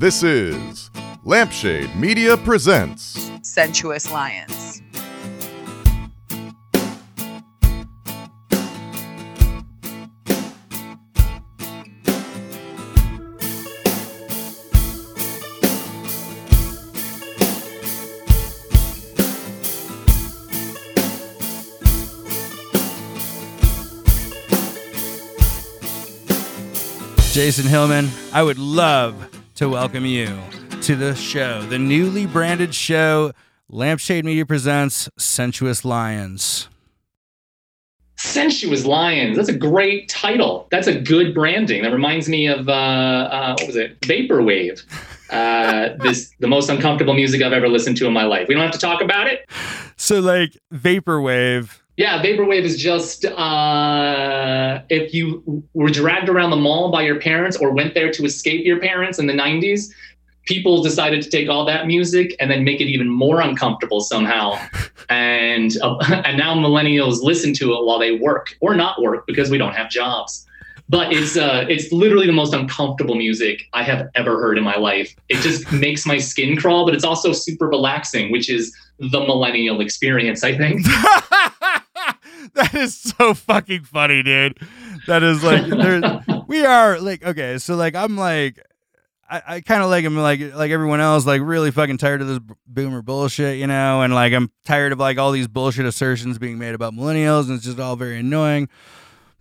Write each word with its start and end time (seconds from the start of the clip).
This 0.00 0.22
is 0.22 0.92
Lampshade 1.24 1.96
Media 1.96 2.36
Presents. 2.36 3.32
sensuous 3.42 4.08
lions. 4.12 4.80
Jason 27.32 27.66
Hillman, 27.66 28.08
I 28.32 28.44
would 28.44 28.60
love 28.60 29.37
to 29.58 29.68
welcome 29.68 30.06
you 30.06 30.38
to 30.80 30.94
the 30.94 31.16
show, 31.16 31.60
the 31.62 31.80
newly 31.80 32.26
branded 32.26 32.72
show, 32.72 33.32
Lampshade 33.68 34.24
Media 34.24 34.46
presents 34.46 35.08
Sensuous 35.18 35.84
Lions. 35.84 36.68
Sensuous 38.18 38.84
Lions. 38.84 39.36
That's 39.36 39.48
a 39.48 39.58
great 39.58 40.08
title. 40.08 40.68
That's 40.70 40.86
a 40.86 41.00
good 41.00 41.34
branding. 41.34 41.82
That 41.82 41.92
reminds 41.92 42.28
me 42.28 42.46
of 42.46 42.68
uh, 42.68 42.72
uh, 42.72 43.56
what 43.58 43.66
was 43.66 43.74
it? 43.74 44.00
Vaporwave. 44.02 44.84
Uh, 45.28 45.96
this 46.04 46.32
the 46.38 46.46
most 46.46 46.68
uncomfortable 46.68 47.14
music 47.14 47.42
I've 47.42 47.52
ever 47.52 47.68
listened 47.68 47.96
to 47.96 48.06
in 48.06 48.12
my 48.12 48.26
life. 48.26 48.46
We 48.46 48.54
don't 48.54 48.62
have 48.62 48.70
to 48.74 48.78
talk 48.78 49.02
about 49.02 49.26
it. 49.26 49.44
So, 49.96 50.20
like, 50.20 50.56
Vaporwave. 50.72 51.80
Yeah, 51.98 52.22
vaporwave 52.22 52.62
is 52.62 52.76
just 52.80 53.24
uh, 53.24 54.82
if 54.88 55.12
you 55.12 55.64
were 55.74 55.90
dragged 55.90 56.28
around 56.28 56.50
the 56.50 56.56
mall 56.56 56.92
by 56.92 57.02
your 57.02 57.18
parents 57.20 57.56
or 57.56 57.72
went 57.72 57.94
there 57.94 58.12
to 58.12 58.24
escape 58.24 58.64
your 58.64 58.78
parents 58.78 59.18
in 59.18 59.26
the 59.26 59.32
'90s. 59.32 59.88
People 60.46 60.80
decided 60.80 61.22
to 61.22 61.28
take 61.28 61.48
all 61.48 61.64
that 61.64 61.88
music 61.88 62.36
and 62.38 62.48
then 62.52 62.62
make 62.62 62.80
it 62.80 62.84
even 62.84 63.08
more 63.08 63.40
uncomfortable 63.40 64.00
somehow, 64.00 64.56
and 65.08 65.76
uh, 65.82 65.98
and 66.24 66.38
now 66.38 66.54
millennials 66.54 67.20
listen 67.20 67.52
to 67.54 67.72
it 67.72 67.84
while 67.84 67.98
they 67.98 68.12
work 68.12 68.54
or 68.60 68.76
not 68.76 69.02
work 69.02 69.26
because 69.26 69.50
we 69.50 69.58
don't 69.58 69.74
have 69.74 69.90
jobs. 69.90 70.46
But 70.88 71.12
it's 71.12 71.36
uh, 71.36 71.66
it's 71.68 71.90
literally 71.90 72.26
the 72.26 72.32
most 72.32 72.54
uncomfortable 72.54 73.16
music 73.16 73.64
I 73.72 73.82
have 73.82 74.08
ever 74.14 74.40
heard 74.40 74.56
in 74.56 74.62
my 74.62 74.76
life. 74.76 75.16
It 75.28 75.38
just 75.42 75.72
makes 75.72 76.06
my 76.06 76.18
skin 76.18 76.56
crawl, 76.56 76.84
but 76.84 76.94
it's 76.94 77.04
also 77.04 77.32
super 77.32 77.66
relaxing, 77.66 78.30
which 78.30 78.48
is 78.48 78.72
the 79.00 79.18
millennial 79.18 79.80
experience, 79.80 80.44
I 80.44 80.56
think. 80.56 80.86
that 82.54 82.74
is 82.74 82.98
so 82.98 83.34
fucking 83.34 83.84
funny, 83.84 84.22
dude. 84.22 84.58
That 85.06 85.22
is 85.22 85.42
like, 85.42 86.46
we 86.48 86.64
are 86.64 87.00
like, 87.00 87.24
okay, 87.24 87.58
so 87.58 87.76
like, 87.76 87.94
I'm 87.94 88.16
like, 88.16 88.64
I, 89.30 89.42
I 89.46 89.60
kind 89.60 89.82
of 89.82 89.90
like 89.90 90.04
I'm 90.06 90.16
like 90.16 90.54
like 90.54 90.70
everyone 90.70 91.00
else, 91.00 91.26
like 91.26 91.42
really 91.42 91.70
fucking 91.70 91.98
tired 91.98 92.22
of 92.22 92.28
this 92.28 92.40
boomer 92.66 93.02
bullshit, 93.02 93.58
you 93.58 93.66
know, 93.66 94.00
and 94.00 94.14
like 94.14 94.32
I'm 94.32 94.50
tired 94.64 94.92
of 94.92 94.98
like 94.98 95.18
all 95.18 95.32
these 95.32 95.48
bullshit 95.48 95.84
assertions 95.84 96.38
being 96.38 96.58
made 96.58 96.74
about 96.74 96.94
millennials, 96.94 97.44
and 97.48 97.56
it's 97.56 97.64
just 97.64 97.78
all 97.78 97.94
very 97.94 98.20
annoying. 98.20 98.68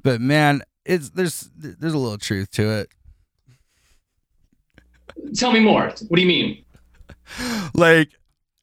But 0.04 0.20
man, 0.20 0.62
it's 0.86 1.12
there's 1.12 1.50
there's 1.56 1.94
a 1.94 1.98
little 1.98 2.18
truth 2.18 2.52
to 2.52 2.70
it. 2.70 2.90
Tell 5.36 5.52
me 5.52 5.62
more. 5.62 5.94
What 6.08 6.16
do 6.18 6.22
you 6.22 6.28
mean? 6.28 6.66
Like, 7.74 8.10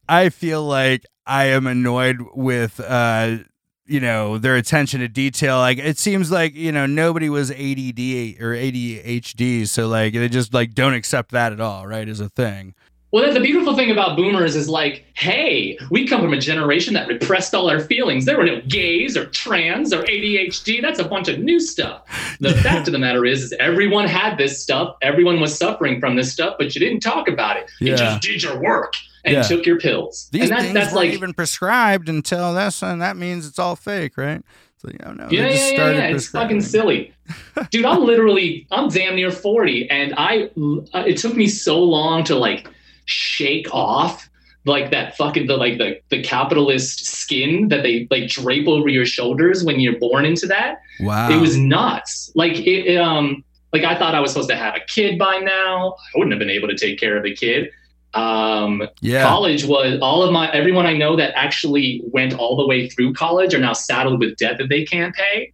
I 0.08 0.28
feel 0.28 0.62
like 0.64 1.04
I 1.26 1.46
am 1.46 1.66
annoyed 1.66 2.18
with 2.34 2.80
uh 2.80 3.38
you 3.86 4.00
know 4.00 4.38
their 4.38 4.56
attention 4.56 5.00
to 5.00 5.08
detail 5.08 5.58
like 5.58 5.78
it 5.78 5.98
seems 5.98 6.30
like 6.30 6.54
you 6.54 6.72
know 6.72 6.86
nobody 6.86 7.28
was 7.28 7.50
ADD 7.50 8.40
or 8.40 8.54
ADHD 8.54 9.68
so 9.68 9.88
like 9.88 10.14
they 10.14 10.28
just 10.28 10.54
like 10.54 10.74
don't 10.74 10.94
accept 10.94 11.30
that 11.32 11.52
at 11.52 11.60
all 11.60 11.86
right 11.86 12.08
as 12.08 12.20
a 12.20 12.28
thing 12.30 12.74
Well, 13.12 13.32
the 13.32 13.38
beautiful 13.40 13.76
thing 13.76 13.92
about 13.92 14.16
boomers 14.16 14.56
is 14.56 14.68
like, 14.68 15.04
hey, 15.14 15.78
we 15.88 16.04
come 16.08 16.20
from 16.20 16.32
a 16.32 16.40
generation 16.40 16.94
that 16.94 17.06
repressed 17.06 17.54
all 17.54 17.70
our 17.70 17.78
feelings. 17.78 18.24
There 18.24 18.36
were 18.36 18.44
no 18.44 18.60
gays 18.62 19.16
or 19.16 19.26
trans 19.26 19.92
or 19.92 20.02
ADHD. 20.02 20.82
That's 20.82 20.98
a 20.98 21.04
bunch 21.04 21.28
of 21.28 21.38
new 21.38 21.60
stuff. 21.60 22.02
The 22.40 22.54
fact 22.66 22.88
of 22.88 22.92
the 22.92 22.98
matter 22.98 23.24
is, 23.24 23.44
is 23.44 23.52
everyone 23.60 24.08
had 24.08 24.36
this 24.36 24.60
stuff. 24.60 24.96
Everyone 25.00 25.38
was 25.38 25.56
suffering 25.56 26.00
from 26.00 26.16
this 26.16 26.32
stuff, 26.32 26.56
but 26.58 26.74
you 26.74 26.80
didn't 26.80 27.02
talk 27.04 27.28
about 27.28 27.56
it. 27.56 27.70
You 27.78 27.90
Yeah. 27.90 27.96
just 27.96 28.20
did 28.22 28.42
your 28.42 28.58
work 28.60 28.94
and 29.24 29.34
Yeah. 29.34 29.42
took 29.42 29.66
your 29.66 29.78
pills. 29.78 30.28
these 30.32 30.42
and 30.42 30.50
that's, 30.52 30.62
things 30.62 30.74
that's 30.74 30.86
weren't 30.94 31.06
like, 31.08 31.14
even 31.14 31.34
prescribed 31.34 32.08
until 32.08 32.54
that's 32.54 32.82
and 32.82 33.00
that 33.02 33.16
means 33.16 33.46
it's 33.46 33.58
all 33.58 33.76
fake 33.76 34.16
right 34.16 34.42
so 34.78 34.90
you 34.92 34.98
know 34.98 35.12
no, 35.12 35.28
yeah, 35.30 35.48
yeah, 35.48 35.68
yeah, 35.70 35.90
yeah. 35.92 36.06
It's 36.08 36.28
fucking 36.28 36.60
silly. 36.60 37.14
Dude, 37.70 37.86
I'm 37.86 38.04
literally, 38.04 38.66
I'm 38.70 38.88
damn 38.90 39.14
near 39.16 39.30
40. 39.30 39.88
And 39.88 40.12
I, 40.18 40.50
uh, 40.92 41.04
it 41.06 41.16
took 41.16 41.34
me 41.36 41.46
so 41.46 41.82
long 41.82 42.22
to 42.24 42.34
like 42.34 42.68
shake 43.06 43.66
off 43.72 44.28
like 44.66 44.90
that 44.90 45.16
fucking, 45.16 45.46
the 45.46 45.56
like 45.56 45.78
the, 45.78 46.00
the 46.10 46.22
capitalist 46.22 47.06
skin 47.06 47.68
that 47.68 47.82
they 47.82 48.06
like 48.10 48.28
drape 48.28 48.68
over 48.68 48.88
your 48.90 49.06
shoulders 49.06 49.64
when 49.64 49.80
you're 49.80 49.98
born 49.98 50.26
into 50.26 50.46
that. 50.48 50.82
wow 51.00 51.30
It 51.30 51.40
was 51.40 51.56
nuts. 51.56 52.30
Like 52.34 52.52
it, 52.58 52.86
it, 52.86 52.96
um, 52.98 53.42
like 53.72 53.84
I 53.84 53.98
thought 53.98 54.14
I 54.14 54.20
was 54.20 54.32
supposed 54.32 54.50
to 54.50 54.56
have 54.56 54.74
a 54.74 54.80
kid 54.80 55.18
by 55.18 55.38
now. 55.38 55.94
I 56.14 56.18
wouldn't 56.18 56.32
have 56.32 56.38
been 56.38 56.50
able 56.50 56.68
to 56.68 56.76
take 56.76 56.98
care 57.00 57.16
of 57.16 57.24
a 57.24 57.34
kid. 57.34 57.70
Um, 58.14 58.86
yeah 59.00 59.24
college 59.28 59.64
was 59.64 59.98
all 60.00 60.22
of 60.22 60.32
my 60.32 60.48
everyone 60.52 60.86
I 60.86 60.96
know 60.96 61.16
that 61.16 61.32
actually 61.36 62.00
went 62.04 62.32
all 62.34 62.56
the 62.56 62.66
way 62.66 62.88
through 62.88 63.12
college 63.14 63.54
are 63.54 63.58
now 63.58 63.72
saddled 63.72 64.20
with 64.20 64.36
debt 64.36 64.56
that 64.58 64.68
they 64.68 64.84
can't 64.84 65.14
pay. 65.14 65.52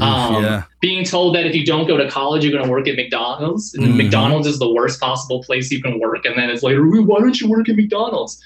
Um, 0.00 0.42
yeah 0.42 0.64
Being 0.80 1.04
told 1.04 1.34
that 1.34 1.46
if 1.46 1.54
you 1.54 1.64
don't 1.64 1.86
go 1.86 1.96
to 1.96 2.10
college, 2.10 2.44
you're 2.44 2.52
going 2.52 2.64
to 2.64 2.70
work 2.70 2.86
at 2.88 2.96
McDonald's, 2.96 3.74
and 3.74 3.86
Mhm. 3.86 3.96
McDonald's 3.96 4.46
is 4.46 4.58
the 4.58 4.70
worst 4.70 5.00
possible 5.00 5.42
place 5.42 5.70
you 5.70 5.80
can 5.80 5.98
work. 6.00 6.24
And 6.26 6.36
then 6.36 6.50
it's 6.50 6.62
like, 6.62 6.76
why 6.76 7.20
don't 7.20 7.40
you 7.40 7.48
work 7.48 7.68
at 7.68 7.76
McDonald's? 7.76 8.42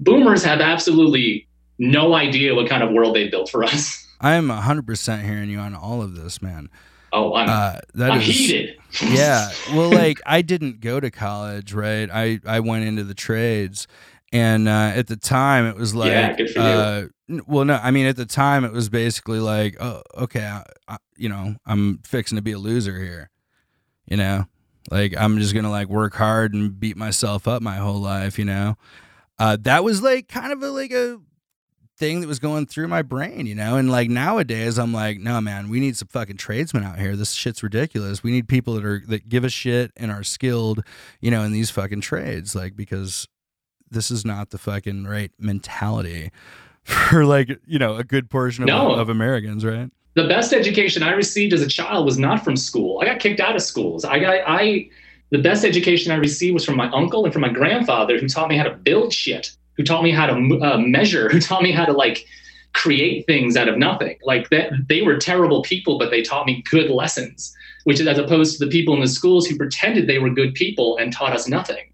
Boomers 0.00 0.42
have 0.44 0.60
absolutely 0.60 1.46
no 1.78 2.14
idea 2.14 2.54
what 2.54 2.68
kind 2.68 2.82
of 2.82 2.90
world 2.90 3.14
they 3.16 3.28
built 3.28 3.48
for 3.48 3.62
us. 3.64 4.04
I'm 4.20 4.48
100% 4.48 5.22
hearing 5.24 5.48
you 5.48 5.58
on 5.58 5.74
all 5.74 6.02
of 6.02 6.16
this 6.16 6.42
man 6.42 6.68
Oh, 7.14 7.34
I'm, 7.34 7.48
uh 7.48 7.78
that 7.94 8.10
I'm 8.12 8.20
is- 8.20 8.26
heated. 8.26 8.76
yeah. 9.02 9.50
Well 9.72 9.90
like 9.90 10.20
i 10.26 10.42
didn't 10.42 10.80
go 10.80 11.00
to 11.00 11.10
college 11.10 11.72
right? 11.72 12.08
I 12.12 12.40
i 12.46 12.60
went 12.60 12.84
into 12.84 13.04
the 13.04 13.14
trades. 13.14 13.86
And 14.32 14.68
uh 14.68 14.92
at 14.96 15.06
the 15.06 15.16
time 15.16 15.66
it 15.66 15.76
was 15.76 15.94
like 15.94 16.10
Yeah, 16.10 16.36
good 16.36 16.50
for 16.50 16.58
you. 16.60 16.64
uh 16.64 17.06
well 17.46 17.64
no 17.64 17.76
i 17.82 17.90
mean 17.90 18.06
at 18.06 18.16
the 18.16 18.26
time 18.26 18.64
it 18.64 18.72
was 18.72 18.88
basically 18.88 19.38
like 19.40 19.76
oh 19.80 20.02
okay 20.18 20.44
I, 20.44 20.62
I, 20.88 20.96
you 21.16 21.28
know 21.28 21.54
i'm 21.64 21.98
fixing 22.04 22.36
to 22.36 22.42
be 22.42 22.52
a 22.52 22.58
loser 22.58 22.98
here 23.00 23.30
you 24.06 24.16
know? 24.18 24.44
Like 24.90 25.14
i'm 25.16 25.38
just 25.38 25.54
gonna 25.54 25.70
like 25.70 25.88
work 25.88 26.14
hard 26.14 26.52
and 26.52 26.78
beat 26.78 26.96
myself 26.96 27.46
up 27.48 27.62
my 27.62 27.76
whole 27.76 28.00
life 28.00 28.38
you 28.38 28.44
know? 28.44 28.76
Uh 29.38 29.56
that 29.62 29.84
was 29.84 30.02
like 30.02 30.28
kind 30.28 30.52
of 30.52 30.62
a 30.62 30.70
like 30.70 30.90
a 30.92 31.18
thing 31.96 32.20
that 32.20 32.26
was 32.26 32.38
going 32.38 32.66
through 32.66 32.88
my 32.88 33.02
brain, 33.02 33.46
you 33.46 33.54
know? 33.54 33.76
And 33.76 33.90
like 33.90 34.10
nowadays 34.10 34.78
I'm 34.78 34.92
like, 34.92 35.18
no 35.20 35.40
man, 35.40 35.68
we 35.68 35.80
need 35.80 35.96
some 35.96 36.08
fucking 36.08 36.36
tradesmen 36.36 36.82
out 36.84 36.98
here. 36.98 37.14
This 37.16 37.32
shit's 37.32 37.62
ridiculous. 37.62 38.22
We 38.22 38.30
need 38.32 38.48
people 38.48 38.74
that 38.74 38.84
are 38.84 39.02
that 39.08 39.28
give 39.28 39.44
a 39.44 39.48
shit 39.48 39.92
and 39.96 40.10
are 40.10 40.24
skilled, 40.24 40.82
you 41.20 41.30
know, 41.30 41.42
in 41.42 41.52
these 41.52 41.70
fucking 41.70 42.00
trades. 42.00 42.54
Like 42.54 42.76
because 42.76 43.28
this 43.90 44.10
is 44.10 44.24
not 44.24 44.50
the 44.50 44.58
fucking 44.58 45.04
right 45.04 45.30
mentality 45.38 46.30
for 46.82 47.24
like, 47.24 47.48
you 47.66 47.78
know, 47.78 47.96
a 47.96 48.04
good 48.04 48.28
portion 48.28 48.64
of, 48.64 48.68
No. 48.68 48.94
of 48.94 49.08
Americans, 49.08 49.64
right? 49.64 49.90
the 50.16 50.28
best 50.28 50.52
education 50.52 51.02
I 51.02 51.10
received 51.10 51.52
as 51.52 51.60
a 51.60 51.66
child 51.66 52.06
was 52.06 52.20
not 52.20 52.44
from 52.44 52.54
school. 52.56 53.00
I 53.02 53.04
got 53.06 53.18
kicked 53.18 53.40
out 53.40 53.56
of 53.56 53.62
schools. 53.62 54.04
I 54.04 54.20
got 54.20 54.36
I 54.46 54.88
the 55.30 55.38
best 55.38 55.64
education 55.64 56.12
I 56.12 56.16
received 56.16 56.54
was 56.54 56.64
from 56.64 56.76
my 56.76 56.88
uncle 56.90 57.24
and 57.24 57.32
from 57.32 57.42
my 57.42 57.48
grandfather 57.48 58.18
who 58.20 58.28
taught 58.28 58.48
me 58.48 58.56
how 58.56 58.62
to 58.62 58.74
build 58.76 59.12
shit, 59.12 59.56
who 59.76 59.82
taught 59.82 60.02
me 60.02 60.10
how 60.10 60.26
to 60.26 60.60
uh, 60.60 60.78
measure, 60.78 61.28
who 61.28 61.40
taught 61.40 61.62
me 61.62 61.72
how 61.72 61.84
to 61.84 61.92
like 61.92 62.26
create 62.72 63.24
things 63.26 63.56
out 63.56 63.68
of 63.68 63.78
nothing. 63.78 64.18
Like 64.24 64.50
that 64.50 64.72
they 64.88 65.02
were 65.02 65.16
terrible 65.16 65.62
people 65.62 65.98
but 65.98 66.10
they 66.10 66.22
taught 66.22 66.46
me 66.46 66.62
good 66.70 66.90
lessons, 66.90 67.54
which 67.84 68.00
is 68.00 68.06
as 68.06 68.18
opposed 68.18 68.58
to 68.58 68.64
the 68.64 68.70
people 68.70 68.94
in 68.94 69.00
the 69.00 69.08
schools 69.08 69.46
who 69.46 69.56
pretended 69.56 70.06
they 70.06 70.18
were 70.18 70.30
good 70.30 70.54
people 70.54 70.96
and 70.98 71.12
taught 71.12 71.32
us 71.32 71.48
nothing. 71.48 71.92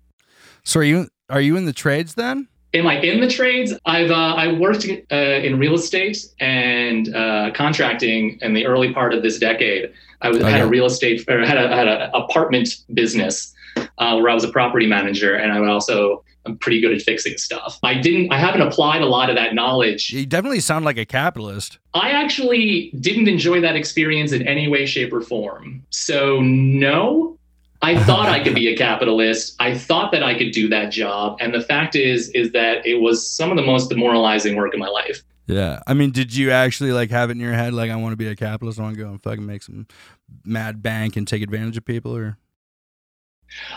So 0.64 0.80
are 0.80 0.84
you 0.84 1.08
are 1.28 1.40
you 1.40 1.56
in 1.56 1.66
the 1.66 1.72
trades 1.72 2.14
then? 2.14 2.48
Am 2.72 2.86
I 2.86 3.00
in 3.00 3.20
the 3.20 3.28
trades? 3.28 3.74
I've 3.84 4.10
uh, 4.10 4.14
I 4.14 4.52
worked 4.52 4.86
uh, 5.10 5.14
in 5.16 5.58
real 5.58 5.74
estate 5.74 6.24
and 6.38 7.14
uh, 7.14 7.50
contracting 7.52 8.38
in 8.42 8.54
the 8.54 8.66
early 8.66 8.92
part 8.92 9.12
of 9.12 9.22
this 9.22 9.38
decade. 9.38 9.92
I 10.22 10.28
was, 10.28 10.40
had 10.42 10.60
a 10.60 10.66
real 10.66 10.86
estate 10.86 11.28
or 11.28 11.44
had 11.44 11.56
a 11.56 11.74
had 11.74 11.88
an 11.88 12.10
apartment 12.14 12.84
business 12.94 13.52
uh, 13.98 14.18
where 14.18 14.28
I 14.28 14.34
was 14.34 14.44
a 14.44 14.52
property 14.52 14.86
manager, 14.86 15.34
and 15.34 15.52
I 15.52 15.58
would 15.58 15.68
also 15.68 16.22
I'm 16.46 16.56
pretty 16.56 16.80
good 16.80 16.92
at 16.92 17.02
fixing 17.02 17.36
stuff. 17.36 17.78
I 17.82 17.94
didn't 17.94 18.32
I 18.32 18.38
haven't 18.38 18.62
applied 18.62 19.02
a 19.02 19.06
lot 19.06 19.30
of 19.30 19.36
that 19.36 19.54
knowledge. 19.54 20.12
You 20.12 20.26
definitely 20.26 20.60
sound 20.60 20.84
like 20.84 20.98
a 20.98 21.04
capitalist. 21.04 21.78
I 21.94 22.10
actually 22.10 22.92
didn't 23.00 23.28
enjoy 23.28 23.60
that 23.60 23.76
experience 23.76 24.32
in 24.32 24.46
any 24.46 24.68
way, 24.68 24.86
shape, 24.86 25.12
or 25.12 25.20
form. 25.20 25.84
So 25.90 26.40
no. 26.40 27.36
I 27.82 27.98
thought 28.04 28.28
I 28.28 28.44
could 28.44 28.54
be 28.54 28.68
a 28.68 28.76
capitalist. 28.76 29.56
I 29.58 29.76
thought 29.76 30.12
that 30.12 30.22
I 30.22 30.36
could 30.36 30.52
do 30.52 30.68
that 30.68 30.90
job. 30.90 31.38
And 31.40 31.54
the 31.54 31.62
fact 31.62 31.96
is, 31.96 32.28
is 32.30 32.52
that 32.52 32.84
it 32.84 32.96
was 32.96 33.26
some 33.26 33.50
of 33.50 33.56
the 33.56 33.62
most 33.62 33.88
demoralizing 33.88 34.54
work 34.54 34.74
in 34.74 34.80
my 34.80 34.88
life. 34.88 35.22
Yeah. 35.46 35.80
I 35.86 35.94
mean, 35.94 36.10
did 36.10 36.36
you 36.36 36.50
actually 36.50 36.92
like 36.92 37.10
have 37.10 37.30
it 37.30 37.32
in 37.32 37.40
your 37.40 37.54
head 37.54 37.72
like 37.72 37.90
I 37.90 37.96
want 37.96 38.12
to 38.12 38.16
be 38.16 38.28
a 38.28 38.36
capitalist, 38.36 38.78
I 38.78 38.82
want 38.82 38.96
to 38.96 39.02
go 39.02 39.08
and 39.08 39.22
fucking 39.22 39.46
make 39.46 39.62
some 39.62 39.86
mad 40.44 40.82
bank 40.82 41.16
and 41.16 41.26
take 41.26 41.42
advantage 41.42 41.78
of 41.78 41.86
people 41.86 42.14
or 42.14 42.36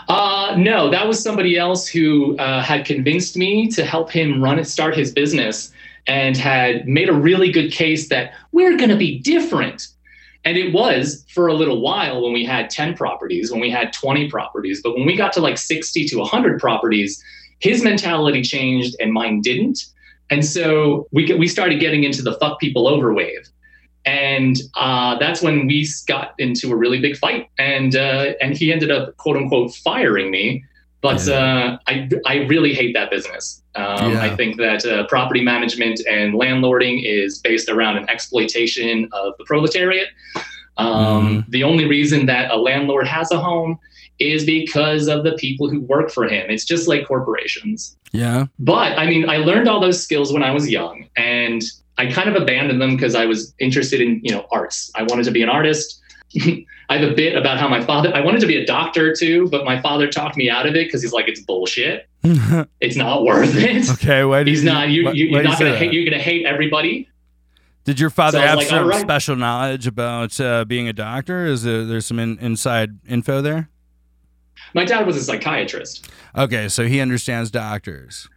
Uh, 0.08 0.54
no, 0.58 0.90
that 0.90 1.06
was 1.06 1.22
somebody 1.22 1.56
else 1.56 1.86
who 1.86 2.36
uh, 2.38 2.62
had 2.62 2.84
convinced 2.84 3.36
me 3.36 3.68
to 3.68 3.84
help 3.84 4.10
him 4.10 4.42
run 4.42 4.58
and 4.58 4.66
start 4.66 4.96
his 4.96 5.12
business 5.12 5.72
and 6.06 6.36
had 6.36 6.86
made 6.86 7.08
a 7.08 7.14
really 7.14 7.50
good 7.50 7.72
case 7.72 8.08
that 8.08 8.32
we're 8.52 8.76
going 8.76 8.90
to 8.90 8.96
be 8.96 9.18
different. 9.20 9.88
And 10.44 10.58
it 10.58 10.74
was 10.74 11.24
for 11.30 11.46
a 11.46 11.54
little 11.54 11.80
while 11.80 12.22
when 12.22 12.32
we 12.32 12.44
had 12.44 12.68
10 12.68 12.94
properties, 12.94 13.50
when 13.50 13.60
we 13.60 13.70
had 13.70 13.92
20 13.92 14.30
properties. 14.30 14.82
But 14.82 14.94
when 14.94 15.06
we 15.06 15.16
got 15.16 15.32
to 15.34 15.40
like 15.40 15.56
60 15.56 16.06
to 16.08 16.18
100 16.18 16.60
properties, 16.60 17.22
his 17.60 17.82
mentality 17.82 18.42
changed 18.42 18.94
and 19.00 19.12
mine 19.12 19.40
didn't. 19.40 19.86
And 20.28 20.44
so 20.44 21.08
we, 21.12 21.32
we 21.34 21.48
started 21.48 21.80
getting 21.80 22.04
into 22.04 22.22
the 22.22 22.34
fuck 22.34 22.60
people 22.60 22.86
over 22.86 23.14
wave 23.14 23.48
and 24.06 24.56
uh, 24.74 25.18
that's 25.18 25.40
when 25.42 25.66
we 25.66 25.86
got 26.06 26.34
into 26.38 26.70
a 26.72 26.76
really 26.76 27.00
big 27.00 27.16
fight 27.16 27.48
and 27.58 27.96
uh, 27.96 28.32
and 28.40 28.56
he 28.56 28.72
ended 28.72 28.90
up 28.90 29.16
quote 29.16 29.36
unquote 29.36 29.74
firing 29.74 30.30
me 30.30 30.64
but 31.00 31.26
yeah. 31.26 31.34
uh, 31.34 31.78
I, 31.86 32.08
I 32.26 32.34
really 32.44 32.72
hate 32.72 32.94
that 32.94 33.10
business 33.10 33.62
um, 33.74 34.12
yeah. 34.12 34.22
i 34.22 34.34
think 34.36 34.56
that 34.58 34.84
uh, 34.84 35.06
property 35.06 35.42
management 35.42 36.00
and 36.08 36.34
landlording 36.34 37.02
is 37.04 37.38
based 37.38 37.68
around 37.68 37.96
an 37.96 38.08
exploitation 38.08 39.08
of 39.12 39.34
the 39.38 39.44
proletariat 39.44 40.08
um, 40.76 41.44
mm. 41.44 41.50
the 41.50 41.62
only 41.64 41.86
reason 41.86 42.26
that 42.26 42.50
a 42.50 42.56
landlord 42.56 43.06
has 43.06 43.30
a 43.30 43.38
home 43.38 43.78
is 44.20 44.44
because 44.44 45.08
of 45.08 45.24
the 45.24 45.32
people 45.32 45.68
who 45.68 45.80
work 45.80 46.10
for 46.10 46.24
him 46.28 46.50
it's 46.50 46.64
just 46.64 46.88
like 46.88 47.06
corporations 47.06 47.96
yeah 48.12 48.46
but 48.58 48.96
i 48.98 49.06
mean 49.06 49.28
i 49.28 49.38
learned 49.38 49.68
all 49.68 49.80
those 49.80 50.02
skills 50.02 50.32
when 50.32 50.42
i 50.42 50.50
was 50.50 50.70
young 50.70 51.08
and 51.16 51.62
I 51.96 52.06
kind 52.10 52.28
of 52.28 52.40
abandoned 52.40 52.80
them 52.80 52.96
because 52.96 53.14
I 53.14 53.26
was 53.26 53.54
interested 53.58 54.00
in, 54.00 54.20
you 54.22 54.32
know, 54.32 54.46
arts. 54.50 54.90
I 54.94 55.04
wanted 55.04 55.24
to 55.24 55.30
be 55.30 55.42
an 55.42 55.48
artist. 55.48 56.00
I 56.88 56.98
have 56.98 57.08
a 57.08 57.14
bit 57.14 57.36
about 57.36 57.58
how 57.58 57.68
my 57.68 57.82
father, 57.82 58.14
I 58.14 58.20
wanted 58.20 58.40
to 58.40 58.46
be 58.46 58.56
a 58.56 58.66
doctor 58.66 59.14
too, 59.14 59.48
but 59.48 59.64
my 59.64 59.80
father 59.80 60.10
talked 60.10 60.36
me 60.36 60.50
out 60.50 60.66
of 60.66 60.74
it 60.74 60.86
because 60.86 61.02
he's 61.02 61.12
like, 61.12 61.28
it's 61.28 61.40
bullshit. 61.40 62.08
it's 62.80 62.96
not 62.96 63.22
worth 63.22 63.54
it. 63.54 63.88
Okay. 63.92 64.24
Why 64.24 64.44
he's 64.44 64.64
you, 64.64 64.70
not, 64.70 64.88
you, 64.88 65.10
you, 65.12 65.36
are 65.36 65.42
not 65.42 65.58
going 65.58 65.72
to 65.72 65.78
hate, 65.78 65.92
you're 65.92 66.04
going 66.04 66.18
to 66.18 66.22
hate 66.22 66.44
everybody. 66.46 67.08
Did 67.84 68.00
your 68.00 68.10
father 68.10 68.38
so 68.38 68.46
have 68.46 68.58
like, 68.58 68.66
some 68.66 68.88
right. 68.88 69.00
special 69.00 69.36
knowledge 69.36 69.86
about 69.86 70.40
uh, 70.40 70.64
being 70.64 70.88
a 70.88 70.92
doctor? 70.92 71.46
Is 71.46 71.62
there, 71.62 71.84
there's 71.84 72.06
some 72.06 72.18
in, 72.18 72.38
inside 72.38 72.98
info 73.06 73.40
there? 73.40 73.68
My 74.74 74.84
dad 74.84 75.06
was 75.06 75.16
a 75.16 75.22
psychiatrist. 75.22 76.10
Okay. 76.36 76.68
So 76.68 76.86
he 76.86 77.00
understands 77.00 77.50
doctors. 77.50 78.28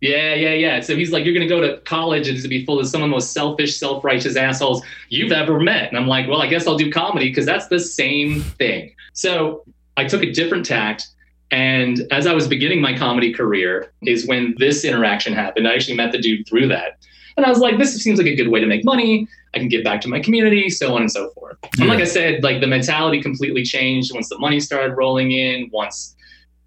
Yeah, 0.00 0.34
yeah, 0.34 0.52
yeah. 0.52 0.80
So 0.80 0.94
he's 0.96 1.12
like, 1.12 1.24
you're 1.24 1.34
going 1.34 1.48
to 1.48 1.54
go 1.54 1.60
to 1.60 1.78
college 1.82 2.28
and 2.28 2.36
it's 2.36 2.46
going 2.46 2.50
to 2.50 2.58
be 2.60 2.66
full 2.66 2.78
of 2.78 2.86
some 2.86 3.02
of 3.02 3.08
the 3.08 3.10
most 3.10 3.32
selfish, 3.32 3.76
self 3.78 4.04
righteous 4.04 4.36
assholes 4.36 4.82
you've 5.08 5.32
ever 5.32 5.58
met. 5.58 5.88
And 5.88 5.96
I'm 5.96 6.06
like, 6.06 6.28
well, 6.28 6.42
I 6.42 6.46
guess 6.46 6.66
I'll 6.66 6.76
do 6.76 6.90
comedy 6.92 7.30
because 7.30 7.46
that's 7.46 7.68
the 7.68 7.80
same 7.80 8.42
thing. 8.42 8.94
So 9.14 9.64
I 9.96 10.04
took 10.04 10.22
a 10.22 10.30
different 10.30 10.66
tact. 10.66 11.08
And 11.50 12.02
as 12.10 12.26
I 12.26 12.34
was 12.34 12.48
beginning 12.48 12.80
my 12.80 12.96
comedy 12.96 13.32
career, 13.32 13.92
is 14.02 14.26
when 14.26 14.54
this 14.58 14.84
interaction 14.84 15.32
happened. 15.32 15.68
I 15.68 15.74
actually 15.74 15.96
met 15.96 16.12
the 16.12 16.18
dude 16.18 16.46
through 16.48 16.68
that. 16.68 16.98
And 17.36 17.46
I 17.46 17.48
was 17.48 17.58
like, 17.58 17.78
this 17.78 17.94
seems 17.94 18.18
like 18.18 18.26
a 18.26 18.34
good 18.34 18.48
way 18.48 18.60
to 18.60 18.66
make 18.66 18.84
money. 18.84 19.28
I 19.54 19.58
can 19.58 19.68
give 19.68 19.84
back 19.84 20.00
to 20.02 20.08
my 20.08 20.20
community, 20.20 20.68
so 20.68 20.94
on 20.94 21.02
and 21.02 21.10
so 21.10 21.30
forth. 21.30 21.56
Yeah. 21.62 21.84
And 21.84 21.88
like 21.88 22.00
I 22.00 22.04
said, 22.04 22.42
like 22.42 22.60
the 22.60 22.66
mentality 22.66 23.22
completely 23.22 23.64
changed 23.64 24.12
once 24.12 24.28
the 24.28 24.38
money 24.38 24.60
started 24.60 24.94
rolling 24.94 25.30
in, 25.32 25.70
once 25.72 26.14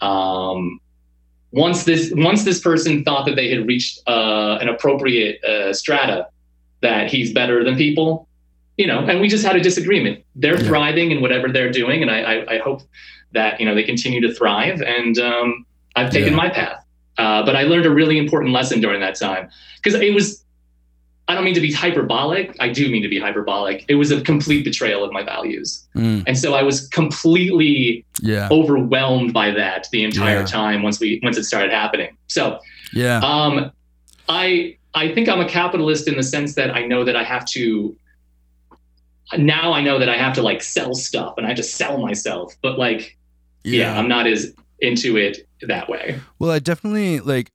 um, 0.01 0.79
once 1.51 1.83
this 1.85 2.11
once 2.15 2.43
this 2.43 2.59
person 2.59 3.03
thought 3.03 3.25
that 3.25 3.35
they 3.35 3.49
had 3.49 3.67
reached 3.67 3.99
uh, 4.07 4.57
an 4.61 4.69
appropriate 4.69 5.43
uh, 5.43 5.73
strata 5.73 6.27
that 6.81 7.09
he's 7.09 7.33
better 7.33 7.63
than 7.63 7.75
people 7.75 8.27
you 8.77 8.85
know 8.85 8.99
and 8.99 9.19
we 9.19 9.27
just 9.27 9.45
had 9.45 9.55
a 9.55 9.61
disagreement 9.61 10.23
they're 10.35 10.59
yeah. 10.59 10.67
thriving 10.67 11.11
in 11.11 11.21
whatever 11.21 11.49
they're 11.49 11.71
doing 11.71 12.01
and 12.01 12.11
I, 12.11 12.21
I, 12.21 12.55
I, 12.55 12.57
hope 12.59 12.81
that 13.31 13.59
you 13.59 13.65
know 13.65 13.73
they 13.73 13.83
continue 13.83 14.21
to 14.21 14.33
thrive 14.33 14.81
and 14.81 15.17
um, 15.19 15.65
i've 15.95 16.11
taken 16.11 16.31
yeah. 16.31 16.37
my 16.37 16.49
path 16.49 16.85
uh, 17.17 17.43
but 17.43 17.55
i 17.55 17.63
learned 17.63 17.85
a 17.85 17.91
really 17.91 18.17
important 18.17 18.53
lesson 18.53 18.79
during 18.79 18.99
that 19.01 19.15
time 19.15 19.49
because 19.77 19.99
it 19.99 20.13
was 20.13 20.43
I 21.27 21.35
don't 21.35 21.43
mean 21.43 21.55
to 21.55 21.61
be 21.61 21.73
hyperbolic. 21.73 22.55
I 22.59 22.69
do 22.69 22.89
mean 22.89 23.03
to 23.03 23.09
be 23.09 23.19
hyperbolic. 23.19 23.83
It 23.89 23.95
was 23.95 24.11
a 24.11 24.21
complete 24.21 24.63
betrayal 24.63 25.03
of 25.03 25.11
my 25.11 25.23
values. 25.23 25.85
Mm. 25.93 26.23
And 26.25 26.37
so 26.37 26.53
I 26.53 26.63
was 26.63 26.87
completely 26.87 28.05
yeah. 28.21 28.47
overwhelmed 28.49 29.33
by 29.33 29.51
that 29.51 29.87
the 29.91 30.03
entire 30.03 30.39
yeah. 30.39 30.45
time 30.45 30.83
once 30.83 30.99
we 30.99 31.19
once 31.21 31.37
it 31.37 31.43
started 31.43 31.71
happening. 31.71 32.15
So 32.27 32.59
yeah. 32.93 33.19
Um 33.19 33.71
I 34.29 34.77
I 34.93 35.13
think 35.13 35.27
I'm 35.27 35.41
a 35.41 35.49
capitalist 35.49 36.07
in 36.07 36.15
the 36.15 36.23
sense 36.23 36.55
that 36.55 36.73
I 36.73 36.85
know 36.85 37.03
that 37.03 37.17
I 37.17 37.23
have 37.23 37.45
to 37.47 37.95
now 39.37 39.73
I 39.73 39.81
know 39.81 39.99
that 39.99 40.07
I 40.07 40.15
have 40.15 40.33
to 40.35 40.41
like 40.41 40.63
sell 40.63 40.93
stuff 40.93 41.33
and 41.37 41.45
I 41.45 41.49
have 41.49 41.57
to 41.57 41.63
sell 41.63 41.97
myself. 41.97 42.55
But 42.61 42.79
like 42.79 43.17
yeah, 43.65 43.81
yeah 43.81 43.99
I'm 43.99 44.07
not 44.07 44.27
as 44.27 44.53
into 44.79 45.17
it 45.17 45.39
that 45.61 45.89
way. 45.89 46.19
Well, 46.39 46.51
I 46.51 46.59
definitely 46.59 47.19
like 47.19 47.51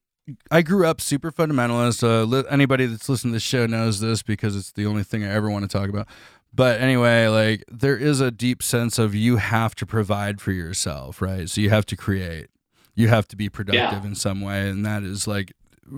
I 0.50 0.62
grew 0.62 0.86
up 0.86 1.00
super 1.00 1.32
fundamentalist. 1.32 2.02
Uh, 2.02 2.24
li- 2.24 2.44
anybody 2.48 2.86
that's 2.86 3.08
listened 3.08 3.32
to 3.32 3.36
this 3.36 3.42
show 3.42 3.66
knows 3.66 4.00
this 4.00 4.22
because 4.22 4.56
it's 4.56 4.72
the 4.72 4.86
only 4.86 5.02
thing 5.02 5.24
I 5.24 5.32
ever 5.32 5.50
want 5.50 5.68
to 5.68 5.78
talk 5.78 5.88
about. 5.88 6.06
But 6.54 6.80
anyway, 6.80 7.26
like 7.28 7.64
there 7.70 7.96
is 7.96 8.20
a 8.20 8.30
deep 8.30 8.62
sense 8.62 8.98
of 8.98 9.14
you 9.14 9.38
have 9.38 9.74
to 9.76 9.86
provide 9.86 10.40
for 10.40 10.52
yourself, 10.52 11.22
right? 11.22 11.48
So 11.48 11.60
you 11.60 11.70
have 11.70 11.86
to 11.86 11.96
create, 11.96 12.48
you 12.94 13.08
have 13.08 13.26
to 13.28 13.36
be 13.36 13.48
productive 13.48 14.02
yeah. 14.02 14.06
in 14.06 14.14
some 14.14 14.40
way, 14.42 14.68
and 14.68 14.84
that 14.84 15.02
is 15.02 15.26
like 15.26 15.52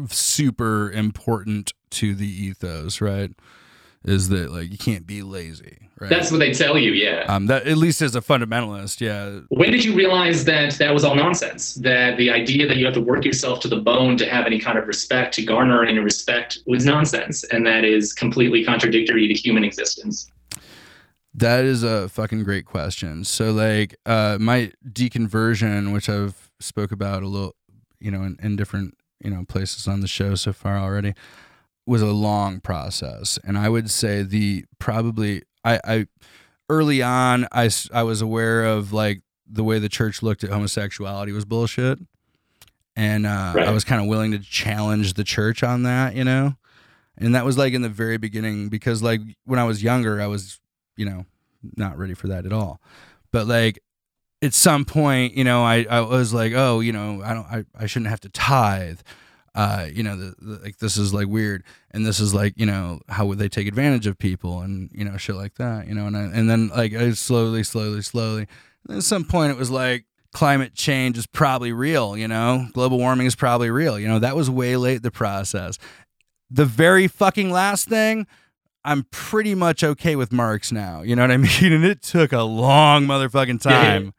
super 0.08 0.90
important 0.90 1.72
to 1.90 2.14
the 2.14 2.26
ethos, 2.26 3.00
right? 3.00 3.32
Is 4.04 4.28
that 4.28 4.52
like 4.52 4.70
you 4.70 4.78
can't 4.78 5.06
be 5.06 5.22
lazy, 5.22 5.83
Right. 6.00 6.10
That's 6.10 6.32
what 6.32 6.38
they 6.38 6.52
tell 6.52 6.76
you, 6.76 6.92
yeah. 6.92 7.24
Um, 7.28 7.46
that 7.46 7.66
at 7.66 7.76
least 7.76 8.02
as 8.02 8.16
a 8.16 8.20
fundamentalist, 8.20 9.00
yeah. 9.00 9.40
When 9.48 9.70
did 9.70 9.84
you 9.84 9.94
realize 9.94 10.44
that 10.46 10.72
that 10.74 10.92
was 10.92 11.04
all 11.04 11.14
nonsense? 11.14 11.74
That 11.74 12.16
the 12.16 12.30
idea 12.30 12.66
that 12.66 12.76
you 12.76 12.84
have 12.84 12.94
to 12.94 13.00
work 13.00 13.24
yourself 13.24 13.60
to 13.60 13.68
the 13.68 13.80
bone 13.80 14.16
to 14.16 14.28
have 14.28 14.46
any 14.46 14.58
kind 14.58 14.76
of 14.76 14.88
respect, 14.88 15.34
to 15.34 15.44
garner 15.44 15.84
any 15.84 16.00
respect, 16.00 16.58
was 16.66 16.84
nonsense, 16.84 17.44
and 17.44 17.64
that 17.66 17.84
is 17.84 18.12
completely 18.12 18.64
contradictory 18.64 19.28
to 19.28 19.34
human 19.34 19.62
existence. 19.62 20.30
That 21.32 21.64
is 21.64 21.82
a 21.82 22.08
fucking 22.08 22.42
great 22.44 22.64
question. 22.64 23.24
So, 23.24 23.52
like, 23.52 23.96
uh, 24.06 24.38
my 24.40 24.72
deconversion, 24.88 25.92
which 25.92 26.08
I've 26.08 26.50
spoke 26.60 26.92
about 26.92 27.22
a 27.22 27.28
little, 27.28 27.54
you 28.00 28.10
know, 28.10 28.22
in, 28.22 28.36
in 28.42 28.56
different 28.56 28.96
you 29.24 29.30
know 29.30 29.44
places 29.48 29.88
on 29.88 30.00
the 30.00 30.06
show 30.06 30.34
so 30.34 30.52
far 30.52 30.78
already 30.78 31.14
was 31.86 32.02
a 32.02 32.06
long 32.06 32.60
process 32.60 33.38
and 33.42 33.58
i 33.58 33.68
would 33.68 33.90
say 33.90 34.22
the 34.22 34.64
probably 34.78 35.42
I, 35.64 35.80
I 35.84 36.06
early 36.68 37.02
on 37.02 37.46
I, 37.52 37.70
I 37.92 38.02
was 38.02 38.20
aware 38.20 38.64
of 38.64 38.92
like 38.92 39.22
the 39.46 39.64
way 39.64 39.78
the 39.78 39.88
church 39.88 40.22
looked 40.22 40.44
at 40.44 40.50
homosexuality 40.50 41.32
was 41.32 41.44
bullshit 41.44 41.98
and 42.96 43.26
uh, 43.26 43.52
right. 43.56 43.68
I 43.68 43.70
was 43.72 43.84
kind 43.84 44.00
of 44.00 44.06
willing 44.06 44.32
to 44.32 44.38
challenge 44.38 45.14
the 45.14 45.24
church 45.24 45.62
on 45.62 45.82
that, 45.82 46.14
you 46.14 46.24
know. 46.24 46.54
And 47.16 47.34
that 47.34 47.44
was 47.44 47.56
like 47.58 47.74
in 47.74 47.82
the 47.82 47.88
very 47.88 48.16
beginning 48.16 48.68
because 48.68 49.02
like 49.02 49.20
when 49.44 49.58
I 49.58 49.64
was 49.64 49.82
younger, 49.82 50.20
I 50.20 50.26
was, 50.26 50.60
you 50.96 51.06
know, 51.06 51.26
not 51.76 51.98
ready 51.98 52.14
for 52.14 52.28
that 52.28 52.46
at 52.46 52.52
all. 52.52 52.80
But 53.32 53.46
like 53.46 53.80
at 54.42 54.54
some 54.54 54.84
point, 54.84 55.34
you 55.34 55.44
know, 55.44 55.64
I, 55.64 55.86
I 55.88 56.00
was 56.00 56.34
like, 56.34 56.52
oh, 56.54 56.80
you 56.80 56.92
know, 56.92 57.22
I 57.22 57.34
don't, 57.34 57.46
I, 57.46 57.64
I 57.78 57.86
shouldn't 57.86 58.10
have 58.10 58.20
to 58.20 58.28
tithe 58.28 59.00
uh, 59.54 59.86
you 59.92 60.02
know, 60.02 60.16
the, 60.16 60.34
the, 60.40 60.58
like 60.64 60.78
this 60.78 60.96
is 60.96 61.14
like 61.14 61.28
weird, 61.28 61.62
and 61.92 62.04
this 62.04 62.18
is 62.18 62.34
like, 62.34 62.54
you 62.56 62.66
know, 62.66 63.00
how 63.08 63.26
would 63.26 63.38
they 63.38 63.48
take 63.48 63.68
advantage 63.68 64.06
of 64.06 64.18
people, 64.18 64.60
and 64.60 64.90
you 64.92 65.04
know, 65.04 65.16
shit 65.16 65.36
like 65.36 65.54
that, 65.54 65.86
you 65.86 65.94
know, 65.94 66.06
and 66.06 66.16
I, 66.16 66.22
and 66.22 66.50
then 66.50 66.68
like 66.68 66.92
I 66.92 67.12
slowly, 67.12 67.62
slowly, 67.62 68.02
slowly, 68.02 68.48
and 68.88 68.98
at 68.98 69.04
some 69.04 69.24
point 69.24 69.52
it 69.52 69.58
was 69.58 69.70
like 69.70 70.06
climate 70.32 70.74
change 70.74 71.16
is 71.16 71.26
probably 71.26 71.72
real, 71.72 72.16
you 72.16 72.26
know, 72.26 72.66
global 72.72 72.98
warming 72.98 73.26
is 73.26 73.36
probably 73.36 73.70
real, 73.70 73.98
you 73.98 74.08
know, 74.08 74.18
that 74.18 74.34
was 74.36 74.50
way 74.50 74.76
late 74.76 75.02
the 75.02 75.10
process. 75.10 75.78
The 76.50 76.64
very 76.64 77.06
fucking 77.06 77.50
last 77.50 77.88
thing, 77.88 78.26
I'm 78.84 79.04
pretty 79.12 79.54
much 79.54 79.84
okay 79.84 80.16
with 80.16 80.32
Marx 80.32 80.72
now, 80.72 81.02
you 81.02 81.14
know 81.14 81.22
what 81.22 81.30
I 81.30 81.36
mean? 81.62 81.72
And 81.72 81.84
it 81.84 82.02
took 82.02 82.32
a 82.32 82.42
long 82.42 83.06
motherfucking 83.06 83.60
time. 83.60 84.12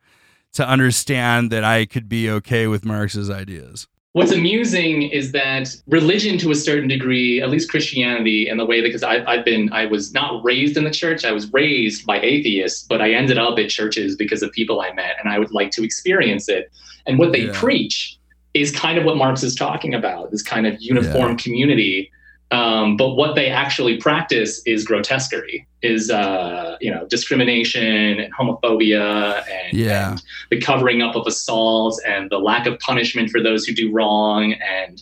To 0.53 0.65
understand 0.65 1.51
that 1.51 1.65
I 1.65 1.85
could 1.85 2.07
be 2.07 2.29
okay 2.29 2.65
with 2.65 2.85
Marx's 2.85 3.29
ideas. 3.29 3.89
What's 4.15 4.31
amusing 4.31 5.01
is 5.01 5.33
that 5.33 5.75
religion, 5.87 6.37
to 6.37 6.49
a 6.49 6.55
certain 6.55 6.87
degree, 6.87 7.41
at 7.41 7.49
least 7.49 7.69
Christianity, 7.69 8.47
in 8.47 8.55
the 8.55 8.65
way 8.65 8.79
that 8.79 8.87
because 8.87 9.03
I've, 9.03 9.27
I've 9.27 9.43
been, 9.43 9.69
I 9.73 9.87
was 9.87 10.13
not 10.13 10.41
raised 10.41 10.77
in 10.77 10.85
the 10.85 10.89
church. 10.89 11.25
I 11.25 11.33
was 11.33 11.51
raised 11.51 12.05
by 12.05 12.21
atheists, 12.21 12.87
but 12.87 13.01
I 13.01 13.11
ended 13.11 13.37
up 13.37 13.59
at 13.59 13.69
churches 13.69 14.15
because 14.15 14.41
of 14.41 14.53
people 14.53 14.79
I 14.79 14.93
met, 14.93 15.17
and 15.19 15.27
I 15.27 15.37
would 15.37 15.51
like 15.51 15.71
to 15.71 15.83
experience 15.83 16.47
it. 16.47 16.71
And 17.05 17.19
what 17.19 17.33
they 17.33 17.47
yeah. 17.47 17.59
preach 17.59 18.17
is 18.53 18.71
kind 18.71 18.97
of 18.97 19.03
what 19.03 19.17
Marx 19.17 19.43
is 19.43 19.53
talking 19.53 19.93
about: 19.93 20.31
this 20.31 20.43
kind 20.43 20.65
of 20.65 20.81
uniform 20.81 21.31
yeah. 21.31 21.35
community 21.43 22.09
um, 22.51 22.95
but 22.95 23.15
what 23.15 23.35
they 23.35 23.49
actually 23.49 23.97
practice 23.97 24.61
is 24.65 24.85
grotesquerie, 24.85 25.67
is 25.81 26.11
uh, 26.11 26.77
you 26.79 26.91
know 26.91 27.05
discrimination 27.07 28.19
and 28.19 28.33
homophobia 28.33 29.43
and, 29.49 29.77
yeah. 29.77 30.11
and, 30.11 30.23
the 30.51 30.61
covering 30.61 31.01
up 31.01 31.15
of 31.15 31.25
assaults 31.25 32.01
and 32.05 32.29
the 32.29 32.37
lack 32.37 32.67
of 32.67 32.77
punishment 32.79 33.29
for 33.29 33.41
those 33.41 33.65
who 33.65 33.73
do 33.73 33.91
wrong 33.91 34.53
and 34.53 35.01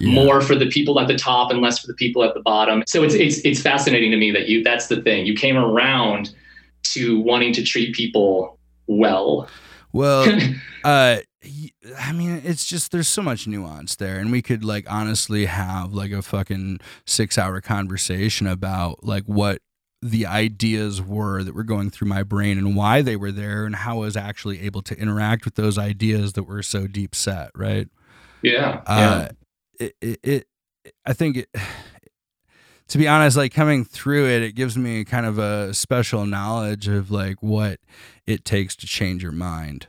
yeah. 0.00 0.14
more 0.14 0.40
for 0.40 0.54
the 0.54 0.66
people 0.66 1.00
at 1.00 1.08
the 1.08 1.16
top 1.16 1.50
and 1.50 1.60
less 1.60 1.78
for 1.78 1.88
the 1.88 1.94
people 1.94 2.22
at 2.22 2.34
the 2.34 2.40
bottom. 2.40 2.84
So 2.86 3.02
it's 3.02 3.14
it's 3.14 3.38
it's 3.38 3.60
fascinating 3.60 4.10
to 4.12 4.16
me 4.16 4.30
that 4.30 4.48
you 4.48 4.62
that's 4.62 4.86
the 4.86 5.02
thing 5.02 5.26
you 5.26 5.34
came 5.34 5.56
around 5.56 6.34
to 6.84 7.20
wanting 7.20 7.52
to 7.54 7.64
treat 7.64 7.94
people 7.94 8.58
well 8.86 9.48
Well, 9.94 10.26
uh, 10.84 11.18
I 11.98 12.12
mean, 12.12 12.42
it's 12.44 12.64
just 12.64 12.92
there's 12.92 13.08
so 13.08 13.22
much 13.22 13.46
nuance 13.46 13.96
there, 13.96 14.18
and 14.18 14.32
we 14.32 14.42
could 14.42 14.64
like 14.64 14.90
honestly 14.90 15.46
have 15.46 15.92
like 15.92 16.12
a 16.12 16.22
fucking 16.22 16.80
six 17.06 17.36
hour 17.38 17.60
conversation 17.60 18.46
about 18.46 19.04
like 19.04 19.24
what 19.24 19.60
the 20.04 20.26
ideas 20.26 21.00
were 21.00 21.42
that 21.42 21.54
were 21.54 21.64
going 21.64 21.88
through 21.88 22.08
my 22.08 22.22
brain 22.22 22.58
and 22.58 22.76
why 22.76 23.00
they 23.00 23.16
were 23.16 23.32
there 23.32 23.64
and 23.64 23.74
how 23.74 23.96
I 23.96 24.00
was 24.00 24.16
actually 24.18 24.60
able 24.60 24.82
to 24.82 24.98
interact 24.98 25.46
with 25.46 25.54
those 25.54 25.78
ideas 25.78 26.34
that 26.34 26.42
were 26.42 26.62
so 26.62 26.86
deep 26.86 27.14
set, 27.14 27.50
right? 27.54 27.88
yeah, 28.42 28.82
Uh, 28.86 29.28
it, 29.80 29.96
it, 30.02 30.20
it, 30.22 30.46
I 31.06 31.14
think 31.14 31.38
it, 31.38 31.48
to 32.88 32.98
be 32.98 33.08
honest, 33.08 33.36
like 33.36 33.54
coming 33.54 33.82
through 33.84 34.26
it, 34.28 34.42
it 34.42 34.54
gives 34.54 34.76
me 34.76 35.04
kind 35.04 35.24
of 35.24 35.38
a 35.38 35.72
special 35.72 36.26
knowledge 36.26 36.86
of 36.86 37.10
like 37.10 37.42
what 37.42 37.80
it 38.26 38.44
takes 38.44 38.76
to 38.76 38.86
change 38.86 39.22
your 39.22 39.32
mind. 39.32 39.88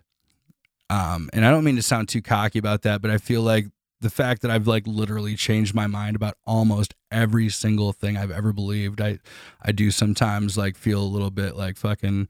Um, 0.89 1.29
and 1.33 1.45
I 1.45 1.51
don't 1.51 1.63
mean 1.63 1.75
to 1.77 1.81
sound 1.81 2.09
too 2.09 2.21
cocky 2.21 2.59
about 2.59 2.83
that, 2.83 3.01
but 3.01 3.09
I 3.11 3.17
feel 3.17 3.41
like 3.41 3.67
the 4.01 4.09
fact 4.09 4.41
that 4.43 4.51
I've 4.51 4.67
like 4.67 4.85
literally 4.85 5.35
changed 5.35 5.73
my 5.73 5.87
mind 5.87 6.15
about 6.15 6.35
almost 6.45 6.93
every 7.11 7.49
single 7.49 7.91
thing 7.91 8.17
I've 8.17 8.31
ever 8.31 8.53
believed, 8.53 9.01
I, 9.01 9.19
I 9.61 9.71
do 9.71 9.89
sometimes 9.89 10.57
like 10.57 10.77
feel 10.77 11.01
a 11.01 11.03
little 11.03 11.31
bit 11.31 11.55
like 11.55 11.77
fucking 11.77 12.27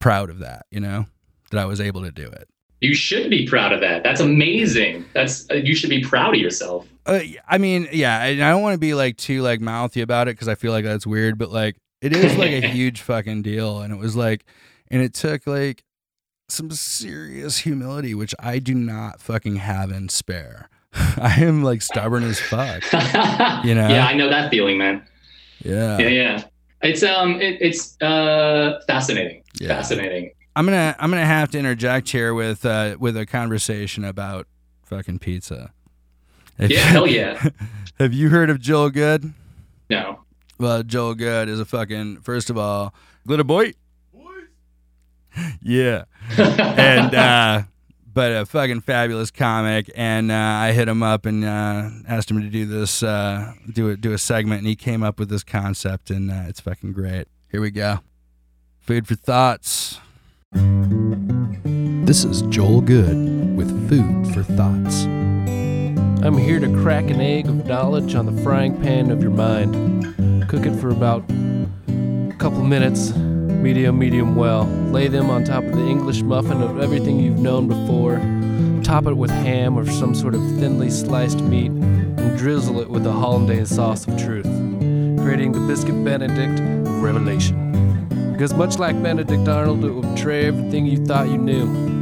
proud 0.00 0.28
of 0.28 0.40
that, 0.40 0.66
you 0.70 0.80
know, 0.80 1.06
that 1.50 1.60
I 1.60 1.64
was 1.64 1.80
able 1.80 2.02
to 2.02 2.10
do 2.10 2.26
it. 2.26 2.48
you 2.80 2.94
should 2.94 3.30
be 3.30 3.46
proud 3.46 3.72
of 3.72 3.80
that. 3.80 4.02
That's 4.02 4.20
amazing. 4.20 5.04
That's 5.14 5.48
uh, 5.50 5.54
you 5.54 5.74
should 5.74 5.88
be 5.90 6.02
proud 6.02 6.34
of 6.34 6.40
yourself. 6.40 6.86
Uh, 7.06 7.20
I 7.48 7.58
mean, 7.58 7.88
yeah, 7.92 8.24
and 8.24 8.42
I 8.42 8.50
don't 8.50 8.62
want 8.62 8.74
to 8.74 8.78
be 8.78 8.92
like 8.94 9.16
too 9.16 9.40
like 9.40 9.60
mouthy 9.60 10.02
about 10.02 10.28
it 10.28 10.32
because 10.32 10.48
I 10.48 10.56
feel 10.56 10.72
like 10.72 10.84
that's 10.84 11.06
weird, 11.06 11.38
but 11.38 11.50
like 11.50 11.76
it 12.00 12.12
is 12.14 12.36
like 12.36 12.50
a 12.50 12.60
huge 12.68 13.00
fucking 13.00 13.42
deal, 13.42 13.80
and 13.80 13.92
it 13.92 13.96
was 13.98 14.16
like, 14.16 14.44
and 14.90 15.00
it 15.00 15.14
took 15.14 15.46
like 15.46 15.84
some 16.52 16.70
serious 16.70 17.58
humility, 17.58 18.14
which 18.14 18.34
I 18.38 18.58
do 18.58 18.74
not 18.74 19.20
fucking 19.20 19.56
have 19.56 19.90
in 19.90 20.08
spare. 20.08 20.68
I 20.94 21.36
am 21.40 21.62
like 21.62 21.82
stubborn 21.82 22.22
as 22.24 22.38
fuck. 22.40 22.82
You 23.64 23.74
know? 23.74 23.88
Yeah, 23.88 24.06
I 24.06 24.14
know 24.14 24.28
that 24.28 24.50
feeling, 24.50 24.78
man. 24.78 25.02
Yeah, 25.64 25.98
Yeah, 25.98 26.08
yeah. 26.08 26.44
It's 26.82 27.02
um, 27.04 27.40
it, 27.40 27.58
it's 27.60 28.00
uh, 28.02 28.80
fascinating. 28.88 29.42
Yeah. 29.60 29.68
Fascinating. 29.68 30.32
I'm 30.56 30.66
gonna 30.66 30.94
I'm 30.98 31.10
gonna 31.10 31.24
have 31.24 31.50
to 31.52 31.58
interject 31.58 32.10
here 32.10 32.34
with 32.34 32.66
uh 32.66 32.96
with 32.98 33.16
a 33.16 33.24
conversation 33.24 34.04
about 34.04 34.46
fucking 34.84 35.20
pizza. 35.20 35.72
If- 36.58 36.70
Yeah, 36.70 36.78
hell 36.80 37.06
yeah. 37.06 37.42
have 38.00 38.12
you 38.12 38.28
heard 38.30 38.50
of 38.50 38.60
Joel 38.60 38.90
Good? 38.90 39.32
No. 39.88 40.20
Well, 40.58 40.82
Joel 40.82 41.14
Good 41.14 41.48
is 41.48 41.58
a 41.60 41.64
fucking 41.64 42.18
first 42.18 42.50
of 42.50 42.58
all, 42.58 42.92
glitter 43.26 43.44
boy. 43.44 43.72
Boys. 44.12 44.48
yeah, 45.62 46.04
and 46.38 47.14
uh, 47.14 47.62
but 48.14 48.32
a 48.32 48.46
fucking 48.46 48.82
fabulous 48.82 49.30
comic. 49.30 49.90
And 49.94 50.30
uh, 50.30 50.34
I 50.34 50.72
hit 50.72 50.88
him 50.88 51.02
up 51.02 51.26
and 51.26 51.44
uh, 51.44 51.90
asked 52.06 52.30
him 52.30 52.40
to 52.40 52.48
do 52.48 52.66
this, 52.66 53.02
uh, 53.02 53.52
do 53.72 53.90
a 53.90 53.96
do 53.96 54.12
a 54.12 54.18
segment, 54.18 54.58
and 54.58 54.66
he 54.66 54.76
came 54.76 55.02
up 55.02 55.18
with 55.18 55.28
this 55.28 55.44
concept, 55.44 56.10
and 56.10 56.30
uh, 56.30 56.44
it's 56.46 56.60
fucking 56.60 56.92
great. 56.92 57.28
Here 57.50 57.60
we 57.60 57.70
go. 57.70 58.00
Food 58.80 59.06
for 59.06 59.14
thoughts. 59.14 59.98
This 60.52 62.24
is 62.24 62.42
Joel 62.42 62.80
Good 62.80 63.56
with 63.56 63.88
Food 63.88 64.34
for 64.34 64.42
Thoughts. 64.42 65.04
I'm 66.24 66.36
here 66.36 66.60
to 66.60 66.68
crack 66.82 67.10
an 67.10 67.20
egg 67.20 67.46
of 67.46 67.66
knowledge 67.66 68.14
on 68.14 68.26
the 68.26 68.42
frying 68.42 68.80
pan 68.80 69.10
of 69.10 69.22
your 69.22 69.30
mind. 69.30 70.48
Cook 70.48 70.66
it 70.66 70.78
for 70.80 70.90
about 70.90 71.24
a 71.30 72.34
couple 72.38 72.62
minutes, 72.62 73.12
medium, 73.62 73.98
medium 73.98 74.34
well. 74.34 74.64
Lay 74.90 75.08
them 75.08 75.30
on 75.30 75.44
top 75.44 75.62
of 75.64 75.72
the 75.72 75.86
English 75.86 76.22
muffin 76.22 76.60
of 76.60 76.80
everything 76.80 77.20
you've 77.20 77.38
known 77.38 77.68
before. 77.68 78.20
Top 78.82 79.06
it 79.06 79.16
with 79.16 79.30
ham 79.30 79.78
or 79.78 79.86
some 79.86 80.14
sort 80.14 80.34
of 80.34 80.40
thinly 80.58 80.90
sliced 80.90 81.40
meat, 81.40 81.70
and 81.70 82.36
drizzle 82.36 82.80
it 82.80 82.90
with 82.90 83.04
the 83.04 83.12
hollandaise 83.12 83.70
sauce 83.70 84.06
of 84.06 84.18
truth, 84.18 84.46
creating 85.22 85.52
the 85.52 85.60
biscuit 85.60 86.04
Benedict 86.04 86.58
of 86.60 87.02
revelation. 87.02 88.08
Because 88.32 88.52
much 88.54 88.78
like 88.78 89.00
Benedict 89.00 89.46
Arnold, 89.48 89.84
it 89.84 89.90
will 89.90 90.02
betray 90.02 90.46
everything 90.46 90.84
you 90.84 91.04
thought 91.06 91.28
you 91.28 91.38
knew. 91.38 91.92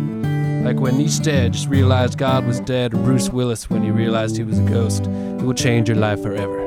Like 0.64 0.80
when 0.80 0.96
Nietzsche 0.96 1.50
just 1.50 1.68
realized 1.68 2.16
God 2.16 2.46
was 2.46 2.60
dead, 2.60 2.94
or 2.94 2.98
Bruce 2.98 3.28
Willis 3.28 3.68
when 3.68 3.82
he 3.82 3.90
realized 3.90 4.36
he 4.36 4.44
was 4.44 4.58
a 4.58 4.64
ghost. 4.64 5.06
It 5.06 5.42
will 5.42 5.54
change 5.54 5.88
your 5.88 5.98
life 5.98 6.22
forever. 6.22 6.58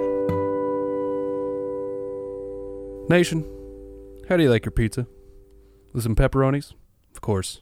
Nation, 3.09 3.45
how 4.29 4.37
do 4.37 4.43
you 4.43 4.49
like 4.49 4.65
your 4.65 4.71
pizza? 4.71 5.07
With 5.93 6.03
some 6.03 6.15
pepperonis? 6.15 6.73
Of 7.13 7.21
course. 7.21 7.61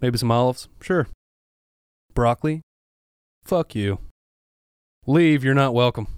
Maybe 0.00 0.18
some 0.18 0.30
olives? 0.30 0.68
Sure. 0.80 1.08
Broccoli? 2.14 2.62
Fuck 3.44 3.74
you. 3.74 3.98
Leave, 5.06 5.44
you're 5.44 5.54
not 5.54 5.74
welcome. 5.74 6.08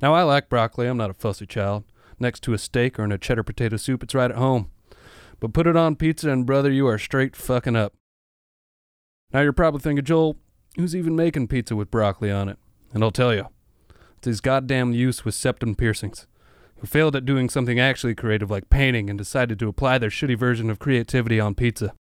Now, 0.00 0.14
I 0.14 0.22
like 0.22 0.48
broccoli, 0.48 0.86
I'm 0.86 0.96
not 0.96 1.10
a 1.10 1.14
fussy 1.14 1.46
child. 1.46 1.84
Next 2.20 2.42
to 2.44 2.52
a 2.52 2.58
steak 2.58 2.98
or 2.98 3.04
in 3.04 3.12
a 3.12 3.18
cheddar 3.18 3.42
potato 3.42 3.76
soup, 3.76 4.02
it's 4.02 4.14
right 4.14 4.30
at 4.30 4.36
home. 4.36 4.70
But 5.40 5.52
put 5.52 5.66
it 5.66 5.76
on 5.76 5.96
pizza, 5.96 6.30
and 6.30 6.46
brother, 6.46 6.70
you 6.70 6.86
are 6.86 6.98
straight 6.98 7.36
fucking 7.36 7.76
up. 7.76 7.94
Now 9.32 9.40
you're 9.40 9.52
probably 9.52 9.80
thinking, 9.80 10.04
Joel, 10.04 10.36
who's 10.76 10.96
even 10.96 11.14
making 11.14 11.48
pizza 11.48 11.76
with 11.76 11.90
broccoli 11.90 12.30
on 12.30 12.48
it? 12.48 12.58
And 12.92 13.04
I'll 13.04 13.10
tell 13.10 13.34
you, 13.34 13.46
it's 14.16 14.26
his 14.26 14.40
goddamn 14.40 14.92
use 14.92 15.24
with 15.24 15.34
septum 15.34 15.74
piercings, 15.74 16.26
who 16.78 16.86
failed 16.86 17.16
at 17.16 17.24
doing 17.24 17.48
something 17.48 17.78
actually 17.78 18.14
creative 18.14 18.50
like 18.50 18.70
painting 18.70 19.10
and 19.10 19.18
decided 19.18 19.58
to 19.58 19.68
apply 19.68 19.98
their 19.98 20.10
shitty 20.10 20.38
version 20.38 20.70
of 20.70 20.78
creativity 20.78 21.40
on 21.40 21.54
pizza. 21.54 21.92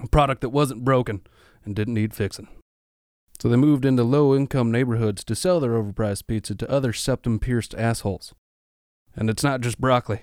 A 0.00 0.08
product 0.08 0.40
that 0.42 0.50
wasn't 0.50 0.84
broken 0.84 1.22
and 1.64 1.74
didn't 1.74 1.94
need 1.94 2.14
fixing. 2.14 2.48
So 3.40 3.48
they 3.48 3.56
moved 3.56 3.84
into 3.84 4.02
low 4.02 4.34
income 4.34 4.70
neighborhoods 4.70 5.24
to 5.24 5.34
sell 5.34 5.60
their 5.60 5.72
overpriced 5.72 6.26
pizza 6.26 6.54
to 6.54 6.70
other 6.70 6.92
septum 6.92 7.38
pierced 7.38 7.74
assholes. 7.74 8.34
And 9.14 9.28
it's 9.28 9.44
not 9.44 9.60
just 9.60 9.80
broccoli. 9.80 10.22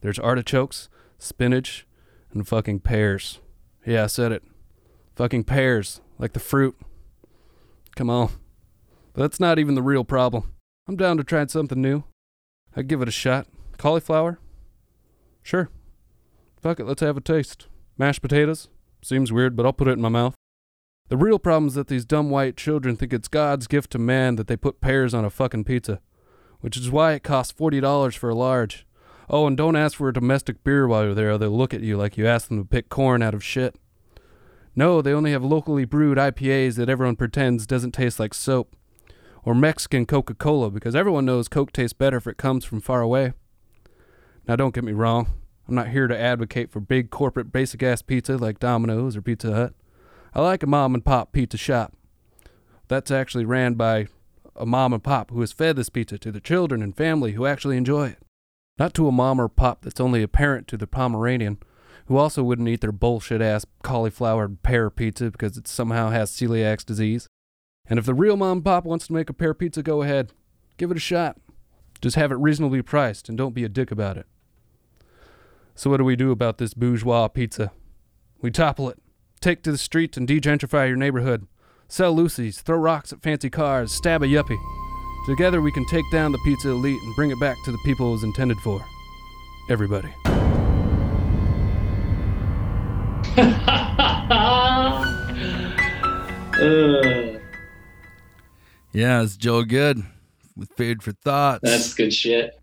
There's 0.00 0.18
artichokes, 0.18 0.88
spinach, 1.18 1.86
and 2.32 2.46
fucking 2.46 2.80
pears. 2.80 3.40
Yeah, 3.84 4.04
I 4.04 4.06
said 4.08 4.32
it. 4.32 4.42
Fucking 5.16 5.44
pears, 5.44 6.00
like 6.18 6.32
the 6.32 6.40
fruit. 6.40 6.76
Come 7.94 8.10
on. 8.10 8.30
But 9.14 9.22
that's 9.22 9.40
not 9.40 9.58
even 9.58 9.74
the 9.74 9.82
real 9.82 10.04
problem. 10.04 10.52
I'm 10.86 10.96
down 10.96 11.16
to 11.16 11.24
try 11.24 11.44
something 11.46 11.80
new. 11.80 12.04
I'd 12.76 12.88
give 12.88 13.00
it 13.00 13.08
a 13.08 13.12
shot. 13.12 13.46
Cauliflower? 13.78 14.38
Sure. 15.42 15.70
Fuck 16.60 16.78
it, 16.80 16.84
let's 16.84 17.00
have 17.00 17.16
a 17.16 17.20
taste. 17.20 17.68
Mashed 17.96 18.20
potatoes? 18.20 18.68
Seems 19.02 19.32
weird, 19.32 19.56
but 19.56 19.64
I'll 19.64 19.72
put 19.72 19.88
it 19.88 19.92
in 19.92 20.00
my 20.00 20.08
mouth. 20.08 20.34
The 21.08 21.16
real 21.16 21.38
problem 21.38 21.68
is 21.68 21.74
that 21.74 21.86
these 21.86 22.04
dumb 22.04 22.30
white 22.30 22.56
children 22.56 22.96
think 22.96 23.12
it's 23.12 23.28
God's 23.28 23.66
gift 23.66 23.92
to 23.92 23.98
man 23.98 24.36
that 24.36 24.48
they 24.48 24.56
put 24.56 24.80
pears 24.80 25.14
on 25.14 25.24
a 25.24 25.30
fucking 25.30 25.64
pizza, 25.64 26.00
which 26.60 26.76
is 26.76 26.90
why 26.90 27.12
it 27.12 27.22
costs 27.22 27.52
$40 27.58 28.16
for 28.16 28.28
a 28.28 28.34
large. 28.34 28.86
Oh, 29.30 29.46
and 29.46 29.56
don't 29.56 29.76
ask 29.76 29.96
for 29.96 30.08
a 30.08 30.12
domestic 30.12 30.62
beer 30.64 30.86
while 30.86 31.04
you're 31.04 31.14
there, 31.14 31.32
or 31.32 31.38
they'll 31.38 31.50
look 31.50 31.72
at 31.72 31.80
you 31.80 31.96
like 31.96 32.18
you 32.18 32.26
asked 32.26 32.48
them 32.48 32.58
to 32.58 32.68
pick 32.68 32.88
corn 32.88 33.22
out 33.22 33.34
of 33.34 33.44
shit. 33.44 33.76
No, 34.74 35.00
they 35.00 35.12
only 35.12 35.32
have 35.32 35.44
locally 35.44 35.84
brewed 35.84 36.18
IPAs 36.18 36.74
that 36.76 36.88
everyone 36.88 37.16
pretends 37.16 37.66
doesn't 37.66 37.92
taste 37.92 38.20
like 38.20 38.34
soap. 38.34 38.76
Or 39.46 39.54
Mexican 39.54 40.06
Coca 40.06 40.34
Cola, 40.34 40.70
because 40.72 40.96
everyone 40.96 41.24
knows 41.24 41.46
Coke 41.46 41.70
tastes 41.72 41.92
better 41.92 42.16
if 42.16 42.26
it 42.26 42.36
comes 42.36 42.64
from 42.64 42.80
far 42.80 43.00
away. 43.00 43.32
Now, 44.48 44.56
don't 44.56 44.74
get 44.74 44.82
me 44.82 44.92
wrong. 44.92 45.28
I'm 45.68 45.74
not 45.76 45.88
here 45.88 46.08
to 46.08 46.18
advocate 46.18 46.72
for 46.72 46.80
big 46.80 47.10
corporate 47.10 47.52
basic 47.52 47.80
ass 47.80 48.02
pizza 48.02 48.36
like 48.36 48.58
Domino's 48.58 49.16
or 49.16 49.22
Pizza 49.22 49.54
Hut. 49.54 49.74
I 50.34 50.42
like 50.42 50.64
a 50.64 50.66
mom 50.66 50.94
and 50.94 51.04
pop 51.04 51.30
pizza 51.30 51.56
shop. 51.56 51.94
That's 52.88 53.12
actually 53.12 53.44
ran 53.44 53.74
by 53.74 54.08
a 54.56 54.66
mom 54.66 54.92
and 54.92 55.02
pop 55.02 55.30
who 55.30 55.40
has 55.40 55.52
fed 55.52 55.76
this 55.76 55.90
pizza 55.90 56.18
to 56.18 56.32
the 56.32 56.40
children 56.40 56.82
and 56.82 56.96
family 56.96 57.32
who 57.32 57.46
actually 57.46 57.76
enjoy 57.76 58.08
it. 58.08 58.18
Not 58.78 58.94
to 58.94 59.06
a 59.06 59.12
mom 59.12 59.40
or 59.40 59.48
pop 59.48 59.82
that's 59.82 60.00
only 60.00 60.24
a 60.24 60.28
parent 60.28 60.66
to 60.68 60.76
the 60.76 60.88
Pomeranian, 60.88 61.58
who 62.06 62.16
also 62.16 62.42
wouldn't 62.42 62.68
eat 62.68 62.80
their 62.80 62.90
bullshit 62.90 63.40
ass 63.40 63.64
cauliflower 63.84 64.48
pear 64.48 64.90
pizza 64.90 65.30
because 65.30 65.56
it 65.56 65.68
somehow 65.68 66.10
has 66.10 66.32
celiac 66.32 66.84
disease. 66.84 67.28
And 67.88 67.98
if 67.98 68.06
the 68.06 68.14
real 68.14 68.36
mom 68.36 68.58
and 68.58 68.64
pop 68.64 68.84
wants 68.84 69.06
to 69.06 69.12
make 69.12 69.30
a 69.30 69.34
pear 69.34 69.54
pizza, 69.54 69.82
go 69.82 70.02
ahead. 70.02 70.32
Give 70.76 70.90
it 70.90 70.96
a 70.96 71.00
shot. 71.00 71.38
Just 72.00 72.16
have 72.16 72.32
it 72.32 72.36
reasonably 72.36 72.82
priced 72.82 73.28
and 73.28 73.38
don't 73.38 73.54
be 73.54 73.64
a 73.64 73.68
dick 73.68 73.90
about 73.90 74.16
it. 74.16 74.26
So, 75.74 75.90
what 75.90 75.98
do 75.98 76.04
we 76.04 76.16
do 76.16 76.30
about 76.30 76.58
this 76.58 76.74
bourgeois 76.74 77.28
pizza? 77.28 77.70
We 78.40 78.50
topple 78.50 78.88
it, 78.88 78.98
take 79.40 79.62
to 79.62 79.72
the 79.72 79.78
streets 79.78 80.16
and 80.16 80.28
degentrify 80.28 80.88
your 80.88 80.96
neighborhood, 80.96 81.46
sell 81.88 82.12
Lucy's, 82.14 82.60
throw 82.60 82.78
rocks 82.78 83.12
at 83.12 83.22
fancy 83.22 83.50
cars, 83.50 83.92
stab 83.92 84.22
a 84.22 84.26
yuppie. 84.26 84.58
Together, 85.26 85.60
we 85.60 85.72
can 85.72 85.84
take 85.86 86.04
down 86.12 86.32
the 86.32 86.38
pizza 86.44 86.68
elite 86.70 87.00
and 87.02 87.16
bring 87.16 87.30
it 87.30 87.40
back 87.40 87.56
to 87.64 87.72
the 87.72 87.78
people 87.84 88.08
it 88.08 88.12
was 88.12 88.24
intended 88.24 88.58
for. 88.58 88.84
Everybody. 89.70 90.12
Uh, 96.58 97.35
Yeah, 98.96 99.22
it's 99.22 99.36
Joe 99.36 99.62
Good 99.62 100.02
with 100.56 100.70
Food 100.72 101.02
for 101.02 101.12
Thoughts. 101.12 101.60
that's 101.62 101.92
good 101.92 102.14
shit. 102.14 102.58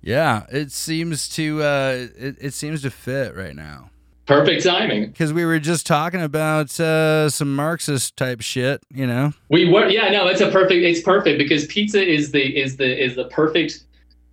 yeah, 0.00 0.46
it 0.52 0.70
seems 0.70 1.28
to 1.30 1.60
uh, 1.64 2.06
it, 2.16 2.36
it 2.40 2.54
seems 2.54 2.82
to 2.82 2.90
fit 2.92 3.34
right 3.34 3.56
now. 3.56 3.90
Perfect 4.26 4.62
timing. 4.62 5.08
because 5.08 5.32
we 5.32 5.44
were 5.44 5.58
just 5.58 5.84
talking 5.84 6.22
about 6.22 6.78
uh, 6.78 7.28
some 7.28 7.56
Marxist 7.56 8.16
type 8.16 8.40
shit, 8.40 8.84
you 8.94 9.04
know. 9.04 9.32
We 9.50 9.68
were 9.68 9.88
yeah 9.88 10.10
no 10.10 10.28
it's 10.28 10.40
a 10.40 10.48
perfect 10.48 10.84
it's 10.84 11.00
perfect 11.02 11.38
because 11.38 11.66
pizza 11.66 12.00
is 12.08 12.30
the 12.30 12.56
is 12.56 12.76
the 12.76 13.04
is 13.04 13.16
the 13.16 13.24
perfect 13.24 13.82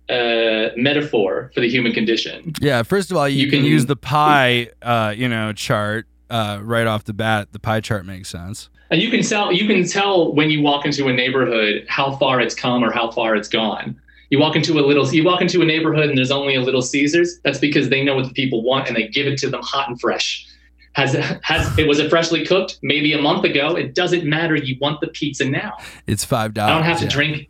uh, 0.08 0.68
metaphor 0.76 1.50
for 1.52 1.60
the 1.60 1.68
human 1.68 1.92
condition. 1.92 2.52
Yeah, 2.60 2.84
first 2.84 3.10
of 3.10 3.16
all, 3.16 3.28
you, 3.28 3.46
You 3.46 3.50
can, 3.50 3.60
can- 3.62 3.68
use 3.68 3.86
the 3.86 3.96
pie, 3.96 4.68
uh, 4.80 5.12
you 5.16 5.26
know, 5.28 5.52
chart 5.54 6.06
uh, 6.30 6.60
right 6.62 6.86
off 6.86 7.02
the 7.02 7.12
bat. 7.14 7.48
The 7.50 7.58
pie 7.58 7.80
chart 7.80 8.06
makes 8.06 8.28
sense. 8.28 8.70
And 8.90 9.00
you 9.00 9.10
can 9.10 9.22
tell 9.22 9.52
you 9.52 9.66
can 9.66 9.86
tell 9.86 10.32
when 10.34 10.50
you 10.50 10.62
walk 10.62 10.84
into 10.84 11.08
a 11.08 11.12
neighborhood 11.12 11.86
how 11.88 12.16
far 12.16 12.40
it's 12.40 12.54
come 12.54 12.82
or 12.82 12.90
how 12.90 13.10
far 13.10 13.36
it's 13.36 13.48
gone. 13.48 14.00
You 14.30 14.38
walk 14.38 14.56
into 14.56 14.78
a 14.78 14.82
little 14.82 15.12
you 15.12 15.24
walk 15.24 15.40
into 15.40 15.62
a 15.62 15.64
neighborhood 15.64 16.08
and 16.08 16.18
there's 16.18 16.30
only 16.30 16.54
a 16.54 16.60
little 16.60 16.82
Caesars. 16.82 17.40
That's 17.44 17.58
because 17.58 17.88
they 17.88 18.02
know 18.02 18.16
what 18.16 18.26
the 18.26 18.34
people 18.34 18.62
want 18.62 18.88
and 18.88 18.96
they 18.96 19.08
give 19.08 19.26
it 19.26 19.38
to 19.40 19.50
them 19.50 19.60
hot 19.62 19.88
and 19.88 20.00
fresh. 20.00 20.46
Has 20.92 21.14
has 21.42 21.78
it 21.78 21.86
was 21.86 22.00
it 22.00 22.10
freshly 22.10 22.44
cooked? 22.44 22.78
Maybe 22.82 23.12
a 23.12 23.22
month 23.22 23.44
ago. 23.44 23.76
It 23.76 23.94
doesn't 23.94 24.24
matter. 24.24 24.56
You 24.56 24.76
want 24.80 25.00
the 25.00 25.08
pizza 25.08 25.44
now. 25.44 25.76
It's 26.06 26.24
five 26.24 26.52
dollars. 26.52 26.70
I 26.70 26.74
don't 26.74 26.84
have 26.84 26.98
to 26.98 27.04
yeah. 27.04 27.10
drink. 27.10 27.48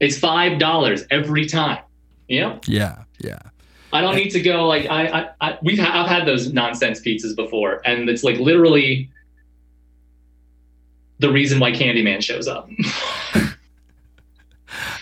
It's 0.00 0.18
five 0.18 0.58
dollars 0.58 1.04
every 1.10 1.46
time. 1.46 1.82
Yeah. 2.28 2.58
Yeah, 2.66 3.04
yeah. 3.18 3.38
I 3.92 4.00
don't 4.00 4.16
need 4.16 4.30
to 4.30 4.40
go 4.40 4.66
like 4.66 4.86
I, 4.90 5.06
I, 5.06 5.28
I 5.40 5.58
we've 5.62 5.78
ha- 5.78 6.02
I've 6.02 6.10
had 6.10 6.26
those 6.26 6.52
nonsense 6.52 7.00
pizzas 7.00 7.34
before, 7.34 7.80
and 7.86 8.08
it's 8.10 8.24
like 8.24 8.38
literally 8.38 9.08
the 11.18 11.30
reason 11.30 11.60
why 11.60 11.72
Candyman 11.72 12.22
shows 12.22 12.48
up. 12.48 12.68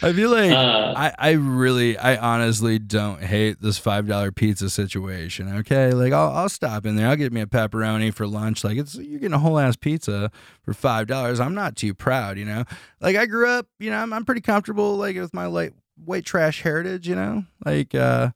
I 0.02 0.12
feel 0.12 0.30
like 0.30 0.50
uh, 0.50 0.94
I, 0.96 1.12
I 1.16 1.30
really, 1.32 1.96
I 1.96 2.16
honestly 2.16 2.78
don't 2.78 3.22
hate 3.22 3.60
this 3.62 3.78
five 3.78 4.08
dollar 4.08 4.32
pizza 4.32 4.68
situation. 4.68 5.58
Okay, 5.58 5.92
like 5.92 6.12
I'll, 6.12 6.30
I'll 6.30 6.48
stop 6.48 6.84
in 6.86 6.96
there. 6.96 7.08
I'll 7.08 7.16
get 7.16 7.32
me 7.32 7.40
a 7.40 7.46
pepperoni 7.46 8.12
for 8.12 8.26
lunch. 8.26 8.64
Like 8.64 8.78
it's 8.78 8.96
you're 8.96 9.20
getting 9.20 9.34
a 9.34 9.38
whole 9.38 9.58
ass 9.58 9.76
pizza 9.76 10.30
for 10.62 10.74
five 10.74 11.06
dollars. 11.06 11.40
I'm 11.40 11.54
not 11.54 11.76
too 11.76 11.94
proud, 11.94 12.36
you 12.36 12.44
know. 12.44 12.64
Like 13.00 13.16
I 13.16 13.26
grew 13.26 13.48
up, 13.48 13.66
you 13.78 13.90
know, 13.90 13.98
I'm, 13.98 14.12
I'm 14.12 14.24
pretty 14.24 14.40
comfortable 14.40 14.96
like 14.96 15.16
with 15.16 15.32
my 15.32 15.46
like 15.46 15.72
white 16.04 16.24
trash 16.24 16.62
heritage, 16.62 17.08
you 17.08 17.14
know. 17.14 17.44
Like 17.64 17.94
uh, 17.94 18.30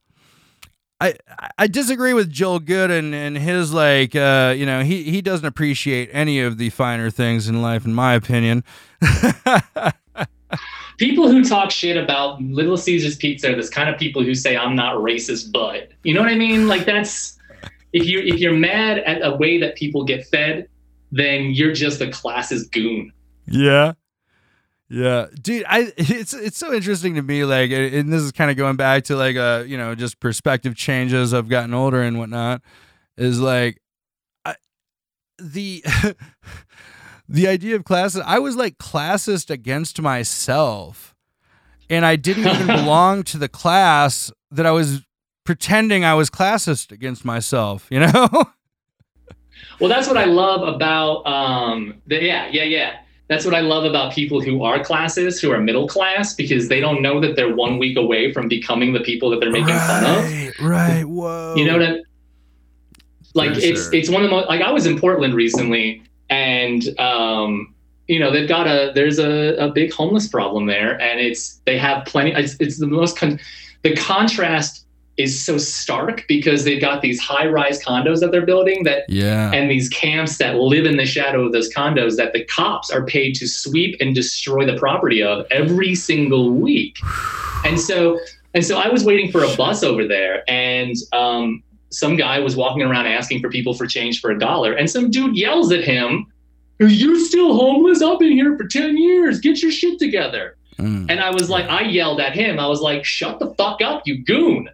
I 1.00 1.15
I 1.59 1.67
disagree 1.67 2.15
with 2.15 2.31
Joel 2.31 2.61
Good 2.61 2.91
and, 2.91 3.15
and 3.15 3.37
his 3.37 3.73
like 3.73 4.17
uh, 4.17 4.55
you 4.57 4.65
know 4.65 4.83
he 4.83 5.03
he 5.05 5.21
doesn't 5.21 5.47
appreciate 5.47 6.09
any 6.12 6.41
of 6.41 6.59
the 6.59 6.71
finer 6.71 7.11
things 7.11 7.49
in 7.49 7.61
life, 7.61 7.85
in 7.85 7.93
my 7.93 8.15
opinion. 8.15 8.65
people 10.99 11.31
who 11.31 11.45
talk 11.45 11.71
shit 11.71 11.97
about 12.03 12.41
Little 12.41 12.76
Caesars 12.76 13.17
Pizza 13.17 13.53
are 13.53 13.57
this 13.57 13.69
kind 13.69 13.91
of 13.91 13.99
people 13.99 14.23
who 14.23 14.35
say 14.35 14.57
I'm 14.57 14.75
not 14.75 14.97
racist, 14.97 15.53
but 15.53 15.91
you 16.03 16.15
know 16.15 16.21
what 16.21 16.31
I 16.31 16.37
mean? 16.37 16.67
Like 16.67 16.87
that's 16.87 17.38
if 17.93 18.07
you 18.07 18.21
if 18.21 18.41
you're 18.41 18.55
mad 18.55 18.99
at 19.00 19.25
a 19.25 19.37
way 19.37 19.59
that 19.61 19.76
people 19.76 20.05
get 20.05 20.26
fed, 20.26 20.69
then 21.12 21.50
you're 21.50 21.73
just 21.73 22.00
a 22.00 22.07
classist 22.07 22.71
goon. 22.73 23.12
Yeah. 23.47 23.93
Yeah, 24.88 25.26
dude, 25.40 25.64
I 25.69 25.93
it's 25.97 26.33
it's 26.33 26.59
so 26.59 26.73
interesting 26.73 27.14
to 27.16 27.23
me 27.23 27.45
like 27.45 27.71
and 27.71 28.12
this 28.12 28.23
is 28.23 28.33
kind 28.33 28.50
of 28.50 28.57
going 28.57 28.76
back 28.76 29.05
to 29.05 29.16
like 29.16 29.37
uh, 29.37 29.64
you 29.66 29.76
know, 29.76 29.95
just 29.95 30.21
perspective 30.21 30.76
changes 30.76 31.35
I've 31.35 31.49
gotten 31.49 31.75
older 31.75 32.02
and 32.02 32.19
whatnot 32.19 32.62
is 33.16 33.40
like 33.40 33.81
I, 34.45 34.55
the 35.38 35.85
the 37.28 37.49
idea 37.49 37.76
of 37.76 37.85
classes 37.85 38.23
I 38.25 38.38
was 38.38 38.57
like 38.57 38.78
classist 38.78 39.50
against 39.50 40.00
myself 40.00 41.14
and 41.90 42.05
I 42.05 42.16
didn't 42.16 42.47
even 42.47 42.66
belong 42.85 43.25
to 43.25 43.38
the 43.38 43.49
class 43.49 44.31
that 44.50 44.66
I 44.66 44.71
was 44.71 45.02
pretending 45.45 46.05
I 46.05 46.14
was 46.14 46.31
classist 46.31 46.93
against 46.93 47.25
myself, 47.25 47.87
you 47.90 48.00
know? 48.00 48.28
Well, 49.81 49.88
that's 49.88 50.09
what 50.09 50.16
I 50.16 50.25
love 50.25 50.62
about 50.75 51.26
um 51.26 51.95
the, 52.07 52.23
yeah, 52.23 52.49
yeah, 52.52 52.64
yeah. 52.64 52.99
That's 53.28 53.45
what 53.45 53.54
I 53.54 53.61
love 53.61 53.85
about 53.85 54.12
people 54.12 54.40
who 54.40 54.62
are 54.62 54.82
classes, 54.82 55.41
who 55.41 55.50
are 55.50 55.60
middle 55.60 55.89
class, 55.89 56.34
because 56.34 56.69
they 56.69 56.80
don't 56.80 57.02
know 57.02 57.21
that 57.21 57.34
they're 57.34 57.54
one 57.54 57.78
week 57.78 57.97
away 57.97 58.32
from 58.32 58.47
becoming 58.49 58.93
the 58.93 59.00
people 59.00 59.30
that 59.30 59.41
they're 59.41 59.50
making 59.50 59.75
fun 59.75 60.04
of. 60.04 60.25
right, 60.25 60.52
right. 60.60 61.04
Whoa. 61.04 61.54
You 61.56 61.65
know 61.65 61.78
that 61.78 62.02
like 63.34 63.54
For 63.54 63.60
it's 63.60 63.84
sure. 63.84 63.95
it's 63.95 64.08
one 64.08 64.23
of 64.23 64.30
the 64.30 64.36
most 64.36 64.49
like 64.49 64.62
I 64.62 64.71
was 64.71 64.86
in 64.86 64.99
Portland 64.99 65.34
recently 65.34 66.02
and 66.30 66.99
um 66.99 67.75
you 68.08 68.19
know 68.19 68.30
they've 68.30 68.49
got 68.49 68.67
a 68.67 68.93
there's 68.95 69.19
a, 69.19 69.56
a 69.56 69.69
big 69.71 69.93
homeless 69.93 70.28
problem 70.28 70.67
there 70.67 71.00
and 71.00 71.21
it's 71.21 71.60
they 71.67 71.76
have 71.78 72.06
plenty 72.06 72.32
it's, 72.32 72.56
it's 72.60 72.78
the 72.78 72.86
most 72.86 73.19
con- 73.19 73.39
the 73.82 73.95
contrast 73.95 74.86
is 75.17 75.43
so 75.45 75.57
stark 75.57 76.25
because 76.29 76.65
they've 76.65 76.81
got 76.81 77.00
these 77.00 77.19
high 77.21 77.47
rise 77.47 77.83
condos 77.83 78.21
that 78.21 78.33
they're 78.33 78.45
building 78.45 78.85
that 78.85 79.05
Yeah. 79.09 79.50
and 79.52 79.71
these 79.71 79.89
camps 79.89 80.37
that 80.39 80.57
live 80.57 80.85
in 80.85 80.97
the 80.99 81.07
shadow 81.07 81.47
of 81.47 81.52
those 81.52 81.73
condos 81.73 82.17
that 82.17 82.33
the 82.35 82.45
cops 82.45 82.91
are 82.91 83.05
paid 83.07 83.35
to 83.37 83.47
sweep 83.49 83.97
and 84.00 84.15
destroy 84.15 84.67
the 84.67 84.76
property 84.76 85.23
of 85.23 85.47
every 85.50 85.95
single 85.95 86.50
week. 86.50 86.99
And 87.65 87.81
so 87.81 88.21
and 88.55 88.65
so 88.65 88.79
I 88.79 88.89
was 88.89 89.02
waiting 89.05 89.33
for 89.33 89.43
a 89.43 89.57
bus 89.57 89.83
over 89.83 90.07
there 90.07 90.45
and 90.49 90.95
um, 91.13 91.63
some 91.91 92.17
guy 92.17 92.39
was 92.39 92.55
walking 92.55 92.83
around 92.83 93.07
asking 93.07 93.41
for 93.41 93.49
people 93.50 93.75
for 93.75 93.87
change 93.87 94.21
for 94.21 94.31
a 94.31 94.39
dollar 94.39 94.73
and 94.75 94.89
some 94.89 95.11
dude 95.11 95.37
yells 95.37 95.73
at 95.73 95.83
him, 95.83 96.26
"You're 96.79 96.89
you 96.91 97.19
still 97.25 97.55
homeless? 97.57 98.02
I've 98.02 98.19
been 98.21 98.33
here 98.33 98.57
for 98.57 98.69
10 98.69 98.97
years. 98.99 99.41
Get 99.41 99.63
your 99.63 99.73
shit 99.73 99.99
together. 99.99 100.57
Mm, 100.79 101.07
And 101.11 101.21
I 101.21 101.31
was 101.31 101.49
like, 101.50 101.65
I 101.69 101.83
yelled 101.83 102.21
at 102.21 102.35
him. 102.35 102.61
I 102.61 102.69
was 102.69 102.81
like, 102.83 103.05
shut 103.05 103.39
the 103.41 103.52
fuck 103.55 103.81
up, 103.83 104.02
you 104.05 104.23
goon. 104.25 104.69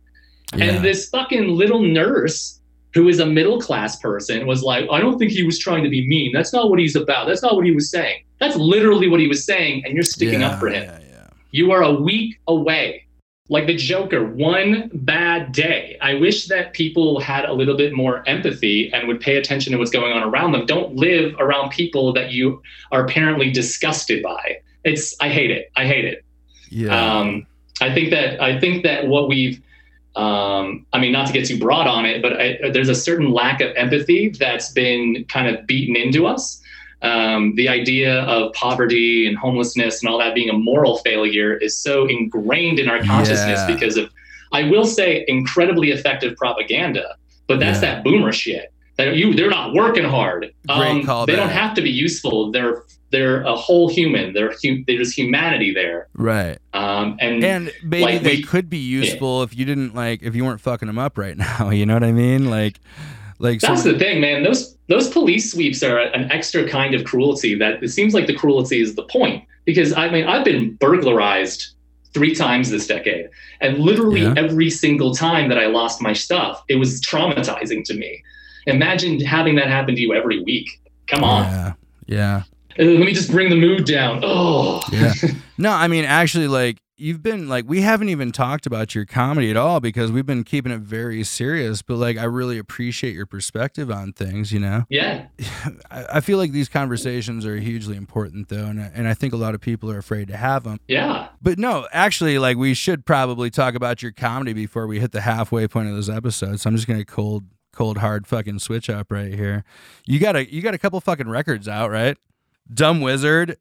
Yeah. 0.56 0.64
And 0.64 0.84
this 0.84 1.08
fucking 1.08 1.48
little 1.48 1.80
nurse 1.80 2.60
who 2.94 3.08
is 3.08 3.20
a 3.20 3.26
middle 3.26 3.60
class 3.60 3.96
person 3.96 4.46
was 4.46 4.62
like, 4.62 4.86
I 4.90 5.00
don't 5.00 5.18
think 5.18 5.32
he 5.32 5.42
was 5.42 5.58
trying 5.58 5.82
to 5.82 5.88
be 5.88 6.06
mean. 6.06 6.32
That's 6.32 6.52
not 6.52 6.68
what 6.68 6.78
he's 6.78 6.94
about. 6.94 7.26
That's 7.26 7.42
not 7.42 7.56
what 7.56 7.64
he 7.64 7.72
was 7.72 7.90
saying. 7.90 8.22
That's 8.38 8.56
literally 8.56 9.08
what 9.08 9.20
he 9.20 9.28
was 9.28 9.46
saying. 9.46 9.84
And 9.84 9.94
you're 9.94 10.02
sticking 10.02 10.40
yeah, 10.40 10.50
up 10.50 10.60
for 10.60 10.68
him. 10.68 10.84
Yeah, 10.84 10.98
yeah. 11.10 11.26
You 11.52 11.72
are 11.72 11.82
a 11.82 11.92
week 11.92 12.38
away. 12.48 13.06
Like 13.48 13.66
the 13.66 13.76
Joker, 13.76 14.26
one 14.26 14.90
bad 14.94 15.52
day. 15.52 15.98
I 16.00 16.14
wish 16.14 16.46
that 16.46 16.72
people 16.74 17.20
had 17.20 17.44
a 17.44 17.52
little 17.52 17.76
bit 17.76 17.92
more 17.92 18.26
empathy 18.28 18.90
and 18.92 19.08
would 19.08 19.20
pay 19.20 19.36
attention 19.36 19.72
to 19.72 19.78
what's 19.78 19.90
going 19.90 20.12
on 20.12 20.22
around 20.22 20.52
them. 20.52 20.64
Don't 20.64 20.94
live 20.96 21.34
around 21.38 21.70
people 21.70 22.12
that 22.12 22.30
you 22.30 22.62
are 22.92 23.04
apparently 23.04 23.50
disgusted 23.50 24.22
by. 24.22 24.58
It's 24.84 25.14
I 25.20 25.28
hate 25.28 25.50
it. 25.50 25.70
I 25.76 25.86
hate 25.86 26.04
it. 26.04 26.24
Yeah. 26.70 27.18
Um, 27.18 27.46
I 27.80 27.92
think 27.92 28.10
that 28.10 28.40
I 28.40 28.58
think 28.58 28.84
that 28.84 29.06
what 29.06 29.28
we've, 29.28 29.60
um, 30.16 30.84
I 30.92 30.98
mean, 31.00 31.12
not 31.12 31.26
to 31.28 31.32
get 31.32 31.46
too 31.46 31.58
broad 31.58 31.86
on 31.86 32.04
it, 32.04 32.20
but 32.22 32.38
I, 32.40 32.58
there's 32.70 32.88
a 32.90 32.94
certain 32.94 33.32
lack 33.32 33.60
of 33.60 33.74
empathy 33.76 34.28
that's 34.28 34.70
been 34.72 35.24
kind 35.28 35.54
of 35.54 35.66
beaten 35.66 35.96
into 35.96 36.26
us. 36.26 36.60
Um, 37.00 37.54
the 37.56 37.68
idea 37.68 38.20
of 38.22 38.52
poverty 38.52 39.26
and 39.26 39.36
homelessness 39.36 40.02
and 40.02 40.08
all 40.10 40.18
that 40.18 40.34
being 40.34 40.50
a 40.50 40.52
moral 40.52 40.98
failure 40.98 41.54
is 41.56 41.76
so 41.76 42.06
ingrained 42.06 42.78
in 42.78 42.88
our 42.88 43.02
consciousness 43.02 43.60
Yeah. 43.60 43.74
because 43.74 43.96
of, 43.96 44.10
I 44.52 44.64
will 44.68 44.84
say, 44.84 45.24
incredibly 45.26 45.90
effective 45.90 46.36
propaganda. 46.36 47.16
But 47.48 47.58
that's 47.58 47.82
Yeah. 47.82 47.94
that 47.96 48.04
boomer 48.04 48.32
shit. 48.32 48.72
That 48.98 49.16
you, 49.16 49.34
they're 49.34 49.50
not 49.50 49.72
working 49.74 50.04
hard. 50.04 50.52
Um, 50.68 50.98
they 51.26 51.34
don't 51.34 51.48
have 51.48 51.74
to 51.74 51.82
be 51.82 51.90
useful. 51.90 52.52
They're 52.52 52.84
they're 53.12 53.42
a 53.42 53.54
whole 53.54 53.88
human. 53.88 54.32
They're 54.32 54.52
hu- 54.62 54.82
there's 54.86 55.12
humanity 55.14 55.72
there. 55.72 56.08
right. 56.14 56.58
Um, 56.74 57.16
and, 57.20 57.44
And 57.44 57.72
maybe 57.84 58.02
like 58.04 58.22
they 58.22 58.36
we- 58.36 58.42
could 58.42 58.68
be 58.68 58.78
useful 58.78 59.42
if 59.44 59.56
you 59.56 59.64
didn't 59.64 59.94
like 59.94 60.22
if 60.22 60.34
you 60.34 60.44
weren't 60.44 60.60
fucking 60.60 60.86
them 60.88 60.98
up 60.98 61.16
right 61.18 61.36
now. 61.48 61.70
You 61.70 61.86
know 61.86 61.94
what 61.94 62.02
I 62.04 62.12
mean? 62.12 62.50
Like, 62.50 62.80
like 63.38 63.60
that's 63.60 63.82
some- 63.82 63.92
the 63.92 63.98
thing, 63.98 64.20
man. 64.20 64.42
Those 64.42 64.76
those 64.88 65.08
police 65.08 65.52
sweeps 65.52 65.82
are 65.82 65.98
an 65.98 66.30
extra 66.32 66.68
kind 66.68 66.94
of 66.94 67.04
cruelty. 67.04 67.54
That 67.54 67.82
it 67.82 67.88
seems 67.90 68.14
like 68.14 68.26
the 68.26 68.34
cruelty 68.34 68.80
is 68.80 68.94
the 68.96 69.04
point. 69.04 69.44
Because 69.64 69.92
I 69.92 70.10
mean, 70.10 70.24
I've 70.24 70.44
been 70.44 70.74
burglarized 70.74 71.68
three 72.14 72.34
times 72.34 72.68
this 72.70 72.86
decade, 72.86 73.28
and 73.60 73.78
literally 73.78 74.22
Yeah. 74.22 74.34
every 74.36 74.68
single 74.70 75.14
time 75.14 75.48
that 75.48 75.58
I 75.58 75.66
lost 75.66 76.02
my 76.02 76.12
stuff, 76.12 76.62
it 76.68 76.76
was 76.76 77.00
traumatizing 77.00 77.84
to 77.84 77.94
me. 77.94 78.22
Imagine 78.66 79.18
having 79.20 79.54
that 79.56 79.68
happen 79.68 79.94
to 79.94 80.00
you 80.00 80.12
every 80.14 80.42
week. 80.42 80.68
Come 81.08 81.24
on, 81.24 81.44
Yeah. 81.44 81.72
Yeah. 82.06 82.42
Uh, 82.78 82.84
let 82.84 83.06
me 83.06 83.12
just 83.12 83.30
bring 83.30 83.50
the 83.50 83.56
mood 83.56 83.84
down. 83.84 84.20
Oh, 84.22 84.80
Yeah. 84.92 85.12
no, 85.58 85.70
I 85.70 85.88
mean, 85.88 86.04
actually, 86.04 86.48
like 86.48 86.78
you've 86.96 87.22
been 87.22 87.48
like 87.48 87.64
we 87.66 87.80
haven't 87.80 88.08
even 88.10 88.30
talked 88.30 88.64
about 88.64 88.94
your 88.94 89.04
comedy 89.04 89.50
at 89.50 89.56
all 89.56 89.80
because 89.80 90.12
we've 90.12 90.26
been 90.26 90.44
keeping 90.44 90.70
it 90.70 90.80
very 90.80 91.24
serious. 91.24 91.82
But 91.82 91.96
like, 91.96 92.16
I 92.16 92.24
really 92.24 92.58
appreciate 92.58 93.14
your 93.14 93.26
perspective 93.26 93.90
on 93.90 94.12
things. 94.12 94.52
You 94.52 94.60
know, 94.60 94.84
yeah, 94.88 95.26
I, 95.90 96.06
I 96.14 96.20
feel 96.20 96.38
like 96.38 96.52
these 96.52 96.68
conversations 96.68 97.44
are 97.44 97.56
hugely 97.56 97.96
important 97.96 98.48
though, 98.48 98.66
and 98.66 98.80
I, 98.80 98.90
and 98.94 99.08
I 99.08 99.14
think 99.14 99.32
a 99.32 99.36
lot 99.36 99.54
of 99.54 99.60
people 99.60 99.90
are 99.90 99.98
afraid 99.98 100.28
to 100.28 100.36
have 100.36 100.64
them. 100.64 100.78
yeah. 100.88 101.28
But 101.42 101.58
no, 101.58 101.88
actually, 101.92 102.38
like 102.38 102.56
we 102.56 102.72
should 102.74 103.04
probably 103.04 103.50
talk 103.50 103.74
about 103.74 104.02
your 104.02 104.12
comedy 104.12 104.52
before 104.52 104.86
we 104.86 105.00
hit 105.00 105.12
the 105.12 105.22
halfway 105.22 105.66
point 105.66 105.88
of 105.88 105.96
this 105.96 106.08
episode. 106.08 106.60
So 106.60 106.68
I'm 106.70 106.76
just 106.76 106.86
gonna 106.86 107.04
cold, 107.04 107.44
cold, 107.72 107.98
hard 107.98 108.26
fucking 108.28 108.60
switch 108.60 108.88
up 108.88 109.10
right 109.10 109.34
here. 109.34 109.64
You 110.06 110.20
got 110.20 110.36
a 110.36 110.52
you 110.52 110.62
got 110.62 110.74
a 110.74 110.78
couple 110.78 111.00
fucking 111.00 111.28
records 111.28 111.66
out, 111.66 111.90
right? 111.90 112.16
Dumb 112.72 113.00
Wizard, 113.00 113.56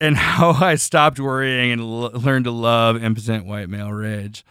and 0.00 0.16
how 0.18 0.50
I 0.52 0.76
stopped 0.76 1.18
worrying 1.20 1.72
and 1.72 1.80
l- 1.80 2.10
learned 2.12 2.44
to 2.46 2.50
love 2.50 3.02
impotent 3.02 3.46
white 3.46 3.68
male 3.68 3.90
rage, 3.92 4.44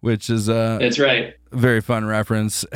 which 0.00 0.30
is 0.30 0.48
a 0.48 0.78
That's 0.80 0.98
right. 0.98 1.34
very 1.52 1.80
fun 1.80 2.04
reference. 2.06 2.64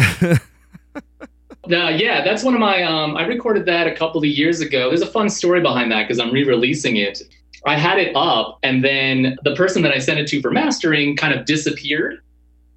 Uh, 1.71 1.91
yeah, 1.91 2.25
that's 2.25 2.43
one 2.43 2.55
of 2.55 2.61
my. 2.61 2.83
Um, 2.83 3.17
I 3.17 3.25
recorded 3.25 3.67
that 3.67 3.87
a 3.87 3.95
couple 3.95 4.19
of 4.19 4.25
years 4.25 4.61
ago. 4.61 4.89
There's 4.89 5.01
a 5.01 5.07
fun 5.07 5.29
story 5.31 5.61
behind 5.61 5.93
that 5.93 6.03
because 6.03 6.19
I'm 6.19 6.33
re-releasing 6.33 6.97
it. 6.97 7.23
I 7.65 7.77
had 7.79 7.99
it 7.99 8.17
up, 8.17 8.59
and 8.65 8.85
then 8.85 9.39
the 9.45 9.55
person 9.55 9.83
that 9.83 9.93
I 9.95 9.99
sent 9.99 10.19
it 10.19 10.27
to 10.29 10.41
for 10.43 10.51
mastering 10.51 11.17
kind 11.17 11.33
of 11.33 11.47
disappeared. 11.47 12.19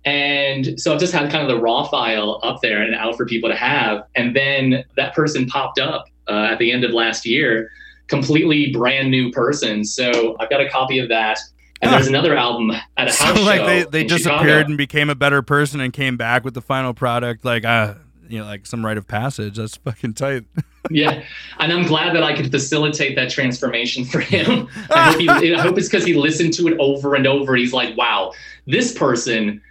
And 0.06 0.80
so 0.80 0.94
I've 0.94 1.00
just 1.00 1.14
had 1.14 1.32
kind 1.32 1.42
of 1.42 1.48
the 1.48 1.60
raw 1.60 1.86
file 1.86 2.40
up 2.44 2.62
there 2.62 2.84
and 2.84 2.94
out 2.94 3.18
for 3.18 3.26
people 3.26 3.50
to 3.50 3.56
have. 3.56 4.04
And 4.16 4.36
then 4.36 4.84
that 4.98 5.16
person 5.16 5.48
popped 5.48 5.80
up 5.80 6.06
uh, 6.28 6.50
at 6.52 6.60
the 6.60 6.72
end 6.72 6.84
of 6.84 6.92
last 6.92 7.26
year, 7.26 7.72
completely 8.08 8.72
brand 8.72 9.10
new 9.10 9.32
person. 9.32 9.84
So 9.84 10.36
I've 10.40 10.50
got 10.50 10.62
a 10.62 10.70
copy 10.70 11.00
of 11.00 11.10
that. 11.10 11.40
And 11.82 11.92
there's 11.92 12.08
another 12.08 12.36
album 12.36 12.72
at 12.98 13.10
a 13.10 13.12
So 13.12 13.26
house 13.26 13.42
like 13.42 13.60
show 13.60 13.66
they, 13.66 13.84
they 13.84 14.04
disappeared 14.06 14.40
Chicago. 14.40 14.66
and 14.66 14.78
became 14.78 15.10
a 15.10 15.16
better 15.16 15.42
person 15.42 15.82
and 15.82 15.92
came 15.92 16.18
back 16.18 16.44
with 16.44 16.54
the 16.54 16.62
final 16.62 16.94
product 16.94 17.44
like 17.44 17.66
uh 17.66 17.96
you 18.30 18.40
know 18.40 18.46
like 18.46 18.66
some 18.66 18.86
rite 18.86 18.98
of 18.98 19.08
passage. 19.08 19.58
That's 19.58 19.76
fucking 19.78 20.14
tight. 20.14 20.46
yeah, 20.90 21.24
and 21.60 21.72
I'm 21.72 21.86
glad 21.86 22.16
that 22.16 22.24
I 22.24 22.36
could 22.36 22.52
facilitate 22.52 23.16
that 23.16 23.30
transformation 23.30 24.06
for 24.06 24.20
him. 24.20 24.68
I 24.90 25.12
hope, 25.12 25.20
he, 25.20 25.54
I 25.54 25.62
hope 25.62 25.78
it's 25.78 25.88
because 25.88 26.06
he 26.06 26.14
listened 26.14 26.54
to 26.54 26.68
it 26.68 26.78
over 26.80 27.16
and 27.16 27.28
over. 27.28 27.56
He's 27.56 27.74
like, 27.74 27.96
wow, 27.98 28.34
this 28.66 28.98
person 28.98 29.62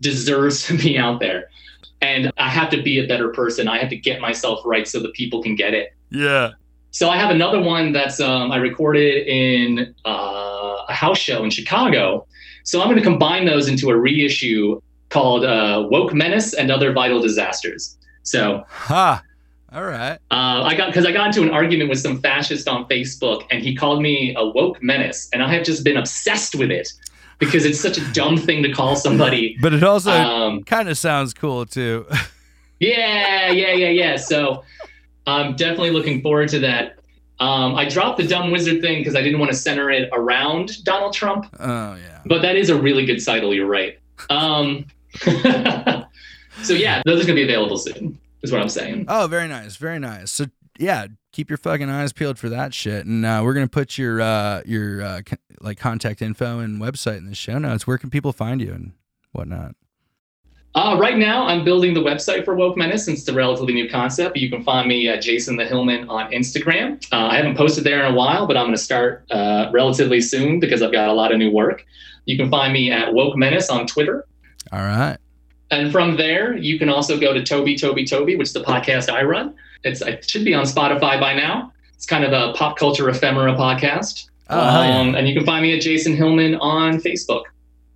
deserves 0.00 0.66
to 0.66 0.78
be 0.78 0.98
out 0.98 1.20
there. 1.20 1.50
And 2.00 2.30
I 2.38 2.48
have 2.48 2.70
to 2.70 2.82
be 2.82 3.00
a 3.00 3.08
better 3.08 3.30
person. 3.30 3.66
I 3.66 3.78
have 3.78 3.90
to 3.90 3.96
get 3.96 4.20
myself 4.20 4.60
right 4.64 4.86
so 4.86 5.00
that 5.00 5.12
people 5.14 5.42
can 5.42 5.56
get 5.56 5.74
it. 5.74 5.94
Yeah. 6.10 6.50
So 6.90 7.10
I 7.10 7.16
have 7.16 7.30
another 7.30 7.60
one 7.60 7.92
that's 7.92 8.18
um, 8.20 8.50
I 8.50 8.56
recorded 8.56 9.26
in 9.26 9.94
uh, 10.06 10.76
a 10.88 10.92
house 10.94 11.18
show 11.18 11.44
in 11.44 11.50
Chicago. 11.50 12.26
So 12.64 12.80
I'm 12.80 12.86
going 12.88 12.98
to 12.98 13.02
combine 13.04 13.44
those 13.46 13.68
into 13.68 13.90
a 13.90 13.96
reissue 13.96 14.80
called 15.10 15.44
uh, 15.44 15.86
"Woke 15.90 16.12
Menace 16.14 16.54
and 16.54 16.70
Other 16.70 16.92
Vital 16.92 17.20
Disasters." 17.20 17.96
So 18.22 18.64
Ha. 18.68 19.22
All 19.70 19.84
right. 19.84 20.18
uh, 20.30 20.62
I 20.64 20.74
got 20.74 20.86
because 20.88 21.04
I 21.04 21.12
got 21.12 21.26
into 21.26 21.42
an 21.42 21.50
argument 21.50 21.90
with 21.90 22.00
some 22.00 22.20
fascist 22.22 22.66
on 22.68 22.88
Facebook, 22.88 23.44
and 23.50 23.62
he 23.62 23.76
called 23.76 24.00
me 24.00 24.34
a 24.36 24.46
woke 24.46 24.82
menace, 24.82 25.28
and 25.32 25.42
I 25.42 25.52
have 25.52 25.62
just 25.64 25.84
been 25.84 25.98
obsessed 25.98 26.54
with 26.54 26.70
it 26.70 26.88
because 27.38 27.66
it's 27.66 27.78
such 27.78 27.98
a 27.98 28.12
dumb 28.12 28.38
thing 28.38 28.62
to 28.62 28.72
call 28.72 28.96
somebody. 28.96 29.56
But 29.60 29.74
it 29.74 29.84
also 29.84 30.10
Um, 30.10 30.64
kind 30.64 30.88
of 30.88 30.96
sounds 30.96 31.34
cool 31.34 31.66
too. 31.66 32.06
yeah, 32.80 33.50
yeah, 33.50 33.72
yeah, 33.72 33.88
yeah. 33.90 34.16
So 34.16 34.64
I'm 35.28 35.56
definitely 35.56 35.90
looking 35.90 36.22
forward 36.22 36.48
to 36.50 36.58
that. 36.60 36.98
Um, 37.40 37.76
I 37.76 37.88
dropped 37.88 38.18
the 38.18 38.26
dumb 38.26 38.50
wizard 38.50 38.80
thing 38.80 38.98
because 38.98 39.14
I 39.14 39.22
didn't 39.22 39.38
want 39.38 39.52
to 39.52 39.56
center 39.56 39.90
it 39.90 40.08
around 40.12 40.84
Donald 40.84 41.12
Trump, 41.12 41.46
oh 41.60 41.94
yeah. 41.94 42.20
but 42.26 42.42
that 42.42 42.56
is 42.56 42.68
a 42.68 42.80
really 42.80 43.06
good 43.06 43.24
title. 43.24 43.54
You're 43.54 43.66
right. 43.66 43.98
Um, 44.28 44.86
so 46.62 46.72
yeah, 46.72 47.02
those 47.06 47.22
are 47.22 47.26
gonna 47.26 47.34
be 47.34 47.44
available 47.44 47.78
soon. 47.78 48.18
Is 48.42 48.52
what 48.52 48.60
I'm 48.60 48.68
saying. 48.68 49.04
Oh, 49.08 49.28
very 49.28 49.46
nice, 49.46 49.76
very 49.76 50.00
nice. 50.00 50.32
So 50.32 50.46
yeah, 50.78 51.06
keep 51.32 51.50
your 51.50 51.56
fucking 51.58 51.88
eyes 51.88 52.12
peeled 52.12 52.38
for 52.38 52.48
that 52.48 52.74
shit. 52.74 53.06
And 53.06 53.24
uh, 53.24 53.42
we're 53.44 53.54
gonna 53.54 53.68
put 53.68 53.98
your 53.98 54.20
uh, 54.20 54.62
your 54.66 55.02
uh, 55.02 55.20
like 55.60 55.78
contact 55.78 56.22
info 56.22 56.58
and 56.58 56.80
website 56.80 57.18
in 57.18 57.26
the 57.26 57.34
show 57.34 57.58
notes. 57.58 57.86
Where 57.86 57.98
can 57.98 58.10
people 58.10 58.32
find 58.32 58.60
you 58.60 58.72
and 58.72 58.92
whatnot? 59.32 59.74
Uh, 60.78 60.96
right 60.96 61.18
now, 61.18 61.44
I'm 61.44 61.64
building 61.64 61.92
the 61.92 62.00
website 62.00 62.44
for 62.44 62.54
Woke 62.54 62.76
Menace 62.76 63.04
since 63.04 63.18
it's 63.18 63.28
a 63.28 63.34
relatively 63.34 63.74
new 63.74 63.90
concept. 63.90 64.36
You 64.36 64.48
can 64.48 64.62
find 64.62 64.86
me 64.86 65.08
at 65.08 65.20
Jason 65.20 65.56
the 65.56 65.64
Hillman 65.64 66.08
on 66.08 66.30
Instagram. 66.30 67.04
Uh, 67.10 67.26
I 67.26 67.36
haven't 67.36 67.56
posted 67.56 67.82
there 67.82 67.98
in 68.04 68.12
a 68.12 68.14
while, 68.14 68.46
but 68.46 68.56
I'm 68.56 68.66
going 68.66 68.76
to 68.76 68.80
start 68.80 69.24
uh, 69.32 69.70
relatively 69.72 70.20
soon 70.20 70.60
because 70.60 70.80
I've 70.80 70.92
got 70.92 71.08
a 71.08 71.12
lot 71.12 71.32
of 71.32 71.38
new 71.38 71.50
work. 71.50 71.84
You 72.26 72.36
can 72.36 72.48
find 72.48 72.72
me 72.72 72.92
at 72.92 73.12
Woke 73.12 73.36
Menace 73.36 73.70
on 73.70 73.88
Twitter. 73.88 74.24
All 74.70 74.78
right. 74.78 75.16
And 75.72 75.90
from 75.90 76.16
there, 76.16 76.56
you 76.56 76.78
can 76.78 76.88
also 76.88 77.18
go 77.18 77.34
to 77.34 77.42
Toby 77.42 77.76
Toby 77.76 78.06
Toby, 78.06 78.36
which 78.36 78.46
is 78.46 78.52
the 78.52 78.62
podcast 78.62 79.12
I 79.12 79.24
run. 79.24 79.56
It's 79.82 80.00
it 80.00 80.30
should 80.30 80.44
be 80.44 80.54
on 80.54 80.64
Spotify 80.64 81.18
by 81.18 81.34
now. 81.34 81.72
It's 81.94 82.06
kind 82.06 82.22
of 82.22 82.32
a 82.32 82.52
pop 82.52 82.78
culture 82.78 83.08
ephemera 83.08 83.54
podcast. 83.54 84.30
Oh, 84.48 84.62
hell 84.62 84.84
yeah. 84.84 84.98
um, 85.00 85.16
and 85.16 85.26
you 85.26 85.34
can 85.34 85.44
find 85.44 85.60
me 85.60 85.74
at 85.74 85.82
Jason 85.82 86.14
Hillman 86.14 86.54
on 86.54 87.00
Facebook. 87.00 87.42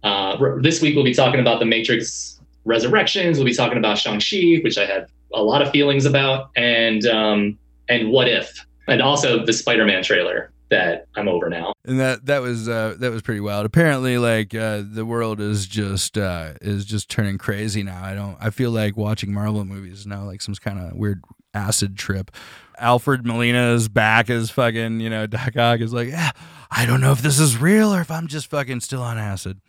Uh, 0.02 0.58
this 0.60 0.82
week 0.82 0.96
we'll 0.96 1.04
be 1.04 1.14
talking 1.14 1.38
about 1.38 1.60
the 1.60 1.64
Matrix 1.64 2.40
Resurrections. 2.64 3.38
We'll 3.38 3.46
be 3.46 3.54
talking 3.54 3.78
about 3.78 3.98
Shang 3.98 4.20
Chi, 4.20 4.60
which 4.62 4.78
I 4.78 4.86
have 4.86 5.10
a 5.34 5.42
lot 5.42 5.62
of 5.62 5.70
feelings 5.70 6.04
about, 6.04 6.50
and 6.56 7.04
um, 7.06 7.58
and 7.88 8.10
What 8.10 8.28
If, 8.28 8.64
and 8.88 9.02
also 9.02 9.44
the 9.44 9.52
Spider-Man 9.52 10.02
trailer 10.02 10.52
that 10.70 11.06
I'm 11.16 11.28
over 11.28 11.50
now. 11.50 11.74
And 11.84 12.00
that 12.00 12.26
that 12.26 12.40
was 12.40 12.68
uh, 12.68 12.96
that 12.98 13.10
was 13.10 13.22
pretty 13.22 13.40
wild. 13.40 13.66
Apparently, 13.66 14.18
like 14.18 14.54
uh, 14.54 14.82
the 14.84 15.04
world 15.04 15.40
is 15.40 15.66
just 15.66 16.16
uh, 16.16 16.54
is 16.60 16.84
just 16.84 17.08
turning 17.08 17.38
crazy 17.38 17.82
now. 17.82 18.02
I 18.02 18.14
don't. 18.14 18.36
I 18.40 18.50
feel 18.50 18.70
like 18.70 18.96
watching 18.96 19.32
Marvel 19.32 19.64
movies 19.64 20.06
now 20.06 20.24
like 20.24 20.42
some 20.42 20.54
kind 20.54 20.78
of 20.78 20.94
weird 20.94 21.22
acid 21.54 21.96
trip. 21.96 22.30
Alfred 22.78 23.26
Molina 23.26 23.74
is 23.74 23.88
back 23.88 24.30
as 24.30 24.50
fucking 24.50 25.00
you 25.00 25.10
know 25.10 25.26
Doc 25.26 25.56
Ock 25.56 25.80
is 25.80 25.92
like 25.92 26.08
yeah. 26.08 26.32
I 26.70 26.86
don't 26.86 27.02
know 27.02 27.12
if 27.12 27.20
this 27.20 27.38
is 27.38 27.58
real 27.58 27.94
or 27.94 28.00
if 28.00 28.10
I'm 28.10 28.26
just 28.26 28.48
fucking 28.48 28.80
still 28.80 29.02
on 29.02 29.18
acid. 29.18 29.60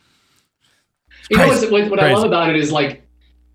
You 1.30 1.38
know 1.38 1.48
what's, 1.48 1.70
what, 1.70 1.90
what 1.90 2.00
I 2.00 2.14
love 2.14 2.26
about 2.26 2.50
it 2.50 2.56
is 2.56 2.72
like, 2.72 3.02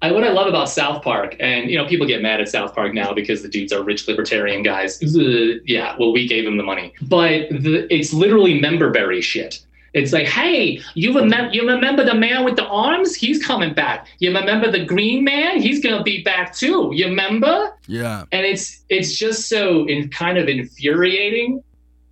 I, 0.00 0.12
what 0.12 0.22
I 0.22 0.31
love 0.31 0.46
about 0.46 0.68
South 0.68 1.02
Park, 1.02 1.37
and 1.40 1.68
you 1.70 1.76
know, 1.76 1.87
people 1.87 2.07
get 2.07 2.22
mad 2.22 2.40
at 2.40 2.48
South 2.48 2.74
Park 2.74 2.94
now 2.94 3.12
because 3.12 3.42
the 3.42 3.48
dudes 3.48 3.72
are 3.72 3.83
rich 3.83 4.07
libertarian 4.07 4.62
guys. 4.62 5.02
Ugh, 5.02 5.61
yeah, 5.66 5.96
well, 5.98 6.12
we 6.12 6.28
gave 6.28 6.44
them 6.44 6.57
the 6.57 6.62
money, 6.62 6.94
but 7.02 7.48
the, 7.50 7.92
it's 7.92 8.12
literally 8.12 8.61
memberberry 8.61 9.22
shit. 9.22 9.61
It's 9.94 10.12
like, 10.12 10.26
hey, 10.26 10.81
you 10.94 11.18
remember 11.18 11.52
you 11.52 11.66
remember 11.66 12.04
the 12.04 12.14
man 12.14 12.44
with 12.44 12.57
the 12.57 12.66
arms? 12.66 13.14
He's 13.14 13.44
coming 13.44 13.74
back. 13.74 14.07
You 14.18 14.33
remember 14.33 14.70
the 14.70 14.85
green 14.85 15.24
man? 15.24 15.61
He's 15.61 15.83
gonna 15.83 16.02
be 16.02 16.22
back 16.22 16.54
too. 16.54 16.90
You 16.94 17.07
remember? 17.07 17.72
Yeah. 17.87 18.24
and 18.31 18.46
it's 18.46 18.85
it's 18.88 19.16
just 19.16 19.48
so 19.48 19.87
in 19.87 20.11
kind 20.11 20.38
of 20.38 20.46
infuriating. 20.46 21.64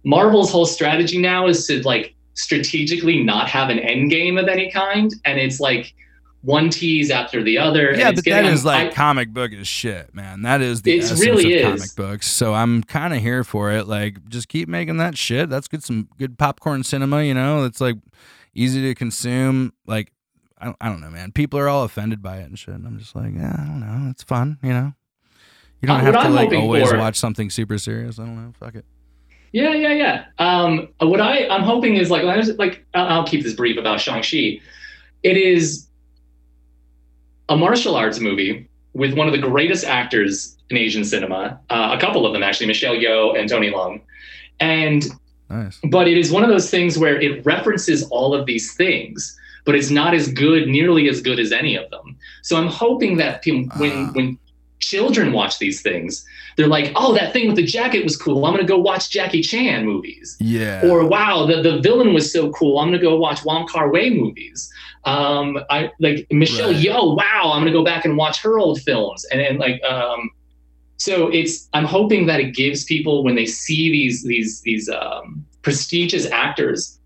Marvel's 0.04 0.50
whole 0.50 0.66
strategy 0.66 1.18
now 1.18 1.46
is 1.48 1.66
to 1.66 1.82
like 1.86 2.14
strategically 2.36 3.22
not 3.22 3.48
have 3.48 3.68
an 3.70 3.78
end 3.78 4.10
game 4.10 4.38
of 4.38 4.46
any 4.48 4.70
kind, 4.70 5.12
and 5.24 5.38
it's 5.38 5.58
like 5.60 5.92
one 6.42 6.70
tease 6.70 7.10
after 7.10 7.42
the 7.42 7.58
other. 7.58 7.88
and 7.88 7.98
Yeah, 7.98 8.08
but 8.10 8.16
that 8.16 8.24
getting- 8.24 8.52
is 8.52 8.64
like 8.64 8.92
I- 8.92 8.94
comic 8.94 9.30
book 9.30 9.52
is 9.52 9.66
shit, 9.66 10.14
man. 10.14 10.42
That 10.42 10.60
is 10.60 10.82
the 10.82 10.98
essence 11.00 11.20
really 11.20 11.60
of 11.60 11.74
is. 11.74 11.80
comic 11.80 11.96
books. 11.96 12.28
So 12.28 12.54
I'm 12.54 12.84
kind 12.84 13.12
of 13.12 13.20
here 13.20 13.42
for 13.42 13.72
it. 13.72 13.88
Like, 13.88 14.28
just 14.28 14.46
keep 14.48 14.68
making 14.68 14.98
that 14.98 15.18
shit. 15.18 15.50
That's 15.50 15.66
good. 15.66 15.82
Some 15.82 16.08
good 16.18 16.38
popcorn 16.38 16.84
cinema. 16.84 17.24
You 17.24 17.34
know, 17.34 17.64
it's 17.64 17.80
like 17.80 17.96
easy 18.54 18.80
to 18.82 18.94
consume. 18.94 19.72
Like, 19.88 20.12
I 20.58 20.66
don't, 20.66 20.76
I 20.80 20.88
don't 20.88 21.00
know, 21.00 21.10
man. 21.10 21.32
People 21.32 21.58
are 21.58 21.68
all 21.68 21.82
offended 21.84 22.22
by 22.22 22.36
it 22.38 22.44
and 22.44 22.56
shit. 22.58 22.74
And 22.74 22.86
I'm 22.86 22.98
just 22.98 23.16
like, 23.16 23.32
yeah, 23.34 23.56
I 23.58 23.64
don't 23.64 23.80
know. 23.80 24.10
It's 24.10 24.22
fun. 24.22 24.58
You 24.62 24.70
know, 24.70 24.92
you 25.82 25.88
don't 25.88 26.00
Uh, 26.00 26.04
have 26.04 26.14
to 26.14 26.20
I'm 26.20 26.32
like 26.34 26.52
always 26.52 26.88
for- 26.88 26.96
watch 26.98 27.16
something 27.16 27.50
super 27.50 27.76
serious. 27.78 28.20
I 28.20 28.24
don't 28.24 28.36
know. 28.36 28.52
Fuck 28.60 28.76
it. 28.76 28.84
Yeah, 29.56 29.72
yeah, 29.72 29.94
yeah. 29.94 30.24
Um, 30.38 30.88
what 30.98 31.18
I 31.18 31.48
I'm 31.48 31.62
hoping 31.62 31.96
is 31.96 32.10
like 32.10 32.24
like 32.58 32.84
I'll 32.92 33.06
I'll 33.08 33.26
keep 33.26 33.42
this 33.42 33.54
brief 33.54 33.78
about 33.78 33.98
Shang 34.02 34.22
Chi. 34.22 34.60
It 35.22 35.38
is 35.38 35.86
a 37.48 37.56
martial 37.56 37.94
arts 37.96 38.20
movie 38.20 38.68
with 38.92 39.14
one 39.14 39.26
of 39.28 39.32
the 39.32 39.38
greatest 39.38 39.86
actors 39.86 40.58
in 40.68 40.76
Asian 40.76 41.04
cinema. 41.04 41.58
Uh, 41.70 41.94
a 41.96 41.98
couple 41.98 42.26
of 42.26 42.34
them 42.34 42.42
actually, 42.42 42.66
Michelle 42.66 42.94
Yeoh 42.94 43.38
and 43.38 43.48
Tony 43.48 43.70
Leung, 43.70 44.02
and 44.60 45.06
Nice. 45.48 45.80
but 45.84 46.06
it 46.06 46.18
is 46.18 46.30
one 46.30 46.42
of 46.44 46.50
those 46.50 46.68
things 46.70 46.98
where 46.98 47.18
it 47.18 47.42
references 47.46 48.02
all 48.10 48.34
of 48.34 48.44
these 48.44 48.74
things 48.74 49.38
but 49.64 49.74
it's 49.74 49.90
not 49.90 50.12
as 50.14 50.26
good 50.32 50.68
nearly 50.68 51.08
as 51.08 51.20
good 51.20 51.38
as 51.40 51.50
any 51.52 51.76
of 51.76 51.88
them 51.90 52.16
so 52.42 52.56
i'm 52.56 52.66
hoping 52.66 53.16
that 53.16 53.44
when 53.46 53.68
Ah. 53.70 54.10
when 54.14 54.38
children 54.78 55.32
watch 55.32 55.58
these 55.58 55.80
things 55.82 56.24
they're 56.56 56.66
like 56.68 56.92
oh 56.96 57.14
that 57.14 57.32
thing 57.32 57.46
with 57.46 57.56
the 57.56 57.64
jacket 57.64 58.04
was 58.04 58.16
cool 58.16 58.44
i'm 58.44 58.52
going 58.52 58.64
to 58.64 58.68
go 58.68 58.78
watch 58.78 59.10
jackie 59.10 59.40
chan 59.42 59.84
movies 59.86 60.36
Yeah. 60.38 60.82
or 60.84 61.06
wow 61.06 61.46
the, 61.46 61.62
the 61.62 61.80
villain 61.80 62.12
was 62.12 62.32
so 62.32 62.50
cool 62.52 62.78
i'm 62.78 62.88
going 62.88 63.00
to 63.00 63.04
go 63.04 63.16
watch 63.16 63.44
wong 63.44 63.66
kar 63.66 63.90
wai 63.90 64.10
movies 64.10 64.70
um 65.04 65.58
i 65.70 65.90
like 65.98 66.26
michelle 66.30 66.72
Right. 66.72 66.84
Yeoh. 66.84 67.16
wow 67.16 67.52
i'm 67.54 67.62
going 67.62 67.72
to 67.72 67.78
go 67.78 67.84
back 67.84 68.04
and 68.04 68.16
watch 68.16 68.42
her 68.42 68.58
old 68.58 68.80
films 68.82 69.24
and 69.30 69.40
then 69.40 69.58
like 69.58 69.82
um 69.84 70.30
so 70.98 71.28
it's 71.28 71.68
i'm 71.72 71.84
hoping 71.84 72.26
that 72.26 72.40
it 72.40 72.54
gives 72.54 72.84
people 72.84 73.24
when 73.24 73.34
they 73.34 73.46
see 73.46 73.90
these 73.90 74.22
these 74.24 74.60
these 74.62 74.88
um, 74.88 75.44
prestigious 75.62 76.26
actors 76.26 76.98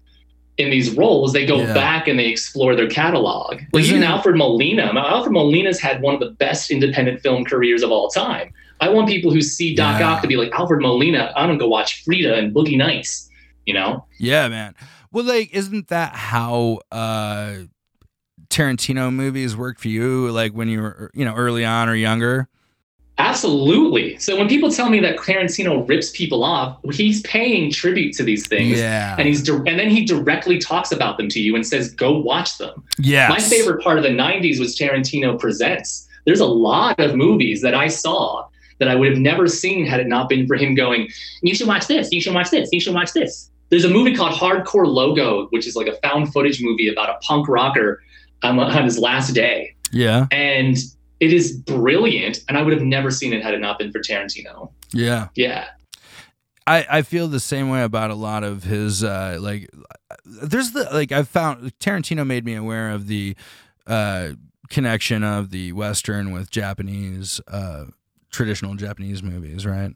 in 0.61 0.71
these 0.71 0.91
roles 0.97 1.33
they 1.33 1.45
go 1.47 1.59
Yeah. 1.63 1.75
back 1.75 2.07
and 2.09 2.19
they 2.19 2.27
explore 2.27 2.77
their 2.77 2.89
catalog 2.89 3.61
like 3.73 3.85
Isn't- 3.85 3.97
even 3.97 4.09
alfred 4.09 4.37
molina 4.37 4.93
alfred 4.97 5.33
molina's 5.33 5.81
had 5.81 6.01
one 6.03 6.15
of 6.15 6.21
the 6.21 6.31
best 6.31 6.71
independent 6.71 7.21
film 7.21 7.45
careers 7.45 7.83
of 7.83 7.91
all 7.91 8.09
time 8.09 8.53
i 8.81 8.89
want 8.89 9.09
people 9.09 9.31
who 9.33 9.41
see 9.43 9.75
doc 9.75 9.99
Yeah. 10.01 10.11
ock 10.11 10.23
to 10.23 10.29
be 10.29 10.37
like 10.37 10.53
alfred 10.53 10.81
molina 10.83 11.33
i'm 11.37 11.49
gonna 11.49 11.59
go 11.59 11.69
watch 11.69 12.05
frida 12.05 12.35
and 12.37 12.55
boogie 12.55 12.77
nights 12.77 13.29
you 13.67 13.75
know 13.75 14.05
Yeah, 14.19 14.49
man. 14.49 14.75
Well, 15.13 15.25
like, 15.25 15.53
isn't 15.53 15.89
that 15.89 16.15
how 16.15 16.79
uh 16.93 17.55
Tarantino 18.49 19.13
movies 19.13 19.57
worked 19.57 19.81
for 19.81 19.89
you? 19.89 20.31
Like 20.31 20.53
when 20.53 20.69
you 20.69 20.81
were, 20.83 21.11
you 21.15 21.25
know, 21.25 21.35
early 21.35 21.65
on 21.65 21.89
or 21.89 21.95
younger? 21.95 22.49
Absolutely 23.21 24.19
so 24.19 24.37
when 24.37 24.49
people 24.49 24.71
tell 24.71 24.89
me 24.91 25.01
that 25.01 25.17
tarantino 25.17 25.87
rips 25.89 26.11
people 26.11 26.43
off 26.43 26.79
he's 26.93 27.21
paying 27.23 27.71
tribute 27.71 28.15
to 28.15 28.23
these 28.23 28.47
things 28.49 28.79
Yeah. 28.79 29.15
and 29.19 29.29
he's 29.29 29.43
di- 29.43 29.53
and 29.53 29.79
then 29.79 29.91
he 29.91 30.05
directly 30.05 30.59
talks 30.59 30.93
about 30.93 31.17
them 31.17 31.29
to 31.31 31.41
you 31.41 31.55
and 31.55 31.67
says 31.67 31.91
go 31.93 32.19
watch 32.19 32.59
them 32.59 32.83
yes. 32.99 33.31
my 33.31 33.39
favorite 33.39 33.83
part 33.83 33.99
of 33.99 34.05
the 34.05 34.11
90s 34.11 34.59
was 34.59 34.77
tarantino 34.77 35.39
presents 35.39 36.09
there's 36.25 36.41
a 36.41 36.47
lot 36.47 36.99
of 37.01 37.15
movies 37.15 37.63
that 37.63 37.75
I 37.75 37.89
saw 37.89 38.47
that 38.79 38.89
I 38.89 38.95
would 38.95 39.09
have 39.09 39.19
never 39.19 39.47
seen 39.47 39.87
had 39.87 40.01
it 40.01 40.07
not 40.07 40.29
been 40.29 40.47
for 40.47 40.57
him 40.57 40.75
going, 40.75 41.09
you 41.43 41.55
should 41.55 41.69
watch 41.69 41.87
this, 41.87 42.11
you 42.13 42.21
should 42.21 42.35
watch 42.35 42.51
this, 42.51 42.71
you 42.73 42.81
should 42.81 42.95
watch 42.95 43.13
this. 43.13 43.51
There's 43.69 43.85
a 43.85 43.91
movie 43.91 44.17
called 44.17 44.33
Hardcore 44.33 44.87
Logo, 44.87 45.47
which 45.49 45.67
is 45.67 45.77
like 45.77 45.87
a 45.87 45.97
found 45.97 46.33
footage 46.33 46.63
movie 46.63 46.89
about 46.89 47.11
a 47.11 47.19
punk 47.23 47.47
rocker 47.49 48.03
um, 48.43 48.59
on 48.59 48.85
his 48.85 48.99
last 48.99 49.33
day. 49.33 49.75
Yeah. 49.93 50.27
And 50.33 50.77
it 51.21 51.33
is 51.33 51.53
brilliant. 51.53 52.41
And 52.49 52.57
I 52.59 52.63
would 52.63 52.73
have 52.73 52.83
never 52.83 53.11
seen 53.11 53.33
it 53.33 53.43
had 53.43 53.55
it 53.55 53.61
not 53.61 53.79
been 53.79 53.93
for 53.93 54.01
Tarantino. 54.01 54.73
Yeah. 54.93 55.29
Yeah. 55.35 55.69
I, 56.67 56.87
I 56.89 57.03
feel 57.03 57.27
the 57.29 57.41
same 57.41 57.69
way 57.69 57.83
about 57.83 58.11
a 58.11 58.15
lot 58.15 58.45
of 58.45 58.65
his 58.65 59.03
uh, 59.03 59.39
like 59.41 59.69
there's 60.25 60.71
the 60.73 60.85
like 60.93 61.11
I've 61.13 61.29
found 61.29 61.77
Tarantino 61.79 62.27
made 62.27 62.45
me 62.45 62.55
aware 62.55 62.91
of 62.91 63.07
the 63.07 63.35
uh, 63.87 64.31
connection 64.69 65.25
of 65.25 65.51
the 65.51 65.73
western 65.73 66.33
with 66.33 66.51
Japanese 66.51 67.41
uh, 67.49 67.87
traditional 68.31 68.75
Japanese 68.75 69.23
movies, 69.23 69.67
right? 69.67 69.93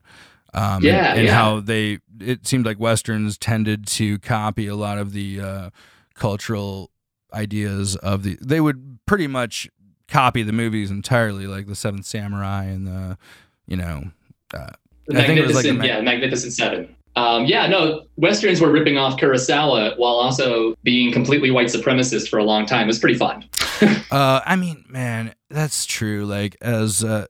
Um, 0.52 0.82
Yeah, 0.82 1.10
and, 1.10 1.18
and 1.20 1.26
yeah. 1.28 1.34
how 1.34 1.60
they 1.60 1.98
it 2.20 2.46
seemed 2.46 2.66
like 2.66 2.80
westerns 2.80 3.38
tended 3.38 3.86
to 3.88 4.18
copy 4.18 4.66
a 4.66 4.74
lot 4.74 4.98
of 4.98 5.12
the 5.12 5.40
uh, 5.40 5.70
cultural 6.14 6.90
ideas 7.32 7.94
of 7.96 8.22
the 8.22 8.38
they 8.40 8.60
would 8.60 8.98
pretty 9.06 9.26
much 9.26 9.68
copy 10.08 10.42
the 10.42 10.52
movies 10.52 10.90
entirely 10.90 11.46
like 11.46 11.66
the 11.66 11.74
Seventh 11.74 12.06
Samurai 12.06 12.64
and 12.64 12.86
the 12.86 13.18
you 13.66 13.76
know 13.76 14.04
uh, 14.52 14.70
The 15.06 15.22
I 15.22 15.26
think 15.26 15.38
it 15.38 15.46
was 15.46 15.54
like 15.54 15.64
Magnificent, 15.64 15.80
the 15.80 15.86
yeah, 15.86 16.00
Magnificent 16.00 16.52
Seven. 16.52 16.96
Um, 17.16 17.44
yeah, 17.44 17.68
no, 17.68 18.06
Westerns 18.16 18.60
were 18.60 18.72
ripping 18.72 18.98
off 18.98 19.18
Kurosawa 19.18 19.96
while 19.98 20.14
also 20.14 20.74
being 20.82 21.12
completely 21.12 21.50
white 21.50 21.68
supremacist 21.68 22.28
for 22.28 22.38
a 22.38 22.44
long 22.44 22.66
time. 22.66 22.84
It 22.84 22.86
was 22.88 22.98
pretty 22.98 23.18
fun. 23.18 23.44
Uh, 24.10 24.40
I 24.46 24.54
mean, 24.54 24.84
man, 24.88 25.34
that's 25.50 25.84
true. 25.84 26.24
Like, 26.24 26.56
as 26.60 27.02
uh, 27.02 27.26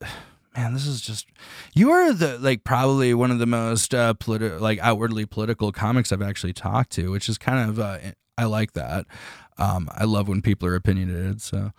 man, 0.55 0.75
this 0.75 0.87
is 0.87 1.01
just 1.01 1.27
you 1.75 1.91
are 1.91 2.13
the 2.13 2.39
like 2.39 2.63
probably 2.65 3.15
one 3.15 3.31
of 3.31 3.39
the 3.39 3.47
most 3.47 3.95
uh, 3.95 4.13
politi- 4.13 4.61
like 4.61 4.79
outwardly 4.81 5.25
political 5.25 5.73
comics 5.73 6.13
I've 6.13 6.21
actually 6.21 6.53
talked 6.53 6.91
to, 6.93 7.11
which 7.11 7.31
is 7.31 7.39
kind 7.39 7.71
of 7.71 7.79
uh, 7.79 7.99
I 8.37 8.45
like 8.45 8.73
that. 8.73 9.07
Um, 9.57 9.89
I 9.93 10.05
love 10.05 10.29
when 10.29 10.43
people 10.43 10.69
are 10.69 10.75
opinionated. 10.75 11.41
So, 11.41 11.73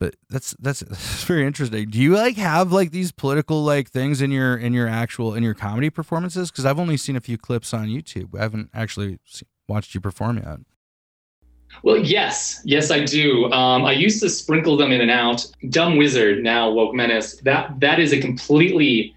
but 0.00 0.16
that's 0.28 0.56
that's, 0.58 0.80
that's 0.88 1.22
very 1.24 1.46
interesting. 1.46 1.88
Do 1.88 2.00
you 2.00 2.16
like 2.16 2.36
have 2.36 2.72
like 2.72 2.90
these 2.90 3.12
political 3.12 3.62
like 3.62 3.88
things 3.88 4.20
in 4.20 4.32
your 4.32 4.56
in 4.56 4.72
your 4.72 4.88
actual 4.88 5.34
in 5.34 5.44
your 5.44 5.54
comedy 5.54 5.90
performances? 5.90 6.50
Because 6.50 6.66
I've 6.66 6.80
only 6.80 6.96
seen 6.96 7.14
a 7.14 7.20
few 7.20 7.38
clips 7.38 7.72
on 7.72 7.86
YouTube. 7.86 8.36
I 8.36 8.42
haven't 8.42 8.70
actually 8.74 9.20
watched 9.68 9.94
you 9.94 10.00
perform 10.00 10.38
yet. 10.38 10.58
Well, 11.84 11.98
yes, 11.98 12.60
yes, 12.64 12.90
I 12.90 13.04
do. 13.04 13.44
Um, 13.52 13.84
I 13.84 13.92
used 13.92 14.20
to 14.22 14.28
sprinkle 14.28 14.76
them 14.76 14.90
in 14.90 15.00
and 15.00 15.10
out. 15.10 15.46
Dumb 15.68 15.96
Wizard, 15.96 16.42
now 16.42 16.68
Woke 16.68 16.94
Menace. 16.94 17.36
That 17.42 17.78
that 17.78 18.00
is 18.00 18.12
a 18.12 18.20
completely 18.20 19.14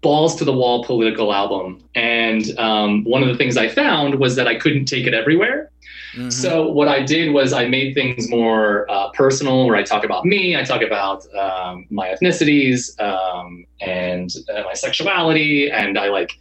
balls 0.00 0.36
to 0.36 0.44
the 0.44 0.52
wall 0.52 0.84
political 0.84 1.32
album. 1.32 1.82
And 1.94 2.58
um, 2.58 3.04
one 3.04 3.22
of 3.22 3.28
the 3.28 3.36
things 3.36 3.56
I 3.56 3.68
found 3.68 4.16
was 4.16 4.36
that 4.36 4.46
I 4.46 4.56
couldn't 4.56 4.84
take 4.84 5.06
it 5.06 5.14
everywhere. 5.14 5.70
Mm-hmm. 6.14 6.30
So 6.30 6.68
what 6.68 6.86
I 6.86 7.02
did 7.02 7.32
was 7.32 7.52
I 7.52 7.66
made 7.66 7.94
things 7.94 8.30
more 8.30 8.88
uh, 8.90 9.10
personal, 9.10 9.66
where 9.66 9.76
I 9.76 9.82
talk 9.82 10.04
about 10.04 10.24
me, 10.24 10.56
I 10.56 10.62
talk 10.62 10.80
about 10.80 11.26
um, 11.34 11.86
my 11.90 12.08
ethnicities 12.08 12.98
um, 13.00 13.66
and 13.80 14.30
uh, 14.54 14.62
my 14.62 14.74
sexuality, 14.74 15.70
and 15.70 15.98
I 15.98 16.08
like 16.08 16.32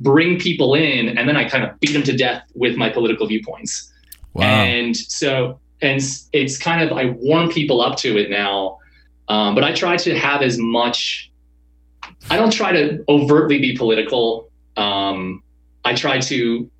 bring 0.00 0.38
people 0.38 0.74
in, 0.74 1.16
and 1.16 1.28
then 1.28 1.36
I 1.36 1.48
kind 1.48 1.62
of 1.62 1.78
beat 1.78 1.92
them 1.92 2.02
to 2.04 2.16
death 2.16 2.42
with 2.54 2.76
my 2.76 2.88
political 2.88 3.26
viewpoints. 3.26 3.92
wow. 4.32 4.44
And 4.44 4.96
so, 4.96 5.60
and 5.80 6.00
it's 6.32 6.58
kind 6.58 6.82
of 6.82 6.96
I 6.96 7.10
warm 7.18 7.50
people 7.50 7.80
up 7.80 7.96
to 7.98 8.18
it 8.18 8.30
now, 8.30 8.78
um, 9.28 9.54
but 9.54 9.62
I 9.62 9.72
try 9.72 9.96
to 9.98 10.18
have 10.18 10.42
as 10.42 10.58
much. 10.58 11.30
I 12.28 12.36
don't 12.36 12.52
try 12.52 12.72
to 12.72 13.04
overtly 13.08 13.58
be 13.60 13.76
political. 13.76 14.50
Um, 14.76 15.42
I 15.84 15.94
try 15.94 16.18
to 16.20 16.70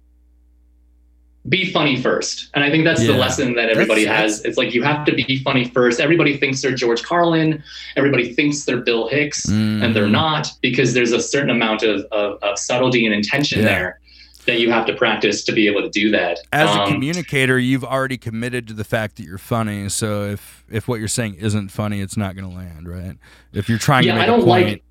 be 1.48 1.70
funny 1.72 2.00
first, 2.00 2.50
and 2.54 2.62
I 2.62 2.70
think 2.70 2.84
that's 2.84 3.00
the 3.00 3.14
lesson 3.14 3.54
that 3.54 3.70
everybody 3.70 4.04
That's- 4.04 4.36
has. 4.38 4.44
It's 4.44 4.58
like 4.58 4.74
you 4.74 4.82
have 4.82 5.06
to 5.06 5.14
be 5.14 5.38
funny 5.38 5.64
first. 5.64 5.98
Everybody 5.98 6.36
thinks 6.36 6.60
they're 6.60 6.74
George 6.74 7.02
Carlin. 7.02 7.62
Everybody 7.96 8.34
thinks 8.34 8.64
they're 8.64 8.82
Bill 8.82 9.08
Hicks 9.08 9.46
and 9.48 9.96
they're 9.96 10.06
not 10.06 10.48
because 10.60 10.92
there's 10.92 11.12
a 11.12 11.20
certain 11.20 11.48
amount 11.50 11.82
of, 11.82 12.04
of, 12.12 12.42
of 12.42 12.58
subtlety 12.58 13.06
and 13.06 13.14
intention 13.14 13.60
Yeah. 13.60 13.64
there 13.64 14.00
that 14.46 14.58
you 14.60 14.70
have 14.70 14.84
to 14.86 14.94
practice 14.94 15.42
to 15.44 15.52
be 15.52 15.66
able 15.66 15.80
to 15.82 15.88
do 15.90 16.10
that. 16.10 16.40
as 16.52 16.68
a 16.68 16.80
Um, 16.82 16.92
communicator 16.92 17.58
you've 17.58 17.84
already 17.84 18.18
committed 18.18 18.66
to 18.68 18.74
the 18.74 18.84
fact 18.84 19.16
that 19.16 19.24
you're 19.24 19.38
funny 19.38 19.88
so 19.90 20.24
if 20.24 20.64
if 20.70 20.88
what 20.88 20.98
you're 20.98 21.08
saying 21.08 21.34
isn't 21.34 21.68
funny 21.68 22.00
it's 22.00 22.16
not 22.16 22.34
going 22.36 22.48
to 22.50 22.54
land 22.56 22.88
right 22.88 23.16
if 23.52 23.68
you're 23.68 23.78
trying 23.78 24.04
yeah, 24.04 24.12
to 24.12 24.18
make 24.18 24.24
I 24.24 24.26
don't 24.26 24.40
a 24.40 24.44
point 24.44 24.66
like. 24.68 24.82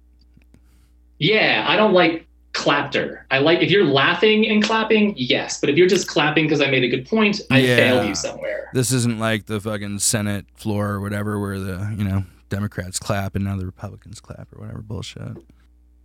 Yeah, 1.18 1.66
I 1.68 1.76
don't 1.76 1.94
like 1.94 2.28
clapter. 2.54 3.26
I 3.32 3.38
like 3.40 3.60
if 3.60 3.70
you're 3.72 3.86
laughing 3.86 4.48
and 4.48 4.64
clapping, 4.64 5.14
yes, 5.18 5.60
but 5.60 5.70
if 5.70 5.78
you're 5.78 5.88
just 5.88 6.08
clapping 6.08 6.46
because 6.46 6.62
I 6.62 6.70
made 6.70 6.84
a 6.84 6.88
good 6.90 7.08
point, 7.08 7.42
I 7.52 7.60
Yeah. 7.60 7.76
failed 7.76 8.08
you 8.08 8.16
somewhere. 8.16 8.70
this 8.74 8.92
isn't 8.92 9.18
like 9.20 9.46
the 9.48 9.60
fucking 9.60 9.98
senate 10.00 10.46
floor 10.56 10.90
or 10.90 11.00
whatever 11.02 11.40
where 11.40 11.60
the 11.60 11.94
you 11.98 12.04
know 12.04 12.24
democrats 12.50 13.00
clap 13.00 13.36
and 13.36 13.44
now 13.46 13.56
the 13.58 13.66
republicans 13.66 14.20
clap 14.20 14.48
or 14.56 14.60
whatever 14.62 14.82
bullshit 14.82 15.38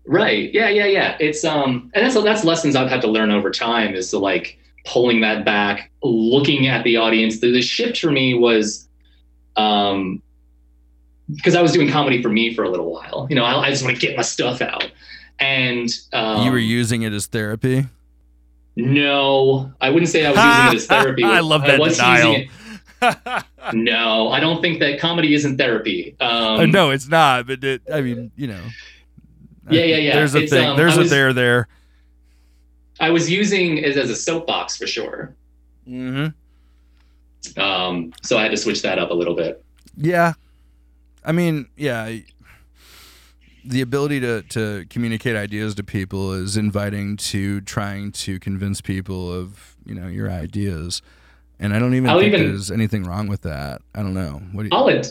Right? 0.07 0.53
Yeah, 0.53 0.69
yeah, 0.69 0.85
yeah. 0.87 1.17
It's 1.19 1.45
um, 1.45 1.91
and 1.95 2.05
that's 2.05 2.15
that's 2.23 2.45
lessons 2.45 2.77
I've 2.77 2.91
had 2.91 3.01
to 3.03 3.07
learn 3.09 3.31
over 3.31 3.51
time 3.51 3.95
is 3.95 4.11
to 4.11 4.19
like 4.19 4.59
pulling 4.85 5.23
that 5.23 5.47
back, 5.47 5.91
looking 6.03 6.67
at 6.67 6.85
the 6.85 6.99
audience. 6.99 7.41
The, 7.41 7.51
the 7.53 7.63
shift 7.63 7.99
for 8.01 8.11
me 8.13 8.35
was, 8.35 8.87
um, 9.57 10.21
because 11.35 11.55
I 11.55 11.63
was 11.63 11.73
doing 11.73 11.89
comedy 11.91 12.21
for 12.23 12.29
me 12.29 12.53
for 12.53 12.65
a 12.65 12.69
little 12.69 12.93
while. 12.93 13.27
You 13.31 13.37
know, 13.37 13.45
I, 13.45 13.59
I 13.67 13.71
just 13.71 13.83
want 13.83 13.99
to 13.99 14.07
get 14.07 14.15
my 14.15 14.23
stuff 14.23 14.61
out, 14.61 14.91
and 15.41 15.89
um, 16.13 16.45
you 16.45 16.51
were 16.53 16.59
using 16.59 17.03
it 17.03 17.13
as 17.13 17.27
therapy 17.27 17.87
No, 18.77 19.73
I 19.81 19.91
wouldn't 19.91 20.11
say 20.11 20.25
I 20.27 20.31
was 20.31 20.39
using 20.39 20.73
it 20.73 20.77
as 20.77 20.87
therapy. 21.03 21.25
I 21.25 21.41
love 21.41 21.63
that 21.63 21.79
was 21.81 21.97
denial. 21.97 22.45
No, 23.73 24.29
I 24.31 24.41
don't 24.41 24.61
think 24.63 24.81
that 24.81 24.99
comedy 25.01 25.35
isn't 25.35 25.57
therapy. 25.59 26.17
Um, 26.21 26.31
Uh, 26.61 26.67
no 26.67 26.91
it's 26.91 27.09
not 27.09 27.47
but 27.47 27.63
it, 27.65 27.83
i 27.93 28.01
mean 28.01 28.31
you 28.37 28.47
know 28.47 28.63
Yeah, 29.71 29.83
yeah, 29.85 29.97
yeah. 29.97 30.15
there's 30.17 30.35
a 30.35 30.43
It's, 30.43 30.53
thing 30.53 30.67
um, 30.69 30.77
there's 30.77 30.95
I 30.95 30.97
a 30.97 30.99
was- 31.01 31.11
there 31.11 31.33
there 31.33 31.69
I 33.01 33.11
was 33.11 33.29
using 33.31 33.79
it 33.79 33.97
as 33.97 34.09
a 34.09 34.15
soapbox 34.17 34.77
for 34.77 34.87
sure. 34.87 35.35
mm-hmm. 35.89 36.29
Um, 37.61 38.13
so 38.23 38.39
I 38.39 38.43
had 38.43 38.53
to 38.53 38.57
switch 38.57 38.83
that 38.83 38.99
up 39.01 39.11
a 39.11 39.15
little 39.15 39.35
bit. 39.35 39.63
Yeah. 39.97 40.35
I 41.25 41.33
mean, 41.33 41.67
yeah. 41.77 42.19
The 43.67 43.81
ability 43.81 44.21
to, 44.21 44.43
to 44.43 44.85
communicate 44.91 45.37
ideas 45.37 45.75
to 45.77 45.85
people 45.85 46.33
is 46.33 46.57
inviting 46.57 47.17
to 47.17 47.61
trying 47.63 48.13
to 48.13 48.39
convince 48.39 48.81
people 48.81 49.33
of, 49.33 49.77
you 49.87 49.95
know, 49.95 50.07
your 50.07 50.31
ideas. 50.31 51.01
And 51.59 51.75
I 51.75 51.79
don't 51.79 51.95
even 51.95 52.11
I'll 52.11 52.19
think 52.21 52.35
even- 52.35 52.49
there's 52.49 52.71
anything 52.71 53.05
wrong 53.05 53.27
with 53.27 53.43
that. 53.43 53.81
I 53.95 54.03
don't 54.03 54.15
know. 54.15 54.43
What 54.53 54.65
do 54.65 54.69
you 54.71 54.77
I'll 54.77 54.91
ad- 54.91 55.07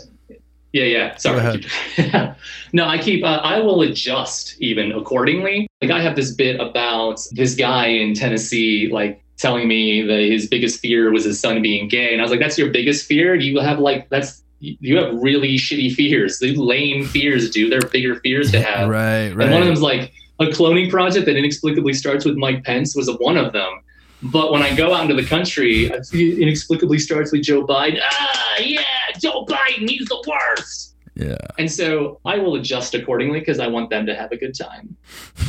yeah, 0.71 0.85
yeah. 0.85 1.15
Sorry. 1.17 1.63
no, 2.73 2.85
I 2.85 2.97
keep. 2.97 3.23
Uh, 3.23 3.39
I 3.43 3.59
will 3.59 3.81
adjust 3.83 4.55
even 4.59 4.91
accordingly. 4.91 5.67
Like 5.81 5.91
I 5.91 6.01
have 6.01 6.15
this 6.15 6.33
bit 6.33 6.59
about 6.59 7.19
this 7.31 7.55
guy 7.55 7.87
in 7.87 8.13
Tennessee, 8.15 8.89
like 8.91 9.23
telling 9.37 9.67
me 9.67 10.01
that 10.01 10.19
his 10.19 10.47
biggest 10.47 10.79
fear 10.79 11.11
was 11.11 11.25
his 11.25 11.39
son 11.39 11.61
being 11.61 11.87
gay, 11.87 12.11
and 12.13 12.21
I 12.21 12.23
was 12.23 12.31
like, 12.31 12.39
"That's 12.39 12.57
your 12.57 12.71
biggest 12.71 13.05
fear? 13.05 13.35
You 13.35 13.59
have 13.59 13.77
like 13.77 14.09
that's 14.09 14.42
you 14.63 14.97
have 14.97 15.13
really 15.15 15.57
shitty 15.57 15.93
fears, 15.93 16.39
They're 16.39 16.53
lame 16.53 17.05
fears, 17.05 17.51
dude. 17.51 17.71
They're 17.71 17.87
bigger 17.89 18.15
fears 18.21 18.51
to 18.51 18.61
have." 18.61 18.89
Right, 18.89 19.29
right. 19.29 19.45
And 19.45 19.53
one 19.53 19.61
of 19.61 19.67
them's 19.67 19.81
like 19.81 20.13
a 20.39 20.45
cloning 20.45 20.89
project 20.89 21.25
that 21.25 21.35
inexplicably 21.35 21.93
starts 21.93 22.25
with 22.25 22.37
Mike 22.37 22.63
Pence 22.63 22.95
was 22.95 23.09
one 23.19 23.37
of 23.37 23.51
them. 23.53 23.81
But 24.23 24.53
when 24.53 24.61
I 24.61 24.73
go 24.73 24.93
out 24.93 25.01
into 25.09 25.21
the 25.21 25.27
country, 25.27 25.87
it 25.87 26.07
inexplicably 26.13 26.97
starts 26.97 27.33
with 27.33 27.43
Joe 27.43 27.67
Biden. 27.67 27.99
Ah, 28.01 28.55
yeah, 28.59 28.81
Joe 29.19 29.45
Biden, 29.45 29.89
he's 29.89 30.07
the 30.07 30.23
worst. 30.27 30.95
yeah. 31.15 31.35
And 31.59 31.69
so 31.69 32.21
I 32.23 32.37
will 32.37 32.55
adjust 32.55 32.95
accordingly 32.95 33.41
because 33.41 33.59
I 33.59 33.67
want 33.67 33.89
them 33.89 34.05
to 34.05 34.15
have 34.15 34.31
a 34.31 34.37
good 34.37 34.57
time 34.57 34.95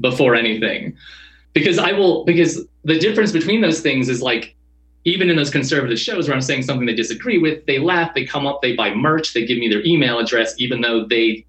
before 0.00 0.34
anything. 0.34 0.96
Because 1.52 1.78
I 1.78 1.92
will, 1.92 2.24
because 2.24 2.66
the 2.84 2.98
difference 2.98 3.32
between 3.32 3.60
those 3.60 3.80
things 3.80 4.08
is 4.08 4.20
like, 4.20 4.56
even 5.04 5.30
in 5.30 5.36
those 5.36 5.50
conservative 5.50 5.98
shows 5.98 6.28
where 6.28 6.34
I'm 6.34 6.42
saying 6.42 6.62
something 6.62 6.86
they 6.86 6.94
disagree 6.94 7.38
with, 7.38 7.64
they 7.66 7.78
laugh, 7.78 8.14
they 8.14 8.24
come 8.24 8.46
up, 8.46 8.60
they 8.62 8.74
buy 8.76 8.94
merch, 8.94 9.32
they 9.32 9.46
give 9.46 9.58
me 9.58 9.68
their 9.68 9.84
email 9.84 10.18
address, 10.18 10.54
even 10.58 10.80
though 10.80 11.04
they 11.04 11.44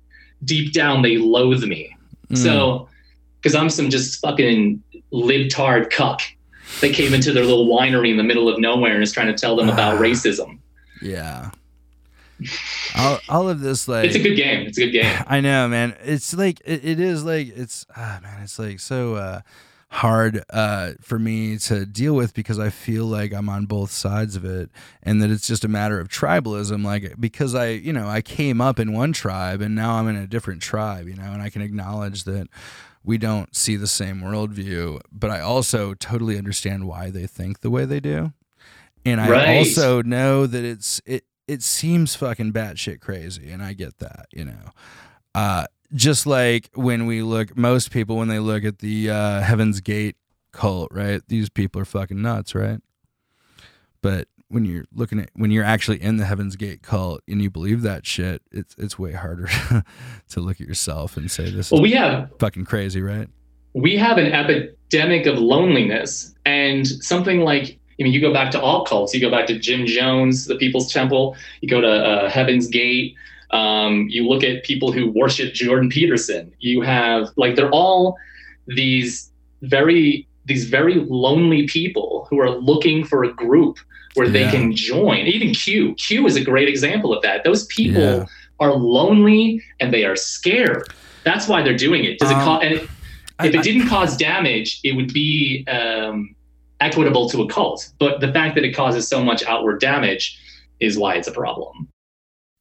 deep 0.46 0.72
down 0.74 1.02
they 1.02 1.18
loathe 1.18 1.64
me. 1.64 1.96
Mm. 2.30 2.38
So, 2.38 2.88
because 3.42 3.56
I'm 3.56 3.70
some 3.70 3.90
just 3.90 4.22
fucking 4.22 4.82
libtard 5.12 5.90
cuck 5.90 6.22
that 6.82 6.94
came 6.94 7.14
into 7.14 7.34
their 7.34 7.44
little 7.44 7.68
winery 7.68 8.12
in 8.12 8.18
the 8.18 8.24
middle 8.24 8.48
of 8.48 8.60
nowhere 8.60 8.94
and 8.94 9.04
is 9.04 9.12
trying 9.12 9.28
to 9.28 9.34
tell 9.38 9.56
them 9.56 9.70
about 9.70 9.96
Ah. 9.96 10.00
racism. 10.02 10.60
yeah. 11.02 11.50
all, 12.96 13.20
all 13.28 13.50
of 13.50 13.60
this 13.60 13.88
like 13.88 14.06
It's 14.06 14.16
a 14.16 14.20
good 14.20 14.36
game. 14.36 14.66
It's 14.68 14.78
a 14.78 14.86
good 14.86 14.92
game. 14.92 15.24
I 15.28 15.42
know, 15.42 15.68
man. 15.68 15.94
It's 16.04 16.34
like 16.34 16.62
it, 16.64 16.86
it 16.86 17.00
is 17.00 17.26
like 17.26 17.50
it's 17.58 17.86
ah 17.98 18.20
man, 18.24 18.44
it's 18.44 18.58
like 18.58 18.80
so 18.80 19.16
uh 19.16 19.42
hard 19.92 20.44
uh, 20.52 20.92
for 21.02 21.18
me 21.18 21.58
to 21.58 21.86
deal 21.86 22.14
with 22.14 22.34
because 22.34 22.60
I 22.60 22.70
feel 22.70 23.06
like 23.06 23.34
I'm 23.34 23.50
on 23.50 23.66
both 23.66 23.92
sides 23.92 24.36
of 24.36 24.46
it, 24.46 24.70
and 25.02 25.22
that 25.22 25.30
it's 25.32 25.48
just 25.48 25.66
a 25.66 25.68
matter 25.68 26.00
of 26.00 26.08
tribalism. 26.10 26.86
Like 26.86 27.16
because 27.20 27.56
I, 27.56 27.70
you 27.70 27.92
know, 27.94 28.08
I 28.08 28.22
came 28.22 28.62
up 28.62 28.80
in 28.80 28.94
one 28.94 29.14
tribe 29.14 29.62
and 29.62 29.74
now 29.76 29.96
I'm 29.96 30.08
in 30.08 30.16
a 30.16 30.28
different 30.28 30.62
tribe, 30.62 31.08
you 31.08 31.16
know, 31.16 31.32
and 31.32 31.42
I 31.42 31.50
can 31.50 31.62
acknowledge 31.62 32.24
that 32.26 32.48
we 33.04 33.18
don't 33.18 33.56
see 33.56 33.76
the 33.78 33.88
same 33.88 34.22
worldview, 34.22 35.02
but 35.12 35.32
I 35.32 35.40
also 35.40 35.94
totally 35.96 36.38
understand 36.38 36.88
why 36.88 37.10
they 37.10 37.26
think 37.26 37.62
the 37.62 37.72
way 37.72 37.86
they 37.86 38.00
do, 38.00 38.34
and 39.06 39.20
I 39.20 39.30
Right. 39.30 39.48
also 39.48 40.02
know 40.04 40.46
that 40.46 40.64
it's 40.64 41.02
it 41.06 41.24
it 41.48 41.64
seems 41.64 42.14
fucking 42.16 42.54
batshit 42.54 43.00
crazy, 43.00 43.50
and 43.50 43.64
I 43.64 43.74
get 43.74 43.98
that, 44.00 44.28
you 44.32 44.46
know. 44.46 44.72
Uh, 45.34 45.66
just 45.94 46.26
like 46.26 46.70
when 46.74 47.06
we 47.06 47.22
look, 47.22 47.58
most 47.58 47.92
people 47.92 48.18
when 48.18 48.28
they 48.28 48.40
look 48.40 48.64
at 48.64 48.80
the 48.80 49.10
uh, 49.10 49.42
Heaven's 49.42 49.82
Gate 49.82 50.16
cult, 50.52 50.90
right? 50.92 51.22
These 51.28 51.50
people 51.50 51.82
are 51.82 51.86
fucking 51.86 52.22
nuts, 52.22 52.56
right? 52.56 52.80
But 54.02 54.28
when 54.48 54.66
you're 54.66 54.86
looking 54.94 55.20
at 55.20 55.30
when 55.34 55.52
you're 55.52 55.64
actually 55.64 56.02
in 56.02 56.18
the 56.18 56.26
Heaven's 56.26 56.56
Gate 56.56 56.82
cult 56.82 57.22
and 57.28 57.42
you 57.42 57.50
believe 57.50 57.82
that 57.84 58.06
shit, 58.06 58.42
it's 58.52 58.76
it's 58.78 58.98
way 58.98 59.14
harder 59.14 59.48
to 60.30 60.40
look 60.40 60.60
at 60.60 60.68
yourself 60.68 61.18
and 61.18 61.30
say 61.30 61.50
this 61.50 61.68
is 61.68 61.72
Well, 61.72 61.82
we 61.82 61.92
have 61.92 62.32
fucking 62.40 62.66
crazy, 62.66 63.02
right? 63.02 63.28
we 63.74 63.96
have 63.96 64.18
an 64.18 64.32
epidemic 64.34 65.26
of 65.26 65.38
loneliness 65.38 66.34
and 66.46 66.88
something 66.88 67.42
like 67.42 67.78
I 68.00 68.04
mean, 68.04 68.14
you 68.14 68.22
go 68.22 68.32
back 68.32 68.50
to 68.52 68.62
all 68.62 68.86
cults. 68.86 69.14
You 69.14 69.20
go 69.20 69.30
back 69.30 69.46
to 69.48 69.60
Jim 69.60 69.86
Jones, 69.86 70.46
the 70.46 70.56
People's 70.56 70.90
Temple. 70.92 71.36
You 71.60 71.68
go 71.68 71.82
to 71.82 71.92
uh, 71.92 72.30
Heaven's 72.30 72.68
Gate. 72.68 73.14
Um, 73.52 74.08
you 74.10 74.28
look 74.28 74.44
at 74.44 74.64
people 74.64 74.92
who 74.92 75.10
worship 75.12 75.54
Jordan 75.54 75.90
Peterson. 75.90 76.54
You 76.60 76.82
have 76.82 77.30
like 77.36 77.56
they're 77.56 77.72
all 77.72 78.16
these 78.68 79.32
very 79.62 80.28
these 80.46 80.68
very 80.70 80.96
lonely 80.96 81.68
people 81.68 82.28
who 82.30 82.40
are 82.40 82.50
looking 82.50 83.04
for 83.04 83.24
a 83.24 83.32
group 83.34 83.78
where 84.16 84.28
Yeah. 84.28 84.34
they 84.34 84.52
can 84.52 84.76
join. 84.76 85.28
Even 85.28 85.54
Q. 85.54 85.94
Q 85.96 86.26
is 86.26 86.36
a 86.36 86.44
great 86.44 86.68
example 86.68 87.14
of 87.16 87.22
that. 87.24 87.44
Those 87.44 87.66
people 87.68 88.02
Yeah. 88.02 88.26
are 88.60 88.74
lonely 88.74 89.62
and 89.80 89.94
they 89.94 90.06
are 90.06 90.16
scared. 90.16 90.88
That's 91.24 91.48
why 91.48 91.62
they're 91.62 91.78
doing 91.78 92.04
it. 92.06 92.18
Does 92.20 92.32
it 92.32 92.36
Um, 92.38 92.44
cause? 92.44 92.64
And 92.64 92.74
it, 92.76 92.82
if 92.84 92.90
I- 93.40 93.48
it 93.48 93.64
didn't 93.64 93.88
cause 93.88 94.18
damage, 94.18 94.80
it 94.84 94.96
would 94.96 95.14
be 95.14 95.66
um, 95.68 96.36
equitable 96.82 97.30
to 97.30 97.42
a 97.44 97.48
cult. 97.48 97.88
But 98.00 98.20
the 98.20 98.32
fact 98.34 98.56
that 98.56 98.64
it 98.64 98.72
causes 98.76 99.08
so 99.08 99.24
much 99.24 99.44
outward 99.46 99.80
damage 99.80 100.36
is 100.80 100.98
why 100.98 101.16
it's 101.16 101.28
a 101.28 101.32
problem. 101.32 101.88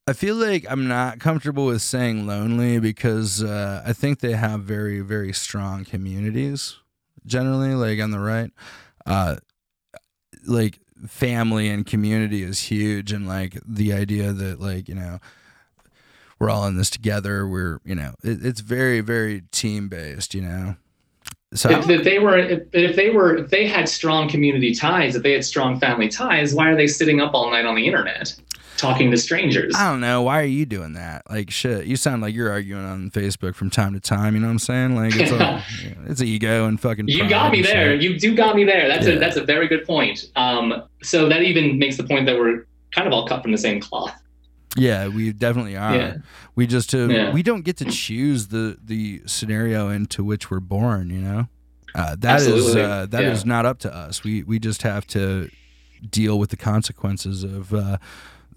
I 0.09 0.15
feel 0.15 0.37
like 0.37 0.65
I'm 0.71 0.89
not 0.89 1.19
comfortable 1.19 1.67
with 1.67 1.83
saying 1.83 2.27
lonely 2.27 2.79
because 2.79 3.43
uh, 3.43 3.83
I 3.85 3.93
think 3.93 4.21
they 4.21 4.33
have 4.33 4.63
very, 4.63 5.01
very 5.01 5.35
strong 5.35 5.85
communities 5.85 6.79
generally, 7.27 7.75
like 7.75 8.01
on 8.01 8.11
the 8.11 8.19
right. 8.19 8.51
Uh, 9.05 9.37
like 10.47 10.79
family 11.07 11.69
and 11.69 11.85
community 11.85 12.43
is 12.43 12.59
huge, 12.59 13.13
and 13.13 13.29
like 13.29 13.61
the 13.67 13.93
idea 13.93 14.33
that, 14.33 14.61
like, 14.61 14.89
you 14.89 14.95
know, 14.95 15.19
we're 16.39 16.49
all 16.49 16.67
in 16.67 16.79
this 16.79 16.89
together. 16.89 17.47
We're, 17.47 17.81
you 17.85 17.95
know, 17.95 18.15
it, 18.25 18.43
it's 18.47 18.63
very, 18.63 19.03
very 19.03 19.43
team 19.53 19.91
based, 19.91 20.35
you 20.35 20.41
know. 20.41 20.77
So 21.53 21.69
If, 21.69 21.91
if 21.91 22.05
they 22.05 22.19
were, 22.19 22.39
if, 22.39 22.63
if 22.73 22.97
they 22.97 23.11
were, 23.11 23.37
if 23.37 23.51
they 23.51 23.67
had 23.67 23.91
strong 23.91 24.27
community 24.27 24.75
ties, 24.75 25.17
if 25.17 25.23
they 25.23 25.33
had 25.33 25.45
strong 25.45 25.79
family 25.79 26.09
ties, 26.09 26.55
why 26.55 26.71
are 26.71 26.77
they 26.77 26.87
sitting 26.87 27.21
up 27.21 27.35
all 27.35 27.51
night 27.51 27.67
on 27.67 27.75
the 27.75 27.87
internet 27.87 28.35
talking 28.79 29.11
to 29.11 29.19
strangers? 29.19 29.75
I 29.77 29.91
don't 29.91 30.01
know. 30.01 30.23
Why 30.23 30.41
are 30.41 30.45
you 30.45 30.65
doing 30.65 30.95
that? 30.95 31.29
Like 31.29 31.51
shit. 31.51 31.85
You 31.87 31.97
sound 31.97 32.23
like 32.23 32.35
you're 32.35 32.51
arguing 32.51 32.85
on 32.85 33.11
Facebook 33.11 33.55
from 33.55 33.69
time 33.69 33.93
to 33.93 34.01
time. 34.01 34.35
You 34.35 34.41
know 34.41 34.47
what 34.47 34.53
I'm 34.53 34.59
saying? 34.59 34.97
Like 34.97 35.13
it's 35.17 35.31
a, 35.33 35.63
it's 36.07 36.23
ego 36.23 36.67
and 36.67 36.81
fucking. 36.81 37.09
You 37.09 37.29
got 37.29 37.53
me 37.53 37.61
there. 37.61 37.93
shit. 37.93 38.03
You 38.03 38.19
do 38.19 38.35
got 38.35 38.57
me 38.57 38.65
there. 38.65 38.89
That's 38.89 39.07
Yeah. 39.07 39.15
a 39.15 39.19
that's 39.19 39.37
a 39.37 39.45
very 39.45 39.69
good 39.69 39.85
point. 39.85 40.31
Um, 40.37 40.83
so 41.03 41.29
that 41.29 41.43
even 41.43 41.79
makes 41.79 41.99
the 41.99 42.05
point 42.05 42.25
that 42.27 42.39
we're 42.39 42.67
kind 42.93 43.07
of 43.07 43.13
all 43.13 43.27
cut 43.29 43.43
from 43.43 43.53
the 43.53 43.59
same 43.59 43.81
cloth. 43.81 44.15
Yeah, 44.77 45.09
we 45.09 45.33
definitely 45.33 45.77
are. 45.77 45.95
Yeah. 45.97 46.17
We 46.55 46.67
just 46.67 46.95
uh, 46.95 47.09
Yeah. 47.09 47.33
we 47.33 47.43
don't 47.43 47.63
get 47.63 47.77
to 47.79 47.85
choose 47.85 48.49
the 48.49 48.79
the 48.83 49.23
scenario 49.27 49.89
into 49.91 50.23
which 50.25 50.51
we're 50.51 50.61
born. 50.61 51.11
You 51.11 51.21
know, 51.21 51.49
uh, 51.95 52.17
that 52.21 52.41
is 52.41 52.47
Absolutely. 52.49 52.83
uh, 52.83 53.07
that 53.07 53.25
is 53.25 53.45
not 53.45 53.67
up 53.67 53.79
to 53.81 53.95
us. 53.95 54.23
We 54.23 54.43
we 54.45 54.59
just 54.59 54.83
have 54.83 55.07
to 55.09 55.51
deal 56.11 56.39
with 56.39 56.51
the 56.51 56.57
consequences 56.57 57.43
of 57.43 57.75
uh, 57.75 57.99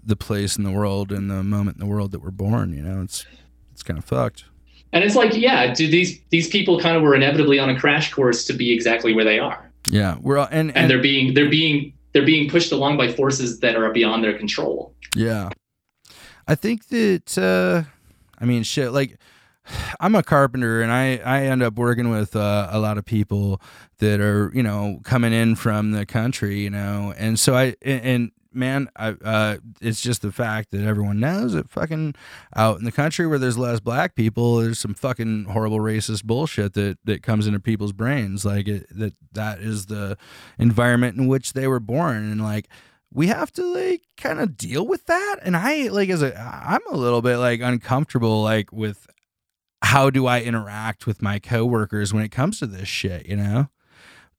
the 0.04 0.16
place 0.16 0.56
in 0.56 0.64
the 0.64 0.70
world 0.70 1.12
and 1.12 1.30
the 1.30 1.42
moment 1.42 1.76
in 1.76 1.80
the 1.80 1.86
world 1.86 2.12
that 2.12 2.20
we're 2.20 2.30
born. 2.30 2.72
You 2.72 2.82
know, 2.82 3.02
it's 3.02 3.26
it's 3.72 3.82
kind 3.82 3.98
of 3.98 4.04
fucked. 4.04 4.44
And 4.92 5.02
it's 5.02 5.16
like, 5.16 5.34
yeah, 5.34 5.72
do 5.72 5.88
these 5.88 6.20
these 6.30 6.48
people 6.48 6.78
kind 6.80 6.96
of 6.96 7.02
were 7.02 7.14
inevitably 7.14 7.58
on 7.58 7.70
a 7.70 7.78
crash 7.78 8.12
course 8.12 8.44
to 8.46 8.52
be 8.52 8.72
exactly 8.72 9.14
where 9.14 9.24
they 9.24 9.38
are, 9.38 9.70
Yeah, 9.86 10.16
we're 10.20 10.38
all 10.38 10.48
and, 10.50 10.70
and 10.70 10.76
and 10.76 10.90
they're 10.90 11.00
being 11.00 11.34
they're 11.34 11.48
being 11.48 11.94
they're 12.12 12.26
being 12.26 12.48
pushed 12.50 12.72
along 12.72 12.98
by 12.98 13.10
forces 13.12 13.60
that 13.60 13.76
are 13.76 13.90
beyond 13.90 14.22
their 14.22 14.36
control. 14.36 14.94
Yeah. 15.16 15.50
I 16.46 16.54
think 16.56 16.88
that 16.88 17.38
uh 17.38 17.88
I 18.38 18.44
mean 18.44 18.64
shit 18.64 18.92
like 18.92 19.18
I'm 20.00 20.14
a 20.14 20.22
carpenter 20.22 20.82
and 20.82 20.92
I 20.92 21.20
I 21.24 21.44
end 21.44 21.62
up 21.62 21.74
working 21.74 22.10
with 22.10 22.34
uh, 22.36 22.68
a 22.70 22.78
lot 22.78 22.98
of 22.98 23.04
people 23.04 23.60
that 23.98 24.20
are, 24.20 24.50
you 24.52 24.62
know, 24.62 25.00
coming 25.04 25.32
in 25.32 25.54
from 25.54 25.92
the 25.92 26.04
country, 26.04 26.60
you 26.60 26.70
know. 26.70 27.14
And 27.16 27.38
so 27.38 27.54
I 27.54 27.76
and, 27.80 28.04
and 28.04 28.30
man, 28.54 28.88
I 28.96 29.08
uh 29.08 29.56
it's 29.80 30.00
just 30.00 30.22
the 30.22 30.32
fact 30.32 30.70
that 30.70 30.82
everyone 30.82 31.20
knows 31.20 31.52
that 31.52 31.70
fucking 31.70 32.14
out 32.54 32.78
in 32.78 32.84
the 32.84 32.92
country 32.92 33.26
where 33.26 33.38
there's 33.38 33.58
less 33.58 33.80
black 33.80 34.14
people, 34.14 34.56
there's 34.56 34.78
some 34.78 34.94
fucking 34.94 35.44
horrible 35.44 35.78
racist 35.78 36.24
bullshit 36.24 36.74
that 36.74 36.98
that 37.04 37.22
comes 37.22 37.46
into 37.46 37.60
people's 37.60 37.92
brains. 37.92 38.44
Like 38.44 38.68
it, 38.68 38.86
that 38.96 39.14
that 39.32 39.60
is 39.60 39.86
the 39.86 40.16
environment 40.58 41.16
in 41.16 41.26
which 41.26 41.52
they 41.52 41.66
were 41.66 41.80
born. 41.80 42.30
And 42.30 42.42
like 42.42 42.68
we 43.12 43.26
have 43.26 43.52
to 43.52 43.64
like 43.64 44.02
kind 44.16 44.40
of 44.40 44.56
deal 44.56 44.86
with 44.86 45.06
that. 45.06 45.36
And 45.42 45.56
i 45.56 45.88
like 45.88 46.08
as 46.08 46.22
a 46.22 46.38
i'm 46.38 46.86
a 46.90 46.96
little 46.96 47.22
bit 47.22 47.38
like 47.38 47.60
uncomfortable 47.60 48.42
like 48.42 48.72
with 48.72 49.06
how 49.82 50.10
do 50.10 50.26
i 50.26 50.40
interact 50.40 51.06
with 51.06 51.20
my 51.20 51.38
coworkers 51.38 52.14
when 52.14 52.22
it 52.22 52.30
comes 52.30 52.58
to 52.60 52.66
this 52.66 52.88
shit 52.88 53.26
you 53.26 53.36
know 53.36 53.68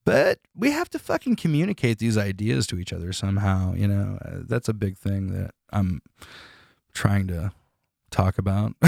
but 0.06 0.40
we 0.56 0.72
have 0.72 0.90
to 0.90 1.00
fucking 1.00 1.36
communicate 1.36 2.00
these 2.00 2.18
ideas 2.18 2.68
to 2.68 2.78
each 2.80 2.92
other 2.94 3.14
somehow 3.14 3.74
you 3.74 3.88
know 3.88 4.18
Uh, 4.24 4.40
that's 4.48 4.68
a 4.70 4.74
big 4.74 4.98
thing 4.98 5.28
that 5.34 5.52
i'm 5.72 6.02
trying 6.94 7.28
to 7.28 7.52
talk 8.12 8.38
about 8.38 8.74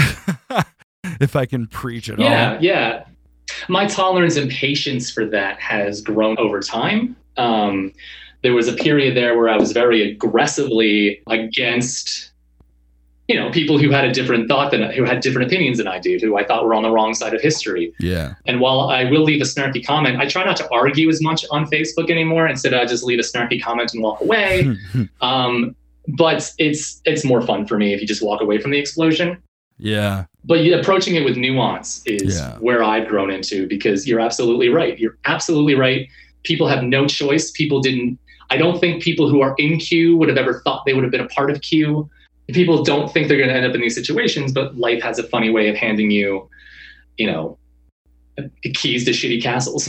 if 1.20 1.36
i 1.36 1.46
can 1.46 1.66
preach 1.66 2.08
at 2.10 2.18
Yeah, 2.18 2.54
all 2.56 2.62
Yeah, 2.62 2.72
yeah. 2.72 3.04
My 3.68 3.86
tolerance 3.86 4.36
and 4.36 4.50
patience 4.50 5.10
for 5.10 5.24
that 5.26 5.60
has 5.60 6.00
grown 6.00 6.36
over 6.38 6.60
time. 6.60 7.14
Um, 7.36 7.92
there 8.42 8.52
was 8.54 8.66
a 8.68 8.72
period 8.72 9.16
there 9.16 9.36
where 9.38 9.48
I 9.48 9.56
was 9.56 9.70
very 9.72 10.02
aggressively 10.10 11.22
against, 11.28 12.32
you 13.28 13.34
know, 13.38 13.50
people 13.50 13.76
who 13.78 13.90
had 13.90 14.04
a 14.04 14.12
different 14.12 14.46
thought 14.48 14.70
than 14.70 14.82
who 14.92 15.04
had 15.04 15.20
different 15.20 15.46
opinions 15.48 15.78
than 15.78 15.88
I 15.88 15.98
do, 15.98 16.16
who 16.20 16.36
I 16.38 16.44
thought 16.44 16.64
were 16.64 16.74
on 16.74 16.82
the 16.84 16.90
wrong 16.90 17.12
side 17.14 17.34
of 17.34 17.40
history. 17.40 17.92
yeah 17.98 18.34
And 18.46 18.60
while 18.60 18.80
I 18.88 19.04
will 19.10 19.22
leave 19.24 19.40
a 19.40 19.44
snarky 19.44 19.84
comment, 19.84 20.18
I 20.18 20.26
try 20.26 20.44
not 20.44 20.56
to 20.58 20.70
argue 20.70 21.08
as 21.08 21.20
much 21.20 21.44
on 21.50 21.66
Facebook 21.66 22.08
anymore. 22.10 22.46
Instead, 22.46 22.72
I 22.74 22.84
just 22.86 23.02
leave 23.04 23.18
a 23.18 23.22
snarky 23.22 23.60
comment 23.60 23.92
and 23.94 24.02
walk 24.02 24.20
away. 24.20 24.76
Um, 25.20 25.74
but 26.08 26.52
it's 26.58 27.00
it's 27.04 27.24
more 27.24 27.42
fun 27.42 27.66
for 27.66 27.76
me 27.76 27.92
if 27.92 28.00
you 28.00 28.06
just 28.06 28.22
walk 28.22 28.40
away 28.40 28.60
from 28.60 28.70
the 28.70 28.78
explosion 28.78 29.42
yeah 29.78 30.24
but 30.44 30.64
approaching 30.68 31.16
it 31.16 31.24
with 31.24 31.36
nuance 31.36 32.00
is 32.06 32.38
Yeah. 32.38 32.56
where 32.58 32.84
I've 32.84 33.08
grown 33.08 33.30
into 33.32 33.66
because 33.66 34.06
you're 34.06 34.20
absolutely 34.20 34.68
right. 34.68 34.96
You're 34.96 35.18
absolutely 35.24 35.74
right. 35.74 36.08
People 36.44 36.68
have 36.68 36.84
no 36.84 37.06
choice. 37.08 37.50
People 37.50 37.80
didn't. 37.80 38.16
I 38.50 38.56
don't 38.56 38.78
think 38.78 39.02
people 39.02 39.28
who 39.28 39.40
are 39.42 39.56
in 39.58 39.78
Q 39.80 40.16
would 40.18 40.28
have 40.28 40.38
ever 40.38 40.60
thought 40.64 40.84
they 40.86 40.94
would 40.94 41.02
have 41.02 41.10
been 41.10 41.20
a 41.20 41.26
part 41.28 41.50
of 41.50 41.60
Q. 41.62 42.08
People 42.48 42.84
don't 42.84 43.12
think 43.12 43.28
they're 43.28 43.36
going 43.38 43.48
to 43.48 43.54
end 43.54 43.66
up 43.66 43.74
in 43.74 43.80
these 43.80 43.94
situations, 43.94 44.52
but 44.52 44.76
life 44.76 45.02
has 45.02 45.18
a 45.18 45.24
funny 45.24 45.50
way 45.50 45.68
of 45.68 45.76
handing 45.76 46.10
you, 46.10 46.48
you 47.16 47.26
know, 47.26 47.58
keys 48.74 49.04
to 49.06 49.10
shitty 49.12 49.42
castles. 49.42 49.88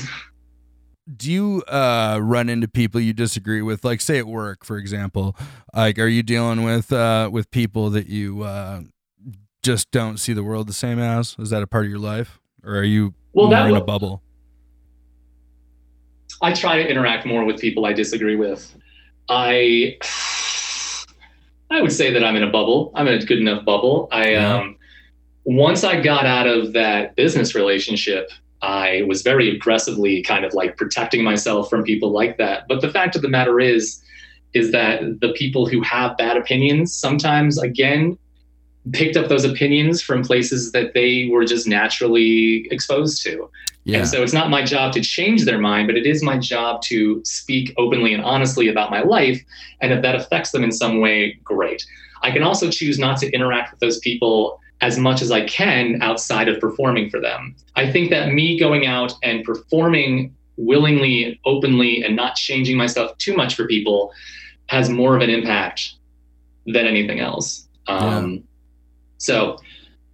do 1.16 1.32
you 1.32 1.64
uh 1.70 2.20
run 2.22 2.50
into 2.50 2.68
people 2.68 3.00
you 3.00 3.14
disagree 3.14 3.62
with 3.62 3.86
like 3.86 4.02
say 4.02 4.18
at 4.18 4.28
work 4.28 4.66
for 4.66 4.78
example 4.78 5.38
like 5.74 5.98
are 6.00 6.08
you 6.08 6.22
dealing 6.22 6.64
with 6.64 6.92
uh 6.92 7.30
with 7.32 7.50
people 7.50 7.90
that 7.90 8.08
you 8.08 8.42
uh 8.44 8.82
just 9.64 9.90
don't 9.92 10.18
see 10.18 10.34
the 10.34 10.44
world 10.44 10.68
the 10.68 10.74
same 10.74 11.00
as 11.00 11.36
is 11.40 11.50
that 11.50 11.64
a 11.64 11.68
part 11.68 11.86
of 11.86 11.90
your 11.90 12.00
life 12.00 12.40
or 12.62 12.76
are 12.76 12.84
you 12.84 13.14
Well, 13.32 13.48
more 13.50 13.70
in 13.70 13.76
a 13.76 13.82
bubble 13.84 14.22
I 16.42 16.54
try 16.54 16.78
to 16.84 16.90
interact 16.90 17.26
more 17.26 17.46
with 17.46 17.60
people 17.60 17.86
I 17.86 17.94
disagree 17.94 18.36
with. 18.36 18.76
I 19.30 19.98
I 21.70 21.82
would 21.82 21.92
say 21.92 22.12
that 22.12 22.24
I'm 22.24 22.36
in 22.36 22.44
a 22.44 22.52
bubble. 22.52 22.92
I'm 22.96 23.08
in 23.08 23.22
a 23.22 23.26
good 23.26 23.40
enough 23.40 23.66
bubble. 23.66 24.08
I 24.12 24.36
um 24.36 24.78
once 25.44 25.84
I 25.84 26.02
got 26.02 26.26
out 26.26 26.48
of 26.48 26.74
that 26.74 27.16
business 27.16 27.56
relationship, 27.56 28.30
I 28.62 29.04
was 29.08 29.22
very 29.22 29.56
aggressively 29.56 30.22
kind 30.22 30.44
of 30.44 30.54
like 30.54 30.76
protecting 30.78 31.24
myself 31.24 31.70
from 31.70 31.84
people 31.84 32.12
like 32.12 32.38
that. 32.38 32.68
But 32.68 32.82
the 32.82 32.90
fact 32.90 33.16
of 33.16 33.22
the 33.22 33.30
matter 33.30 33.60
is 33.60 34.02
is 34.54 34.72
that 34.72 35.02
the 35.22 35.34
people 35.34 35.68
who 35.68 35.82
have 35.82 36.18
bad 36.18 36.38
opinions 36.38 36.94
sometimes 36.94 37.62
again 37.62 38.18
picked 38.94 39.18
up 39.18 39.28
those 39.28 39.44
opinions 39.44 40.02
from 40.02 40.24
places 40.24 40.72
that 40.72 40.94
they 40.94 41.28
were 41.32 41.46
just 41.46 41.68
naturally 41.68 42.68
exposed 42.72 43.22
to. 43.24 43.50
Yeah. 43.84 44.00
And 44.00 44.08
so 44.08 44.22
it's 44.22 44.34
not 44.34 44.50
my 44.50 44.64
job 44.64 44.92
to 44.94 45.02
change 45.02 45.46
their 45.46 45.60
mind, 45.60 45.88
but 45.88 45.96
it 45.96 46.06
is 46.06 46.22
my 46.22 46.38
job 46.38 46.82
to 46.84 47.22
speak 47.24 47.74
openly 47.78 48.14
and 48.14 48.24
honestly 48.24 48.68
about 48.68 48.92
my 48.92 49.02
life. 49.02 49.42
And 49.82 49.94
if 49.94 50.02
that 50.02 50.16
affects 50.16 50.52
them 50.52 50.64
in 50.64 50.72
some 50.72 51.00
way, 51.00 51.40
great. 51.44 51.86
I 52.22 52.32
can 52.32 52.44
also 52.44 52.70
choose 52.70 53.00
not 53.00 53.18
to 53.20 53.32
interact 53.32 53.72
with 53.72 53.80
those 53.80 54.00
people 54.00 54.60
as 54.82 55.00
much 55.00 55.22
as 55.22 55.32
I 55.32 55.46
can 55.46 56.02
outside 56.02 56.50
of 56.50 56.60
performing 56.60 57.10
for 57.10 57.20
them. 57.20 57.56
I 57.76 57.92
think 57.92 58.10
that 58.12 58.34
me 58.34 58.60
going 58.60 58.86
out 58.86 59.14
and 59.24 59.44
performing 59.44 60.36
willingly 60.58 61.24
and 61.24 61.38
openly 61.46 62.04
and 62.04 62.16
not 62.16 62.36
changing 62.36 62.78
myself 62.78 63.18
too 63.18 63.36
much 63.36 63.56
for 63.56 63.68
people 63.68 64.12
has 64.68 64.90
more 64.90 65.16
of 65.16 65.22
an 65.22 65.30
impact 65.30 65.94
than 66.66 66.86
anything 66.86 67.20
else. 67.20 67.68
Um, 67.88 68.44
So 69.18 69.58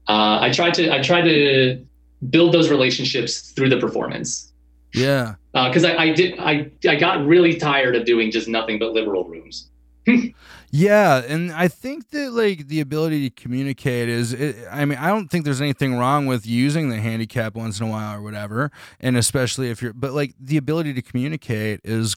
uh, 0.08 0.40
I 0.42 0.52
tried 0.52 0.74
to 0.76 0.94
I 0.94 1.02
try 1.02 1.22
to 1.22 1.86
build 2.30 2.54
those 2.54 2.70
relationships 2.70 3.52
through 3.52 3.70
the 3.70 3.80
performance 3.80 4.54
yeah. 4.94 5.36
because 5.54 5.84
I, 5.84 5.96
I 5.96 6.14
did 6.14 6.40
I 6.40 6.72
I 6.88 6.96
got 6.96 7.26
really 7.26 7.58
tired 7.58 7.96
of 7.96 8.06
doing 8.06 8.32
just 8.32 8.48
nothing 8.48 8.80
but 8.80 8.94
liberal 8.94 9.26
rooms. 9.26 9.70
Yeah, 10.76 11.22
and 11.28 11.52
I 11.52 11.68
think 11.68 12.10
that 12.10 12.34
like 12.34 12.68
the 12.68 12.80
ability 12.80 13.30
to 13.30 13.42
communicate 13.42 14.10
is 14.10 14.34
it, 14.34 14.56
I 14.72 14.86
mean, 14.86 14.98
I 14.98 15.10
don't 15.10 15.30
think 15.30 15.46
there's 15.46 15.62
anything 15.62 16.00
wrong 16.00 16.26
with 16.26 16.48
using 16.48 16.90
the 16.90 17.00
handicap 17.00 17.54
once 17.54 17.80
in 17.80 17.86
a 17.86 17.92
while 17.92 18.18
or 18.18 18.24
whatever, 18.24 18.72
and 19.00 19.16
especially 19.16 19.70
if 19.70 19.84
you're 19.84 19.94
but 19.94 20.14
like 20.14 20.34
the 20.40 20.58
ability 20.58 20.96
to 20.96 21.04
communicate 21.04 21.80
is 21.84 22.16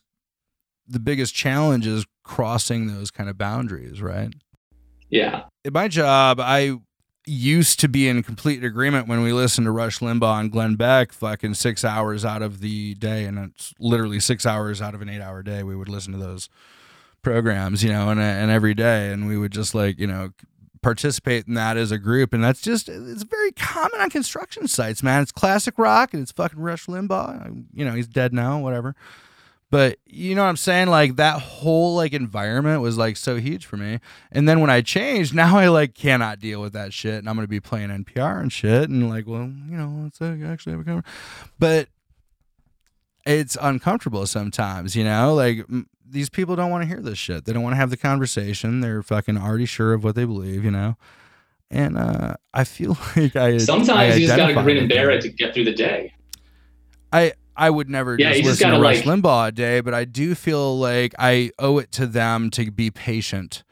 the 0.88 0.98
biggest 0.98 1.34
challenge 1.34 1.86
is 1.86 2.06
crossing 2.24 2.86
those 2.86 3.10
kind 3.10 3.28
of 3.28 3.36
boundaries, 3.36 4.00
right? 4.00 4.32
Yeah. 5.10 5.44
In 5.64 5.72
my 5.72 5.88
job, 5.88 6.40
I 6.40 6.76
used 7.26 7.80
to 7.80 7.88
be 7.88 8.08
in 8.08 8.22
complete 8.22 8.64
agreement 8.64 9.08
when 9.08 9.22
we 9.22 9.32
listened 9.32 9.66
to 9.66 9.70
Rush 9.70 9.98
Limbaugh 9.98 10.40
and 10.40 10.52
Glenn 10.52 10.76
Beck 10.76 11.12
fucking 11.12 11.54
6 11.54 11.84
hours 11.84 12.24
out 12.24 12.42
of 12.42 12.60
the 12.60 12.94
day 12.94 13.24
and 13.24 13.38
it's 13.38 13.74
literally 13.80 14.20
6 14.20 14.46
hours 14.46 14.80
out 14.80 14.94
of 14.94 15.02
an 15.02 15.08
8-hour 15.08 15.42
day 15.42 15.62
we 15.62 15.74
would 15.74 15.88
listen 15.88 16.12
to 16.12 16.18
those 16.18 16.48
programs, 17.22 17.82
you 17.82 17.90
know, 17.90 18.08
and 18.08 18.20
and 18.20 18.52
every 18.52 18.72
day, 18.72 19.10
and 19.10 19.26
we 19.26 19.36
would 19.36 19.50
just 19.50 19.74
like 19.74 19.98
you 19.98 20.06
know 20.06 20.30
participate 20.80 21.48
in 21.48 21.54
that 21.54 21.76
as 21.76 21.90
a 21.90 21.98
group, 21.98 22.32
and 22.32 22.44
that's 22.44 22.60
just 22.60 22.88
it's 22.88 23.24
very 23.24 23.50
common 23.50 24.00
on 24.00 24.08
construction 24.08 24.68
sites, 24.68 25.02
man. 25.02 25.22
It's 25.22 25.32
classic 25.32 25.76
rock, 25.76 26.14
and 26.14 26.22
it's 26.22 26.30
fucking 26.30 26.60
Rush 26.60 26.86
Limbaugh. 26.86 27.64
You 27.72 27.84
know, 27.84 27.94
he's 27.94 28.06
dead 28.06 28.32
now, 28.32 28.60
whatever. 28.60 28.94
But 29.70 29.98
you 30.06 30.34
know 30.34 30.42
what 30.42 30.48
I'm 30.48 30.56
saying? 30.56 30.88
Like 30.88 31.16
that 31.16 31.40
whole 31.40 31.96
like 31.96 32.12
environment 32.12 32.82
was 32.82 32.96
like 32.96 33.16
so 33.16 33.36
huge 33.36 33.66
for 33.66 33.76
me. 33.76 33.98
And 34.30 34.48
then 34.48 34.60
when 34.60 34.70
I 34.70 34.80
changed, 34.80 35.34
now 35.34 35.58
I 35.58 35.68
like 35.68 35.94
cannot 35.94 36.38
deal 36.38 36.60
with 36.60 36.72
that 36.74 36.92
shit, 36.92 37.14
and 37.14 37.28
I'm 37.28 37.34
gonna 37.34 37.48
be 37.48 37.60
playing 37.60 37.90
NPR 37.90 38.40
and 38.40 38.52
shit, 38.52 38.88
and 38.88 39.08
like, 39.08 39.26
well, 39.26 39.42
you 39.42 39.76
know, 39.76 40.02
let's 40.04 40.20
actually 40.22 40.72
have 40.72 40.80
a 40.80 40.84
cover. 40.84 41.04
But 41.58 41.88
it's 43.26 43.56
uncomfortable 43.60 44.26
sometimes, 44.26 44.94
you 44.94 45.04
know. 45.04 45.34
Like 45.34 45.58
m- 45.68 45.88
these 46.08 46.30
people 46.30 46.54
don't 46.54 46.70
want 46.70 46.82
to 46.82 46.88
hear 46.88 47.00
this 47.00 47.18
shit. 47.18 47.44
They 47.44 47.52
don't 47.52 47.62
want 47.62 47.72
to 47.72 47.78
have 47.78 47.90
the 47.90 47.96
conversation. 47.96 48.80
They're 48.80 49.02
fucking 49.02 49.36
already 49.36 49.66
sure 49.66 49.92
of 49.92 50.04
what 50.04 50.14
they 50.14 50.24
believe, 50.24 50.64
you 50.64 50.70
know. 50.70 50.96
And 51.68 51.98
uh, 51.98 52.36
I 52.54 52.62
feel 52.62 52.96
like 53.16 53.34
I 53.34 53.58
Sometimes 53.58 53.90
I 53.90 54.14
you 54.14 54.26
just 54.26 54.36
gotta 54.36 54.54
grin 54.54 54.76
and 54.76 54.88
bear 54.88 55.10
it 55.10 55.22
to 55.22 55.28
get 55.28 55.54
through 55.54 55.64
the 55.64 55.74
day. 55.74 56.12
I 57.12 57.32
I 57.56 57.70
would 57.70 57.88
never 57.88 58.16
Yeah, 58.18 58.32
just 58.32 58.44
listen 58.44 58.70
to 58.72 58.78
Rush 58.80 59.04
like- 59.06 59.22
Limbaugh 59.22 59.48
a 59.48 59.52
day, 59.52 59.80
but 59.80 59.94
I 59.94 60.04
do 60.04 60.34
feel 60.34 60.78
like 60.78 61.14
I 61.18 61.50
owe 61.58 61.78
it 61.78 61.90
to 61.92 62.06
them 62.06 62.50
to 62.50 62.70
be 62.70 62.90
patient 62.90 63.62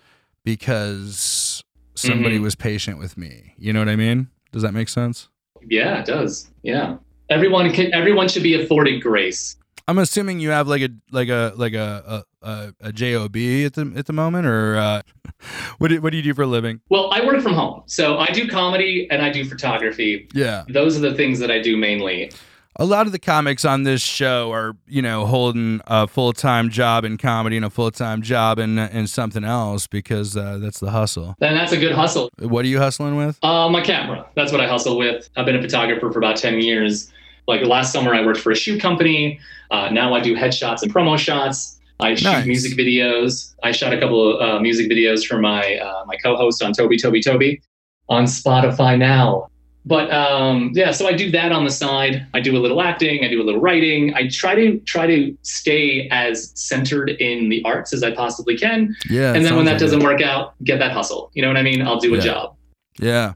because 0.44 1.62
somebody 1.94 2.38
Mhm. 2.38 2.42
was 2.42 2.54
patient 2.54 2.98
with 2.98 3.16
me. 3.18 3.54
You 3.58 3.72
know 3.72 3.80
what 3.80 3.88
I 3.88 3.96
mean? 3.96 4.28
Does 4.52 4.62
that 4.62 4.72
make 4.72 4.88
sense? 4.88 5.28
Yeah, 5.68 6.00
it 6.00 6.06
does. 6.06 6.50
Yeah. 6.62 6.96
Everyone 7.30 7.72
can 7.72 7.92
everyone 7.94 8.28
should 8.28 8.42
be 8.42 8.54
afforded 8.54 9.00
grace. 9.02 9.56
I'm 9.86 9.98
assuming 9.98 10.40
you 10.40 10.50
have 10.50 10.66
like 10.68 10.82
a 10.82 10.88
like 11.10 11.28
a 11.28 11.52
like 11.56 11.74
a 11.74 12.24
a, 12.42 12.48
a, 12.48 12.72
a 12.88 12.92
job 12.92 13.36
at 13.36 13.72
the 13.74 13.92
at 13.96 14.06
the 14.06 14.12
moment, 14.12 14.46
or 14.46 14.76
uh, 14.76 15.02
what 15.78 15.88
do 15.88 16.00
what 16.00 16.10
do 16.10 16.16
you 16.18 16.22
do 16.22 16.34
for 16.34 16.42
a 16.42 16.46
living? 16.46 16.80
Well, 16.90 17.10
I 17.12 17.24
work 17.24 17.40
from 17.42 17.54
home. 17.54 17.82
So 17.86 18.18
I 18.18 18.26
do 18.26 18.46
comedy 18.48 19.08
and 19.10 19.20
I 19.22 19.30
do 19.30 19.44
photography. 19.44 20.28
Yeah, 20.34 20.64
Those 20.68 20.96
are 20.96 21.00
the 21.00 21.14
things 21.14 21.38
that 21.40 21.50
I 21.50 21.60
do 21.60 21.76
mainly. 21.76 22.30
A 22.76 22.84
lot 22.84 23.06
of 23.06 23.12
the 23.12 23.18
comics 23.18 23.64
on 23.64 23.84
this 23.84 24.02
show 24.02 24.50
are 24.52 24.76
you 24.86 25.00
know 25.02 25.26
holding 25.26 25.80
a 25.86 26.06
full 26.06 26.32
time 26.32 26.70
job 26.70 27.04
in 27.04 27.16
comedy 27.18 27.56
and 27.56 27.64
a 27.64 27.70
full 27.70 27.90
time 27.90 28.22
job 28.22 28.58
in 28.58 28.78
in 28.78 29.06
something 29.06 29.44
else 29.44 29.86
because 29.86 30.36
uh, 30.36 30.58
that's 30.58 30.80
the 30.80 30.90
hustle. 30.90 31.34
And 31.40 31.56
that's 31.56 31.72
a 31.72 31.76
good 31.76 31.92
hustle. 31.92 32.30
What 32.38 32.64
are 32.64 32.68
you 32.68 32.78
hustling 32.78 33.16
with? 33.16 33.38
Uh, 33.42 33.68
my 33.68 33.80
camera. 33.80 34.26
That's 34.34 34.52
what 34.52 34.60
I 34.60 34.66
hustle 34.68 34.98
with. 34.98 35.28
I've 35.36 35.46
been 35.46 35.56
a 35.56 35.62
photographer 35.62 36.10
for 36.10 36.18
about 36.18 36.36
10 36.36 36.60
years. 36.60 37.10
Like 37.46 37.62
last 37.64 37.92
summer, 37.92 38.14
I 38.14 38.24
worked 38.24 38.40
for 38.40 38.52
a 38.52 38.56
shoe 38.56 38.78
company. 38.78 39.38
Uh, 39.70 39.90
now 39.90 40.14
I 40.14 40.20
do 40.20 40.34
headshots 40.34 40.82
and 40.82 40.92
promo 40.92 41.18
shots. 41.18 41.78
I 42.00 42.14
shoot 42.14 42.24
Nice. 42.24 42.46
music 42.46 42.76
videos. 42.78 43.54
I 43.62 43.70
shot 43.70 43.92
a 43.92 44.00
couple 44.00 44.36
of 44.36 44.40
uh, 44.40 44.60
music 44.60 44.90
videos 44.90 45.24
for 45.24 45.38
my 45.38 45.76
uh, 45.76 46.04
my 46.06 46.16
co-host 46.16 46.62
on 46.62 46.72
Toby 46.72 46.96
Toby 46.98 47.22
Toby 47.22 47.62
on 48.08 48.24
Spotify 48.24 48.98
now. 48.98 49.48
But 49.86 50.10
um, 50.10 50.70
yeah, 50.74 50.92
so 50.92 51.06
I 51.06 51.12
do 51.12 51.30
that 51.32 51.52
on 51.52 51.64
the 51.64 51.70
side. 51.70 52.26
I 52.32 52.40
do 52.40 52.56
a 52.56 52.60
little 52.60 52.80
acting. 52.80 53.22
I 53.24 53.28
do 53.28 53.42
a 53.42 53.44
little 53.44 53.60
writing. 53.60 54.14
I 54.14 54.28
try 54.28 54.54
to 54.54 54.78
try 54.80 55.06
to 55.06 55.36
stay 55.42 56.08
as 56.10 56.52
centered 56.54 57.10
in 57.10 57.50
the 57.50 57.62
arts 57.64 57.92
as 57.92 58.02
I 58.02 58.14
possibly 58.14 58.56
can. 58.56 58.96
Yeah, 59.10 59.34
and 59.34 59.44
then 59.44 59.56
when 59.56 59.66
that 59.66 59.72
like 59.72 59.80
doesn't 59.80 60.00
it. 60.00 60.04
work 60.04 60.22
out, 60.22 60.54
get 60.64 60.78
that 60.78 60.92
hustle. 60.92 61.30
You 61.34 61.42
know 61.42 61.48
what 61.48 61.58
I 61.58 61.62
mean? 61.62 61.82
I'll 61.82 62.00
do 62.00 62.14
a 62.14 62.16
Yeah. 62.16 62.22
job. 62.24 62.56
Yeah. 62.98 63.32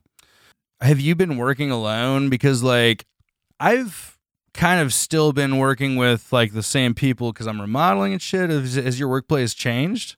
Have 0.80 1.00
you 1.00 1.14
been 1.14 1.36
working 1.36 1.70
alone? 1.70 2.30
Because 2.30 2.62
like 2.62 3.04
I've 3.60 4.16
kind 4.54 4.80
of 4.80 4.94
still 4.94 5.32
been 5.32 5.58
working 5.58 5.96
with 5.96 6.32
like 6.32 6.52
the 6.54 6.62
same 6.62 6.94
people 6.94 7.32
because 7.32 7.46
I'm 7.46 7.60
remodeling 7.60 8.12
and 8.14 8.22
shit. 8.22 8.48
Has, 8.48 8.74
has 8.76 8.98
your 8.98 9.08
workplace 9.08 9.52
changed? 9.54 10.16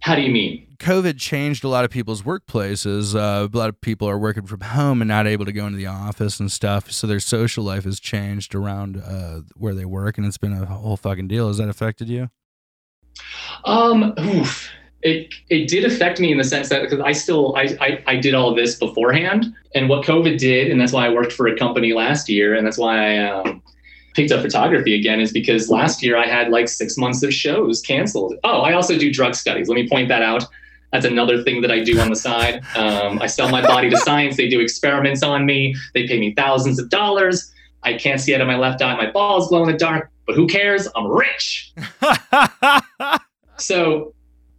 How 0.00 0.14
do 0.14 0.22
you 0.22 0.30
mean? 0.30 0.66
COVID 0.78 1.18
changed 1.18 1.64
a 1.64 1.68
lot 1.68 1.84
of 1.84 1.90
people's 1.90 2.22
workplaces. 2.22 3.14
Uh, 3.14 3.48
a 3.52 3.56
lot 3.56 3.68
of 3.68 3.80
people 3.80 4.08
are 4.08 4.18
working 4.18 4.46
from 4.46 4.60
home 4.60 5.00
and 5.00 5.08
not 5.08 5.26
able 5.26 5.44
to 5.44 5.52
go 5.52 5.66
into 5.66 5.78
the 5.78 5.86
office 5.86 6.38
and 6.38 6.52
stuff. 6.52 6.92
So 6.92 7.06
their 7.06 7.20
social 7.20 7.64
life 7.64 7.84
has 7.84 7.98
changed 7.98 8.54
around 8.54 8.98
uh, 8.98 9.40
where 9.56 9.74
they 9.74 9.84
work, 9.84 10.18
and 10.18 10.26
it's 10.26 10.38
been 10.38 10.52
a 10.52 10.66
whole 10.66 10.96
fucking 10.96 11.28
deal. 11.28 11.48
Has 11.48 11.58
that 11.58 11.68
affected 11.68 12.08
you? 12.08 12.30
Um, 13.64 14.14
oof. 14.20 14.70
It 15.02 15.32
it 15.50 15.68
did 15.68 15.84
affect 15.84 16.20
me 16.20 16.32
in 16.32 16.38
the 16.38 16.44
sense 16.44 16.68
that 16.70 16.82
because 16.82 17.00
I 17.00 17.12
still 17.12 17.54
I, 17.56 17.76
I 17.80 18.02
I 18.06 18.16
did 18.16 18.34
all 18.34 18.54
this 18.54 18.74
beforehand, 18.74 19.54
and 19.74 19.88
what 19.88 20.04
COVID 20.04 20.36
did, 20.38 20.70
and 20.70 20.80
that's 20.80 20.92
why 20.92 21.06
I 21.06 21.10
worked 21.10 21.32
for 21.32 21.46
a 21.46 21.56
company 21.56 21.92
last 21.92 22.28
year, 22.28 22.54
and 22.54 22.66
that's 22.66 22.78
why 22.78 23.20
I 23.20 23.28
um, 23.28 23.62
picked 24.16 24.32
up 24.32 24.42
photography 24.42 24.94
again, 24.98 25.20
is 25.20 25.30
because 25.32 25.68
last 25.70 26.02
year 26.02 26.16
I 26.16 26.26
had 26.26 26.50
like 26.50 26.68
six 26.68 26.96
months 26.96 27.22
of 27.22 27.32
shows 27.32 27.80
canceled. 27.82 28.34
Oh, 28.42 28.60
I 28.62 28.72
also 28.72 28.98
do 28.98 29.12
drug 29.12 29.34
studies. 29.34 29.68
Let 29.68 29.74
me 29.76 29.88
point 29.88 30.08
that 30.08 30.22
out. 30.22 30.44
That's 30.92 31.04
another 31.04 31.42
thing 31.42 31.60
that 31.62 31.70
I 31.70 31.84
do 31.84 32.00
on 32.00 32.08
the 32.10 32.16
side. 32.16 32.62
Um, 32.76 33.20
I 33.20 33.26
sell 33.26 33.48
my 33.50 33.60
body 33.60 33.90
to 33.90 33.96
science. 33.98 34.36
They 34.36 34.48
do 34.48 34.60
experiments 34.60 35.22
on 35.22 35.44
me. 35.44 35.74
They 35.94 36.06
pay 36.08 36.18
me 36.18 36.32
thousands 36.34 36.78
of 36.78 36.88
dollars. 36.88 37.52
I 37.82 37.94
can't 37.94 38.20
see 38.20 38.34
out 38.34 38.40
of 38.40 38.46
my 38.46 38.56
left 38.56 38.80
eye. 38.82 38.96
My 38.96 39.10
balls 39.10 39.48
glow 39.48 39.62
in 39.64 39.70
the 39.70 39.76
dark. 39.78 40.10
But 40.26 40.34
who 40.36 40.46
cares? 40.46 40.88
I'm 40.96 41.06
rich. 41.06 41.72
So, 43.58 44.12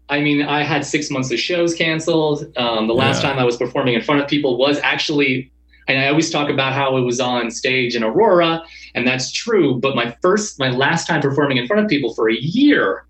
I 0.09 0.21
mean, 0.21 0.41
I 0.41 0.63
had 0.63 0.83
six 0.85 1.11
months 1.11 1.31
of 1.31 1.39
shows 1.39 1.75
canceled. 1.75 2.45
Um, 2.57 2.87
the 2.87 2.93
last 2.95 3.21
Yeah. 3.21 3.29
time 3.29 3.39
I 3.39 3.43
was 3.43 3.57
performing 3.57 3.93
in 3.93 4.01
front 4.01 4.21
of 4.21 4.27
people 4.27 4.57
was 4.57 4.79
actually, 4.79 5.51
and 5.87 5.99
I 5.99 6.07
always 6.09 6.29
talk 6.29 6.49
about 6.49 6.73
how 6.73 6.97
it 6.97 7.01
was 7.01 7.19
on 7.19 7.49
stage 7.51 7.95
in 7.95 8.03
Aurora, 8.03 8.63
and 8.95 9.07
that's 9.07 9.31
true. 9.31 9.79
But 9.79 9.95
my 9.95 10.15
first, 10.21 10.59
my 10.59 10.69
last 10.69 11.07
time 11.07 11.21
performing 11.21 11.57
in 11.57 11.67
front 11.67 11.83
of 11.83 11.89
people 11.89 12.13
for 12.13 12.29
a 12.29 12.35
year 12.35 13.05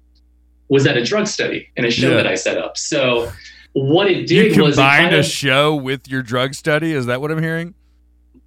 was 0.69 0.85
at 0.85 0.97
a 0.97 1.03
drug 1.03 1.27
study 1.27 1.69
in 1.75 1.85
a 1.85 1.91
show 1.91 2.09
Yeah. 2.09 2.17
that 2.17 2.27
I 2.27 2.35
set 2.35 2.57
up. 2.57 2.77
So, 2.77 3.31
what 3.73 4.07
it 4.07 4.29
you 4.29 4.43
did 4.49 4.61
was 4.61 4.73
it 4.77 4.81
combined 4.81 5.15
a 5.15 5.19
of, 5.19 5.25
show 5.25 5.75
with 5.75 6.07
your 6.07 6.21
drug 6.21 6.53
study. 6.53 6.93
Is 6.93 7.05
that 7.07 7.21
what 7.21 7.31
I'm 7.31 7.41
hearing? 7.41 7.73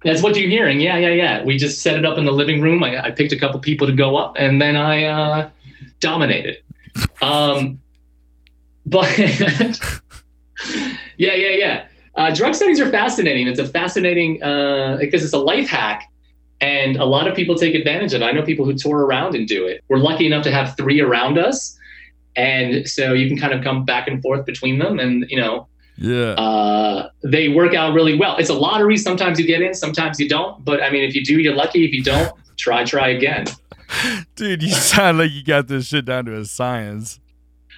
that's 0.03 0.23
what 0.23 0.35
you're 0.35 0.49
hearing. 0.49 0.79
Yeah, 0.81 0.97
yeah, 0.97 1.09
yeah. 1.09 1.43
We 1.43 1.57
just 1.57 1.81
set 1.81 1.95
it 1.95 2.05
up 2.05 2.17
in 2.17 2.25
the 2.25 2.31
living 2.31 2.59
room. 2.59 2.83
I, 2.83 3.05
I 3.05 3.11
picked 3.11 3.33
a 3.33 3.37
couple 3.37 3.59
people 3.59 3.85
to 3.85 3.93
go 3.93 4.15
up, 4.15 4.35
and 4.39 4.59
then 4.59 4.75
I 4.75 5.03
uh, 5.03 5.49
dominated. 5.99 6.57
Um, 7.21 7.79
but 8.85 9.15
yeah, 9.17 9.75
yeah, 11.17 11.49
yeah. 11.49 11.85
Uh, 12.15 12.33
drug 12.33 12.53
studies 12.55 12.79
are 12.79 12.89
fascinating. 12.89 13.47
It's 13.47 13.59
a 13.59 13.67
fascinating 13.67 14.41
uh, 14.43 14.97
because 14.99 15.23
it's 15.23 15.33
a 15.33 15.37
life 15.39 15.67
hack, 15.69 16.03
and 16.59 16.97
a 16.97 17.05
lot 17.05 17.27
of 17.27 17.35
people 17.35 17.55
take 17.55 17.73
advantage 17.75 18.13
of 18.13 18.21
it. 18.21 18.25
I 18.25 18.31
know 18.31 18.41
people 18.43 18.65
who 18.65 18.73
tour 18.73 19.05
around 19.05 19.35
and 19.35 19.47
do 19.47 19.65
it. 19.65 19.83
We're 19.87 19.97
lucky 19.97 20.25
enough 20.27 20.43
to 20.43 20.51
have 20.51 20.75
three 20.77 20.99
around 21.01 21.37
us, 21.37 21.77
and 22.35 22.87
so 22.87 23.13
you 23.13 23.27
can 23.27 23.37
kind 23.37 23.53
of 23.53 23.63
come 23.63 23.85
back 23.85 24.07
and 24.07 24.21
forth 24.21 24.45
between 24.45 24.77
them, 24.79 24.99
and 24.99 25.25
you 25.29 25.37
know 25.39 25.67
Yeah. 25.97 26.31
uh, 26.33 27.09
they 27.23 27.47
work 27.49 27.73
out 27.73 27.93
really 27.93 28.17
well. 28.17 28.35
It's 28.37 28.49
a 28.49 28.53
lottery. 28.53 28.97
Sometimes 28.97 29.39
you 29.39 29.45
get 29.47 29.61
in, 29.61 29.73
sometimes 29.73 30.19
you 30.19 30.27
don't. 30.27 30.63
But 30.65 30.83
I 30.83 30.89
mean, 30.89 31.03
if 31.03 31.15
you 31.15 31.23
do, 31.23 31.39
you're 31.39 31.55
lucky. 31.55 31.85
If 31.85 31.93
you 31.93 32.03
don't, 32.03 32.31
try, 32.57 32.83
try 32.83 33.09
again. 33.09 33.45
Dude, 34.35 34.63
you 34.63 34.71
sound 34.71 35.17
like 35.17 35.31
you 35.31 35.43
got 35.43 35.67
this 35.67 35.87
shit 35.87 36.05
down 36.05 36.25
to 36.25 36.37
a 36.37 36.45
science. 36.45 37.19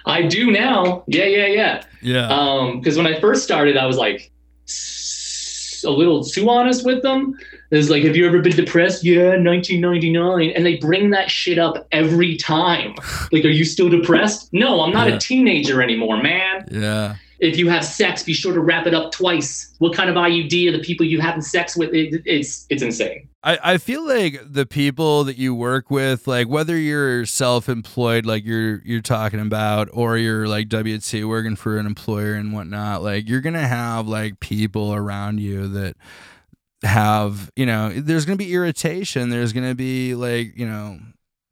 I 0.06 0.22
do 0.22 0.50
now. 0.50 1.04
Yeah, 1.06 1.24
yeah, 1.24 1.46
yeah. 1.46 1.84
Yeah. 2.02 2.28
Um, 2.28 2.80
because 2.80 2.96
when 2.96 3.06
I 3.06 3.18
first 3.20 3.42
started, 3.44 3.76
I 3.76 3.86
was 3.86 3.96
like, 3.96 4.30
a 5.86 5.90
little 5.90 6.24
too 6.24 6.48
honest 6.48 6.84
with 6.84 7.02
them. 7.02 7.34
It's 7.70 7.90
like, 7.90 8.04
have 8.04 8.16
you 8.16 8.26
ever 8.26 8.40
been 8.40 8.56
depressed? 8.56 9.04
Yeah, 9.04 9.36
1999. 9.36 10.50
And 10.50 10.64
they 10.64 10.76
bring 10.76 11.10
that 11.10 11.30
shit 11.30 11.58
up 11.58 11.86
every 11.92 12.36
time. 12.36 12.94
Like, 13.32 13.44
are 13.44 13.48
you 13.48 13.64
still 13.64 13.88
depressed? 13.88 14.52
No, 14.52 14.82
I'm 14.82 14.92
not 14.92 15.08
Yeah. 15.08 15.16
a 15.16 15.18
teenager 15.18 15.82
anymore, 15.82 16.22
man. 16.22 16.66
Yeah. 16.70 17.16
If 17.44 17.58
you 17.58 17.68
have 17.68 17.84
sex, 17.84 18.22
be 18.22 18.32
sure 18.32 18.54
to 18.54 18.60
wrap 18.60 18.86
it 18.86 18.94
up 18.94 19.12
twice. 19.12 19.74
What 19.78 19.94
kind 19.94 20.08
of 20.08 20.16
IUD 20.16 20.68
are 20.68 20.72
the 20.72 20.82
people 20.82 21.04
you 21.04 21.20
having 21.20 21.42
sex 21.42 21.76
with? 21.76 21.92
It, 21.92 22.22
it's 22.24 22.66
it's 22.70 22.82
insane. 22.82 23.28
I, 23.42 23.58
I 23.62 23.78
feel 23.78 24.06
like 24.06 24.40
the 24.42 24.64
people 24.64 25.24
that 25.24 25.36
you 25.36 25.54
work 25.54 25.90
with, 25.90 26.26
like 26.26 26.48
whether 26.48 26.76
you're 26.78 27.26
self 27.26 27.68
employed, 27.68 28.24
like 28.24 28.44
you're 28.46 28.80
you're 28.84 29.02
talking 29.02 29.40
about, 29.40 29.90
or 29.92 30.16
you're 30.16 30.48
like 30.48 30.68
WT 30.70 31.24
working 31.24 31.54
for 31.54 31.76
an 31.76 31.84
employer 31.84 32.34
and 32.34 32.54
whatnot, 32.54 33.02
like 33.02 33.28
you're 33.28 33.42
gonna 33.42 33.66
have 33.66 34.08
like 34.08 34.40
people 34.40 34.94
around 34.94 35.40
you 35.40 35.68
that 35.68 35.96
have, 36.82 37.50
you 37.54 37.66
know, 37.66 37.90
there's 37.90 38.24
gonna 38.24 38.36
be 38.36 38.54
irritation, 38.54 39.28
there's 39.28 39.52
gonna 39.52 39.74
be 39.74 40.14
like, 40.14 40.56
you 40.56 40.66
know, 40.66 40.98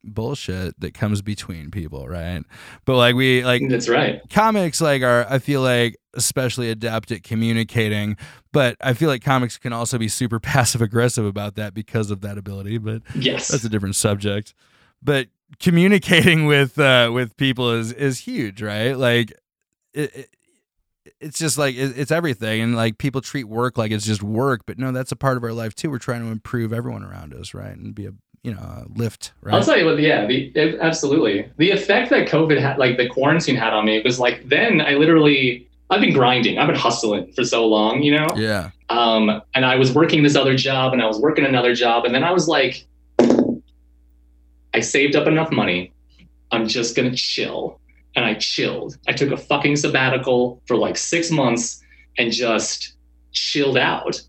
bullshit 0.04 0.78
that 0.80 0.94
comes 0.94 1.22
between 1.22 1.70
people, 1.70 2.08
right? 2.08 2.42
But 2.84 2.96
like 2.96 3.14
we 3.14 3.44
like 3.44 3.62
That's 3.68 3.88
right. 3.88 4.20
comics 4.30 4.80
like 4.80 5.02
are 5.02 5.26
I 5.28 5.38
feel 5.38 5.60
like 5.62 5.96
especially 6.14 6.70
adept 6.70 7.10
at 7.10 7.22
communicating, 7.22 8.16
but 8.52 8.76
I 8.80 8.92
feel 8.94 9.08
like 9.08 9.22
comics 9.24 9.56
can 9.58 9.72
also 9.72 9.96
be 9.98 10.08
super 10.08 10.38
passive 10.40 10.82
aggressive 10.82 11.24
about 11.24 11.54
that 11.56 11.74
because 11.74 12.10
of 12.10 12.20
that 12.22 12.38
ability, 12.38 12.78
but 12.78 13.02
Yes. 13.14 13.48
that's 13.48 13.64
a 13.64 13.68
different 13.68 13.96
subject. 13.96 14.54
But 15.02 15.28
communicating 15.60 16.46
with 16.46 16.78
uh 16.78 17.10
with 17.12 17.36
people 17.36 17.70
is 17.72 17.92
is 17.92 18.20
huge, 18.20 18.62
right? 18.62 18.92
Like 18.96 19.32
it, 19.94 20.14
it 20.16 20.28
it's 21.20 21.38
just 21.38 21.58
like 21.58 21.74
it's 21.76 22.10
everything 22.10 22.60
and 22.60 22.76
like 22.76 22.98
people 22.98 23.20
treat 23.20 23.44
work 23.44 23.76
like 23.76 23.90
it's 23.90 24.04
just 24.06 24.22
work, 24.22 24.62
but 24.66 24.78
no, 24.78 24.92
that's 24.92 25.12
a 25.12 25.16
part 25.16 25.36
of 25.36 25.42
our 25.44 25.52
life 25.52 25.74
too. 25.74 25.90
We're 25.90 25.98
trying 25.98 26.22
to 26.22 26.30
improve 26.30 26.72
everyone 26.72 27.02
around 27.02 27.34
us, 27.34 27.54
right? 27.54 27.76
And 27.76 27.94
be 27.94 28.06
a 28.06 28.12
you 28.42 28.52
know, 28.54 28.84
lift, 28.96 29.32
right? 29.42 29.54
I'll 29.54 29.62
tell 29.62 29.78
you 29.78 29.84
what, 29.84 29.98
yeah, 30.00 30.26
the, 30.26 30.50
it- 30.54 30.80
absolutely. 30.80 31.48
The 31.58 31.70
effect 31.70 32.10
that 32.10 32.28
COVID 32.28 32.60
had, 32.60 32.76
like 32.78 32.96
the 32.96 33.08
quarantine 33.08 33.54
had 33.56 33.72
on 33.72 33.84
me 33.84 34.02
was 34.04 34.18
like, 34.18 34.48
then 34.48 34.80
I 34.80 34.94
literally, 34.94 35.68
I've 35.90 36.00
been 36.00 36.12
grinding, 36.12 36.58
I've 36.58 36.66
been 36.66 36.74
hustling 36.76 37.32
for 37.34 37.44
so 37.44 37.66
long, 37.66 38.02
you 38.02 38.16
know? 38.16 38.26
yeah. 38.36 38.70
Um, 38.88 39.40
and 39.54 39.64
I 39.64 39.76
was 39.76 39.94
working 39.94 40.22
this 40.22 40.36
other 40.36 40.56
job 40.56 40.92
and 40.92 41.00
I 41.00 41.06
was 41.06 41.18
working 41.18 41.44
another 41.46 41.74
job. 41.74 42.04
And 42.04 42.14
then 42.14 42.24
I 42.24 42.30
was 42.32 42.46
like, 42.48 42.84
I 44.74 44.80
saved 44.80 45.16
up 45.16 45.26
enough 45.26 45.50
money. 45.50 45.92
I'm 46.50 46.66
just 46.66 46.96
going 46.96 47.10
to 47.10 47.16
chill. 47.16 47.78
And 48.16 48.24
I 48.24 48.34
chilled. 48.34 48.98
I 49.08 49.12
took 49.12 49.30
a 49.30 49.36
fucking 49.36 49.76
sabbatical 49.76 50.60
for 50.66 50.76
like 50.76 50.98
six 50.98 51.30
months 51.30 51.82
and 52.18 52.30
just 52.30 52.94
chilled 53.32 53.78
out. 53.78 54.20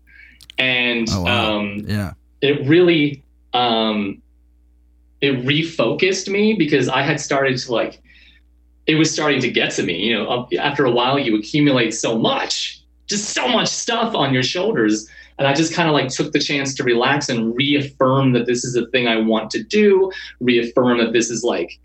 And 0.56 1.08
Oh, 1.10 1.22
wow. 1.22 1.56
um, 1.58 1.84
Yeah. 1.86 2.12
it 2.40 2.66
really 2.66 3.22
um 3.54 4.20
it 5.20 5.44
refocused 5.46 6.28
me 6.28 6.54
because 6.54 6.88
I 6.88 7.02
had 7.02 7.20
started 7.20 7.56
to 7.58 7.72
like 7.72 8.02
it 8.86 8.96
was 8.96 9.10
starting 9.10 9.40
to 9.40 9.50
get 9.50 9.70
to 9.72 9.82
me 9.82 10.08
you 10.08 10.14
know 10.14 10.48
after 10.58 10.84
a 10.84 10.90
while 10.90 11.18
you 11.18 11.38
accumulate 11.38 11.92
so 11.92 12.18
much 12.18 12.84
just 13.06 13.30
so 13.30 13.48
much 13.48 13.68
stuff 13.68 14.14
on 14.14 14.32
your 14.32 14.42
shoulders. 14.42 15.08
And 15.38 15.48
I 15.48 15.54
just 15.54 15.74
kind 15.74 15.88
of 15.88 15.94
like 15.94 16.08
took 16.08 16.32
the 16.32 16.38
chance 16.38 16.74
to 16.74 16.84
relax 16.84 17.28
and 17.28 17.54
reaffirm 17.56 18.32
that 18.32 18.46
this 18.46 18.64
is 18.64 18.76
a 18.76 18.86
thing 18.86 19.08
I 19.08 19.16
want 19.16 19.50
to 19.50 19.62
do 19.62 20.10
reaffirm 20.40 20.98
that 20.98 21.12
this 21.12 21.30
is 21.30 21.42
like 21.42 21.78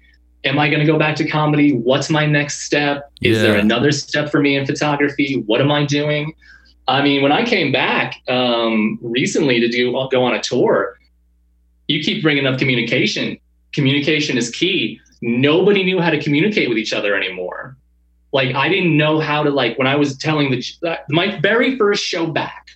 am 0.46 0.58
I 0.58 0.70
going 0.70 0.80
to 0.80 0.86
go 0.86 0.98
back 0.98 1.18
to 1.18 1.28
comedy? 1.28 1.74
What's 1.74 2.10
my 2.10 2.26
next 2.26 2.62
step? 2.62 3.12
Is 3.22 3.42
there 3.42 3.58
another 3.58 3.92
step 3.92 4.32
for 4.32 4.40
me 4.40 4.56
in 4.56 4.66
photography? 4.66 5.44
What 5.48 5.60
am 5.60 5.70
I 5.70 5.86
doing? 5.86 6.34
I 6.88 7.02
mean, 7.02 7.22
when 7.22 7.34
I 7.34 7.44
came 7.44 7.74
back 7.74 8.22
um, 8.30 8.98
recently 9.02 9.60
to 9.60 9.68
do 9.68 9.92
go 9.92 10.24
on 10.24 10.34
a 10.34 10.42
tour, 10.42 10.98
you 11.90 12.02
keep 12.04 12.22
bringing 12.24 12.46
up 12.46 12.58
communication. 12.58 13.38
Communication 13.74 14.38
is 14.38 14.50
key. 14.52 15.02
Nobody 15.22 15.84
knew 15.84 16.00
how 16.00 16.12
to 16.12 16.22
communicate 16.22 16.70
with 16.70 16.78
each 16.78 16.94
other 16.94 17.16
anymore. 17.16 17.76
Like 18.32 18.56
I 18.56 18.70
didn't 18.70 18.96
know 18.96 19.20
how 19.20 19.44
to 19.44 19.50
like 19.50 19.78
when 19.78 19.88
I 19.88 19.96
was 19.96 20.16
telling 20.18 20.52
the 20.52 20.64
uh, 20.88 20.96
my 21.10 21.40
very 21.42 21.78
first 21.78 22.04
show 22.06 22.28
back. 22.28 22.68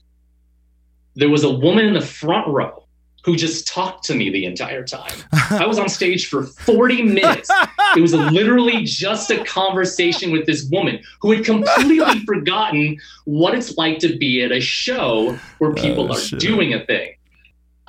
There 1.16 1.30
was 1.30 1.44
a 1.44 1.50
woman 1.52 1.86
in 1.86 1.94
the 1.94 2.02
front 2.02 2.48
row 2.48 2.84
who 3.24 3.36
just 3.38 3.68
talked 3.68 4.04
to 4.06 4.16
me 4.16 4.32
the 4.32 4.46
entire 4.46 4.84
time. 4.84 5.14
I 5.52 5.66
was 5.68 5.78
on 5.78 5.88
stage 5.90 6.28
for 6.28 6.44
40 6.44 7.04
minutes. 7.04 7.50
It 7.96 8.02
was 8.02 8.14
literally 8.40 8.84
just 8.84 9.30
a 9.30 9.44
conversation 9.46 10.32
with 10.32 10.48
this 10.48 10.68
woman 10.72 11.02
who 11.22 11.32
had 11.32 11.46
completely 11.46 12.20
forgotten 12.26 12.98
what 13.26 13.54
it's 13.54 13.78
like 13.78 14.00
to 14.00 14.18
be 14.18 14.42
at 14.42 14.52
a 14.52 14.60
show 14.60 15.38
where 15.60 15.70
oh, 15.70 15.76
people 15.76 16.12
Oh, 16.12 16.16
are 16.16 16.20
shit. 16.20 16.40
doing 16.40 16.74
a 16.74 16.84
thing. 16.86 17.14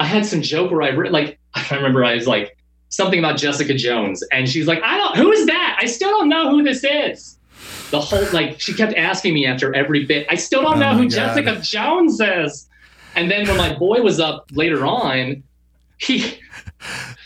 I 0.04 0.06
had 0.06 0.26
some 0.26 0.42
joke 0.42 0.70
where 0.70 0.82
I 0.82 0.90
re- 0.90 1.08
like 1.08 1.38
I 1.54 1.74
remember 1.74 2.04
I 2.04 2.14
was 2.14 2.26
like 2.26 2.56
something 2.90 3.18
about 3.18 3.38
Jessica 3.38 3.72
Jones, 3.74 4.22
and 4.30 4.46
she's 4.48 4.66
like, 4.66 4.82
"I 4.82 4.98
don't 4.98 5.16
who 5.16 5.32
is 5.32 5.46
that? 5.46 5.78
I 5.80 5.86
still 5.86 6.10
don't 6.10 6.28
know 6.28 6.50
who 6.50 6.62
this 6.62 6.84
is." 6.84 7.38
The 7.90 8.00
whole 8.00 8.24
like 8.32 8.60
she 8.60 8.74
kept 8.74 8.94
asking 8.94 9.32
me 9.32 9.46
after 9.46 9.74
every 9.74 10.04
bit. 10.04 10.26
I 10.28 10.34
still 10.34 10.60
don't 10.62 10.76
Oh 10.76 10.80
know 10.80 10.92
who 10.94 11.04
God. 11.04 11.10
Jessica 11.10 11.60
Jones 11.60 12.20
is. 12.20 12.68
And 13.16 13.30
then 13.30 13.46
when 13.46 13.56
my 13.56 13.74
boy 13.74 14.02
was 14.02 14.20
up 14.20 14.50
later 14.52 14.84
on, 14.84 15.42
he 15.96 16.38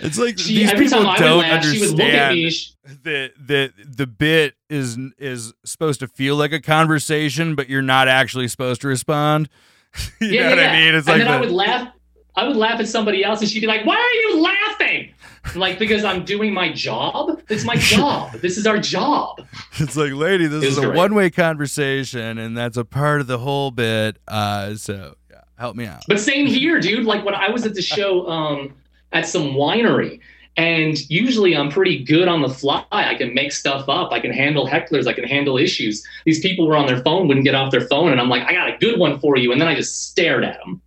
It's 0.01 0.19
like 0.19 0.39
she 0.39 0.57
these 0.59 0.71
every 0.71 0.85
people 0.87 1.01
time 1.01 1.09
I 1.09 1.19
don't 1.19 1.39
laugh, 1.41 1.65
she 1.65 1.81
would 1.81 1.91
look 1.91 2.01
at 2.01 2.31
understand 2.31 2.37
me. 2.37 3.01
that 3.03 3.33
that 3.49 3.73
the 3.97 4.07
bit 4.07 4.55
is 4.71 4.97
is 5.19 5.53
supposed 5.65 5.99
to 6.01 6.07
feel 6.07 6.37
like 6.37 6.53
a 6.53 6.61
conversation, 6.61 7.57
but 7.57 7.69
you're 7.69 7.83
not 7.83 8.07
actually 8.07 8.47
supposed 8.47 8.81
to 8.83 8.89
respond. 8.89 9.49
you 10.21 10.29
yeah, 10.29 10.43
know 10.43 10.49
yeah, 10.49 10.51
what 10.51 10.59
yeah. 10.59 10.71
I 10.71 10.73
mean? 10.81 10.95
It's 10.95 11.09
and 11.09 11.19
like 11.19 11.27
then 11.27 11.35
I 11.37 11.41
would 11.41 11.51
laugh. 11.51 11.93
I 12.37 12.47
would 12.47 12.57
laugh 12.57 12.79
at 12.79 12.89
somebody 12.89 13.25
else, 13.25 13.41
and 13.41 13.49
she'd 13.51 13.61
be 13.61 13.67
like, 13.67 13.85
"Why 13.85 13.97
are 13.97 14.31
you 14.31 14.43
laughing?" 14.43 15.13
I'm 15.45 15.61
like, 15.61 15.79
because 15.79 16.05
I'm 16.05 16.25
doing 16.25 16.53
my 16.53 16.73
job. 16.73 17.41
It's 17.49 17.65
my 17.65 17.77
job. 17.79 18.33
this 18.35 18.59
is 18.59 18.67
our 18.67 18.79
job. 18.79 19.47
it's 19.79 19.97
like, 19.97 20.13
lady, 20.13 20.47
this 20.47 20.65
is 20.65 20.77
was 20.77 20.85
a 20.85 20.91
one 20.91 21.15
way 21.15 21.31
conversation, 21.31 22.39
and 22.39 22.57
that's 22.57 22.77
a 22.77 22.85
part 22.85 23.21
of 23.21 23.27
the 23.27 23.39
whole 23.39 23.71
bit. 23.71 24.19
Uh, 24.27 24.75
so 24.75 25.15
yeah, 25.31 25.43
help 25.59 25.77
me 25.77 25.87
out. 25.87 26.05
But 26.09 26.21
same 26.21 26.47
here, 26.47 26.81
dude. 26.81 27.05
Like 27.05 27.25
when 27.25 27.35
I 27.35 27.51
was 27.51 27.67
at 27.67 27.75
the 27.75 27.83
show 27.83 28.29
um, 28.29 28.75
at 29.13 29.27
some 29.27 29.53
winery, 29.53 30.21
and 30.57 30.99
usually 31.09 31.57
I'm 31.57 31.71
pretty 31.71 32.03
good 32.05 32.29
on 32.29 32.43
the 32.43 32.49
fly. 32.49 32.85
I 32.91 33.15
can 33.15 33.33
make 33.33 33.53
stuff 33.53 33.89
up. 33.89 34.13
I 34.13 34.21
can 34.21 34.33
handle 34.33 34.67
hecklers. 34.67 35.07
I 35.07 35.13
can 35.13 35.25
handle 35.25 35.57
issues. 35.57 36.05
These 36.25 36.41
people 36.41 36.67
were 36.67 36.77
on 36.77 36.87
their 36.87 37.01
phone, 37.03 37.29
wouldn't 37.29 37.45
get 37.45 37.55
off 37.55 37.71
their 37.71 37.87
phone, 37.89 38.11
and 38.13 38.21
I'm 38.21 38.29
like, 38.29 38.43
I 38.43 38.53
got 38.53 38.69
a 38.75 38.77
good 38.79 38.99
one 38.99 39.19
for 39.21 39.37
you. 39.37 39.53
And 39.53 39.61
then 39.61 39.69
I 39.69 39.75
just 39.75 40.09
stared 40.11 40.45
at 40.45 40.59
them 40.59 40.83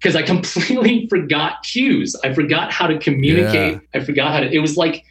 because 0.00 0.16
I 0.16 0.22
completely 0.22 1.06
forgot 1.10 1.62
cues. 1.62 2.16
I 2.24 2.32
forgot 2.34 2.72
how 2.72 2.86
to 2.86 2.98
communicate. 2.98 3.80
I 3.94 4.00
forgot 4.00 4.32
how 4.32 4.40
to. 4.40 4.52
It 4.52 4.60
was 4.60 4.76
like. 4.76 5.04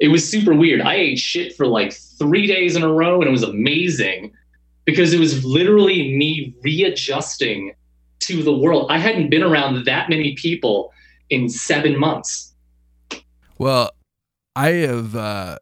It 0.00 0.08
was 0.08 0.28
super 0.28 0.54
weird. 0.54 0.80
I 0.80 0.94
ate 0.94 1.18
shit 1.18 1.56
for 1.56 1.66
like 1.66 1.92
three 1.92 2.46
days 2.46 2.76
in 2.76 2.84
a 2.84 2.92
row, 2.92 3.20
and 3.20 3.26
it 3.26 3.32
was 3.32 3.42
amazing 3.42 4.32
because 4.84 5.12
it 5.12 5.18
was 5.18 5.44
literally 5.44 6.16
me 6.16 6.54
readjusting 6.62 7.74
to 8.20 8.42
the 8.42 8.52
world. 8.52 8.90
I 8.90 8.98
hadn't 8.98 9.28
been 9.28 9.42
around 9.42 9.84
that 9.86 10.08
many 10.08 10.34
people 10.34 10.92
in 11.30 11.48
seven 11.48 11.98
months. 11.98 12.54
Well, 13.58 13.90
I 14.56 14.68
have 14.68 15.14
uh 15.14 15.58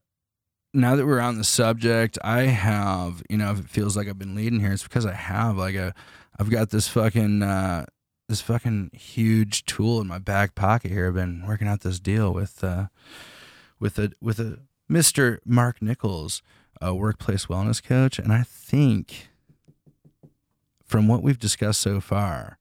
now 0.75 0.95
that 0.95 1.07
we're 1.07 1.21
on 1.21 1.39
the 1.39 1.45
subject, 1.45 2.19
I 2.23 2.43
have, 2.43 3.23
you 3.31 3.39
know, 3.39 3.51
if 3.51 3.61
it 3.61 3.69
feels 3.69 3.97
like 3.97 4.09
I've 4.09 4.19
been 4.19 4.35
leading 4.35 4.61
here, 4.61 4.73
it's 4.73 4.83
because 4.83 5.07
I 5.07 5.15
have 5.15 5.57
like 5.57 5.75
a 5.75 5.95
I've 6.39 6.51
got 6.51 6.71
this 6.71 6.87
fucking 6.89 7.43
uh 7.43 7.87
this 8.29 8.41
fucking 8.41 8.91
huge 8.93 9.65
tool 9.67 10.01
in 10.01 10.07
my 10.07 10.19
back 10.19 10.55
pocket 10.55 10.91
here. 10.91 11.09
I've 11.09 11.15
been 11.15 11.45
working 11.47 11.69
out 11.69 11.81
this 11.81 12.01
deal 12.01 12.33
with 12.33 12.63
uh 12.65 12.87
with 13.79 13.99
a 13.99 14.13
with 14.21 14.39
a 14.39 14.61
Mr. 14.91 15.39
Mark 15.45 15.83
Nichols, 15.83 16.43
a 16.81 16.95
workplace 16.95 17.47
wellness 17.47 17.83
coach, 17.83 18.19
and 18.19 18.33
I 18.33 18.43
think 18.43 19.29
from 20.85 21.09
what 21.09 21.23
we've 21.23 21.39
discussed 21.39 21.81
so 21.81 22.01
far, 22.01 22.59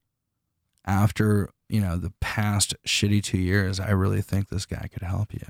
after 0.86 1.50
you 1.70 1.82
know 1.82 1.98
the 1.98 2.14
past 2.20 2.76
shitty 2.86 3.24
two 3.24 3.38
years, 3.38 3.80
I 3.80 3.92
really 3.92 4.22
think 4.22 4.50
this 4.50 4.66
guy 4.66 4.88
could 4.92 5.04
help 5.04 5.34
you. 5.34 5.48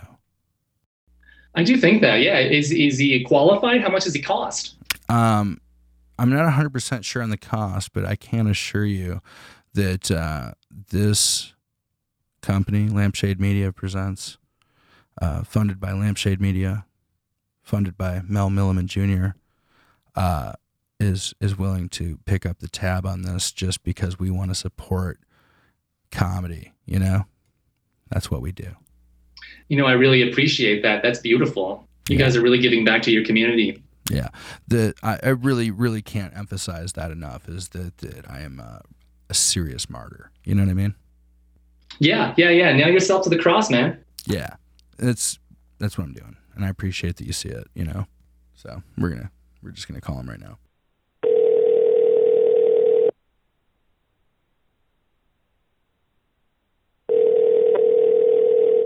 I 1.56 1.64
do 1.64 1.78
think 1.78 2.02
that. 2.02 2.18
Yeah. 2.18 2.40
Is 2.40 2.72
is 2.72 2.98
he 2.98 3.24
qualified? 3.24 3.82
How 3.82 3.90
much 3.90 4.04
does 4.04 4.14
he 4.14 4.22
cost? 4.22 4.76
Um, 5.10 5.62
I'm 6.18 6.30
not 6.30 6.44
100 6.44 6.72
percent 6.72 7.06
sure 7.06 7.22
on 7.22 7.30
the 7.30 7.38
cost, 7.38 7.94
but 7.94 8.06
I 8.06 8.16
can 8.16 8.48
assure 8.48 8.86
you 8.86 9.22
that 9.76 10.10
uh, 10.12 10.52
this 10.92 11.54
company, 12.42 12.90
Lampshade 12.90 13.40
Media, 13.40 13.72
presents, 13.72 14.38
uh, 15.22 15.44
funded 15.44 15.80
by 15.80 15.92
Lampshade 15.94 16.42
Media, 16.42 16.86
funded 17.62 17.98
by 17.98 18.22
Mel 18.28 18.50
Milliman 18.50 18.86
Jr. 18.86 19.38
Uh, 20.16 20.54
is 21.00 21.34
is 21.42 21.58
willing 21.58 21.90
to 21.90 22.20
pick 22.26 22.46
up 22.46 22.60
the 22.60 22.68
tab 22.70 23.06
on 23.06 23.22
this 23.24 23.52
just 23.52 23.84
because 23.84 24.18
we 24.18 24.30
want 24.32 24.50
to 24.52 24.56
support 24.56 25.20
comedy. 26.12 26.74
You 26.86 27.00
know, 27.00 27.26
that's 28.10 28.32
what 28.32 28.42
we 28.42 28.52
do. 28.52 28.70
You 29.68 29.78
know, 29.78 29.86
I 29.86 29.94
really 29.94 30.28
appreciate 30.30 30.84
that. 30.84 31.04
That's 31.04 31.20
beautiful. 31.20 31.88
You 32.08 32.18
Yeah. 32.18 32.26
guys 32.26 32.36
are 32.38 32.42
really 32.42 32.60
giving 32.60 32.86
back 32.86 33.02
to 33.04 33.12
your 33.12 33.26
community. 33.26 33.82
Yeah, 34.10 34.30
the 34.68 34.94
I, 35.04 35.20
I 35.24 35.30
really 35.30 35.72
really 35.72 36.02
can't 36.02 36.36
emphasize 36.38 36.94
that 36.94 37.12
enough. 37.12 37.50
Is 37.50 37.70
that 37.70 37.98
that 37.98 38.30
I 38.30 38.42
am 38.42 38.60
a, 38.60 38.82
a 39.30 39.34
serious 39.34 39.90
martyr. 39.90 40.32
You 40.44 40.56
know 40.56 40.64
what 40.64 40.72
I 40.72 40.76
mean? 40.76 40.96
Yeah, 42.00 42.34
yeah, 42.38 42.50
yeah. 42.50 42.74
Nail 42.74 42.90
yourself 42.90 43.24
to 43.24 43.30
the 43.30 43.38
cross, 43.38 43.70
man. 43.70 44.04
Yeah, 44.26 44.56
that's 44.98 45.40
that's 45.80 45.98
what 45.98 46.06
I'm 46.06 46.14
doing, 46.14 46.36
and 46.56 46.66
I 46.66 46.70
appreciate 46.70 47.18
that 47.18 47.28
you 47.28 47.34
see 47.34 47.50
it. 47.50 47.68
You 47.74 47.86
know, 47.86 48.06
so 48.56 48.82
we're 48.98 49.10
gonna 49.10 49.32
we're 49.62 49.72
just 49.72 49.88
gonna 49.88 50.02
call 50.02 50.20
him 50.20 50.30
right 50.30 50.40
now. 50.40 50.58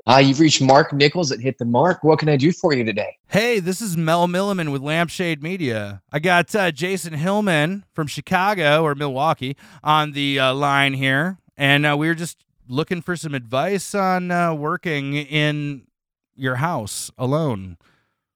Uh, 0.09 0.17
you've 0.17 0.39
reached 0.39 0.59
Mark 0.59 0.91
Nichols 0.91 1.31
at 1.31 1.39
Hit 1.39 1.59
the 1.59 1.65
Mark. 1.65 2.03
What 2.03 2.17
can 2.17 2.29
I 2.29 2.35
do 2.35 2.51
for 2.51 2.73
you 2.73 2.83
today? 2.83 3.19
Hey, 3.27 3.59
this 3.59 3.79
is 3.79 3.95
Mel 3.95 4.27
Milliman 4.27 4.71
with 4.71 4.81
Lampshade 4.81 5.43
Media. 5.43 6.01
I 6.11 6.17
got 6.17 6.55
uh, 6.55 6.71
Jason 6.71 7.13
Hillman 7.13 7.85
from 7.93 8.07
Chicago 8.07 8.81
or 8.81 8.95
Milwaukee 8.95 9.55
on 9.83 10.13
the 10.13 10.39
uh, 10.39 10.55
line 10.55 10.95
here, 10.95 11.37
and 11.55 11.85
uh, 11.85 11.95
we 11.95 12.07
were 12.07 12.15
just 12.15 12.43
looking 12.67 13.03
for 13.03 13.15
some 13.15 13.35
advice 13.35 13.93
on 13.93 14.31
uh, 14.31 14.51
working 14.51 15.13
in 15.13 15.83
your 16.35 16.55
house 16.55 17.11
alone. 17.15 17.77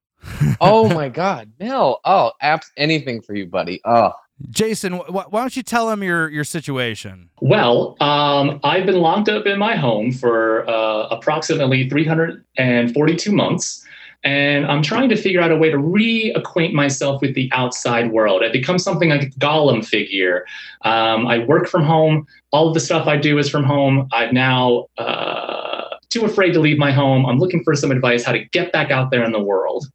oh 0.60 0.88
my 0.88 1.08
God, 1.08 1.50
Mel! 1.58 2.00
Oh, 2.04 2.30
abs- 2.40 2.70
anything 2.76 3.20
for 3.20 3.34
you, 3.34 3.46
buddy. 3.46 3.80
Oh, 3.84 4.12
Jason, 4.50 4.94
wh- 4.94 5.32
why 5.32 5.40
don't 5.40 5.56
you 5.56 5.62
tell 5.62 5.90
him 5.90 6.02
your 6.02 6.28
your 6.28 6.44
situation? 6.44 7.30
Well, 7.40 7.96
um, 8.00 8.60
I've 8.64 8.86
been 8.86 9.00
locked 9.00 9.28
up 9.28 9.46
in 9.46 9.58
my 9.58 9.76
home 9.76 10.12
for 10.12 10.68
uh, 10.68 11.08
approximately 11.08 11.88
342 11.88 13.32
months, 13.32 13.84
and 14.24 14.66
I'm 14.66 14.82
trying 14.82 15.08
to 15.10 15.16
figure 15.16 15.40
out 15.40 15.52
a 15.52 15.56
way 15.56 15.70
to 15.70 15.76
reacquaint 15.76 16.72
myself 16.72 17.20
with 17.22 17.34
the 17.34 17.48
outside 17.52 18.10
world. 18.10 18.42
I've 18.42 18.52
become 18.52 18.78
something 18.78 19.08
like 19.08 19.22
a 19.22 19.30
Gollum 19.38 19.86
figure. 19.86 20.44
Um, 20.82 21.26
I 21.28 21.38
work 21.38 21.68
from 21.68 21.84
home. 21.84 22.26
All 22.50 22.66
of 22.66 22.74
the 22.74 22.80
stuff 22.80 23.06
I 23.06 23.16
do 23.16 23.38
is 23.38 23.48
from 23.48 23.62
home. 23.62 24.08
I'm 24.12 24.34
now 24.34 24.86
uh, 24.98 25.84
too 26.10 26.24
afraid 26.24 26.52
to 26.54 26.60
leave 26.60 26.78
my 26.78 26.90
home. 26.90 27.24
I'm 27.24 27.38
looking 27.38 27.62
for 27.62 27.74
some 27.76 27.92
advice 27.92 28.24
how 28.24 28.32
to 28.32 28.44
get 28.46 28.72
back 28.72 28.90
out 28.90 29.10
there 29.12 29.22
in 29.24 29.30
the 29.32 29.42
world. 29.42 29.86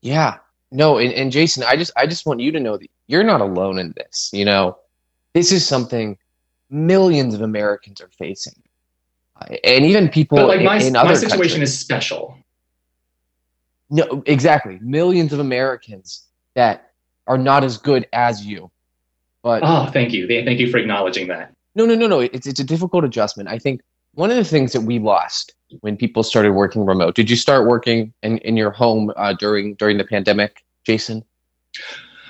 yeah. 0.00 0.38
No, 0.70 0.98
and, 0.98 1.12
and 1.12 1.32
Jason, 1.32 1.62
I 1.64 1.76
just 1.76 1.92
I 1.96 2.06
just 2.06 2.26
want 2.26 2.40
you 2.40 2.52
to 2.52 2.60
know 2.60 2.76
that 2.76 2.90
you're 3.06 3.24
not 3.24 3.40
alone 3.40 3.78
in 3.78 3.94
this. 3.96 4.30
You 4.32 4.44
know, 4.44 4.76
this 5.32 5.50
is 5.52 5.66
something 5.66 6.18
millions 6.70 7.34
of 7.34 7.40
Americans 7.42 8.00
are 8.00 8.10
facing, 8.18 8.54
and 9.64 9.84
even 9.84 10.08
people 10.08 10.36
But 10.36 10.48
like 10.48 10.58
in, 10.60 10.66
my, 10.66 10.76
in 10.82 10.92
my 10.92 11.00
other 11.00 11.14
situation 11.16 11.56
countries. 11.60 11.70
is 11.72 11.78
special. 11.78 12.36
No, 13.90 14.22
exactly. 14.26 14.78
Millions 14.82 15.32
of 15.32 15.38
Americans 15.40 16.26
that 16.54 16.92
are 17.26 17.38
not 17.38 17.64
as 17.64 17.78
good 17.78 18.06
as 18.12 18.44
you. 18.44 18.70
But 19.42 19.62
Oh, 19.64 19.86
thank 19.90 20.12
you. 20.12 20.26
Thank 20.26 20.58
you 20.60 20.70
for 20.70 20.76
acknowledging 20.78 21.28
that. 21.28 21.54
no, 21.74 21.86
no, 21.86 21.94
no, 21.94 22.06
no. 22.06 22.20
It's 22.20 22.46
it's 22.46 22.60
a 22.60 22.64
difficult 22.64 23.04
adjustment. 23.04 23.48
I 23.48 23.58
think 23.58 23.80
one 24.18 24.32
of 24.32 24.36
the 24.36 24.44
things 24.44 24.72
that 24.72 24.80
we 24.80 24.98
lost 24.98 25.54
when 25.80 25.96
people 25.96 26.24
started 26.24 26.50
working 26.52 26.84
remote. 26.84 27.14
Did 27.14 27.30
you 27.30 27.36
start 27.36 27.68
working 27.68 28.12
in, 28.24 28.38
in 28.38 28.56
your 28.56 28.72
home 28.72 29.12
uh, 29.16 29.34
during 29.34 29.74
during 29.76 29.96
the 29.96 30.04
pandemic, 30.04 30.64
Jason? 30.84 31.24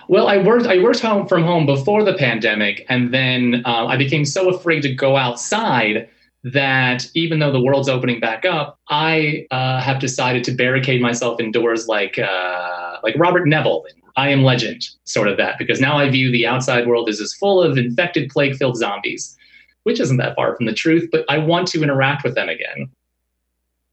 Well, 0.06 0.28
I 0.28 0.36
worked. 0.36 0.66
I 0.66 0.82
worked 0.82 1.00
home 1.00 1.26
from 1.26 1.44
home 1.44 1.64
before 1.64 2.04
the 2.04 2.12
pandemic, 2.12 2.84
and 2.90 3.12
then 3.14 3.62
uh, 3.64 3.86
I 3.86 3.96
became 3.96 4.26
so 4.26 4.50
afraid 4.50 4.82
to 4.82 4.94
go 4.94 5.16
outside 5.16 6.10
that 6.44 7.06
even 7.14 7.38
though 7.38 7.50
the 7.50 7.60
world's 7.60 7.88
opening 7.88 8.20
back 8.20 8.44
up, 8.44 8.78
I 8.90 9.46
uh, 9.50 9.80
have 9.80 9.98
decided 9.98 10.44
to 10.44 10.52
barricade 10.52 11.00
myself 11.00 11.40
indoors, 11.40 11.88
like 11.88 12.18
uh, 12.18 12.98
like 13.02 13.14
Robert 13.16 13.48
Neville. 13.48 13.84
I 14.16 14.28
am 14.28 14.42
Legend, 14.42 14.84
sort 15.04 15.28
of 15.28 15.36
that, 15.38 15.58
because 15.58 15.80
now 15.80 15.96
I 15.96 16.10
view 16.10 16.30
the 16.32 16.44
outside 16.46 16.86
world 16.86 17.08
as 17.08 17.18
as 17.18 17.32
full 17.32 17.62
of 17.62 17.78
infected, 17.78 18.28
plague-filled 18.28 18.76
zombies, 18.76 19.37
which 19.88 20.00
isn't 20.00 20.18
that 20.18 20.36
far 20.36 20.54
from 20.54 20.66
the 20.66 20.74
truth. 20.74 21.08
But 21.10 21.24
I 21.30 21.38
want 21.38 21.66
to 21.68 21.82
interact 21.82 22.22
with 22.22 22.34
them 22.34 22.50
again. 22.50 22.90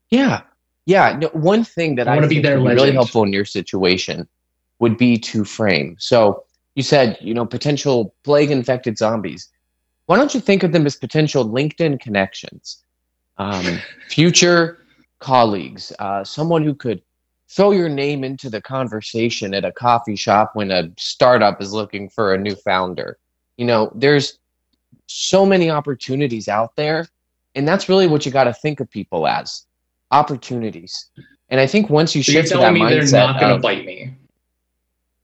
Yeah, 0.10 0.42
yeah. 0.86 1.18
No, 1.18 1.30
one 1.30 1.64
thing 1.64 1.96
that 1.96 2.10
I 2.10 2.12
I, 2.12 2.16
wanna 2.16 2.28
be 2.28 2.36
think 2.36 2.46
their 2.46 2.60
would 2.60 2.68
be 2.68 2.76
really 2.76 2.92
helpful 2.92 3.24
in 3.24 3.32
your 3.32 3.46
situation 3.46 4.28
would 4.80 4.98
be 4.98 5.18
to 5.18 5.46
frame. 5.46 5.96
So 5.98 6.44
you 6.76 6.84
said, 6.84 7.18
you 7.22 7.34
know, 7.34 7.46
potential 7.46 8.14
plague 8.26 8.52
infected 8.52 8.98
zombies. 8.98 9.48
Why 10.08 10.18
don't 10.18 10.34
you 10.34 10.42
think 10.42 10.64
of 10.64 10.74
them 10.74 10.86
as 10.86 10.98
potential 10.98 11.48
LinkedIn 11.48 12.02
connections, 12.02 12.84
um, 13.38 13.80
future 14.10 14.80
colleagues, 15.20 15.94
uh, 16.00 16.26
someone 16.26 16.62
who 16.62 16.76
could 16.76 17.02
throw 17.48 17.72
your 17.72 17.88
name 17.88 18.26
into 18.26 18.50
the 18.50 18.62
conversation 18.62 19.54
at 19.54 19.64
a 19.64 19.72
coffee 19.72 20.18
shop 20.18 20.52
when 20.56 20.72
a 20.72 20.92
startup 20.98 21.62
is 21.62 21.72
looking 21.72 22.10
for 22.10 22.34
a 22.34 22.38
new 22.38 22.56
founder. 22.56 23.18
You 23.56 23.66
know, 23.66 23.94
there's 23.96 24.40
so 25.08 25.46
many 25.46 25.70
opportunities 25.70 26.48
out 26.48 26.76
there, 26.76 27.08
and 27.56 27.68
that's 27.68 27.88
really 27.90 28.08
what 28.08 28.26
you 28.26 28.32
got 28.32 28.46
to 28.46 28.54
think 28.54 28.80
of 28.80 28.90
people 28.90 29.28
as 29.28 29.66
opportunities. 30.12 31.10
And 31.50 31.60
I 31.60 31.68
think 31.68 31.90
once 31.90 32.16
you 32.16 32.24
So 32.24 32.32
shift 32.32 32.50
to 32.50 32.58
that 32.58 32.74
me 32.74 32.80
they're 32.88 33.06
not 33.12 33.40
going 33.40 33.56
to 33.56 33.62
bite 33.62 33.86
me. 33.86 34.14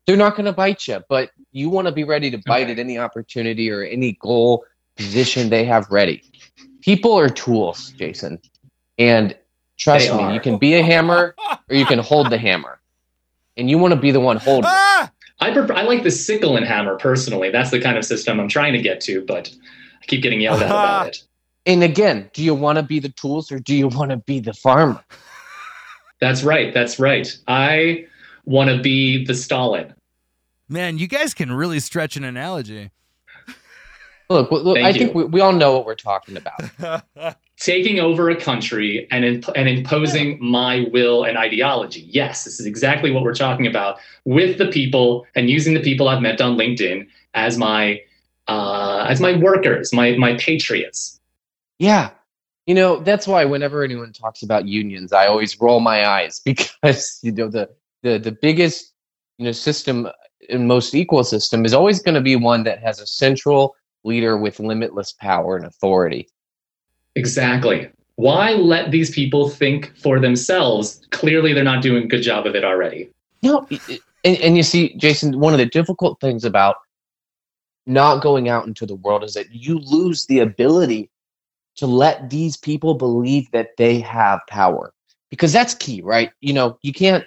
they're 0.05 0.17
not 0.17 0.35
going 0.35 0.45
to 0.45 0.53
bite 0.53 0.87
you, 0.87 1.01
but 1.09 1.31
you 1.51 1.69
want 1.69 1.87
to 1.87 1.91
be 1.91 2.03
ready 2.03 2.29
to 2.31 2.37
bite 2.45 2.63
Okay. 2.63 2.73
at 2.73 2.79
any 2.79 2.97
opportunity 2.97 3.71
or 3.71 3.83
any 3.83 4.13
goal 4.21 4.65
position 4.97 5.49
they 5.49 5.65
have 5.65 5.87
ready. 5.89 6.21
People 6.81 7.17
are 7.17 7.29
tools, 7.29 7.91
Jason. 7.97 8.39
And 8.97 9.35
trust 9.77 10.07
They 10.09 10.17
me, 10.17 10.23
are. 10.23 10.33
you 10.33 10.39
can 10.39 10.57
be 10.57 10.75
a 10.75 10.83
hammer 10.83 11.35
or 11.69 11.75
you 11.75 11.85
can 11.85 11.99
hold 11.99 12.29
the 12.29 12.37
hammer. 12.37 12.79
And 13.57 13.69
you 13.69 13.77
want 13.77 13.93
to 13.93 13.99
be 13.99 14.11
the 14.11 14.19
one 14.19 14.37
holding 14.37 14.69
it. 14.69 14.73
I 15.41 15.51
prefer, 15.51 15.73
I 15.73 15.81
like 15.81 16.03
the 16.03 16.11
sickle 16.11 16.55
and 16.55 16.65
hammer 16.65 16.95
personally. 16.97 17.49
That's 17.49 17.71
the 17.71 17.81
kind 17.81 17.97
of 17.97 18.05
system 18.05 18.39
I'm 18.39 18.47
trying 18.47 18.73
to 18.73 18.81
get 18.81 19.01
to, 19.01 19.25
but 19.25 19.51
I 20.01 20.05
keep 20.05 20.21
getting 20.21 20.39
yelled 20.39 20.61
at 20.61 20.67
about 20.67 21.07
it. 21.07 21.23
And 21.67 21.83
again, 21.83 22.27
do 22.33 22.43
you 22.43 22.55
want 22.55 22.77
to 22.77 22.83
be 22.83 22.97
the 22.97 23.09
tools 23.09 23.51
or 23.51 23.59
do 23.59 23.75
you 23.75 23.87
want 23.87 24.09
to 24.09 24.17
be 24.17 24.39
the 24.39 24.51
farmer? 24.51 25.03
That's 26.19 26.41
right. 26.41 26.73
That's 26.73 26.97
right. 26.97 27.27
I 27.47 28.07
want 28.45 28.71
to 28.71 28.81
be 28.81 29.23
the 29.25 29.35
Stalin. 29.35 29.93
Man, 30.67 30.97
you 30.97 31.07
guys 31.07 31.35
can 31.35 31.51
really 31.51 31.79
stretch 31.79 32.17
an 32.17 32.23
analogy. 32.23 32.89
Look, 34.27 34.49
look 34.49 34.77
Thank 34.77 34.87
I 34.87 34.93
think 34.97 35.13
we, 35.13 35.25
we 35.25 35.41
all 35.41 35.51
know 35.51 35.73
what 35.73 35.85
we're 35.85 35.93
talking 35.93 36.35
about. 36.35 37.03
Taking 37.61 37.99
over 37.99 38.31
a 38.31 38.35
country 38.35 39.07
and 39.11 39.23
imp- 39.23 39.55
and 39.55 39.69
imposing 39.69 40.39
my 40.41 40.87
will 40.91 41.23
and 41.23 41.37
ideology. 41.37 42.01
Yes, 42.09 42.43
this 42.43 42.59
is 42.59 42.65
exactly 42.65 43.11
what 43.11 43.21
we're 43.21 43.35
talking 43.35 43.67
about 43.67 43.99
with 44.25 44.57
the 44.57 44.65
people 44.65 45.27
and 45.35 45.47
using 45.47 45.75
the 45.75 45.79
people 45.79 46.09
I've 46.09 46.23
met 46.23 46.41
on 46.41 46.57
LinkedIn 46.57 47.05
as 47.35 47.59
my 47.59 48.01
uh, 48.47 49.05
as 49.07 49.21
my 49.21 49.37
workers, 49.37 49.93
my 49.93 50.17
my 50.17 50.35
patriots. 50.37 51.19
Yeah. 51.77 52.09
You 52.65 52.73
know, 52.73 52.99
that's 52.99 53.27
why 53.27 53.45
whenever 53.45 53.83
anyone 53.83 54.11
talks 54.11 54.41
about 54.41 54.67
unions, 54.67 55.13
I 55.13 55.27
always 55.27 55.59
roll 55.61 55.81
my 55.81 56.07
eyes 56.07 56.39
because, 56.45 57.19
you 57.21 57.31
know, 57.31 57.47
the 57.47 57.69
the 58.01 58.17
the 58.17 58.31
biggest, 58.31 58.91
you 59.37 59.45
know, 59.45 59.51
system 59.51 60.07
and 60.49 60.67
most 60.67 60.95
equal 60.95 61.23
system 61.23 61.63
is 61.65 61.75
always 61.75 62.01
going 62.01 62.15
to 62.15 62.21
be 62.21 62.35
one 62.35 62.63
that 62.63 62.79
has 62.79 62.99
a 62.99 63.05
central 63.05 63.75
leader 64.03 64.35
with 64.35 64.59
limitless 64.59 65.13
power 65.13 65.55
and 65.55 65.65
authority. 65.65 66.27
Exactly. 67.15 67.89
Why 68.15 68.51
let 68.53 68.91
these 68.91 69.11
people 69.11 69.49
think 69.49 69.95
for 69.97 70.19
themselves? 70.19 71.01
Clearly, 71.11 71.53
they're 71.53 71.63
not 71.63 71.81
doing 71.81 72.03
a 72.03 72.07
good 72.07 72.21
job 72.21 72.45
of 72.45 72.55
it 72.55 72.63
already. 72.63 73.09
No, 73.41 73.67
and, 74.23 74.37
and 74.37 74.57
you 74.57 74.63
see, 74.63 74.95
Jason, 74.95 75.39
one 75.39 75.53
of 75.53 75.59
the 75.59 75.65
difficult 75.65 76.19
things 76.19 76.45
about 76.45 76.75
not 77.87 78.21
going 78.21 78.47
out 78.47 78.67
into 78.67 78.85
the 78.85 78.95
world 78.95 79.23
is 79.23 79.33
that 79.33 79.51
you 79.51 79.79
lose 79.79 80.25
the 80.27 80.39
ability 80.39 81.09
to 81.77 81.87
let 81.87 82.29
these 82.29 82.57
people 82.57 82.93
believe 82.93 83.49
that 83.51 83.69
they 83.77 83.99
have 83.99 84.39
power 84.47 84.93
because 85.29 85.51
that's 85.51 85.73
key, 85.73 86.01
right? 86.01 86.31
You 86.41 86.53
know, 86.53 86.77
you 86.83 86.93
can't, 86.93 87.25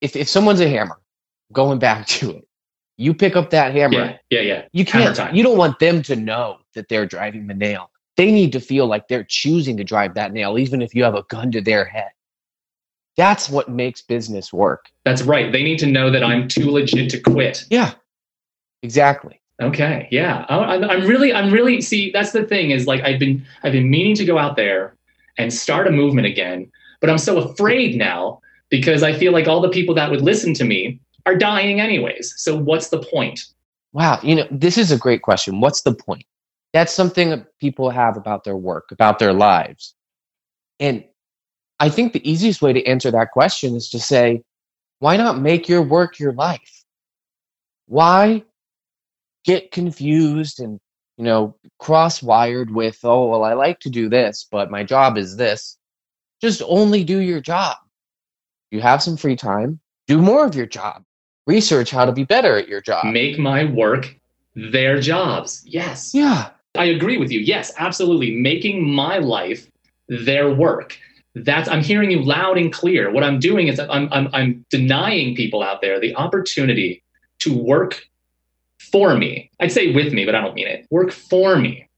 if, 0.00 0.16
if 0.16 0.28
someone's 0.28 0.60
a 0.60 0.68
hammer, 0.68 0.98
going 1.52 1.78
back 1.78 2.06
to 2.08 2.30
it, 2.32 2.46
you 2.98 3.14
pick 3.14 3.36
up 3.36 3.50
that 3.50 3.72
hammer, 3.72 3.94
Yeah, 3.94 4.18
yeah, 4.28 4.40
yeah. 4.40 4.64
you 4.72 4.84
can't, 4.84 5.34
you 5.34 5.42
don't 5.42 5.56
want 5.56 5.78
them 5.78 6.02
to 6.02 6.16
know 6.16 6.58
that 6.74 6.88
they're 6.88 7.06
driving 7.06 7.46
the 7.46 7.54
nail. 7.54 7.90
They 8.16 8.30
need 8.30 8.52
to 8.52 8.60
feel 8.60 8.86
like 8.86 9.08
they're 9.08 9.24
choosing 9.24 9.76
to 9.78 9.84
drive 9.84 10.14
that 10.14 10.32
nail, 10.32 10.58
even 10.58 10.82
if 10.82 10.94
you 10.94 11.04
have 11.04 11.14
a 11.14 11.22
gun 11.24 11.50
to 11.52 11.60
their 11.60 11.84
head. 11.84 12.10
That's 13.16 13.48
what 13.50 13.68
makes 13.68 14.02
business 14.02 14.52
work. 14.52 14.90
That's 15.04 15.22
right. 15.22 15.52
They 15.52 15.62
need 15.62 15.78
to 15.80 15.86
know 15.86 16.10
that 16.10 16.22
I'm 16.22 16.48
too 16.48 16.70
legit 16.70 17.10
to 17.10 17.20
quit. 17.20 17.66
Yeah, 17.70 17.94
exactly. 18.82 19.40
Okay, 19.60 20.08
yeah. 20.10 20.46
I'm 20.48 21.06
really, 21.06 21.34
I'm 21.34 21.52
really. 21.52 21.80
See, 21.82 22.10
that's 22.10 22.32
the 22.32 22.44
thing 22.44 22.70
is 22.70 22.86
like 22.86 23.02
I've 23.02 23.18
been, 23.18 23.44
I've 23.62 23.72
been 23.72 23.90
meaning 23.90 24.14
to 24.16 24.24
go 24.24 24.38
out 24.38 24.56
there 24.56 24.94
and 25.36 25.52
start 25.52 25.86
a 25.86 25.90
movement 25.90 26.26
again, 26.26 26.70
but 27.00 27.10
I'm 27.10 27.18
so 27.18 27.38
afraid 27.38 27.96
now 27.96 28.40
because 28.70 29.02
I 29.02 29.12
feel 29.12 29.32
like 29.32 29.48
all 29.48 29.60
the 29.60 29.68
people 29.68 29.94
that 29.96 30.10
would 30.10 30.22
listen 30.22 30.54
to 30.54 30.64
me 30.64 30.98
are 31.26 31.36
dying 31.36 31.80
anyways. 31.80 32.32
So 32.38 32.56
what's 32.56 32.88
the 32.88 33.00
point? 33.00 33.46
Wow, 33.92 34.18
you 34.22 34.34
know, 34.34 34.46
this 34.50 34.78
is 34.78 34.90
a 34.92 34.96
great 34.96 35.22
question. 35.22 35.60
What's 35.60 35.82
the 35.82 35.94
point? 35.94 36.24
That's 36.72 36.92
something 36.92 37.30
that 37.30 37.58
people 37.58 37.90
have 37.90 38.16
about 38.16 38.44
their 38.44 38.56
work, 38.56 38.92
about 38.92 39.18
their 39.18 39.32
lives. 39.32 39.94
And 40.78 41.04
I 41.80 41.88
think 41.88 42.12
the 42.12 42.30
easiest 42.30 42.62
way 42.62 42.72
to 42.72 42.86
answer 42.86 43.10
that 43.10 43.32
question 43.32 43.74
is 43.74 43.90
to 43.90 43.98
say, 43.98 44.42
Why 44.98 45.16
not 45.16 45.40
make 45.40 45.68
your 45.68 45.82
work 45.82 46.18
your 46.18 46.32
life? 46.32 46.84
Why 47.86 48.44
get 49.44 49.72
confused 49.72 50.60
and, 50.60 50.78
you 51.16 51.24
know, 51.24 51.56
cross 51.78 52.22
wired 52.22 52.70
with, 52.70 52.98
oh, 53.02 53.28
well, 53.28 53.44
I 53.44 53.54
like 53.54 53.80
to 53.80 53.90
do 53.90 54.08
this, 54.08 54.46
but 54.50 54.70
my 54.70 54.84
job 54.84 55.18
is 55.18 55.36
this? 55.36 55.76
Just 56.40 56.62
only 56.66 57.04
do 57.04 57.18
your 57.18 57.40
job. 57.40 57.76
You 58.70 58.80
have 58.80 59.02
some 59.02 59.16
free 59.16 59.36
time, 59.36 59.80
do 60.06 60.22
more 60.22 60.46
of 60.46 60.54
your 60.54 60.66
job. 60.66 61.02
Research 61.46 61.90
how 61.90 62.04
to 62.04 62.12
be 62.12 62.24
better 62.24 62.56
at 62.56 62.68
your 62.68 62.80
job. 62.80 63.06
Make 63.06 63.38
my 63.38 63.64
work 63.64 64.14
their 64.54 65.00
jobs. 65.00 65.62
Yes. 65.64 66.14
Yeah. 66.14 66.50
I 66.74 66.84
agree 66.84 67.18
with 67.18 67.30
you. 67.30 67.40
Yes, 67.40 67.72
absolutely. 67.78 68.36
Making 68.36 68.88
my 68.94 69.18
life 69.18 69.68
their 70.08 70.52
work. 70.52 70.98
That's 71.34 71.68
I'm 71.68 71.82
hearing 71.82 72.10
you 72.10 72.22
loud 72.22 72.58
and 72.58 72.72
clear. 72.72 73.10
What 73.10 73.22
I'm 73.22 73.38
doing 73.38 73.68
is 73.68 73.78
I'm 73.78 74.08
I'm 74.12 74.28
I'm 74.32 74.64
denying 74.70 75.36
people 75.36 75.62
out 75.62 75.80
there 75.80 76.00
the 76.00 76.14
opportunity 76.16 77.02
to 77.40 77.56
work 77.56 78.02
for 78.78 79.16
me. 79.16 79.50
I'd 79.60 79.72
say 79.72 79.92
with 79.92 80.12
me, 80.12 80.24
but 80.24 80.34
I 80.34 80.40
don't 80.40 80.54
mean 80.54 80.66
it. 80.66 80.86
Work 80.90 81.12
for 81.12 81.56
me. 81.56 81.88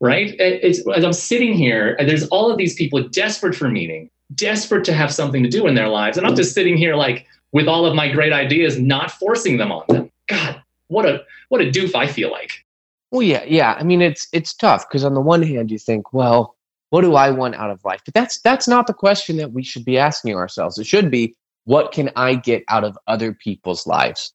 Right? 0.00 0.34
It's 0.38 0.80
as 0.96 1.04
I'm 1.04 1.12
sitting 1.12 1.52
here, 1.52 1.96
there's 1.98 2.26
all 2.28 2.50
of 2.50 2.58
these 2.58 2.74
people 2.74 3.06
desperate 3.08 3.54
for 3.54 3.68
meaning, 3.68 4.10
desperate 4.34 4.84
to 4.86 4.92
have 4.92 5.12
something 5.12 5.42
to 5.42 5.48
do 5.48 5.66
in 5.66 5.74
their 5.74 5.88
lives. 5.88 6.16
And 6.16 6.26
I'm 6.26 6.34
just 6.34 6.54
sitting 6.54 6.76
here 6.76 6.96
like 6.96 7.26
with 7.52 7.68
all 7.68 7.86
of 7.86 7.94
my 7.94 8.10
great 8.10 8.32
ideas, 8.32 8.78
not 8.78 9.10
forcing 9.12 9.58
them 9.58 9.70
on 9.70 9.84
them. 9.88 10.10
God, 10.28 10.62
what 10.88 11.06
a 11.06 11.22
what 11.50 11.60
a 11.60 11.70
doof 11.70 11.94
I 11.94 12.06
feel 12.06 12.30
like. 12.30 12.64
Well, 13.12 13.22
yeah, 13.22 13.44
yeah. 13.46 13.76
I 13.78 13.84
mean, 13.84 14.00
it's 14.00 14.26
it's 14.32 14.54
tough 14.54 14.88
because 14.88 15.04
on 15.04 15.12
the 15.12 15.20
one 15.20 15.42
hand, 15.42 15.70
you 15.70 15.78
think, 15.78 16.14
well, 16.14 16.56
what 16.88 17.02
do 17.02 17.14
I 17.14 17.30
want 17.30 17.54
out 17.54 17.70
of 17.70 17.84
life? 17.84 18.00
But 18.06 18.14
that's 18.14 18.40
that's 18.40 18.66
not 18.66 18.86
the 18.86 18.94
question 18.94 19.36
that 19.36 19.52
we 19.52 19.62
should 19.62 19.84
be 19.84 19.98
asking 19.98 20.34
ourselves. 20.34 20.78
It 20.78 20.86
should 20.86 21.10
be, 21.10 21.36
what 21.64 21.92
can 21.92 22.10
I 22.16 22.34
get 22.34 22.64
out 22.68 22.84
of 22.84 22.98
other 23.06 23.34
people's 23.34 23.86
lives? 23.86 24.32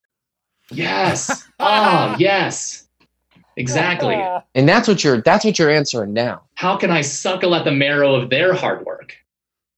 Yes. 0.71 1.47
oh, 1.59 2.15
yes. 2.19 2.88
Exactly. 3.57 4.15
And 4.55 4.67
that's 4.67 4.88
what 4.88 5.03
you're 5.03 5.21
that's 5.21 5.45
what 5.45 5.59
you're 5.59 5.69
answering 5.69 6.13
now. 6.13 6.43
How 6.55 6.78
can 6.78 6.89
I 6.89 7.01
suckle 7.01 7.53
at 7.53 7.63
the 7.63 7.71
marrow 7.71 8.15
of 8.15 8.30
their 8.32 8.53
hard 8.53 8.86
work? 8.86 9.15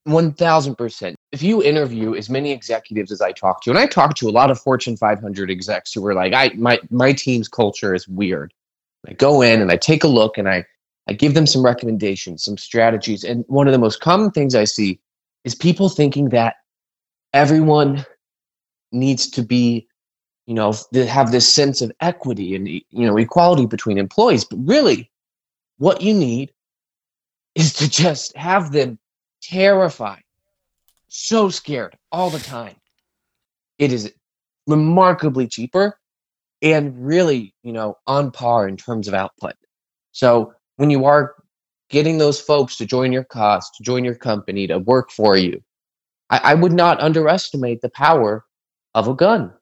One 0.04 0.34
thousand 0.34 0.76
percent. 0.76 1.16
If 1.34 1.44
you 1.44 1.62
interview 1.64 2.16
as 2.16 2.30
many 2.30 2.52
executives 2.52 3.12
as 3.12 3.22
I 3.22 3.32
talk 3.34 3.62
to, 3.64 3.70
and 3.70 3.80
I 3.80 3.88
talk 3.88 4.16
to 4.16 4.30
a 4.30 4.32
lot 4.32 4.52
of 4.52 4.60
Fortune 4.60 4.96
500 4.96 5.52
execs 5.52 5.94
who 5.94 6.06
are 6.06 6.14
like, 6.14 6.34
"I 6.34 6.52
my 6.56 6.80
my 6.90 7.12
team's 7.12 7.50
culture 7.50 7.94
is 7.94 8.08
weird." 8.08 8.54
I 9.08 9.14
go 9.14 9.42
in 9.42 9.62
and 9.62 9.72
I 9.72 9.78
take 9.78 10.04
a 10.04 10.08
look 10.08 10.38
and 10.38 10.48
I 10.48 10.66
I 11.08 11.14
give 11.14 11.34
them 11.34 11.48
some 11.48 11.66
recommendations, 11.66 12.44
some 12.44 12.58
strategies, 12.58 13.24
and 13.24 13.44
one 13.48 13.68
of 13.68 13.72
the 13.72 13.80
most 13.80 14.00
common 14.00 14.30
things 14.30 14.54
I 14.54 14.66
see 14.66 15.00
is 15.44 15.56
people 15.56 15.90
thinking 15.90 16.30
that 16.30 16.58
everyone 17.34 18.06
needs 18.92 19.28
to 19.32 19.42
be, 19.42 19.88
you 20.46 20.54
know, 20.54 20.74
have 20.94 21.32
this 21.32 21.52
sense 21.52 21.82
of 21.82 21.92
equity 22.00 22.56
and 22.56 22.68
you 22.68 22.84
know 22.92 23.18
equality 23.18 23.66
between 23.66 23.98
employees, 23.98 24.44
but 24.44 24.58
really, 24.58 25.10
what 25.78 26.02
you 26.02 26.14
need 26.14 26.52
is 27.56 27.74
to 27.74 27.90
just 27.90 28.36
have 28.38 28.72
them 28.72 29.00
terrified, 29.42 30.24
so 31.08 31.50
scared 31.50 31.98
all 32.12 32.30
the 32.30 32.40
time. 32.40 32.76
It 33.80 33.92
is 33.92 34.14
remarkably 34.68 35.48
cheaper 35.48 35.99
and 36.62 37.06
really, 37.06 37.54
you 37.64 37.72
know, 37.72 37.98
on 38.08 38.32
par 38.32 38.68
in 38.68 38.78
terms 38.78 39.08
of 39.08 39.14
output. 39.14 39.56
So 40.12 40.54
when 40.78 40.90
you 40.90 41.06
are 41.06 41.36
getting 41.90 42.18
those 42.18 42.40
folks 42.40 42.76
to 42.78 42.86
join 42.86 43.12
your 43.12 43.24
cause, 43.24 43.70
to 43.78 43.84
join 43.84 44.04
your 44.04 44.16
company, 44.16 44.68
to 44.68 44.80
work 44.80 45.12
for 45.12 45.38
you, 45.38 45.62
I, 46.30 46.40
I 46.44 46.54
would 46.54 46.74
not 46.74 47.00
underestimate 47.02 47.82
the 47.82 47.90
power 47.90 48.46
of 48.94 49.08
a 49.08 49.14
gun, 49.14 49.54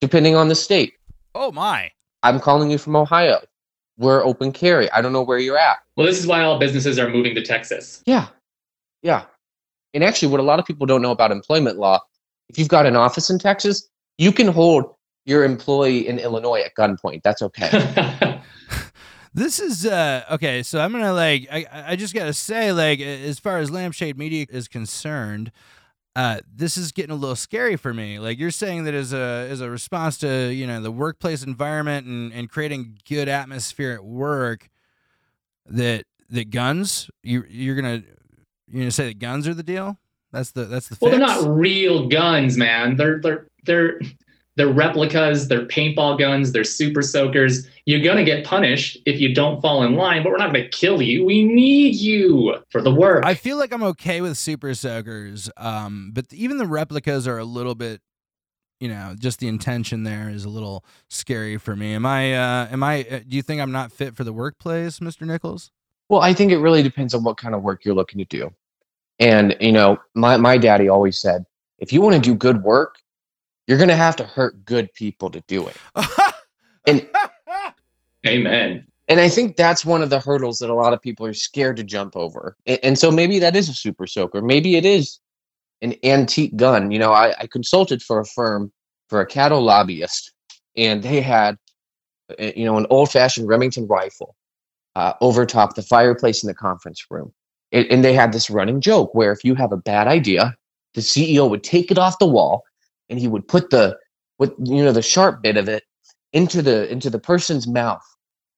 depending 0.00 0.34
on 0.34 0.48
the 0.48 0.54
state. 0.54 0.94
Oh 1.34 1.52
my. 1.52 1.90
I'm 2.22 2.40
calling 2.40 2.70
you 2.70 2.78
from 2.78 2.96
Ohio. 2.96 3.40
We're 3.98 4.24
open 4.24 4.52
carry. 4.52 4.90
I 4.90 5.02
don't 5.02 5.12
know 5.12 5.22
where 5.22 5.38
you're 5.38 5.58
at. 5.58 5.78
Well, 5.96 6.06
this 6.06 6.18
is 6.18 6.26
why 6.26 6.42
all 6.42 6.58
businesses 6.58 6.98
are 6.98 7.08
moving 7.08 7.34
to 7.34 7.42
Texas. 7.42 8.02
Yeah. 8.06 8.28
Yeah. 9.02 9.24
And 9.94 10.02
actually, 10.02 10.28
what 10.28 10.40
a 10.40 10.44
lot 10.44 10.58
of 10.58 10.64
people 10.64 10.86
don't 10.86 11.02
know 11.02 11.10
about 11.10 11.30
employment 11.30 11.78
law, 11.78 12.00
if 12.48 12.58
you've 12.58 12.68
got 12.68 12.86
an 12.86 12.96
office 12.96 13.30
in 13.30 13.38
Texas, 13.38 13.88
you 14.18 14.32
can 14.32 14.46
hold 14.46 14.84
your 15.24 15.44
employee 15.44 16.08
in 16.08 16.18
Illinois 16.18 16.62
at 16.62 16.74
gunpoint. 16.74 17.22
That's 17.22 17.42
okay. 17.42 18.40
This 19.34 19.60
is 19.60 19.86
uh 19.86 20.24
okay, 20.32 20.62
so 20.62 20.78
I'm 20.78 20.92
gonna 20.92 21.14
like 21.14 21.48
I 21.50 21.64
I 21.72 21.96
just 21.96 22.14
gotta 22.14 22.34
say, 22.34 22.70
like, 22.70 23.00
as 23.00 23.38
far 23.38 23.58
as 23.58 23.70
Lampshade 23.70 24.18
Media 24.18 24.44
is 24.50 24.68
concerned, 24.68 25.50
uh, 26.14 26.40
this 26.54 26.76
is 26.76 26.92
getting 26.92 27.12
a 27.12 27.16
little 27.16 27.36
scary 27.36 27.76
for 27.76 27.94
me. 27.94 28.18
Like 28.18 28.38
you're 28.38 28.50
saying 28.50 28.84
that 28.84 28.92
as 28.92 29.14
a 29.14 29.48
as 29.50 29.62
a 29.62 29.70
response 29.70 30.18
to 30.18 30.52
you 30.52 30.66
know 30.66 30.82
the 30.82 30.90
workplace 30.90 31.42
environment 31.42 32.06
and, 32.06 32.30
and 32.32 32.50
creating 32.50 32.98
good 33.08 33.26
atmosphere 33.26 33.92
at 33.92 34.04
work, 34.04 34.68
that 35.64 36.04
that 36.28 36.50
guns 36.50 37.10
you 37.22 37.44
you're 37.48 37.76
gonna 37.76 38.02
you're 38.68 38.82
gonna 38.82 38.90
say 38.90 39.06
that 39.06 39.18
guns 39.18 39.48
are 39.48 39.54
the 39.54 39.62
deal. 39.62 39.96
That's 40.30 40.50
the 40.50 40.64
that's 40.66 40.88
the. 40.88 40.98
Well, 41.00 41.10
fix? 41.10 41.26
they're 41.26 41.26
not 41.26 41.58
real 41.58 42.06
guns, 42.08 42.58
man. 42.58 42.96
They're 42.96 43.18
they're 43.18 43.46
they're 43.64 43.98
they're 44.56 44.68
replicas. 44.68 45.48
They're 45.48 45.66
paintball 45.66 46.18
guns. 46.18 46.52
They're 46.52 46.64
super 46.64 47.02
soakers. 47.02 47.66
You're 47.86 48.02
gonna 48.02 48.24
get 48.24 48.44
punished 48.44 48.98
if 49.06 49.20
you 49.20 49.34
don't 49.34 49.60
fall 49.60 49.82
in 49.82 49.94
line, 49.94 50.22
but 50.22 50.30
we're 50.30 50.38
not 50.38 50.52
gonna 50.52 50.68
kill 50.68 51.00
you. 51.02 51.24
We 51.24 51.44
need 51.44 51.94
you 51.94 52.56
for 52.70 52.82
the 52.82 52.94
work. 52.94 53.24
I 53.24 53.34
feel 53.34 53.56
like 53.56 53.72
I'm 53.72 53.82
okay 53.82 54.20
with 54.20 54.36
super 54.36 54.74
soakers, 54.74 55.50
um, 55.56 56.10
but 56.12 56.32
even 56.32 56.58
the 56.58 56.66
replicas 56.66 57.26
are 57.26 57.38
a 57.38 57.44
little 57.44 57.74
bit, 57.74 58.00
you 58.78 58.88
know, 58.88 59.14
just 59.18 59.40
the 59.40 59.48
intention 59.48 60.02
there 60.04 60.28
is 60.28 60.44
a 60.44 60.48
little 60.48 60.84
scary 61.08 61.56
for 61.56 61.74
me. 61.74 61.94
Am 61.94 62.04
I? 62.04 62.34
Uh, 62.34 62.68
am 62.70 62.82
I? 62.82 63.06
Uh, 63.10 63.20
do 63.26 63.36
you 63.36 63.42
think 63.42 63.60
I'm 63.60 63.72
not 63.72 63.90
fit 63.90 64.16
for 64.16 64.24
the 64.24 64.32
workplace, 64.32 65.00
Mister 65.00 65.24
Nichols? 65.24 65.70
Well, 66.08 66.20
I 66.20 66.34
think 66.34 66.52
it 66.52 66.58
really 66.58 66.82
depends 66.82 67.14
on 67.14 67.24
what 67.24 67.36
kind 67.36 67.54
of 67.54 67.62
work 67.62 67.84
you're 67.84 67.94
looking 67.94 68.18
to 68.18 68.24
do. 68.24 68.52
And 69.18 69.56
you 69.60 69.72
know, 69.72 69.98
my 70.14 70.36
my 70.36 70.58
daddy 70.58 70.88
always 70.88 71.16
said, 71.18 71.46
if 71.78 71.92
you 71.92 72.00
want 72.00 72.16
to 72.16 72.20
do 72.20 72.34
good 72.34 72.62
work, 72.62 72.96
you're 73.66 73.78
gonna 73.78 73.96
have 73.96 74.16
to 74.16 74.24
hurt 74.24 74.64
good 74.64 74.92
people 74.92 75.30
to 75.30 75.40
do 75.46 75.68
it. 75.68 75.76
And 76.86 77.06
Amen. 78.26 78.86
and 79.08 79.20
I 79.20 79.28
think 79.28 79.56
that's 79.56 79.84
one 79.84 80.02
of 80.02 80.10
the 80.10 80.18
hurdles 80.18 80.58
that 80.58 80.70
a 80.70 80.74
lot 80.74 80.92
of 80.92 81.00
people 81.00 81.26
are 81.26 81.34
scared 81.34 81.76
to 81.76 81.84
jump 81.84 82.16
over. 82.16 82.56
And, 82.66 82.80
and 82.82 82.98
so 82.98 83.10
maybe 83.10 83.38
that 83.38 83.54
is 83.54 83.68
a 83.68 83.74
super 83.74 84.06
soaker. 84.06 84.42
Maybe 84.42 84.76
it 84.76 84.84
is 84.84 85.20
an 85.80 85.94
antique 86.04 86.56
gun. 86.56 86.90
You 86.90 86.98
know, 86.98 87.12
I, 87.12 87.34
I 87.38 87.46
consulted 87.46 88.02
for 88.02 88.20
a 88.20 88.24
firm 88.24 88.72
for 89.08 89.20
a 89.20 89.26
cattle 89.26 89.62
lobbyist, 89.62 90.32
and 90.76 91.02
they 91.02 91.20
had, 91.20 91.58
uh, 92.30 92.50
you 92.56 92.64
know, 92.64 92.78
an 92.78 92.86
old-fashioned 92.88 93.46
Remington 93.46 93.86
rifle 93.86 94.34
uh, 94.96 95.12
over 95.20 95.44
top 95.44 95.74
the 95.74 95.82
fireplace 95.82 96.42
in 96.42 96.46
the 96.46 96.54
conference 96.54 97.04
room. 97.10 97.32
And, 97.72 97.86
and 97.90 98.04
they 98.04 98.14
had 98.14 98.32
this 98.32 98.50
running 98.50 98.80
joke 98.80 99.14
where 99.14 99.32
if 99.32 99.44
you 99.44 99.54
have 99.54 99.72
a 99.72 99.76
bad 99.76 100.06
idea, 100.06 100.56
the 100.94 101.00
CEO 101.00 101.48
would 101.48 101.64
take 101.64 101.90
it 101.90 101.98
off 101.98 102.18
the 102.18 102.26
wall, 102.26 102.62
and 103.12 103.20
he 103.20 103.28
would 103.28 103.46
put 103.46 103.70
the, 103.70 103.96
with 104.38 104.52
you 104.58 104.82
know, 104.82 104.90
the 104.90 105.02
sharp 105.02 105.42
bit 105.42 105.56
of 105.56 105.68
it 105.68 105.84
into 106.32 106.62
the 106.62 106.90
into 106.90 107.10
the 107.10 107.20
person's 107.20 107.68
mouth. 107.68 108.02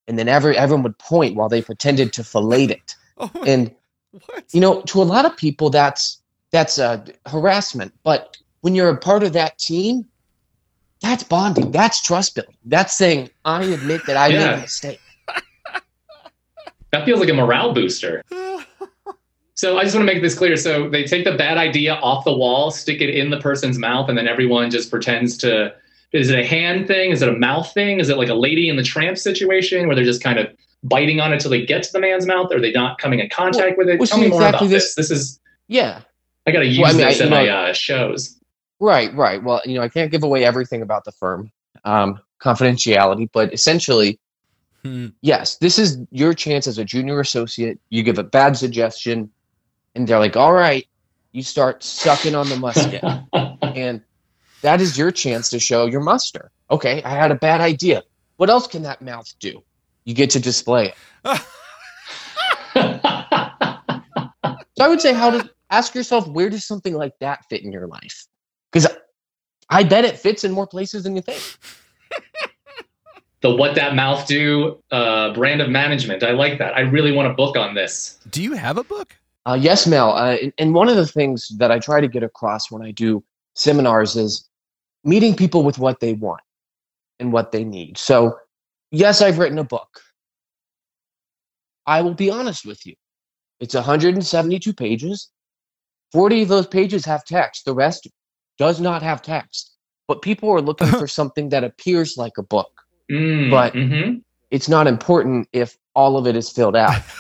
And 0.06 0.18
then 0.18 0.28
every, 0.28 0.56
everyone 0.56 0.84
would 0.84 0.98
point 0.98 1.34
while 1.34 1.48
they 1.48 1.60
pretended 1.60 2.12
to 2.14 2.24
fillet 2.24 2.64
it. 2.64 2.94
Oh 3.16 3.30
and 3.46 3.72
what? 4.26 4.44
you 4.52 4.60
know 4.60 4.82
to 4.82 5.00
a 5.00 5.04
lot 5.04 5.24
of 5.24 5.36
people 5.36 5.70
that's 5.70 6.20
that's 6.50 6.80
uh, 6.80 7.04
harassment. 7.26 7.92
But 8.02 8.36
when 8.62 8.74
you're 8.74 8.88
a 8.88 8.96
part 8.96 9.22
of 9.22 9.34
that 9.34 9.56
team 9.56 10.04
that's 11.00 11.22
bonding. 11.22 11.70
That's 11.70 12.02
trust 12.02 12.34
building. 12.34 12.56
That's 12.64 12.96
saying 12.96 13.30
i 13.44 13.62
admit 13.62 14.06
that 14.06 14.16
i 14.16 14.30
made 14.30 14.54
a 14.54 14.60
mistake. 14.62 15.00
That 16.92 17.04
feels 17.04 17.18
like 17.18 17.28
a 17.28 17.34
morale 17.34 17.74
booster. 17.74 18.22
So 19.54 19.78
I 19.78 19.84
just 19.84 19.94
want 19.94 20.06
to 20.08 20.12
make 20.12 20.22
this 20.22 20.34
clear. 20.36 20.56
So 20.56 20.88
they 20.88 21.04
take 21.04 21.24
the 21.24 21.34
bad 21.36 21.58
idea 21.58 21.94
off 21.94 22.24
the 22.24 22.34
wall, 22.34 22.70
stick 22.70 23.00
it 23.00 23.10
in 23.10 23.30
the 23.30 23.38
person's 23.38 23.78
mouth, 23.78 24.08
and 24.08 24.18
then 24.18 24.26
everyone 24.28 24.70
just 24.70 24.90
pretends 24.90 25.36
to. 25.38 25.72
Is 26.12 26.30
it 26.30 26.38
a 26.38 26.44
hand 26.46 26.86
thing? 26.86 27.10
Is 27.10 27.22
it 27.22 27.28
a 27.28 27.36
mouth 27.36 27.72
thing? 27.74 27.98
Is 27.98 28.08
it 28.08 28.16
like 28.18 28.28
a 28.28 28.34
lady 28.34 28.68
in 28.68 28.76
the 28.76 28.82
tramp 28.84 29.18
situation 29.18 29.86
where 29.86 29.96
they're 29.96 30.04
just 30.04 30.22
kind 30.22 30.38
of 30.38 30.46
biting 30.84 31.18
on 31.20 31.32
it 31.32 31.40
till 31.40 31.50
they 31.50 31.64
get 31.64 31.82
to 31.84 31.92
the 31.92 31.98
man's 32.00 32.26
mouth? 32.26 32.52
Or 32.52 32.56
are 32.56 32.60
they 32.60 32.70
not 32.72 32.98
coming 32.98 33.18
in 33.20 33.28
contact 33.30 33.78
with 33.78 33.88
it? 33.88 33.96
Tell 33.98 34.06
see, 34.06 34.20
me 34.22 34.28
more 34.28 34.40
exactly 34.40 34.66
about 34.66 34.70
this- 34.70 34.94
this. 34.94 35.08
This 35.08 35.18
is 35.18 35.40
yeah 35.68 36.02
I 36.46 36.50
got 36.52 36.60
to 36.60 36.66
use 36.66 36.78
Well, 36.78 36.88
I 36.90 36.92
mean, 36.92 37.06
this 37.06 37.20
I- 37.20 37.24
in 37.24 37.30
you 37.30 37.36
my 37.36 37.46
know- 37.46 37.56
uh, 37.56 37.72
shows. 37.72 38.38
Right, 38.80 39.14
right. 39.14 39.42
Well, 39.42 39.62
you 39.64 39.74
know, 39.74 39.82
I 39.82 39.88
can't 39.88 40.10
give 40.10 40.22
away 40.24 40.44
everything 40.44 40.82
about 40.82 41.04
the 41.04 41.12
firm, 41.12 41.50
um, 41.84 42.20
confidentiality, 42.40 43.28
but 43.32 43.52
essentially, 43.54 44.18
Hmm. 44.82 45.06
yes, 45.22 45.56
this 45.56 45.78
is 45.78 45.98
your 46.10 46.34
chance 46.34 46.66
as 46.66 46.76
a 46.76 46.84
junior 46.84 47.18
associate. 47.20 47.78
You 47.88 48.02
give 48.02 48.18
a 48.18 48.22
bad 48.24 48.56
suggestion, 48.56 49.30
and 49.94 50.06
they're 50.06 50.18
like, 50.18 50.36
all 50.36 50.52
right, 50.52 50.86
you 51.32 51.42
start 51.42 51.82
sucking 51.82 52.34
on 52.34 52.48
the 52.48 52.56
musket. 52.56 53.02
and 53.62 54.02
that 54.62 54.80
is 54.80 54.96
your 54.96 55.10
chance 55.10 55.50
to 55.50 55.58
show 55.58 55.86
your 55.86 56.00
muster. 56.00 56.50
Okay, 56.70 57.02
I 57.02 57.10
had 57.10 57.30
a 57.30 57.36
bad 57.36 57.60
idea. 57.60 58.02
What 58.36 58.50
else 58.50 58.66
can 58.66 58.82
that 58.82 59.02
mouth 59.02 59.32
do? 59.38 59.62
You 60.04 60.14
get 60.14 60.30
to 60.30 60.40
display 60.40 60.92
it. 61.24 61.40
So 64.76 64.84
I 64.84 64.88
would 64.88 65.00
say, 65.00 65.12
how 65.12 65.30
does 65.30 65.48
ask 65.70 65.94
yourself 65.94 66.26
where 66.28 66.50
does 66.50 66.64
something 66.64 66.94
like 66.94 67.12
that 67.20 67.44
fit 67.48 67.62
in 67.62 67.70
your 67.70 67.86
life? 67.86 68.26
Because 68.72 68.88
I 69.70 69.84
bet 69.84 70.04
it 70.04 70.18
fits 70.18 70.44
in 70.44 70.52
more 70.52 70.66
places 70.66 71.04
than 71.04 71.14
you 71.14 71.22
think. 71.22 71.42
The 73.40 73.54
what 73.54 73.74
that 73.74 73.94
mouth 73.94 74.26
do 74.26 74.82
uh, 74.90 75.32
brand 75.34 75.60
of 75.60 75.68
management. 75.68 76.22
I 76.22 76.30
like 76.30 76.58
that. 76.58 76.74
I 76.76 76.80
really 76.80 77.12
want 77.12 77.28
a 77.30 77.34
book 77.34 77.56
on 77.56 77.74
this. 77.74 78.18
Do 78.30 78.42
you 78.42 78.54
have 78.54 78.78
a 78.78 78.84
book? 78.84 79.16
Uh, 79.46 79.58
yes, 79.60 79.86
Mel. 79.86 80.10
Uh, 80.16 80.36
and- 80.42 80.52
and 80.58 80.74
one 80.74 80.88
of 80.88 80.96
the 80.96 81.06
things 81.06 81.48
that 81.58 81.70
I 81.70 81.78
try 81.78 82.00
to 82.00 82.08
get 82.08 82.22
across 82.22 82.70
when 82.70 82.82
I 82.82 82.90
do 82.92 83.22
seminars 83.54 84.16
is 84.16 84.48
meeting 85.04 85.36
people 85.36 85.62
with 85.62 85.78
what 85.78 86.00
they 86.00 86.14
want 86.14 86.40
and 87.20 87.32
what 87.32 87.52
they 87.52 87.62
need. 87.64 87.98
So, 87.98 88.38
yes, 88.90 89.20
I've 89.20 89.38
written 89.38 89.58
a 89.58 89.64
book. 89.64 90.00
I 91.86 92.00
will 92.00 92.14
be 92.14 92.30
honest 92.30 92.64
with 92.64 92.86
you. 92.86 92.94
It's 93.60 93.74
172 93.74 94.72
pages. 94.72 95.30
40 96.12 96.42
of 96.42 96.48
those 96.48 96.66
pages 96.66 97.04
have 97.04 97.24
text. 97.24 97.64
The 97.64 97.74
rest 97.74 98.08
does 98.58 98.80
not 98.80 99.02
have 99.02 99.20
text. 99.22 99.72
But 100.08 100.22
people 100.22 100.50
are 100.50 100.60
looking 100.62 100.86
for 101.00 101.06
something 101.06 101.50
that 101.50 101.64
appears 101.64 102.16
like 102.16 102.38
a 102.38 102.42
book. 102.42 102.70
Mm, 103.10 103.50
But- 103.50 103.74
mhm. 103.74 104.22
It's 104.50 104.68
not 104.68 104.86
important 104.86 105.48
if 105.52 105.76
all 105.96 106.16
of 106.16 106.26
it 106.28 106.36
is 106.36 106.48
filled 106.48 106.76
out. 106.76 107.02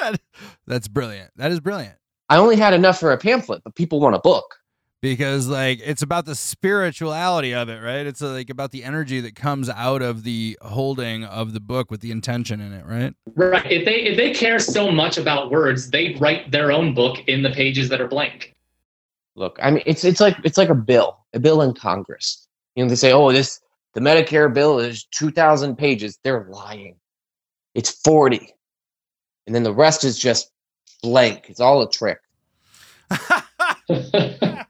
that, 0.00 0.20
that's 0.66 0.88
brilliant. 0.88 1.30
That 1.36 1.52
is 1.52 1.60
brilliant. 1.60 1.96
I 2.28 2.36
only 2.36 2.56
had 2.56 2.74
enough 2.74 2.98
for 3.00 3.12
a 3.12 3.18
pamphlet, 3.18 3.62
but 3.64 3.74
people 3.74 4.00
want 4.00 4.14
a 4.14 4.20
book. 4.20 4.56
because 5.02 5.48
like 5.48 5.80
it's 5.82 6.02
about 6.02 6.26
the 6.26 6.34
spirituality 6.34 7.54
of 7.54 7.70
it 7.70 7.80
right 7.82 8.06
it's 8.06 8.20
like 8.20 8.50
about 8.50 8.70
the 8.70 8.84
energy 8.84 9.18
that 9.20 9.34
comes 9.34 9.70
out 9.70 10.02
of 10.02 10.24
the 10.24 10.58
holding 10.60 11.24
of 11.24 11.54
the 11.54 11.60
book 11.60 11.90
with 11.90 12.02
the 12.02 12.10
intention 12.10 12.60
in 12.60 12.72
it 12.74 12.84
right 12.84 13.14
right. 13.34 13.64
If 13.70 13.84
they 13.86 14.02
if 14.02 14.16
they 14.16 14.32
care 14.32 14.58
so 14.58 14.90
much 14.90 15.16
about 15.16 15.50
words, 15.50 15.90
they 15.90 16.14
write 16.20 16.50
their 16.50 16.70
own 16.70 16.94
book 16.94 17.18
in 17.26 17.42
the 17.42 17.50
pages 17.50 17.88
that 17.88 18.00
are 18.00 18.08
blank. 18.08 18.54
Look, 19.36 19.58
I 19.62 19.70
mean, 19.70 19.82
it's 19.86 20.04
it's 20.04 20.20
like 20.20 20.36
it's 20.44 20.58
like 20.58 20.68
a 20.68 20.74
bill, 20.74 21.18
a 21.32 21.40
bill 21.40 21.62
in 21.62 21.72
Congress. 21.72 22.46
You 22.74 22.84
know, 22.84 22.88
they 22.90 22.96
say, 22.96 23.12
"Oh, 23.12 23.32
this 23.32 23.60
the 23.94 24.00
Medicare 24.00 24.52
bill 24.52 24.78
is 24.78 25.04
two 25.04 25.30
thousand 25.30 25.76
pages." 25.76 26.18
They're 26.22 26.46
lying. 26.50 26.96
It's 27.74 27.90
forty, 27.90 28.52
and 29.50 29.54
then 29.56 29.64
the 29.64 29.74
rest 29.74 30.04
is 30.04 30.16
just 30.16 30.52
blank. 31.02 31.46
It's 31.48 31.58
all 31.58 31.82
a 31.82 31.90
trick. 31.90 32.20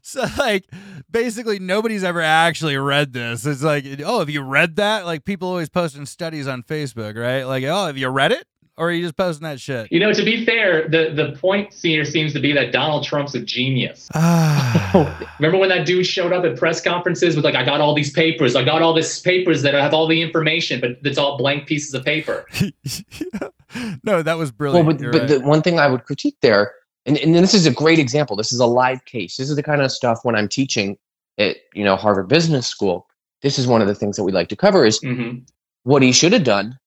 so 0.00 0.24
like 0.38 0.64
basically 1.10 1.58
nobody's 1.58 2.02
ever 2.02 2.22
actually 2.22 2.78
read 2.78 3.12
this 3.12 3.44
it's 3.44 3.62
like 3.62 3.84
oh 4.02 4.20
have 4.20 4.30
you 4.30 4.40
read 4.40 4.76
that 4.76 5.04
like 5.04 5.26
people 5.26 5.48
always 5.48 5.68
posting 5.68 6.06
studies 6.06 6.46
on 6.48 6.62
facebook 6.62 7.14
right 7.18 7.44
like 7.44 7.62
oh 7.64 7.84
have 7.84 7.98
you 7.98 8.08
read 8.08 8.32
it 8.32 8.46
or 8.78 8.88
are 8.88 8.92
you 8.92 9.02
just 9.02 9.16
posting 9.16 9.44
that 9.44 9.60
shit 9.60 9.88
you 9.90 10.00
know, 10.00 10.12
to 10.12 10.22
be 10.22 10.44
fair, 10.44 10.88
the 10.88 11.10
the 11.12 11.36
point 11.38 11.74
here 11.74 12.04
seems 12.04 12.32
to 12.32 12.40
be 12.40 12.52
that 12.52 12.72
Donald 12.72 13.04
Trump's 13.04 13.34
a 13.34 13.40
genius. 13.40 14.08
Ah. 14.14 15.26
Remember 15.38 15.58
when 15.58 15.68
that 15.70 15.86
dude 15.86 16.06
showed 16.06 16.32
up 16.32 16.44
at 16.44 16.56
press 16.56 16.80
conferences 16.80 17.36
with 17.36 17.44
like, 17.44 17.54
I 17.54 17.64
got 17.64 17.80
all 17.80 17.94
these 17.94 18.12
papers, 18.12 18.54
I 18.56 18.64
got 18.64 18.82
all 18.82 18.94
these 18.94 19.20
papers 19.20 19.62
that 19.62 19.74
have 19.74 19.94
all 19.94 20.06
the 20.06 20.20
information, 20.22 20.80
but 20.80 20.98
it's 21.02 21.18
all 21.18 21.36
blank 21.38 21.66
pieces 21.66 21.94
of 21.94 22.04
paper. 22.04 22.46
no 24.04 24.22
that 24.22 24.38
was 24.38 24.50
brilliant. 24.50 24.86
Well, 24.86 24.96
brilliant 24.96 24.98
but, 24.98 25.00
You're 25.00 25.12
but 25.12 25.20
right. 25.20 25.42
the 25.42 25.48
one 25.48 25.62
thing 25.62 25.78
I 25.78 25.88
would 25.88 26.04
critique 26.04 26.36
there, 26.42 26.72
and, 27.06 27.18
and 27.18 27.34
this 27.34 27.54
is 27.54 27.66
a 27.66 27.72
great 27.72 27.98
example. 27.98 28.36
This 28.36 28.52
is 28.52 28.60
a 28.60 28.66
live 28.66 29.04
case. 29.04 29.36
This 29.36 29.50
is 29.50 29.56
the 29.56 29.62
kind 29.62 29.82
of 29.82 29.90
stuff 29.90 30.20
when 30.22 30.36
I'm 30.36 30.48
teaching 30.48 30.96
at 31.38 31.56
you 31.74 31.84
know 31.84 31.96
Harvard 31.96 32.28
Business 32.28 32.66
School. 32.66 33.06
This 33.42 33.58
is 33.58 33.66
one 33.66 33.80
of 33.80 33.88
the 33.88 33.94
things 33.94 34.16
that 34.16 34.24
we 34.24 34.32
like 34.32 34.48
to 34.48 34.56
cover 34.56 34.84
is 34.84 34.98
hmm 34.98 35.38
what 35.84 36.02
he 36.02 36.12
should 36.12 36.34
have 36.34 36.44
done. 36.44 36.78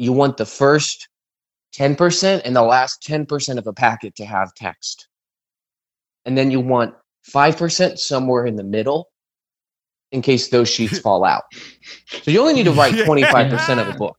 You 0.00 0.12
want 0.14 0.38
the 0.38 0.46
first 0.46 1.08
10% 1.76 2.40
and 2.46 2.56
the 2.56 2.62
last 2.62 3.02
10% 3.02 3.58
of 3.58 3.66
a 3.66 3.72
packet 3.74 4.16
to 4.16 4.24
have 4.24 4.54
text. 4.54 5.08
And 6.24 6.38
then 6.38 6.50
you 6.50 6.58
want 6.58 6.94
5% 7.30 7.98
somewhere 7.98 8.46
in 8.46 8.56
the 8.56 8.64
middle 8.64 9.10
in 10.10 10.22
case 10.22 10.48
those 10.48 10.70
sheets 10.70 10.98
fall 11.06 11.22
out. 11.22 11.42
So 12.22 12.30
you 12.30 12.40
only 12.40 12.54
need 12.54 12.64
to 12.64 12.72
write 12.72 12.94
25% 12.94 13.78
of 13.78 13.88
a 13.88 13.92
book. 13.98 14.16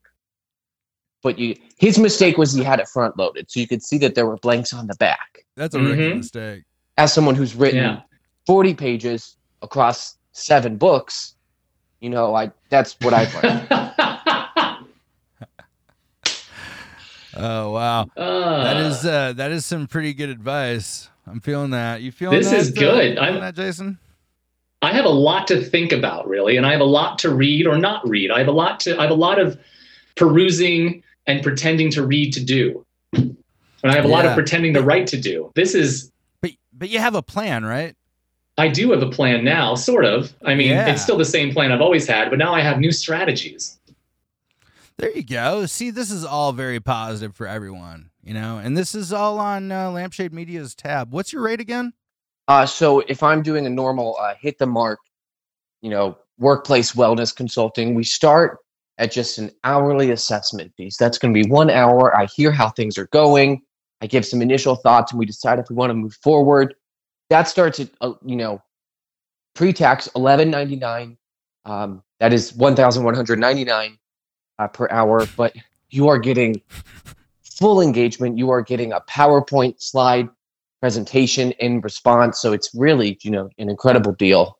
But 1.24 1.40
you 1.40 1.56
his 1.80 1.98
mistake 1.98 2.38
was 2.38 2.54
he 2.54 2.64
had 2.64 2.80
it 2.80 2.88
front 2.88 3.18
loaded. 3.18 3.50
So 3.50 3.60
you 3.60 3.68
could 3.68 3.82
see 3.82 3.98
that 4.00 4.14
there 4.14 4.28
were 4.28 4.38
blanks 4.38 4.74
on 4.74 4.86
the 4.86 4.96
back. 4.96 5.46
that's 5.58 5.74
a 5.74 5.80
rookie 5.80 5.96
Mhm. 6.12 6.18
mistake 6.18 6.64
As 6.98 7.12
someone 7.12 7.34
who's 7.34 7.56
written 7.56 7.80
Yeah. 7.80 8.02
40 8.46 8.76
pages 8.76 9.36
across 9.64 10.18
seven 10.34 10.78
books, 10.78 11.36
you 12.02 12.10
know, 12.12 12.36
I 12.36 12.52
that's 12.70 12.96
what 13.02 13.14
I've 13.16 13.34
learned. 13.34 13.68
oh 17.38 17.72
wow 17.72 18.08
Uh, 18.18 18.64
that 18.64 18.78
is 18.78 19.06
uh 19.06 19.34
that 19.34 19.52
is 19.52 19.66
some 19.66 19.88
pretty 19.88 20.14
good 20.14 20.30
advice 20.30 21.10
i'm 21.28 21.40
feeling 21.40 21.72
that 21.72 22.02
you 22.02 22.12
feeling 22.12 22.38
This 22.40 22.50
that, 22.50 22.60
is 22.60 22.70
uh, 22.72 22.80
good. 22.80 23.18
I'm- 23.18 23.40
that 23.40 23.56
jason 23.56 23.98
I 24.84 24.94
have 24.94 25.06
a 25.06 25.10
lot 25.10 25.46
to 25.50 25.64
think 25.64 25.92
about, 25.92 26.28
really, 26.28 26.58
and 26.58 26.66
I 26.66 26.72
have 26.72 26.82
a 26.82 26.86
lot 26.86 27.20
to 27.20 27.30
read 27.32 27.68
or 27.68 27.78
not 27.78 28.02
read. 28.10 28.32
I 28.32 28.40
have 28.40 28.48
a 28.48 28.52
lot 28.52 28.80
to. 28.80 28.98
I 28.98 29.04
have 29.04 29.12
a 29.12 29.14
lot 29.14 29.38
of 29.40 29.60
perusing 30.16 31.04
and 31.28 31.44
pretending 31.44 31.92
to 31.92 32.06
read 32.06 32.34
to 32.34 32.44
do, 32.44 32.84
and 33.14 33.36
I 33.84 33.94
have 33.94 34.06
a 34.06 34.08
lot 34.08 34.26
of 34.26 34.34
pretending 34.34 34.74
to 34.74 34.82
write 34.82 35.06
to 35.08 35.22
do. 35.22 35.52
This 35.56 35.76
is. 35.76 36.12
but 36.42 36.52
but 36.74 36.90
you 36.90 36.98
have 37.00 37.14
a 37.16 37.22
plan 37.22 37.64
right 37.64 37.96
I 38.58 38.68
do 38.68 38.90
have 38.92 39.02
a 39.04 39.10
plan 39.10 39.44
now, 39.44 39.76
sort 39.76 40.04
of. 40.06 40.34
I 40.46 40.56
mean, 40.56 40.70
Yeah. 40.72 40.88
it's 40.92 41.02
still 41.02 41.18
the 41.18 41.26
same 41.26 41.52
plan 41.54 41.72
I've 41.72 41.82
always 41.82 42.08
had, 42.08 42.30
but 42.30 42.38
now 42.40 42.54
I 42.54 42.62
have 42.62 42.80
new 42.80 42.92
strategies. 42.92 43.80
There 45.02 45.10
you 45.10 45.24
go. 45.24 45.66
See, 45.66 45.89
this 45.89 46.12
is 46.12 46.24
all 46.24 46.54
very 46.54 46.80
positive 46.80 47.36
for 47.36 47.47
everyone, 47.47 48.12
you 48.22 48.36
know, 48.36 48.60
and 48.60 48.78
this 48.78 48.93
is 48.93 49.12
all 49.12 49.39
on 49.39 49.72
uh, 49.72 49.89
Lampshade 49.89 50.32
Media's 50.32 50.76
tab. 50.76 51.12
What's 51.12 51.34
your 51.34 51.41
rate 51.41 51.60
again? 51.60 51.93
Uh, 52.47 52.68
so 52.68 52.99
if 52.99 53.24
I'm 53.24 53.41
doing 53.41 53.66
a 53.66 53.70
normal 53.72 54.16
uh, 54.22 54.36
hit 54.39 54.60
the 54.60 54.68
mark, 54.68 54.99
you 55.82 55.89
know, 55.89 56.20
workplace 56.38 56.91
wellness 56.91 57.36
consulting, 57.36 57.95
we 57.95 58.04
start 58.04 58.60
at 58.99 59.12
just 59.12 59.39
an 59.39 59.49
hourly 59.64 60.12
assessment 60.12 60.72
piece. 60.78 60.97
That's 60.97 61.18
going 61.18 61.34
to 61.34 61.43
be 61.43 61.49
one 61.49 61.72
hour. 61.72 62.16
I 62.16 62.28
hear 62.28 62.52
how 62.52 62.70
things 62.70 62.99
are 62.99 63.08
going. 63.08 63.64
I 64.02 64.06
give 64.06 64.24
some 64.24 64.39
initial 64.39 64.76
thoughts, 64.76 65.14
and 65.14 65.18
we 65.18 65.26
decide 65.26 65.58
if 65.58 65.66
we 65.68 65.76
want 65.76 65.89
to 65.89 65.95
move 65.95 66.14
forward. 66.22 66.76
That 67.32 67.47
starts 67.47 67.80
at 67.80 67.89
uh, 68.02 68.14
you 68.24 68.36
know, 68.36 68.62
pre-tax 69.56 70.08
eleven 70.16 70.52
ninety 70.52 70.76
nine. 70.76 71.18
Um, 71.66 72.04
that 72.20 72.34
is 72.34 72.54
one 72.54 72.76
thousand 72.76 73.04
one 73.04 73.16
hundred 73.16 73.39
ninety 73.39 73.64
nine 73.64 73.97
uh, 74.62 74.68
per 74.68 74.88
hour. 74.91 75.26
But 75.36 75.55
you 75.89 76.07
are 76.07 76.20
getting 76.20 76.62
full 77.41 77.82
engagement. 77.82 78.38
You 78.38 78.51
are 78.51 78.62
getting 78.62 78.91
a 78.91 79.01
PowerPoint 79.01 79.82
slide 79.82 80.30
presentation 80.80 81.51
in 81.53 81.82
response. 81.82 82.39
So 82.39 82.53
it's 82.53 82.72
really, 82.74 83.18
you 83.22 83.32
know, 83.32 83.49
an 83.57 83.70
incredible 83.70 84.14
deal. 84.14 84.57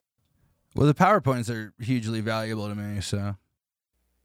Well, 0.74 0.86
the 0.86 0.94
PowerPoints 0.94 1.50
are 1.50 1.72
hugely 1.82 2.20
valuable 2.20 2.68
to 2.68 2.74
me. 2.74 3.00
So, 3.00 3.36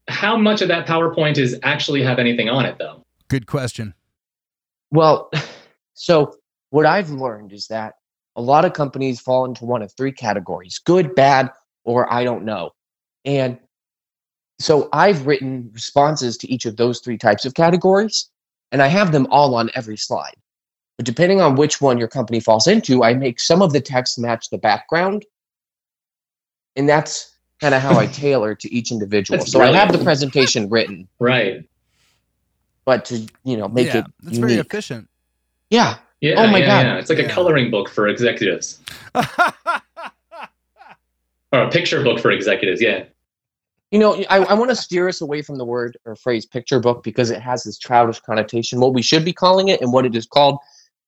How 0.07 0.37
much 0.37 0.61
of 0.61 0.69
that 0.69 0.87
PowerPoint 0.87 1.37
is 1.37 1.59
actually 1.63 2.03
have 2.03 2.19
anything 2.19 2.49
on 2.49 2.65
it, 2.65 2.77
though? 2.79 3.03
good 3.27 3.45
question. 3.45 3.93
Well, 4.91 5.29
so 5.93 6.35
what 6.69 6.85
I've 6.85 7.09
learned 7.09 7.51
is 7.51 7.67
that 7.67 7.95
a 8.35 8.41
lot 8.41 8.63
of 8.63 8.73
companies 8.73 9.19
fall 9.19 9.45
into 9.45 9.65
one 9.65 9.81
of 9.81 9.91
three 9.97 10.11
categories 10.11 10.79
good, 10.79 11.15
bad, 11.15 11.51
or 11.83 12.11
I 12.11 12.23
don't 12.23 12.45
know. 12.45 12.71
And 13.25 13.57
so 14.59 14.89
I've 14.93 15.27
written 15.27 15.69
responses 15.73 16.37
to 16.37 16.51
each 16.51 16.65
of 16.65 16.77
those 16.77 16.99
three 16.99 17.17
types 17.17 17.45
of 17.45 17.53
categories, 17.53 18.29
and 18.71 18.81
I 18.81 18.87
have 18.87 19.11
them 19.11 19.27
all 19.29 19.55
on 19.55 19.69
every 19.75 19.97
slide. 19.97 20.35
But 20.97 21.05
depending 21.05 21.41
on 21.41 21.55
which 21.55 21.79
one 21.79 21.97
your 21.99 22.07
company 22.07 22.39
falls 22.39 22.65
into, 22.65 23.03
I 23.03 23.13
make 23.13 23.39
some 23.39 23.61
of 23.61 23.71
the 23.71 23.79
text 23.81 24.17
match 24.17 24.49
the 24.49 24.57
background. 24.57 25.25
And 26.75 26.89
that's 26.89 27.35
kind 27.61 27.75
of 27.75 27.81
how 27.81 27.99
I 27.99 28.07
tailor 28.11 28.55
to 28.55 28.73
each 28.73 28.91
individual. 28.91 29.37
That's 29.37 29.51
so 29.51 29.61
I 29.61 29.71
have 29.73 29.91
the 29.91 30.03
presentation 30.03 30.69
written, 30.69 31.07
Right. 31.19 31.63
but 32.83 33.05
to, 33.05 33.27
you 33.43 33.57
know, 33.57 33.67
make 33.67 33.87
yeah, 33.87 33.99
it 33.99 34.05
that's 34.23 34.37
very 34.39 34.55
efficient. 34.55 35.07
Yeah. 35.69 35.97
Yeah. 36.19 36.35
Oh 36.37 36.47
my 36.47 36.59
yeah, 36.59 36.65
God. 36.65 36.85
Yeah. 36.87 36.97
It's 36.97 37.09
like 37.09 37.19
Yeah. 37.19 37.25
a 37.25 37.29
coloring 37.29 37.69
book 37.69 37.89
for 37.89 38.07
executives 38.07 38.79
or 39.15 39.23
a 41.53 41.69
picture 41.69 42.03
book 42.03 42.19
for 42.19 42.31
executives. 42.31 42.81
Yeah. 42.81 43.03
You 43.91 43.99
know, 43.99 44.15
I, 44.29 44.39
I 44.39 44.53
want 44.53 44.69
to 44.69 44.75
steer 44.75 45.07
us 45.07 45.21
away 45.21 45.41
from 45.41 45.57
the 45.57 45.63
word 45.65 45.97
or 46.05 46.15
phrase 46.15 46.45
picture 46.45 46.79
book 46.79 47.03
because 47.03 47.29
it 47.31 47.41
has 47.41 47.63
this 47.63 47.77
childish 47.77 48.19
connotation. 48.19 48.79
What 48.81 48.93
we 48.93 49.01
should 49.01 49.23
be 49.23 49.31
calling 49.31 49.69
it 49.69 49.79
and 49.81 49.93
what 49.93 50.05
it 50.05 50.13
is 50.15 50.25
called 50.25 50.57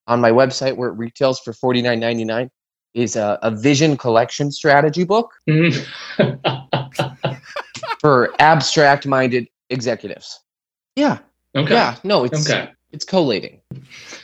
on 0.07 0.21
my 0.21 0.31
website 0.31 0.75
where 0.77 0.89
it 0.89 0.93
retails 0.93 1.39
for 1.41 1.51
forty 1.53 1.81
nine 1.81 1.99
ninety 1.99 2.23
nine 2.23 2.49
is 2.93 3.15
a, 3.15 3.37
a 3.43 3.51
vision 3.51 3.95
collection 3.97 4.49
strategy 4.51 5.03
book 5.03 5.31
Mhm. 5.47 5.85
for 7.99 8.33
abstract 8.39 9.05
minded 9.05 9.47
executives. 9.69 10.39
Yeah. 10.95 11.19
okay. 11.55 11.73
Yeah. 11.73 11.95
No, 12.03 12.23
it's 12.23 12.49
Okay. 12.49 12.71
it's 12.91 13.05
collating. 13.05 13.61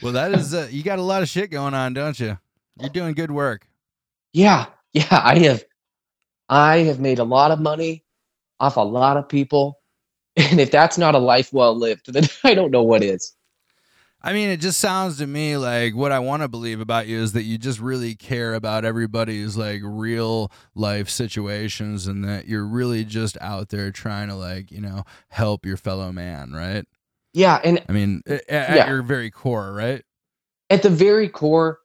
well, 0.01 0.13
that 0.13 0.31
is, 0.31 0.53
uh, 0.53 0.67
you 0.71 0.81
got 0.81 0.97
a 0.99 1.03
lot 1.03 1.21
of 1.21 1.29
shit 1.29 1.51
going 1.51 1.73
on, 1.73 1.93
don't 1.93 2.19
you? 2.19 2.37
You're 2.79 2.89
doing 2.89 3.13
good 3.13 3.31
work. 3.31 3.67
Yeah. 4.33 4.67
Yeah. 4.93 5.07
I 5.11 5.39
have 5.39 5.63
I 6.47 6.77
have 6.79 6.99
made 7.01 7.19
a 7.19 7.23
lot 7.23 7.51
of 7.51 7.59
money 7.59 8.04
off 8.59 8.77
a 8.77 8.81
lot 8.81 9.17
of 9.17 9.27
people. 9.27 9.79
And 10.37 10.59
if 10.59 10.69
that's 10.69 10.97
not 10.97 11.15
a 11.15 11.17
life 11.19 11.53
well 11.53 11.73
lived, 11.77 12.07
then 12.13 12.25
I 12.43 12.53
don't 12.53 12.69
know 12.71 12.83
what 12.83 13.01
is. 13.03 13.31
I 14.21 14.33
mean, 14.33 14.49
it 14.49 14.57
just 14.59 14.81
sounds 14.81 15.17
to 15.19 15.27
me 15.27 15.55
like 15.55 15.95
what 15.95 16.11
I 16.11 16.19
want 16.19 16.41
to 16.41 16.49
believe 16.49 16.81
about 16.81 17.07
you 17.07 17.19
is 17.19 17.31
that 17.33 17.43
you 17.43 17.57
just 17.57 17.79
really 17.79 18.15
care 18.15 18.53
about 18.53 18.83
everybody's 18.83 19.55
like 19.55 19.79
real 19.83 20.51
life 20.73 21.09
situations 21.09 22.07
and 22.07 22.25
that 22.25 22.47
you're 22.49 22.65
really 22.65 23.05
just 23.05 23.37
out 23.39 23.69
there 23.69 23.91
trying 23.91 24.27
to 24.27 24.35
like, 24.35 24.71
you 24.73 24.81
know, 24.81 25.03
help 25.29 25.65
your 25.65 25.77
fellow 25.77 26.11
man, 26.11 26.51
right? 26.51 26.85
Yeah, 27.33 27.61
and 27.63 27.81
I 27.87 27.91
mean, 27.93 28.21
a- 28.27 28.51
at, 28.53 28.75
Yeah. 28.75 28.89
your 28.89 29.03
very 29.03 29.31
core, 29.31 29.71
right? 29.73 30.03
at 30.69 30.81
the 30.81 30.89
very 30.89 31.29
core, 31.29 31.79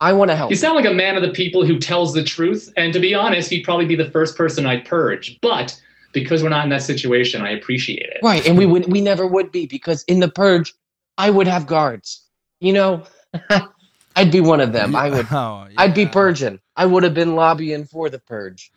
I 0.00 0.12
want 0.14 0.30
to 0.30 0.36
help. 0.36 0.48
You 0.50 0.56
sound 0.56 0.76
like 0.76 0.86
a 0.86 0.94
man 0.94 1.16
of 1.16 1.22
the 1.22 1.32
people 1.32 1.66
who 1.66 1.78
tells 1.78 2.14
the 2.14 2.24
truth. 2.24 2.72
And 2.78 2.92
to 2.94 2.98
be 3.00 3.12
honest, 3.14 3.50
you'd 3.52 3.64
probably 3.64 3.84
be 3.86 3.96
the 3.96 4.10
first 4.10 4.36
person 4.38 4.64
I'd 4.64 4.86
purge. 4.86 5.38
But 5.42 5.78
because 6.12 6.42
we're 6.42 6.48
not 6.48 6.64
in 6.64 6.70
that 6.70 6.82
situation, 6.82 7.42
I 7.42 7.50
appreciate 7.50 8.08
it. 8.08 8.18
Right, 8.22 8.46
and 8.46 8.56
we 8.56 8.66
would 8.66 8.90
we 8.90 9.00
never 9.00 9.26
would 9.26 9.52
be 9.52 9.66
because 9.66 10.02
in 10.04 10.20
the 10.20 10.28
purge, 10.28 10.74
I 11.18 11.30
would 11.30 11.46
have 11.46 11.66
guards. 11.66 12.24
You 12.60 12.72
know, 12.72 13.04
I'd 14.16 14.32
be 14.32 14.40
one 14.40 14.60
of 14.60 14.72
them. 14.72 14.94
I 14.94 15.10
would. 15.10 15.26
Oh, 15.30 15.66
I'd 15.76 15.94
be 15.94 16.02
yeah. 16.02 16.10
purging. 16.10 16.60
I 16.76 16.86
would 16.86 17.02
have 17.02 17.14
been 17.14 17.34
lobbying 17.34 17.84
for 17.84 18.08
the 18.10 18.18
purge. 18.18 18.72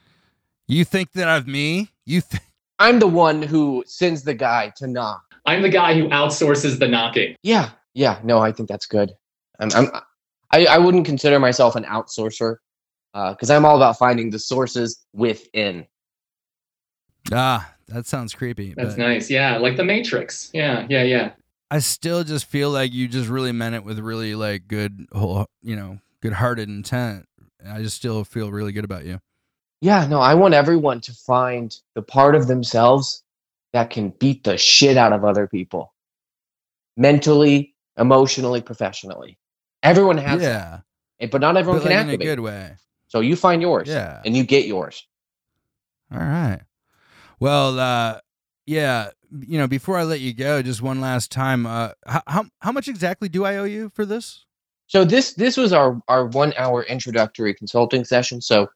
You 0.68 0.86
think 0.86 1.12
that 1.14 1.28
of 1.28 1.48
me? 1.48 1.90
You 2.06 2.22
think? 2.22 2.44
I'm 2.80 3.00
the 3.00 3.08
one 3.08 3.42
who 3.42 3.84
sends 3.86 4.24
the 4.24 4.34
guy 4.34 4.74
to 4.78 4.88
knock. 4.88 5.22
I'm 5.46 5.62
the 5.62 5.70
guy 5.70 5.94
who 5.96 6.08
outsources 6.10 6.80
the 6.80 6.88
knocking. 6.88 7.36
Yeah, 7.44 7.72
yeah. 7.94 8.20
No, 8.24 8.40
I 8.40 8.52
think 8.52 8.70
that's 8.70 8.86
good. 8.86 9.14
I'm. 9.60 9.72
I'm 9.74 9.90
I, 10.52 10.66
I 10.66 10.78
wouldn't 10.78 11.06
consider 11.06 11.40
myself 11.40 11.76
an 11.76 11.84
outsourcer 11.86 12.58
uh, 13.16 13.32
because 13.32 13.50
I'm 13.50 13.66
all 13.66 13.76
about 13.76 13.98
finding 13.98 14.30
the 14.30 14.40
sources 14.40 15.04
within. 15.14 15.88
Ah, 17.32 17.74
that 17.88 18.06
sounds 18.06 18.34
creepy. 18.34 18.74
That's 18.74 18.96
but 18.96 18.98
nice. 19.00 19.30
Yeah, 19.30 19.58
like 19.58 19.78
the 19.78 19.84
Matrix. 19.84 20.50
Yeah, 20.54 20.86
yeah, 20.90 21.04
yeah. 21.04 21.32
I 21.72 21.80
still 21.80 22.24
just 22.24 22.46
feel 22.46 22.70
like 22.70 22.94
you 22.94 23.08
just 23.08 23.30
really 23.30 23.52
meant 23.52 23.76
it 23.76 23.84
with 23.84 24.00
really 24.00 24.36
like 24.36 24.68
good 24.68 25.08
whole, 25.12 25.48
you 25.62 25.76
know, 25.76 26.00
good-hearted 26.22 26.70
intent. 26.70 27.26
I 27.68 27.82
just 27.82 27.96
still 27.96 28.24
feel 28.24 28.52
really 28.52 28.72
good 28.72 28.86
about 28.86 29.06
you. 29.06 29.20
Yeah, 29.82 30.06
no, 30.08 30.20
I 30.20 30.34
want 30.36 30.54
everyone 30.54 31.02
to 31.02 31.14
find 31.14 31.76
the 31.96 32.02
part 32.02 32.36
of 32.36 32.48
themselves 32.48 33.24
that 33.74 33.90
can 33.90 34.10
beat 34.12 34.44
the 34.44 34.58
shit 34.58 34.98
out 34.98 35.14
of 35.14 35.26
other 35.26 35.48
people. 35.48 35.94
Mentally, 36.96 37.74
emotionally, 37.98 38.62
professionally. 38.62 39.38
Everyone 39.82 40.18
has 40.18 40.42
yeah, 40.42 40.82
eh, 41.20 41.28
but 41.32 41.42
not 41.42 41.58
everyone 41.58 41.82
but 41.82 41.90
can 41.90 42.08
like 42.08 42.16
in 42.16 42.22
a 42.22 42.24
good 42.24 42.40
way. 42.40 42.76
So 43.08 43.20
you 43.20 43.36
find 43.36 43.62
yours 43.62 43.88
Yeah. 43.90 44.22
and 44.26 44.38
you 44.38 44.44
get 44.44 44.66
yours. 44.66 45.06
All 46.12 46.20
right. 46.20 46.62
Well, 47.44 47.78
uh, 47.78 48.22
yeah, 48.66 49.10
you 49.42 49.58
know, 49.58 49.68
before 49.68 49.98
I 49.98 50.04
let 50.04 50.22
you 50.22 50.34
go, 50.34 50.62
just 50.62 50.82
one 50.82 51.02
last 51.02 51.30
time, 51.30 51.66
uh, 51.66 51.90
how, 52.26 52.46
how 52.62 52.72
much 52.72 52.88
exactly 52.88 53.28
do 53.28 53.44
I 53.44 53.58
owe 53.58 53.66
you 53.66 53.92
for 53.94 54.06
this? 54.06 54.46
So 54.88 55.04
this 55.04 55.34
this 55.34 55.58
was 55.58 55.74
our 55.74 56.02
our 56.08 56.28
1 56.28 56.54
hour 56.56 56.84
introductory 56.84 57.54
consulting 57.54 58.06
session. 58.06 58.40
So 58.40 58.70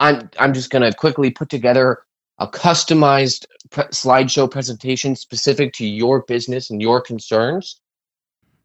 I'm 0.00 0.30
I'm 0.38 0.54
just 0.54 0.70
going 0.70 0.80
to 0.80 0.96
quickly 0.96 1.30
put 1.30 1.50
together 1.50 2.04
a 2.38 2.48
customized 2.48 3.44
pre- 3.68 3.84
slideshow 3.84 4.50
presentation 4.50 5.14
specific 5.14 5.74
to 5.74 5.86
your 5.86 6.22
business 6.22 6.70
and 6.70 6.80
your 6.80 7.02
concerns. 7.02 7.82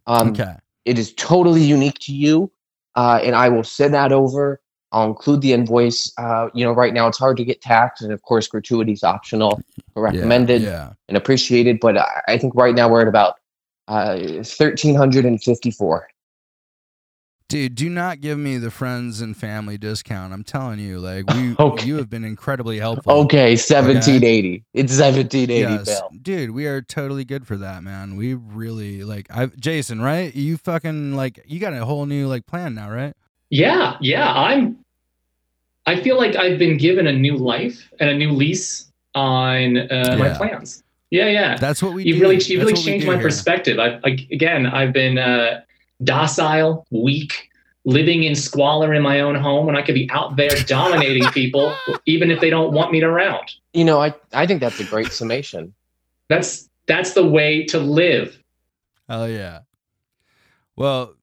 Um, 0.07 0.29
okay. 0.29 0.55
It 0.85 0.97
is 0.97 1.13
totally 1.15 1.61
unique 1.61 1.99
to 2.03 2.13
you, 2.13 2.53
uh, 2.95 3.19
and 3.21 3.35
I 3.35 3.49
will 3.49 3.65
send 3.65 3.95
that 3.95 4.13
over. 4.13 4.60
I'll 4.91 5.07
include 5.07 5.41
the 5.41 5.53
invoice. 5.53 6.11
Uh, 6.17 6.49
you 6.53 6.65
know, 6.65 6.71
right 6.71 6.93
now 6.93 7.07
it's 7.07 7.17
hard 7.17 7.37
to 7.37 7.45
get 7.45 7.61
taxed, 7.61 8.01
and 8.03 8.11
of 8.11 8.21
course, 8.23 8.47
gratuity 8.47 8.91
is 8.93 9.03
optional, 9.03 9.61
but 9.93 10.01
Yeah, 10.01 10.01
recommended 10.01 10.61
Yeah. 10.63 10.93
and 11.07 11.17
appreciated. 11.17 11.79
But 11.79 11.97
I, 11.97 12.21
I 12.27 12.37
think 12.37 12.53
right 12.55 12.75
now 12.75 12.89
we're 12.89 13.01
at 13.01 13.07
about 13.07 13.35
uh, 13.87 14.43
thirteen 14.43 14.95
hundred 14.95 15.25
and 15.25 15.41
fifty-four. 15.41 16.07
Dude, 17.47 17.75
do 17.75 17.89
not 17.89 18.21
give 18.21 18.37
me 18.39 18.57
the 18.57 18.71
friends 18.71 19.19
and 19.19 19.35
family 19.35 19.77
discount. 19.77 20.31
I'm 20.31 20.43
telling 20.45 20.79
you, 20.79 20.99
like 20.99 21.27
we, 21.33 21.53
Okay. 21.59 21.85
you 21.85 21.97
have 21.97 22.09
been 22.09 22.23
incredibly 22.23 22.79
helpful. 22.79 23.11
Okay, 23.23 23.57
seventeen 23.57 24.23
eighty. 24.23 24.63
It's 24.73 24.93
seventeen 24.93 25.49
eighty, 25.51 25.59
Yes, 25.73 25.85
Bill. 25.85 26.11
dude, 26.21 26.51
we 26.51 26.65
are 26.67 26.81
totally 26.81 27.25
good 27.25 27.45
for 27.45 27.57
that, 27.57 27.83
man. 27.83 28.15
We 28.15 28.35
really 28.35 29.03
like, 29.03 29.27
I, 29.29 29.47
Jason, 29.47 30.01
right? 30.01 30.33
You 30.33 30.55
fucking 30.55 31.15
like, 31.15 31.41
you 31.45 31.59
got 31.59 31.73
a 31.73 31.83
whole 31.83 32.05
new 32.05 32.27
like 32.27 32.45
plan 32.45 32.73
now, 32.75 32.89
right? 32.89 33.13
Yeah, 33.49 33.97
yeah. 33.99 34.31
I'm. 34.31 34.77
I 35.85 35.99
feel 35.99 36.17
like 36.17 36.35
I've 36.35 36.59
been 36.59 36.77
given 36.77 37.07
a 37.07 37.11
new 37.11 37.37
life 37.37 37.89
and 37.99 38.09
a 38.09 38.15
new 38.15 38.31
lease 38.31 38.91
on 39.15 39.77
uh, 39.77 40.15
my 40.17 40.33
plans. 40.33 40.83
Yeah, 41.09 41.27
yeah. 41.27 41.57
That's 41.57 41.83
what 41.83 41.93
we. 41.93 42.03
you 42.03 42.15
do. 42.15 42.21
really, 42.21 42.35
That's 42.35 42.49
you 42.49 42.59
really 42.59 42.73
changed 42.73 43.05
my 43.05 43.13
here. 43.13 43.21
perspective. 43.21 43.79
I, 43.79 43.99
I, 44.05 44.09
again, 44.31 44.65
I've 44.65 44.93
been 44.93 45.17
uh, 45.17 45.61
docile, 46.03 46.85
weak, 46.91 47.49
living 47.83 48.23
in 48.23 48.35
squalor 48.35 48.93
in 48.93 49.01
my 49.01 49.19
own 49.19 49.35
home 49.35 49.65
when 49.65 49.75
I 49.75 49.81
could 49.81 49.95
be 49.95 50.09
out 50.11 50.37
there 50.37 50.49
dominating 50.67 51.25
people, 51.31 51.75
even 52.05 52.31
if 52.31 52.39
they 52.39 52.49
don't 52.49 52.73
want 52.73 52.91
me 52.91 53.01
around. 53.03 53.51
You 53.73 53.83
know, 53.83 54.01
I 54.01 54.13
I 54.33 54.45
think 54.45 54.61
that's 54.61 54.79
a 54.79 54.85
great 54.85 55.11
summation. 55.11 55.73
That's 56.29 56.69
that's 56.87 57.13
the 57.13 57.27
way 57.27 57.65
to 57.65 57.79
live. 57.79 58.37
Oh 59.09 59.25
yeah. 59.25 59.59
Well, 60.77 61.15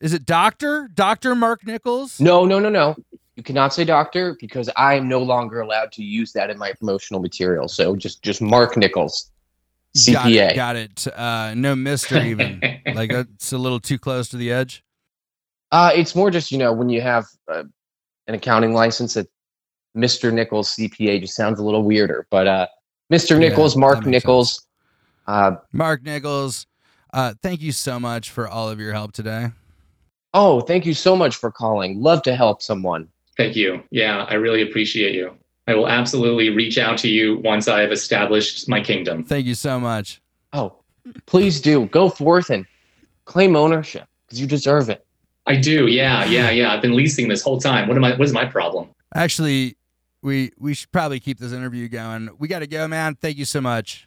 is 0.00 0.12
it 0.12 0.26
Doctor 0.26 0.88
Doctor 0.92 1.34
Mark 1.34 1.66
Nichols? 1.66 2.20
No, 2.20 2.44
no, 2.44 2.58
no, 2.58 2.68
no. 2.68 2.96
You 3.36 3.42
cannot 3.42 3.74
say 3.74 3.84
doctor 3.84 4.36
because 4.40 4.70
I 4.76 4.94
am 4.94 5.08
no 5.08 5.20
longer 5.22 5.60
allowed 5.60 5.90
to 5.92 6.04
use 6.04 6.32
that 6.32 6.50
in 6.50 6.58
my 6.58 6.72
promotional 6.72 7.20
material. 7.20 7.66
So 7.68 7.96
just 7.96 8.22
just 8.22 8.40
Mark 8.40 8.76
Nichols, 8.76 9.30
Got 10.12 10.26
CPA. 10.26 10.50
it. 10.50 10.54
Got 10.54 10.76
it. 10.76 11.06
Uh, 11.08 11.54
no 11.54 11.74
Mister 11.74 12.22
even. 12.22 12.60
like 12.94 13.10
that's 13.10 13.52
a 13.52 13.58
little 13.58 13.80
too 13.80 13.98
close 13.98 14.28
to 14.28 14.36
the 14.36 14.52
edge. 14.52 14.84
Uh, 15.72 15.90
it's 15.94 16.14
more 16.14 16.30
just 16.30 16.52
you 16.52 16.58
know 16.58 16.72
when 16.72 16.88
you 16.88 17.00
have 17.00 17.26
uh, 17.48 17.64
an 18.28 18.34
accounting 18.34 18.72
license 18.72 19.14
that 19.14 19.28
Mr. 19.96 20.32
Nichols 20.32 20.74
CPA 20.76 21.20
just 21.20 21.34
sounds 21.34 21.58
a 21.58 21.64
little 21.64 21.82
weirder. 21.82 22.26
But 22.30 22.46
uh, 22.46 22.66
Mr. 23.12 23.38
Nichols, 23.38 23.74
that 23.74 23.80
Mark 23.80 24.06
Nichols, 24.06 24.66
uh, 25.26 25.56
Mark 25.72 26.02
Nichols, 26.04 26.66
uh, 27.12 27.34
thank 27.42 27.60
you 27.62 27.72
so 27.72 27.98
much 27.98 28.30
for 28.30 28.46
all 28.48 28.68
of 28.68 28.78
your 28.78 28.92
help 28.92 29.12
today. 29.12 29.50
oh, 30.34 30.60
thank 30.60 30.86
you 30.86 30.94
so 30.94 31.16
much 31.16 31.36
for 31.36 31.50
calling. 31.50 32.00
Love 32.00 32.22
to 32.22 32.36
help 32.36 32.62
someone. 32.62 33.08
Thank 33.36 33.56
you. 33.56 33.82
Yeah, 33.90 34.24
I 34.28 34.34
really 34.34 34.62
appreciate 34.62 35.14
you. 35.14 35.36
I 35.66 35.74
will 35.74 35.88
absolutely 35.88 36.50
reach 36.50 36.78
out 36.78 36.98
to 36.98 37.08
you 37.08 37.38
once 37.38 37.68
I 37.68 37.80
have 37.80 37.92
established 37.92 38.68
my 38.68 38.80
kingdom. 38.80 39.24
Thank 39.24 39.46
you 39.46 39.54
so 39.54 39.80
much. 39.80 40.20
Oh, 40.52 40.76
please 41.26 41.60
do 41.60 41.86
go 41.86 42.08
forth 42.08 42.50
and 42.50 42.66
claim 43.24 43.56
ownership 43.56 44.06
because 44.26 44.40
you 44.40 44.46
deserve 44.46 44.90
it. 44.90 45.04
I 45.46 45.56
do. 45.56 45.86
Yeah, 45.86 46.24
yeah, 46.24 46.50
yeah. 46.50 46.72
I've 46.72 46.82
been 46.82 46.94
leasing 46.94 47.28
this 47.28 47.42
whole 47.42 47.60
time. 47.60 47.88
What 47.88 47.96
am 47.96 48.04
I? 48.04 48.10
What 48.12 48.22
is 48.22 48.32
my 48.32 48.44
problem? 48.44 48.88
Actually, 49.14 49.76
we 50.22 50.52
we 50.58 50.74
should 50.74 50.90
probably 50.92 51.20
keep 51.20 51.38
this 51.38 51.52
interview 51.52 51.88
going. 51.88 52.30
We 52.38 52.48
got 52.48 52.60
to 52.60 52.66
go, 52.66 52.86
man. 52.88 53.14
Thank 53.14 53.36
you 53.36 53.44
so 53.44 53.60
much. 53.60 54.06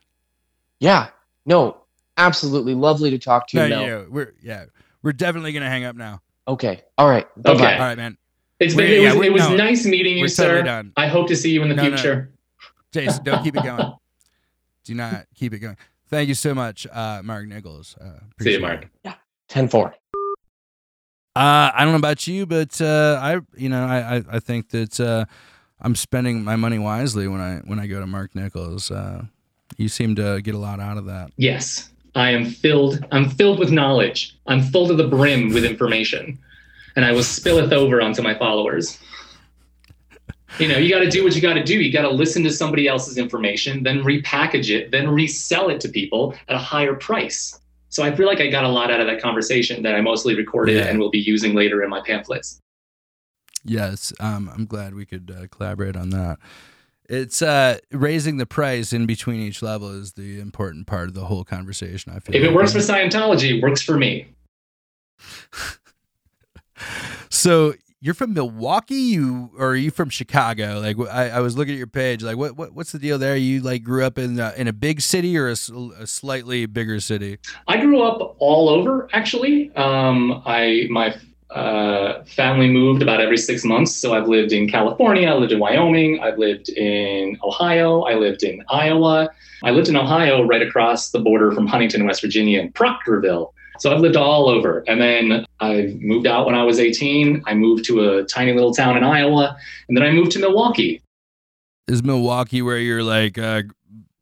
Yeah, 0.80 1.10
no, 1.46 1.78
absolutely 2.18 2.76
lovely 2.76 3.10
to 3.12 3.20
talk 3.20 3.48
to 3.50 3.58
you. 3.58 3.64
No, 3.64 3.70
Mel. 3.70 3.88
yeah, 3.88 4.04
we're 4.10 4.34
yeah, 4.42 4.66
we're 5.04 5.14
definitely 5.14 5.54
gonna 5.54 5.70
hang 5.70 5.84
up 5.86 5.96
now. 5.96 6.22
Okay, 6.48 6.82
all 6.98 7.10
right. 7.10 7.28
Bye 7.42 7.52
Okay. 7.52 7.64
bye. 7.64 7.74
All 7.74 7.80
right, 7.82 7.98
man. 7.98 8.18
It's 8.60 8.74
been. 8.74 8.86
We're- 8.90 8.98
It 8.98 9.08
was, 9.10 9.16
we're- 9.16 9.28
it 9.28 9.34
was 9.34 9.50
no, 9.50 9.56
nice 9.56 9.86
meeting 9.86 10.18
you, 10.18 10.28
sir. 10.28 10.44
totally 10.48 10.64
done. 10.64 10.94
I 10.98 11.08
hope 11.08 11.28
to 11.28 11.36
see 11.36 11.52
you 11.52 11.62
in 11.64 11.70
the 11.70 11.76
No, 11.76 11.84
no. 11.84 11.90
future. 11.90 12.32
Jason, 12.92 13.24
don't 13.24 13.44
keep 13.44 13.56
it 13.56 13.64
going. 13.64 13.94
Do 14.84 14.94
not 14.96 15.26
keep 15.36 15.54
it 15.54 15.60
going. 15.60 15.78
Thank 16.10 16.30
you 16.30 16.34
so 16.36 16.56
much, 16.56 16.88
uh, 16.92 17.22
Mark 17.24 17.46
Nichols. 17.48 17.96
Uh, 18.00 18.20
See 18.42 18.54
you, 18.54 18.60
Mark. 18.62 18.88
it. 19.04 19.14
10 19.50 19.68
4. 19.68 19.94
Uh, 21.36 21.72
I 21.74 21.84
don't 21.84 21.92
know 21.92 21.98
about 21.98 22.26
you, 22.26 22.46
but 22.46 22.80
uh, 22.82 23.20
I, 23.22 23.40
you 23.56 23.70
know, 23.70 23.86
I, 23.86 24.16
I, 24.18 24.24
I 24.34 24.40
think 24.40 24.70
that 24.70 25.00
uh, 25.00 25.26
I'm 25.82 25.94
spending 25.96 26.44
my 26.44 26.56
money 26.56 26.80
wisely 26.80 27.28
when 27.28 27.42
I 27.42 27.58
when 27.66 27.78
I 27.80 27.86
go 27.86 28.00
to 28.00 28.08
Mark 28.08 28.34
Nichols. 28.34 28.90
Uh, 28.90 29.26
you 29.78 29.88
seem 29.90 30.16
to 30.16 30.42
get 30.42 30.56
a 30.56 30.58
lot 30.58 30.80
out 30.80 30.98
of 30.98 31.06
that. 31.06 31.32
Yes, 31.38 31.90
I 32.16 32.32
am 32.32 32.46
filled. 32.46 33.06
I'm 33.12 33.30
filled 33.30 33.60
with 33.60 33.70
knowledge. 33.72 34.36
I'm 34.48 34.64
full 34.64 34.88
to 34.88 34.96
the 34.96 35.08
brim 35.08 35.54
with 35.54 35.64
information, 35.66 36.40
and 36.98 37.06
I 37.06 37.12
will 37.12 37.24
spill 37.24 37.60
it 37.60 37.72
over 37.72 38.02
onto 38.02 38.24
my 38.24 38.34
followers. 38.38 38.98
You 40.58 40.68
know, 40.68 40.78
you 40.78 40.90
got 40.90 41.02
to 41.02 41.10
do 41.10 41.24
what 41.24 41.36
you 41.36 41.42
got 41.42 41.54
to 41.54 41.64
do. 41.64 41.80
You 41.80 41.94
got 41.94 42.02
to 42.02 42.10
listen 42.10 42.44
to 42.44 42.52
somebody 42.52 42.88
else's 42.88 43.20
information, 43.20 43.84
then 43.84 44.00
repackage 44.00 44.76
it, 44.76 44.90
then 44.90 45.08
resell 45.08 45.70
it 45.70 45.80
to 45.82 45.90
people 45.90 46.34
at 46.50 46.56
a 46.56 46.58
higher 46.58 46.96
price. 46.96 47.60
So 47.90 48.04
I 48.04 48.16
feel 48.16 48.26
like 48.26 48.42
I 48.42 48.48
got 48.48 48.64
a 48.64 48.70
lot 48.70 48.90
out 48.90 49.00
of 49.00 49.06
that 49.06 49.22
conversation 49.22 49.84
that 49.84 49.94
I 49.94 50.02
mostly 50.02 50.36
recorded 50.36 50.78
Yeah. 50.78 50.88
and 50.88 51.00
will 51.00 51.12
be 51.12 51.20
using 51.20 51.54
later 51.54 51.84
in 51.84 51.90
my 51.92 52.02
pamphlets. 52.02 52.60
Yes, 53.64 54.12
um, 54.20 54.50
I'm 54.52 54.66
glad 54.66 54.96
we 54.96 55.06
could 55.06 55.32
uh, 55.32 55.48
collaborate 55.56 55.96
on 55.96 56.10
that. 56.10 56.40
It's 57.08 57.44
uh, 57.44 57.78
raising 57.92 58.38
the 58.38 58.48
price 58.48 58.92
in 58.92 59.06
between 59.06 59.40
each 59.40 59.62
level 59.62 59.92
is 59.92 60.14
the 60.14 60.40
important 60.40 60.88
part 60.88 61.10
of 61.10 61.14
the 61.14 61.26
whole 61.26 61.44
conversation. 61.44 62.12
I 62.12 62.20
feel. 62.20 62.36
If 62.36 62.42
it 62.44 62.48
like, 62.48 62.56
works 62.56 62.74
for? 62.74 62.80
Scientology, 62.80 63.58
it 63.58 63.62
works 63.62 63.84
for 63.84 63.98
me. 63.98 64.30
So 67.30 67.74
you're 68.00 68.14
from 68.14 68.34
Milwaukee, 68.34 68.96
you 68.96 69.52
or 69.58 69.70
are 69.70 69.76
you 69.76 69.92
from 69.92 70.10
Chicago? 70.10 70.80
Like 70.80 70.98
I, 71.10 71.30
I 71.30 71.40
was 71.40 71.58
looking 71.58 71.74
at 71.74 71.78
your 71.78 71.88
page. 71.88 72.24
Like 72.24 72.38
what, 72.38 72.56
what 72.56 72.74
what's 72.74 72.92
the 72.92 73.00
deal 73.00 73.18
there? 73.18 73.36
You 73.36 73.62
like 73.62 73.84
grew 73.84 74.04
up 74.04 74.18
in 74.18 74.40
uh, 74.40 74.54
in 74.56 74.68
a 74.68 74.74
big 74.74 75.02
city 75.02 75.38
or 75.38 75.48
a 75.48 75.56
slightly 75.56 76.66
bigger 76.66 77.00
city? 77.00 77.40
I 77.68 77.82
grew 77.82 78.02
up 78.02 78.36
all 78.40 78.70
over, 78.70 79.10
actually. 79.14 79.76
Um, 79.76 80.44
I 80.46 80.88
my 80.90 81.16
uh, 81.50 82.24
family 82.26 82.70
moved 82.70 83.02
about 83.02 83.22
every 83.22 83.38
six 83.38 83.64
months, 83.64 83.96
so 83.96 84.14
I've 84.14 84.28
lived 84.28 84.52
in 84.52 84.70
California, 84.70 85.30
I 85.30 85.34
lived 85.34 85.54
in 85.54 85.60
Wyoming, 85.60 86.20
I've 86.20 86.38
lived 86.38 86.70
in 86.70 87.38
Ohio, 87.42 88.02
I 88.02 88.16
lived 88.16 88.44
in 88.44 88.64
Iowa, 88.70 89.30
I 89.64 89.72
lived 89.72 89.88
in 89.88 89.96
Ohio 89.96 90.44
right 90.44 90.62
across 90.62 91.12
the 91.12 91.20
border 91.20 91.52
from 91.54 91.66
Huntington, 91.66 92.06
West 92.06 92.22
Virginia, 92.22 92.60
and 92.60 92.74
Proctorville. 92.74 93.54
So 93.80 93.94
I've 93.94 94.02
lived 94.02 94.16
all 94.16 94.50
over, 94.50 94.84
and 94.88 95.02
then 95.02 95.46
I 95.60 95.96
moved 96.00 96.28
out 96.28 96.46
when 96.46 96.56
I 96.56 96.64
was 96.64 96.80
18. 96.80 97.44
I 97.46 97.54
moved 97.54 97.86
to 97.86 98.18
a 98.18 98.24
tiny 98.24 98.54
little 98.54 98.74
town 98.74 98.98
in 98.98 99.04
Iowa, 99.04 99.58
and 99.88 99.98
then 99.98 100.04
I 100.04 100.12
moved 100.12 100.32
to 100.34 100.40
Milwaukee. 100.40 101.02
Is 101.88 102.04
Milwaukee 102.04 102.62
where 102.62 102.78
you're 102.78 103.04
like 103.04 103.38
uh, 103.38 103.64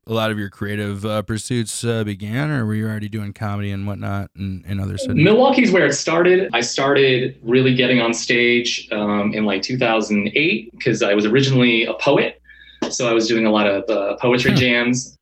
a 0.07 0.13
lot 0.13 0.29
of 0.29 0.37
your 0.37 0.49
creative 0.49 1.03
uh, 1.05 1.21
pursuits 1.23 1.83
uh, 1.83 2.03
began, 2.03 2.51
or 2.51 2.65
were 2.65 2.75
you 2.75 2.85
already 2.85 3.09
doing 3.09 3.33
comedy 3.33 3.71
and 3.71 3.87
whatnot 3.87 4.29
in, 4.35 4.63
in 4.67 4.79
other 4.79 4.97
cities? 4.97 5.15
Milwaukee's 5.15 5.71
where 5.71 5.87
it 5.87 5.93
started. 5.93 6.49
I 6.53 6.61
started 6.61 7.39
really 7.41 7.73
getting 7.73 8.01
on 8.01 8.13
stage 8.13 8.87
um, 8.91 9.33
in 9.33 9.45
like 9.45 9.63
2008 9.63 10.71
because 10.71 11.01
I 11.01 11.15
was 11.15 11.25
originally 11.25 11.85
a 11.85 11.93
poet. 11.95 12.41
So 12.89 13.09
I 13.09 13.13
was 13.13 13.27
doing 13.27 13.47
a 13.47 13.51
lot 13.51 13.65
of 13.67 13.89
uh, 13.89 14.15
poetry 14.17 14.51
jams. 14.53 15.17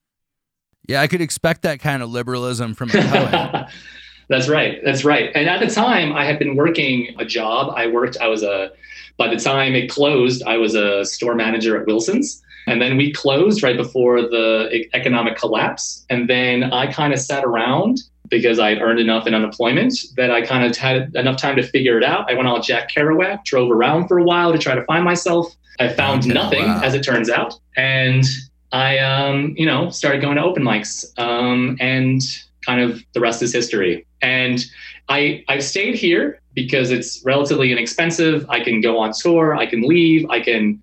yeah, 0.89 1.01
I 1.01 1.07
could 1.07 1.21
expect 1.21 1.61
that 1.61 1.79
kind 1.79 2.03
of 2.03 2.09
liberalism 2.09 2.73
from 2.73 2.89
a 2.89 2.93
poet. 2.93 3.67
That's 4.29 4.47
right. 4.47 4.79
That's 4.83 5.03
right. 5.03 5.31
And 5.35 5.49
at 5.49 5.59
the 5.59 5.67
time, 5.73 6.13
I 6.13 6.25
had 6.25 6.39
been 6.39 6.55
working 6.55 7.15
a 7.19 7.25
job. 7.25 7.73
I 7.75 7.87
worked, 7.87 8.17
I 8.21 8.27
was 8.27 8.43
a, 8.43 8.71
by 9.17 9.27
the 9.33 9.39
time 9.39 9.75
it 9.75 9.89
closed, 9.89 10.43
I 10.43 10.57
was 10.57 10.75
a 10.75 11.05
store 11.05 11.35
manager 11.35 11.79
at 11.79 11.85
Wilson's. 11.85 12.41
And 12.65 12.81
then 12.81 12.95
we 12.95 13.11
closed 13.11 13.61
right 13.61 13.75
before 13.75 14.21
the 14.21 14.85
economic 14.93 15.37
collapse. 15.37 16.05
And 16.09 16.29
then 16.29 16.63
I 16.63 16.91
kind 16.91 17.11
of 17.11 17.19
sat 17.19 17.43
around 17.43 18.01
because 18.29 18.57
I 18.57 18.69
had 18.69 18.81
earned 18.81 18.99
enough 18.99 19.27
in 19.27 19.35
unemployment 19.35 19.93
that 20.15 20.31
I 20.31 20.41
kind 20.41 20.65
of 20.65 20.75
had 20.77 21.13
enough 21.15 21.37
time 21.37 21.57
to 21.57 21.63
figure 21.63 21.97
it 21.97 22.03
out. 22.05 22.31
I 22.31 22.35
went 22.35 22.47
on 22.47 22.61
Jack 22.61 22.89
Kerouac, 22.89 23.43
drove 23.43 23.69
around 23.69 24.07
for 24.07 24.17
a 24.17 24.23
while 24.23 24.53
to 24.53 24.57
try 24.57 24.75
to 24.75 24.83
find 24.85 25.03
myself. 25.03 25.53
I 25.79 25.89
found 25.89 26.23
Okay, 26.23 26.33
nothing, 26.33 26.63
wow. 26.63 26.81
as 26.81 26.93
it 26.93 27.03
turns 27.03 27.29
out. 27.29 27.59
And 27.75 28.23
I, 28.71 28.99
um, 28.99 29.53
you 29.57 29.65
know, 29.65 29.89
started 29.89 30.21
going 30.21 30.37
to 30.37 30.43
open 30.43 30.63
mics. 30.63 31.05
Um, 31.19 31.77
and 31.81 32.21
kind 32.65 32.81
of 32.81 33.01
the 33.13 33.19
rest 33.19 33.41
is 33.41 33.53
history. 33.53 34.05
And 34.21 34.63
I 35.09 35.43
I've 35.47 35.63
stayed 35.63 35.95
here 35.95 36.39
because 36.53 36.91
it's 36.91 37.21
relatively 37.25 37.71
inexpensive. 37.71 38.45
I 38.49 38.59
can 38.63 38.81
go 38.81 38.97
on 38.99 39.11
tour, 39.13 39.55
I 39.55 39.65
can 39.65 39.81
leave, 39.81 40.29
I 40.29 40.39
can 40.39 40.81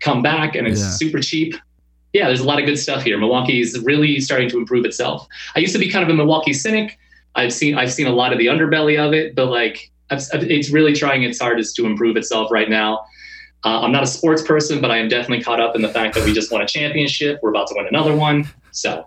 come 0.00 0.22
back, 0.22 0.54
and 0.54 0.66
it's 0.66 0.80
Yeah. 0.80 0.90
super 0.90 1.20
cheap. 1.20 1.54
Yeah, 2.12 2.26
there's 2.28 2.40
a 2.40 2.44
lot 2.44 2.58
of 2.58 2.66
good 2.66 2.78
stuff 2.78 3.02
here. 3.02 3.18
Milwaukee 3.18 3.60
is 3.60 3.78
really 3.80 4.20
starting 4.20 4.48
to 4.50 4.58
improve 4.58 4.84
itself. 4.84 5.26
I 5.54 5.60
used 5.60 5.72
to 5.74 5.78
be 5.78 5.88
kind 5.90 6.02
of 6.02 6.08
a 6.10 6.14
Milwaukee 6.14 6.52
cynic. 6.52 6.98
I've 7.34 7.52
seen 7.52 7.76
I've 7.76 7.92
seen 7.92 8.06
a 8.06 8.12
lot 8.12 8.32
of 8.32 8.38
the 8.38 8.46
underbelly 8.46 8.98
of 8.98 9.12
it, 9.12 9.34
but 9.34 9.46
like 9.46 9.90
I've, 10.10 10.22
it's 10.32 10.70
really 10.70 10.92
trying 10.94 11.24
its 11.24 11.40
hardest 11.40 11.76
to 11.76 11.86
improve 11.86 12.16
itself 12.16 12.50
right 12.50 12.70
now. 12.70 13.04
Uh, 13.64 13.80
I'm 13.80 13.90
not 13.90 14.02
a 14.04 14.06
sports 14.06 14.42
person, 14.42 14.80
but 14.80 14.90
I 14.90 14.98
am 14.98 15.08
definitely 15.08 15.42
caught 15.42 15.60
up 15.60 15.74
in 15.74 15.82
the 15.82 15.88
fact 15.88 16.14
that 16.14 16.24
we 16.24 16.32
just 16.32 16.52
won 16.52 16.62
a 16.62 16.66
championship. 16.66 17.40
We're 17.42 17.50
about 17.50 17.66
to 17.68 17.74
win 17.76 17.86
another 17.88 18.14
one. 18.14 18.48
So 18.70 19.06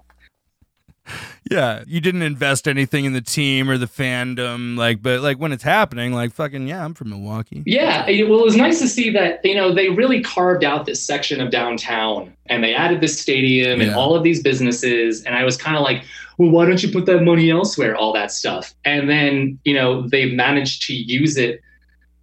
yeah, 1.49 1.83
you 1.87 1.99
didn't 1.99 2.21
invest 2.21 2.67
anything 2.67 3.05
in 3.05 3.13
the 3.13 3.21
team 3.21 3.69
or 3.69 3.77
the 3.77 3.87
fandom, 3.87 4.77
like, 4.77 5.01
but 5.01 5.21
like 5.21 5.37
when 5.37 5.51
it's 5.51 5.63
happening, 5.63 6.13
like 6.13 6.33
fucking 6.33 6.67
yeah, 6.67 6.83
I'm 6.85 6.93
from 6.93 7.09
Milwaukee. 7.09 7.63
Yeah, 7.65 8.05
it, 8.07 8.29
well, 8.29 8.39
it 8.39 8.45
was 8.45 8.55
nice 8.55 8.79
to 8.79 8.87
see 8.87 9.09
that 9.11 9.41
you 9.43 9.55
know 9.55 9.73
they 9.73 9.89
really 9.89 10.21
carved 10.21 10.63
out 10.63 10.85
this 10.85 11.01
section 11.01 11.41
of 11.41 11.51
downtown, 11.51 12.33
and 12.47 12.63
they 12.63 12.73
added 12.73 13.01
this 13.01 13.19
stadium 13.19 13.81
and 13.81 13.91
Yeah. 13.91 13.97
all 13.97 14.15
of 14.15 14.23
these 14.23 14.41
businesses, 14.43 15.23
and 15.23 15.35
I 15.35 15.43
was 15.43 15.57
kind 15.57 15.75
of 15.75 15.81
like, 15.83 16.03
well, 16.37 16.49
why 16.51 16.65
don't 16.65 16.81
you 16.83 16.91
put 16.91 17.05
that 17.07 17.21
money 17.23 17.49
elsewhere? 17.49 17.95
All 17.95 18.13
that 18.13 18.31
stuff, 18.31 18.73
and 18.85 19.09
then 19.09 19.59
you 19.65 19.73
know 19.73 20.07
they've 20.07 20.33
managed 20.33 20.83
to 20.87 20.93
use 20.93 21.37
it 21.37 21.61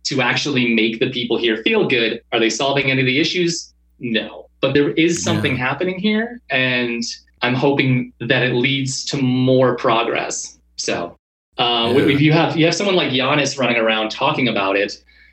to 0.04 0.22
actually 0.22 0.72
make 0.72 1.00
the 1.00 1.10
people 1.10 1.36
here 1.36 1.56
feel 1.64 1.88
good. 1.88 2.22
Are 2.32 2.38
they 2.38 2.50
solving 2.50 2.90
any 2.90 3.00
of 3.00 3.06
the 3.06 3.18
issues? 3.18 3.72
No, 3.98 4.48
but 4.60 4.72
there 4.74 4.90
is 4.92 5.22
something 5.22 5.56
happening 5.56 5.98
here, 5.98 6.40
and 6.50 7.02
I'm 7.46 7.54
hoping 7.54 8.12
that 8.20 8.42
it 8.42 8.54
leads 8.54 9.04
to 9.06 9.16
more 9.22 9.76
progress. 9.76 10.58
So, 10.76 11.16
uh, 11.58 11.92
Yeah. 11.96 12.14
if 12.14 12.20
you 12.20 12.32
have 12.32 12.56
you 12.56 12.64
have 12.66 12.74
someone 12.74 12.96
like 12.96 13.10
Giannis 13.12 13.58
running 13.58 13.76
around 13.76 14.10
talking 14.10 14.48
about 14.48 14.76
it, 14.76 14.92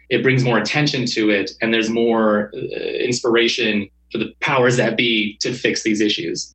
it 0.10 0.22
brings 0.24 0.44
more 0.44 0.60
attention 0.60 1.06
to 1.08 1.30
it, 1.32 1.52
and 1.62 1.74
there's 1.74 1.90
more 1.90 2.52
uh, 2.56 2.60
inspiration 3.10 3.90
for 4.12 4.20
the 4.20 4.34
powers 4.42 4.78
that 4.78 4.96
be 4.96 5.38
to 5.42 5.54
fix 5.54 5.84
these 5.84 6.00
issues. 6.02 6.54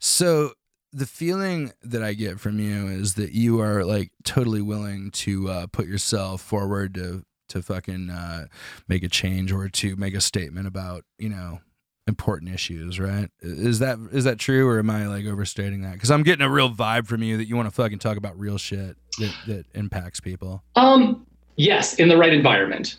So 0.00 0.52
the 0.92 1.06
feeling 1.06 1.72
that 1.82 2.02
I 2.02 2.14
get 2.14 2.38
from 2.40 2.60
you 2.60 2.86
is 2.86 3.14
that 3.14 3.32
you 3.32 3.60
are 3.60 3.84
like 3.84 4.10
totally 4.24 4.62
willing 4.62 5.10
to 5.10 5.48
uh, 5.50 5.66
put 5.66 5.86
yourself 5.86 6.40
forward 6.40 6.94
to 6.94 7.24
to 7.48 7.62
fucking 7.62 8.10
uh, 8.10 8.46
make 8.88 9.02
a 9.02 9.08
change 9.08 9.50
or 9.52 9.68
to 9.70 9.96
make 9.96 10.14
a 10.14 10.20
statement 10.20 10.66
about 10.66 11.02
you 11.18 11.28
know 11.30 11.60
important 12.08 12.52
issues, 12.52 12.98
right? 12.98 13.30
Is 13.40 13.78
that 13.78 13.98
is 14.12 14.24
that 14.24 14.38
true 14.38 14.66
or 14.68 14.78
am 14.78 14.90
I 14.90 15.06
like 15.06 15.26
overstating 15.26 15.82
that? 15.82 15.92
Because 15.92 16.10
I'm 16.10 16.22
getting 16.22 16.44
a 16.44 16.50
real 16.50 16.70
vibe 16.70 17.06
from 17.06 17.22
you 17.22 17.36
that 17.36 17.46
you 17.46 17.56
want 17.56 17.68
to 17.68 17.74
fucking 17.74 17.98
talk 17.98 18.16
about 18.16 18.38
real 18.38 18.58
shit 18.58 18.96
that 19.18 19.34
that 19.46 19.66
impacts 19.74 20.20
people. 20.20 20.62
Um, 20.74 21.26
yes, 21.56 21.94
in 21.94 22.08
the 22.08 22.16
right 22.16 22.32
environment. 22.32 22.96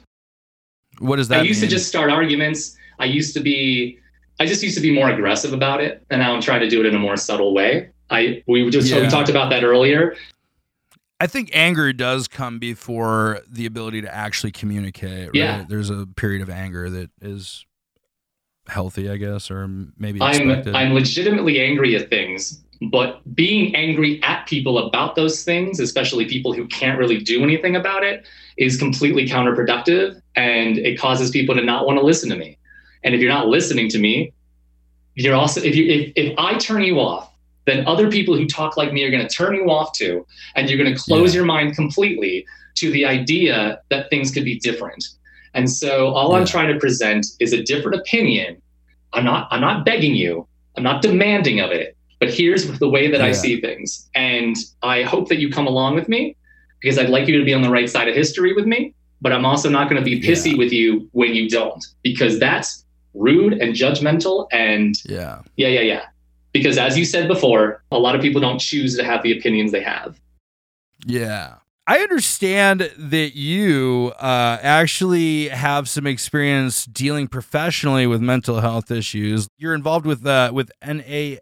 What 1.00 1.18
does 1.18 1.28
that? 1.30 1.42
I 1.42 1.44
used 1.44 1.62
mean? 1.62 1.70
to 1.70 1.76
just 1.76 1.88
start 1.88 2.10
arguments. 2.10 2.78
I 3.00 3.06
used 3.06 3.34
to 3.34 3.40
be, 3.40 3.98
I 4.40 4.46
just 4.46 4.62
used 4.62 4.76
to 4.76 4.82
be 4.82 4.94
more 4.94 5.10
aggressive 5.10 5.54
about 5.54 5.82
it, 5.82 6.06
and 6.10 6.22
now 6.22 6.34
I'm 6.34 6.42
trying 6.42 6.60
to 6.62 6.70
do 6.70 6.82
it 6.82 6.86
in 6.86 6.96
a 6.96 7.00
more 7.00 7.16
subtle 7.18 7.54
way. 7.54 7.90
I 8.10 8.44
we 8.48 8.70
just 8.70 8.94
we 8.94 9.08
talked 9.08 9.30
about 9.30 9.50
that 9.52 9.64
earlier. 9.64 10.16
I 11.22 11.28
think 11.28 11.52
anger 11.54 11.92
does 11.92 12.28
come 12.28 12.60
before 12.60 13.42
the 13.48 13.66
ability 13.66 14.02
to 14.02 14.14
actually 14.14 14.52
communicate. 14.52 15.28
Right? 15.28 15.36
Yeah. 15.36 15.66
There's 15.68 15.90
a 15.90 16.06
period 16.06 16.42
of 16.42 16.50
anger 16.50 16.90
that 16.90 17.12
is 17.22 17.66
healthy, 18.70 19.10
I 19.10 19.18
guess, 19.18 19.52
or 19.52 19.68
maybe 19.98 20.22
I'm. 20.22 20.50
I'm 20.76 20.94
legitimately 20.94 21.60
angry 21.60 21.96
at 21.96 22.10
things, 22.10 22.62
but 22.92 23.22
being 23.36 23.76
angry 23.76 24.22
at 24.24 24.48
people 24.48 24.88
about 24.88 25.16
those 25.16 25.44
things, 25.44 25.80
especially 25.80 26.26
people 26.26 26.54
who 26.54 26.68
can't 26.68 26.98
really 26.98 27.20
do 27.20 27.44
anything 27.44 27.76
about 27.76 28.04
it, 28.04 28.26
is 28.58 28.78
completely 28.78 29.28
counterproductive 29.28 30.22
and 30.36 30.78
it 30.78 31.00
causes 31.00 31.32
people 31.32 31.56
to 31.56 31.64
not 31.64 31.86
want 31.86 32.00
to 32.00 32.06
listen 32.06 32.30
to 32.30 32.36
me. 32.36 32.58
And 33.04 33.16
if 33.16 33.22
you're 33.22 33.32
not 33.32 33.48
listening 33.48 33.90
to 33.90 34.00
me, 34.00 34.34
you're 35.16 35.36
also 35.36 35.62
if 35.62 35.76
you 35.76 35.86
if, 35.86 36.14
if 36.16 36.38
I 36.38 36.58
turn 36.58 36.84
you 36.84 37.00
off, 37.00 37.32
then 37.66 37.86
other 37.88 38.10
people 38.10 38.36
who 38.36 38.46
talk 38.48 38.78
like 38.78 38.94
me 38.94 39.04
are 39.04 39.12
going 39.12 39.26
to 39.28 39.34
turn 39.34 39.56
you 39.56 39.70
off 39.70 39.94
too, 39.94 40.26
and 40.56 40.70
you're 40.70 40.78
going 40.78 40.94
to 40.94 41.00
close 41.00 41.34
Yeah. 41.34 41.40
your 41.40 41.46
mind 41.46 41.76
completely 41.76 42.46
to 42.76 42.92
the 42.92 43.06
idea 43.06 43.82
that 43.90 44.10
things 44.10 44.32
could 44.32 44.46
be 44.46 44.58
different. 44.60 45.04
And 45.54 45.70
so 45.72 46.10
all 46.10 46.36
I'm 46.36 46.46
trying 46.46 46.72
to 46.74 46.80
present 46.80 47.26
is 47.40 47.54
a 47.54 47.64
different 47.64 48.00
opinion. 48.00 48.62
I'm 49.14 49.24
not 49.24 49.48
I'm 49.52 49.62
not 49.62 49.86
begging 49.86 50.16
you. 50.16 50.48
I'm 50.78 50.84
not 50.84 51.02
demanding 51.02 51.60
of 51.60 51.72
it. 51.72 51.96
But 52.20 52.34
here's 52.34 52.68
the 52.80 52.90
way 52.90 53.10
that 53.10 53.22
I 53.22 53.32
see 53.32 53.62
things. 53.62 54.10
And 54.14 54.56
I 54.84 55.04
hope 55.04 55.30
that 55.30 55.40
you 55.40 55.50
come 55.50 55.68
along 55.68 55.96
with 55.96 56.10
me 56.10 56.36
because 56.82 56.98
I'd 57.00 57.10
like 57.10 57.28
you 57.28 57.38
to 57.40 57.46
be 57.46 57.54
on 57.54 57.62
the 57.62 57.70
right 57.70 57.90
side 57.90 58.08
of 58.10 58.16
history 58.16 58.54
with 58.54 58.66
me. 58.66 58.94
But 59.22 59.32
I'm 59.34 59.46
also 59.46 59.70
not 59.70 59.90
going 59.90 60.02
to 60.02 60.06
be 60.06 60.22
pissy 60.22 60.52
Yeah. 60.52 60.58
with 60.58 60.72
you 60.74 61.10
when 61.14 61.34
you 61.34 61.50
don't 61.50 61.86
because 62.04 62.40
that's 62.40 62.86
rude 63.14 63.54
and 63.54 63.74
judgmental 63.74 64.48
and 64.52 64.96
yeah. 65.06 65.42
yeah, 65.58 65.68
yeah, 65.70 65.82
yeah. 65.82 66.06
Because 66.52 66.78
as 66.78 66.98
you 66.98 67.06
said 67.06 67.28
before, 67.28 67.84
a 67.92 67.98
lot 68.00 68.16
of 68.16 68.22
people 68.22 68.42
don't 68.42 68.60
choose 68.60 68.96
to 68.98 69.04
have 69.04 69.24
the 69.24 69.38
opinions 69.38 69.72
they 69.72 69.82
have. 69.84 70.20
Yeah. 71.06 71.56
I 71.90 72.02
understand 72.02 72.92
that 73.00 73.36
you 73.36 74.14
uh, 74.20 74.60
actually 74.62 75.48
have 75.48 75.90
some 75.90 76.06
experience 76.06 76.86
dealing 76.86 77.28
professionally 77.28 78.06
with 78.06 78.22
mental 78.22 78.62
health 78.62 78.92
issues. 78.92 79.48
You're 79.58 79.74
involved 79.74 80.06
with 80.06 80.24
uh, 80.24 80.52
with 80.54 80.72
NAM. 80.86 81.40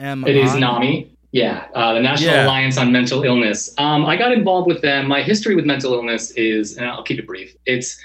It 0.00 0.36
is 0.36 0.54
NAMI. 0.54 1.14
Yeah, 1.32 1.66
uh, 1.74 1.92
the 1.92 2.00
National 2.00 2.32
Yeah. 2.32 2.46
Alliance 2.46 2.78
on 2.78 2.90
Mental 2.90 3.22
Illness. 3.24 3.74
Um, 3.76 4.06
I 4.06 4.16
got 4.16 4.32
involved 4.32 4.68
with 4.68 4.80
them. 4.80 5.06
My 5.06 5.20
history 5.20 5.54
with 5.54 5.66
mental 5.66 5.92
illness 5.92 6.30
is, 6.30 6.78
and 6.78 6.86
I'll 6.86 7.02
keep 7.02 7.18
it 7.18 7.26
brief. 7.26 7.54
It's, 7.66 8.00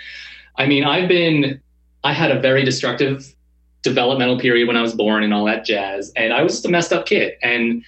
I 0.57 0.65
mean, 0.65 0.84
I've 0.84 1.07
been, 1.07 1.61
I 2.03 2.11
had 2.11 2.30
a 2.30 2.41
very 2.41 2.65
destructive 2.65 3.34
developmental 3.84 4.38
period 4.38 4.67
when 4.67 4.76
I 4.76 4.81
was 4.81 4.93
born 4.93 5.23
and 5.23 5.34
all 5.34 5.45
that 5.45 5.63
jazz. 5.63 6.11
And 6.17 6.34
I 6.34 6.43
was 6.43 6.55
just 6.55 6.65
a 6.65 6.69
messed 6.69 6.91
up 6.91 7.05
kid. 7.05 7.35
And 7.41 7.85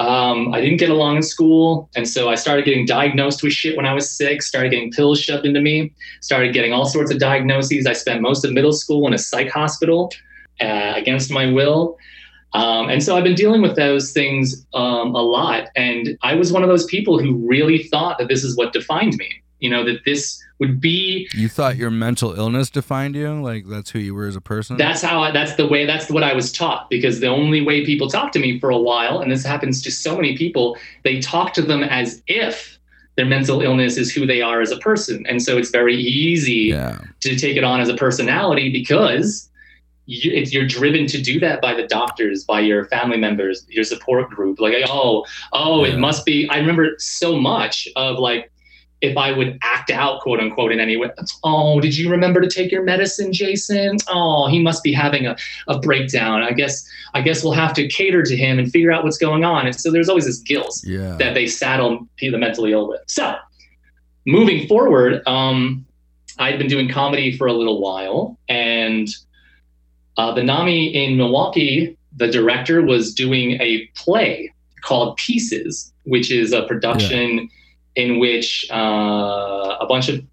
um, 0.00 0.54
I 0.54 0.62
didn't 0.62 0.78
get 0.78 0.88
along 0.88 1.16
in 1.16 1.22
school. 1.22 1.90
And 1.94 2.08
so 2.08 2.30
I 2.30 2.34
started 2.34 2.64
getting 2.64 2.86
diagnosed 2.86 3.42
with 3.42 3.52
shit 3.52 3.76
when 3.76 3.84
I 3.84 3.92
was 3.92 4.10
six, 4.10 4.46
started 4.46 4.70
getting 4.70 4.90
pills 4.90 5.20
shoved 5.20 5.44
into 5.44 5.60
me, 5.60 5.92
started 6.22 6.54
getting 6.54 6.72
all 6.72 6.86
sorts 6.86 7.12
of 7.12 7.18
diagnoses. 7.18 7.86
I 7.86 7.92
spent 7.92 8.22
most 8.22 8.42
of 8.42 8.52
middle 8.52 8.72
school 8.72 9.06
in 9.06 9.12
a 9.12 9.18
psych 9.18 9.50
hospital 9.50 10.10
uh, 10.58 10.94
against 10.96 11.30
my 11.30 11.52
will. 11.52 11.98
Um, 12.54 12.88
and 12.88 13.02
so 13.02 13.14
I've 13.14 13.24
been 13.24 13.34
dealing 13.34 13.60
with 13.60 13.76
those 13.76 14.12
things 14.12 14.66
um, 14.72 15.14
a 15.14 15.22
lot. 15.22 15.68
And 15.76 16.16
I 16.22 16.34
was 16.34 16.50
one 16.50 16.62
of 16.62 16.70
those 16.70 16.86
people 16.86 17.18
who 17.18 17.34
really 17.46 17.82
thought 17.84 18.16
that 18.18 18.28
this 18.28 18.42
is 18.42 18.56
what 18.56 18.72
defined 18.72 19.16
me. 19.18 19.28
You 19.58 19.68
know 19.68 19.84
that 19.84 19.98
this 20.06 20.42
would 20.60 20.80
be 20.80 21.28
You 21.34 21.48
thought 21.48 21.76
your 21.76 21.90
mental 21.90 22.34
illness 22.34 22.70
defined 22.70 23.16
you? 23.16 23.42
Like 23.42 23.66
that's 23.66 23.90
who 23.90 23.98
you 23.98 24.14
were 24.14 24.26
as 24.26 24.36
a 24.36 24.40
person? 24.40 24.76
that's 24.76 25.02
how 25.02 25.22
I, 25.22 25.30
that's 25.32 25.54
the 25.56 25.66
way 25.66 25.86
that's 25.86 26.08
what 26.10 26.22
I 26.22 26.32
was 26.34 26.52
taught 26.52 26.88
because 26.90 27.18
the 27.20 27.28
only 27.28 27.60
way 27.62 27.84
people 27.84 28.08
talk 28.08 28.30
to 28.32 28.38
me 28.38 28.60
for 28.60 28.70
a 28.70 28.78
while, 28.78 29.20
and 29.20 29.32
this 29.32 29.44
happens 29.44 29.82
to 29.82 29.90
so 29.90 30.14
many 30.14 30.36
people, 30.36 30.76
they 31.02 31.18
talk 31.20 31.52
to 31.54 31.62
them 31.62 31.82
as 31.82 32.22
if 32.28 32.78
their 33.16 33.26
mental 33.26 33.60
illness 33.60 33.96
is 33.96 34.12
who 34.12 34.24
they 34.26 34.40
are 34.40 34.60
as 34.60 34.70
a 34.70 34.78
person, 34.78 35.26
and 35.26 35.42
so 35.42 35.58
it's 35.58 35.70
very 35.70 35.96
easy 35.96 36.70
yeah. 36.70 36.98
to 37.20 37.36
take 37.36 37.56
it 37.56 37.64
on 37.64 37.80
as 37.80 37.88
a 37.88 37.96
personality 37.96 38.70
because 38.70 39.48
you, 40.06 40.32
it's, 40.32 40.52
you're 40.52 40.66
driven 40.66 41.06
to 41.06 41.20
do 41.20 41.38
that 41.40 41.60
by 41.60 41.74
the 41.74 41.86
doctors, 41.86 42.44
by 42.44 42.60
your 42.60 42.84
family 42.86 43.16
members, 43.16 43.66
your 43.68 43.84
support 43.84 44.30
group. 44.30 44.60
Like, 44.60 44.74
oh, 44.88 45.24
oh, 45.52 45.84
Yeah. 45.84 45.92
it 45.92 45.98
must 45.98 46.24
be. 46.24 46.48
I 46.48 46.58
remember 46.58 46.94
so 46.98 47.38
much 47.38 47.86
of 47.96 48.18
like, 48.18 48.50
if 49.00 49.16
I 49.16 49.32
would 49.32 49.58
act 49.62 49.90
out, 49.90 50.20
quote 50.20 50.40
unquote, 50.40 50.72
in 50.72 50.80
any 50.80 50.96
way. 50.96 51.08
Oh, 51.42 51.80
did 51.80 51.96
you 51.96 52.10
remember 52.10 52.40
to 52.40 52.48
take 52.48 52.70
your 52.70 52.82
medicine, 52.82 53.32
Jason? 53.32 53.96
Oh, 54.08 54.46
he 54.48 54.60
must 54.62 54.82
be 54.82 54.92
having 54.92 55.26
a, 55.26 55.36
a 55.68 55.78
breakdown. 55.78 56.42
I 56.42 56.52
guess 56.52 56.86
I 57.14 57.22
guess 57.22 57.42
we'll 57.42 57.54
have 57.54 57.72
to 57.74 57.88
cater 57.88 58.22
to 58.22 58.36
him 58.36 58.58
and 58.58 58.70
figure 58.70 58.92
out 58.92 59.04
what's 59.04 59.18
going 59.18 59.44
on. 59.44 59.66
And 59.66 59.74
so 59.74 59.90
there's 59.90 60.08
always 60.08 60.26
this 60.26 60.38
guilt 60.38 60.80
Yeah. 60.84 61.16
that 61.16 61.34
they 61.34 61.46
saddle 61.46 62.06
the 62.20 62.36
mentally 62.36 62.72
ill 62.72 62.88
with. 62.88 63.00
So, 63.06 63.34
moving 64.26 64.66
forward, 64.68 65.22
um, 65.26 65.86
I'd 66.38 66.58
been 66.58 66.68
doing 66.68 66.88
comedy 66.88 67.36
for 67.36 67.46
a 67.46 67.52
little 67.52 67.80
while, 67.80 68.38
and 68.48 69.08
uh, 70.16 70.34
the 70.34 70.42
NAMI 70.42 70.88
in 70.94 71.16
Milwaukee, 71.16 71.96
the 72.16 72.28
director 72.28 72.82
was 72.82 73.14
doing 73.14 73.52
a 73.60 73.86
play 73.94 74.52
called 74.82 75.16
Pieces, 75.16 75.92
which 76.04 76.30
is 76.30 76.52
a 76.52 76.62
production 76.62 77.48
in 78.00 78.18
which 78.18 78.66
uh, 78.70 79.76
a 79.80 79.86
bunch 79.86 80.08
of 80.08 80.24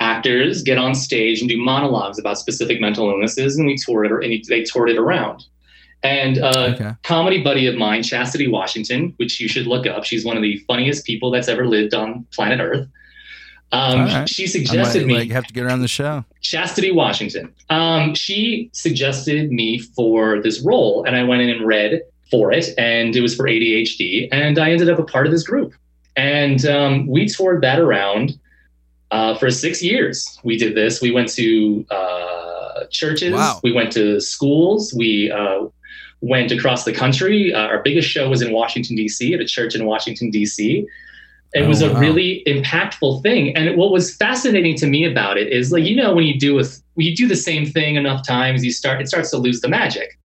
actors 0.00 0.62
get 0.62 0.78
on 0.78 0.94
stage 0.94 1.40
and 1.40 1.48
do 1.48 1.56
monologues 1.56 2.18
about 2.18 2.36
specific 2.38 2.80
mental 2.80 3.08
illnesses, 3.08 3.56
and 3.56 3.66
we 3.66 3.76
toured 3.76 4.06
it, 4.06 4.12
and 4.12 4.44
they 4.48 4.62
toured 4.64 4.90
it 4.90 4.98
around. 4.98 5.44
And 6.02 6.38
uh, 6.38 6.74
okay. 6.74 6.92
comedy 7.04 7.42
buddy 7.42 7.68
of 7.68 7.76
mine, 7.76 8.02
Chastity 8.02 8.48
Washington, 8.48 9.14
which 9.18 9.40
you 9.40 9.48
should 9.48 9.68
look 9.68 9.86
up. 9.86 10.04
She's 10.04 10.24
one 10.24 10.36
of 10.36 10.42
the 10.42 10.58
funniest 10.66 11.06
people 11.06 11.30
that's 11.30 11.46
ever 11.46 11.66
lived 11.66 11.94
on 11.94 12.26
planet 12.32 12.60
Earth. 12.60 12.88
Um, 13.70 14.00
right. 14.00 14.28
She 14.28 14.44
I 14.44 14.46
suggested 14.46 15.02
might 15.02 15.06
me 15.06 15.14
like 15.14 15.30
have 15.30 15.46
to 15.46 15.54
get 15.54 15.62
her 15.62 15.70
on 15.70 15.80
the 15.80 15.88
show. 15.88 16.24
Chastity 16.40 16.90
Washington. 16.90 17.54
Um, 17.70 18.14
she 18.14 18.68
suggested 18.72 19.50
me 19.50 19.78
for 19.78 20.42
this 20.42 20.60
role, 20.60 21.04
and 21.04 21.16
I 21.16 21.22
went 21.22 21.42
in 21.42 21.48
and 21.48 21.64
read 21.64 22.02
for 22.30 22.52
it, 22.52 22.70
and 22.76 23.14
it 23.14 23.20
was 23.20 23.34
for 23.34 23.44
ADHD, 23.44 24.28
and 24.32 24.58
I 24.58 24.72
ended 24.72 24.90
up 24.90 24.98
a 24.98 25.04
part 25.04 25.26
of 25.26 25.32
this 25.32 25.44
group. 25.44 25.72
And 26.16 26.64
um, 26.66 27.06
we 27.06 27.26
toured 27.26 27.62
that 27.62 27.78
around 27.78 28.38
uh, 29.10 29.36
for 29.36 29.50
six 29.50 29.82
years. 29.82 30.38
We 30.44 30.56
did 30.58 30.74
this. 30.76 31.00
We 31.00 31.10
went 31.10 31.28
to 31.34 31.86
uh, 31.90 32.84
churches, 32.90 33.32
Wow. 33.32 33.60
we 33.62 33.72
went 33.72 33.92
to 33.92 34.20
schools, 34.20 34.92
we 34.96 35.30
uh, 35.30 35.66
went 36.20 36.50
across 36.52 36.84
the 36.84 36.92
country. 36.92 37.52
Uh, 37.52 37.60
our 37.60 37.82
biggest 37.82 38.08
show 38.08 38.28
was 38.28 38.42
in 38.42 38.52
Washington, 38.52 38.96
D.C., 38.96 39.34
at 39.34 39.40
a 39.40 39.44
church 39.46 39.74
in 39.74 39.84
Washington, 39.84 40.30
D.C. 40.30 40.86
It 41.54 41.62
Oh, 41.62 41.68
was 41.68 41.82
a 41.82 41.92
wow. 41.92 42.00
really 42.00 42.42
impactful 42.46 43.22
thing. 43.22 43.54
And 43.56 43.76
what 43.76 43.92
was 43.92 44.16
fascinating 44.16 44.74
to 44.76 44.86
me 44.86 45.04
about 45.04 45.36
it 45.36 45.52
is 45.52 45.70
like, 45.72 45.84
you 45.84 45.94
know, 45.96 46.14
when 46.14 46.24
you 46.24 46.38
do 46.38 46.58
a, 46.58 46.64
when 46.94 47.06
you 47.06 47.14
do 47.14 47.28
the 47.28 47.36
same 47.36 47.66
thing 47.66 47.96
enough 47.96 48.26
times, 48.26 48.64
you 48.64 48.72
start, 48.72 49.00
it 49.02 49.08
starts 49.08 49.30
to 49.32 49.36
lose 49.36 49.60
the 49.60 49.68
magic. 49.68 50.18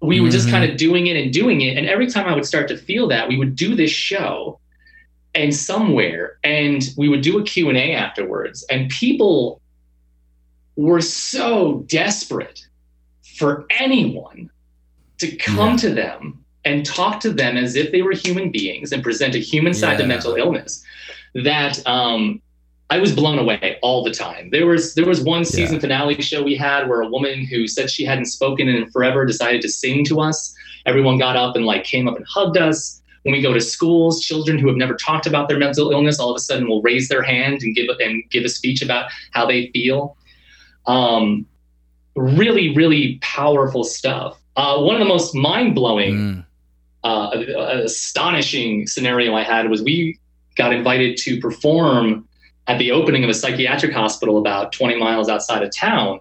We 0.00 0.20
were 0.20 0.30
just 0.30 0.46
Mhm. 0.48 0.50
kind 0.52 0.70
of 0.70 0.76
doing 0.78 1.08
it 1.08 1.16
and 1.16 1.32
doing 1.32 1.60
it. 1.60 1.76
And 1.76 1.86
every 1.86 2.06
time 2.06 2.26
I 2.26 2.34
would 2.34 2.46
start 2.46 2.68
to 2.68 2.76
feel 2.78 3.08
that, 3.08 3.28
we 3.28 3.36
would 3.36 3.56
do 3.56 3.74
this 3.74 3.90
show 3.90 4.58
and 5.38 5.54
somewhere, 5.54 6.38
and 6.42 6.90
we 6.96 7.08
would 7.08 7.20
do 7.22 7.38
a 7.38 7.44
Q&A 7.44 7.94
afterwards. 7.94 8.66
And 8.70 8.90
people 8.90 9.60
were 10.76 11.00
so 11.00 11.84
desperate 11.86 12.66
for 13.36 13.64
anyone 13.70 14.50
to 15.18 15.28
come 15.36 15.70
Yeah. 15.72 15.76
to 15.76 15.90
them 15.94 16.44
and 16.64 16.84
talk 16.84 17.20
to 17.20 17.30
them 17.32 17.56
as 17.56 17.76
if 17.76 17.92
they 17.92 18.02
were 18.02 18.12
human 18.12 18.50
beings 18.50 18.90
and 18.92 19.02
present 19.02 19.34
a 19.36 19.38
human 19.38 19.74
side 19.74 19.98
to 19.98 20.06
mental 20.06 20.34
illness 20.34 20.82
that 21.34 21.84
um, 21.86 22.40
I 22.90 22.98
was 22.98 23.12
blown 23.12 23.38
away 23.38 23.76
all 23.80 24.02
the 24.02 24.10
time. 24.10 24.50
There 24.50 24.66
was 24.66 24.94
there 24.94 25.06
was 25.06 25.20
one 25.20 25.44
season 25.44 25.76
Yeah. 25.76 25.80
finale 25.82 26.20
show 26.20 26.42
we 26.42 26.56
had 26.56 26.88
where 26.88 27.00
a 27.02 27.08
woman 27.08 27.44
who 27.44 27.68
said 27.68 27.90
she 27.90 28.04
hadn't 28.04 28.26
spoken 28.26 28.68
in 28.68 28.90
forever 28.90 29.24
decided 29.24 29.62
to 29.62 29.68
sing 29.68 30.04
to 30.06 30.20
us. 30.20 30.54
Everyone 30.84 31.16
got 31.18 31.36
up 31.36 31.54
and 31.54 31.64
like 31.64 31.84
came 31.84 32.08
up 32.08 32.16
and 32.16 32.26
hugged 32.26 32.56
us. 32.56 33.00
When 33.28 33.34
we 33.34 33.42
go 33.42 33.52
to 33.52 33.60
schools, 33.60 34.22
children 34.22 34.58
who 34.58 34.68
have 34.68 34.78
never 34.78 34.94
talked 34.94 35.26
about 35.26 35.50
their 35.50 35.58
mental 35.58 35.90
illness 35.90 36.18
all 36.18 36.30
of 36.30 36.36
a 36.36 36.40
sudden 36.40 36.66
will 36.66 36.80
raise 36.80 37.10
their 37.10 37.22
hand 37.22 37.62
and 37.62 37.76
give 37.76 37.90
and 38.00 38.22
give 38.30 38.42
a 38.42 38.48
speech 38.48 38.80
about 38.80 39.10
how 39.32 39.44
they 39.44 39.66
feel. 39.66 40.16
Um, 40.86 41.44
really, 42.16 42.74
really 42.74 43.18
powerful 43.20 43.84
stuff. 43.84 44.40
Uh, 44.56 44.80
one 44.80 44.94
of 44.94 45.00
the 45.00 45.04
most 45.04 45.34
mind 45.34 45.74
blowing 45.74 46.14
Mm. 46.14 46.44
uh, 47.04 47.30
astonishing 47.84 48.86
scenario 48.86 49.34
I 49.34 49.42
had 49.42 49.68
was 49.68 49.82
we 49.82 50.18
got 50.56 50.72
invited 50.72 51.18
to 51.18 51.38
perform 51.38 52.26
at 52.66 52.78
the 52.78 52.92
opening 52.92 53.24
of 53.24 53.28
a 53.28 53.34
psychiatric 53.34 53.92
hospital 53.92 54.38
about 54.38 54.72
20 54.72 54.96
miles 54.96 55.28
outside 55.28 55.62
of 55.62 55.70
town. 55.70 56.20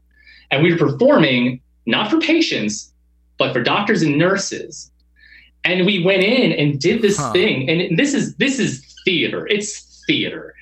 And 0.51 0.61
we 0.61 0.73
were 0.73 0.77
performing 0.77 1.61
not 1.85 2.11
for 2.11 2.19
patients, 2.19 2.91
but 3.37 3.53
for 3.53 3.63
doctors 3.63 4.01
and 4.01 4.17
nurses. 4.17 4.91
And 5.67 5.85
we 5.85 6.01
went 6.03 6.23
in 6.23 6.53
and 6.53 6.79
did 6.79 7.01
this 7.01 7.17
Huh. 7.17 7.33
thing. 7.33 7.69
And 7.69 7.99
this 7.99 8.13
is 8.13 8.35
this 8.35 8.57
is 8.57 8.85
theater. 9.03 9.45
It's 9.47 10.03
theater. 10.07 10.53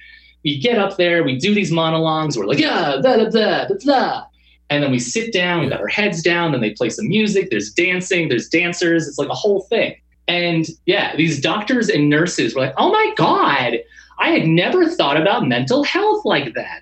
We 0.44 0.60
get 0.60 0.77
up 0.77 0.98
there, 0.98 1.23
we 1.23 1.38
do 1.38 1.56
these 1.56 1.72
monologues, 1.72 2.38
we're 2.38 2.45
like, 2.45 2.60
yeah, 2.60 2.98
blah, 3.02 3.15
blah, 3.18 3.30
blah, 3.30 3.68
blah, 3.68 3.77
blah. 3.84 4.26
And 4.69 4.84
then 4.84 4.91
we 4.91 4.99
sit 4.99 5.34
down, 5.34 5.61
we 5.61 5.69
got 5.69 5.80
our 5.82 5.88
heads 5.88 6.22
down, 6.22 6.52
then 6.52 6.61
they 6.61 6.72
play 6.72 6.90
some 6.90 7.07
music, 7.07 7.49
there's 7.49 7.72
dancing, 7.72 8.30
there's 8.30 8.48
dancers, 8.49 9.07
it's 9.07 9.18
like 9.18 9.30
a 9.30 9.34
whole 9.34 9.61
thing. 9.61 9.95
And 10.27 10.68
yeah, 10.86 11.15
these 11.15 11.41
doctors 11.41 11.90
and 11.90 12.10
nurses 12.10 12.56
were 12.56 12.61
like, 12.61 12.73
oh 12.77 12.91
my 12.91 13.14
God, 13.15 13.77
I 14.19 14.30
had 14.30 14.48
never 14.48 14.88
thought 14.88 15.18
about 15.18 15.48
mental 15.48 15.84
health 15.84 16.26
like 16.26 16.53
that. 16.56 16.82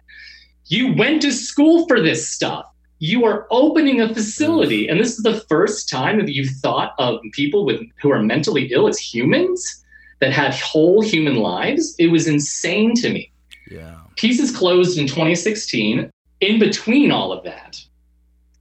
You 0.68 0.94
went 0.94 1.22
to 1.24 1.32
school 1.32 1.88
for 1.88 2.02
this 2.02 2.28
stuff. 2.30 2.66
You 3.04 3.26
are 3.26 3.48
opening 3.52 4.00
a 4.00 4.14
facility, 4.14 4.88
and 4.88 4.98
this 4.98 5.18
is 5.18 5.24
the 5.24 5.42
first 5.50 5.90
time 5.90 6.20
that 6.20 6.34
you've 6.34 6.52
thought 6.62 6.94
of 7.00 7.20
people 7.34 7.66
with 7.66 7.82
who 8.02 8.10
are 8.14 8.24
mentally 8.24 8.68
ill 8.72 8.88
as 8.88 8.98
humans 8.98 9.84
that 10.22 10.32
have 10.32 10.54
whole 10.62 11.02
human 11.02 11.36
lives. 11.36 11.96
It 12.00 12.08
was 12.08 12.30
insane 12.30 12.96
to 12.96 13.10
me. 13.10 13.30
Yeah. 13.70 13.98
Pieces 14.16 14.56
closed 14.56 14.98
in 14.98 15.06
2016. 15.06 16.10
In 16.40 16.60
between 16.60 17.12
all 17.12 17.34
of 17.34 17.44
that, 17.44 17.78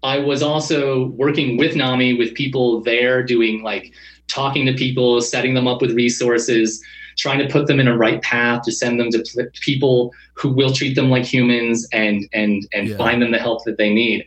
I 0.03 0.19
was 0.19 0.43
also 0.43 1.07
working 1.11 1.57
with 1.57 1.77
NAMI 1.77 2.15
with 2.15 2.35
people 2.35 2.81
there 2.83 3.23
doing 3.23 3.63
like 3.63 3.93
talking 4.27 4.67
to 4.67 4.73
people, 4.75 5.21
setting 5.21 5.55
them 5.55 5.69
up 5.69 5.81
with 5.81 5.93
resources, 5.93 6.83
trying 7.17 7.39
to 7.39 7.47
put 7.47 7.69
them 7.69 7.79
in 7.79 7.87
a 7.87 7.97
right 7.97 8.21
path 8.23 8.63
to 8.63 8.73
send 8.73 8.99
them 8.99 9.11
to 9.11 9.23
pl- 9.33 9.47
people 9.61 10.13
who 10.35 10.49
will 10.49 10.73
treat 10.73 10.97
them 10.97 11.11
like 11.11 11.25
humans 11.25 11.87
and 11.93 12.29
and 12.33 12.67
and 12.73 12.89
Yeah. 12.89 12.97
find 12.97 13.23
them 13.23 13.31
the 13.31 13.39
help 13.39 13.65
that 13.67 13.79
they 13.79 13.95
need. 13.95 14.27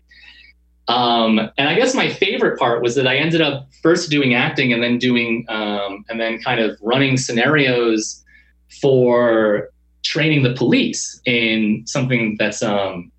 Um, 0.87 1.39
and 1.57 1.67
I 1.67 1.75
guess 1.75 1.95
my 1.95 2.09
favorite 2.09 2.59
part 2.59 2.81
was 2.83 2.95
that 2.95 3.07
I 3.07 3.17
ended 3.17 3.41
up 3.41 3.67
first 3.81 4.11
doing 4.11 4.35
acting 4.35 4.71
and 4.71 4.83
then 4.83 4.99
doing 4.99 5.45
um, 5.49 6.05
and 6.09 6.19
then 6.19 6.39
kind 6.41 6.59
of 6.59 6.77
running 6.81 7.17
scenarios 7.17 8.23
for 8.81 9.69
training 10.03 10.43
the 10.43 10.53
police 10.53 11.19
in 11.25 11.83
something 11.87 12.35
that's 12.37 12.61
um, 12.61 13.11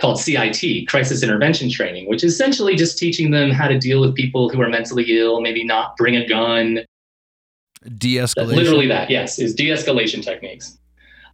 called 0.00 0.18
CIT, 0.20 0.88
crisis 0.88 1.22
intervention 1.22 1.70
training, 1.70 2.08
which 2.08 2.24
is 2.24 2.34
essentially 2.34 2.74
just 2.74 2.98
teaching 2.98 3.30
them 3.30 3.50
how 3.50 3.68
to 3.68 3.78
deal 3.78 4.00
with 4.00 4.14
people 4.14 4.48
who 4.48 4.60
are 4.60 4.68
mentally 4.68 5.04
ill, 5.18 5.40
maybe 5.40 5.64
not 5.64 5.96
bring 5.96 6.16
a 6.16 6.26
gun. 6.26 6.80
De-escalation. 7.98 8.56
Literally, 8.56 8.88
that, 8.88 9.10
yes, 9.10 9.38
is 9.38 9.54
de 9.54 9.68
escalation 9.68 10.22
techniques. 10.24 10.76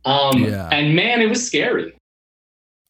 Um, 0.04 0.44
Yeah. 0.44 0.68
And 0.68 0.94
man, 0.94 1.22
it 1.22 1.28
was 1.28 1.44
scary. 1.44 1.94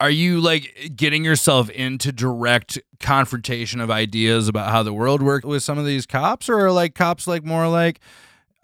Are 0.02 0.10
you 0.10 0.40
like 0.40 0.94
getting 0.96 1.24
yourself 1.24 1.70
into 1.70 2.10
direct 2.10 2.76
confrontation 2.98 3.80
of 3.80 3.88
ideas 3.88 4.48
about 4.48 4.72
how 4.72 4.82
the 4.82 4.92
world 4.92 5.22
works 5.22 5.46
with 5.46 5.62
some 5.62 5.78
of 5.78 5.86
these 5.86 6.06
cops, 6.06 6.48
or 6.48 6.58
are 6.58 6.72
like 6.72 6.96
cops 6.96 7.28
like 7.28 7.44
more 7.44 7.68
like, 7.68 8.00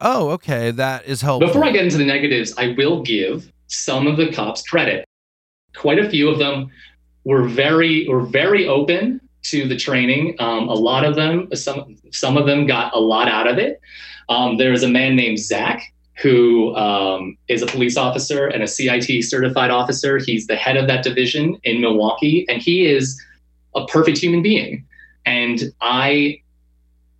oh, 0.00 0.30
okay, 0.30 0.72
that 0.72 1.04
is 1.06 1.22
helpful. 1.22 1.46
Before 1.46 1.64
I 1.64 1.70
get 1.70 1.84
into 1.84 1.96
the 1.96 2.04
negatives, 2.04 2.54
I 2.58 2.74
will 2.76 3.04
give 3.04 3.52
some 3.68 4.08
of 4.08 4.16
the 4.16 4.32
cops 4.32 4.62
credit. 4.62 5.04
Quite 5.76 6.00
a 6.00 6.10
few 6.10 6.28
of 6.28 6.40
them 6.40 6.72
were 7.22 7.44
very 7.44 8.08
were 8.08 8.22
very 8.22 8.66
open 8.66 9.20
to 9.42 9.68
the 9.68 9.76
training. 9.76 10.34
Um, 10.40 10.68
a 10.68 10.74
lot 10.74 11.04
of 11.04 11.14
them, 11.14 11.54
some 11.54 11.94
some 12.10 12.36
of 12.36 12.46
them 12.46 12.66
got 12.66 12.92
a 12.96 12.98
lot 12.98 13.28
out 13.28 13.46
of 13.46 13.58
it. 13.58 13.80
Um, 14.28 14.56
there 14.56 14.72
is 14.72 14.82
a 14.82 14.88
man 14.88 15.14
named 15.14 15.38
Zach 15.38 15.94
who 16.20 16.74
um, 16.74 17.36
is 17.46 17.62
a 17.62 17.66
police 17.66 17.96
officer 17.96 18.48
and 18.48 18.62
a 18.62 18.66
CIT 18.66 19.24
certified 19.24 19.70
officer. 19.70 20.18
He's 20.18 20.46
the 20.46 20.56
head 20.56 20.76
of 20.76 20.86
that 20.88 21.04
division 21.04 21.56
in 21.62 21.80
Milwaukee, 21.80 22.44
and 22.48 22.60
he 22.60 22.86
is 22.86 23.20
a 23.76 23.86
perfect 23.86 24.18
human 24.18 24.42
being. 24.42 24.84
And 25.26 25.72
I 25.80 26.42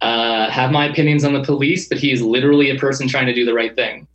uh, 0.00 0.50
have 0.50 0.72
my 0.72 0.86
opinions 0.86 1.24
on 1.24 1.32
the 1.32 1.42
police, 1.42 1.88
but 1.88 1.98
he 1.98 2.10
is 2.10 2.22
literally 2.22 2.70
a 2.70 2.76
person 2.76 3.06
trying 3.08 3.26
to 3.26 3.34
do 3.34 3.44
the 3.44 3.54
right 3.54 3.74
thing. 3.74 4.06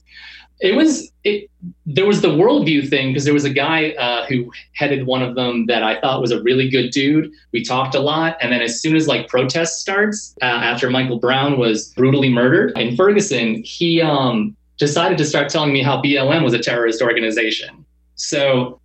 it 0.59 0.75
was 0.75 1.11
it 1.23 1.49
there 1.85 2.05
was 2.05 2.21
the 2.21 2.29
worldview 2.29 2.87
thing 2.89 3.09
because 3.09 3.25
there 3.25 3.33
was 3.33 3.43
a 3.45 3.49
guy 3.49 3.91
uh, 3.91 4.25
who 4.27 4.51
headed 4.73 5.05
one 5.05 5.21
of 5.21 5.35
them 5.35 5.65
that 5.65 5.83
i 5.83 5.99
thought 5.99 6.21
was 6.21 6.31
a 6.31 6.41
really 6.41 6.69
good 6.69 6.89
dude 6.91 7.31
we 7.51 7.63
talked 7.63 7.95
a 7.95 7.99
lot 7.99 8.37
and 8.41 8.51
then 8.51 8.61
as 8.61 8.81
soon 8.81 8.95
as 8.95 9.07
like 9.07 9.27
protest 9.27 9.79
starts 9.79 10.35
uh, 10.41 10.45
after 10.45 10.89
michael 10.89 11.19
brown 11.19 11.57
was 11.57 11.89
brutally 11.95 12.29
murdered 12.29 12.77
in 12.77 12.95
ferguson 12.95 13.61
he 13.63 14.01
um, 14.01 14.55
decided 14.77 15.17
to 15.17 15.25
start 15.25 15.49
telling 15.49 15.71
me 15.71 15.81
how 15.81 16.01
blm 16.01 16.43
was 16.43 16.53
a 16.53 16.59
terrorist 16.59 17.01
organization 17.01 17.85
so 18.15 18.79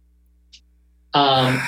um, 1.15 1.61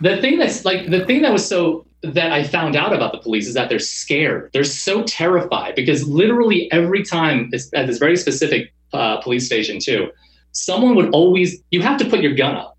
the 0.00 0.20
thing 0.20 0.38
that's 0.38 0.64
like 0.64 0.90
the 0.90 1.04
thing 1.04 1.22
that 1.22 1.32
was 1.32 1.46
so 1.46 1.86
that 2.02 2.32
I 2.32 2.44
found 2.44 2.76
out 2.76 2.92
about 2.92 3.12
the 3.12 3.18
police 3.18 3.48
is 3.48 3.54
that 3.54 3.68
they're 3.68 3.78
scared. 3.78 4.50
They're 4.52 4.64
so 4.64 5.02
terrified 5.02 5.74
because 5.74 6.06
literally 6.06 6.70
every 6.70 7.02
time 7.02 7.50
at 7.74 7.86
this 7.86 7.98
very 7.98 8.16
specific 8.16 8.72
uh, 8.92 9.20
police 9.20 9.46
station 9.46 9.78
too, 9.80 10.10
someone 10.52 10.94
would 10.94 11.10
always 11.10 11.60
you 11.70 11.82
have 11.82 11.98
to 11.98 12.08
put 12.08 12.20
your 12.20 12.34
gun 12.34 12.54
up. 12.54 12.77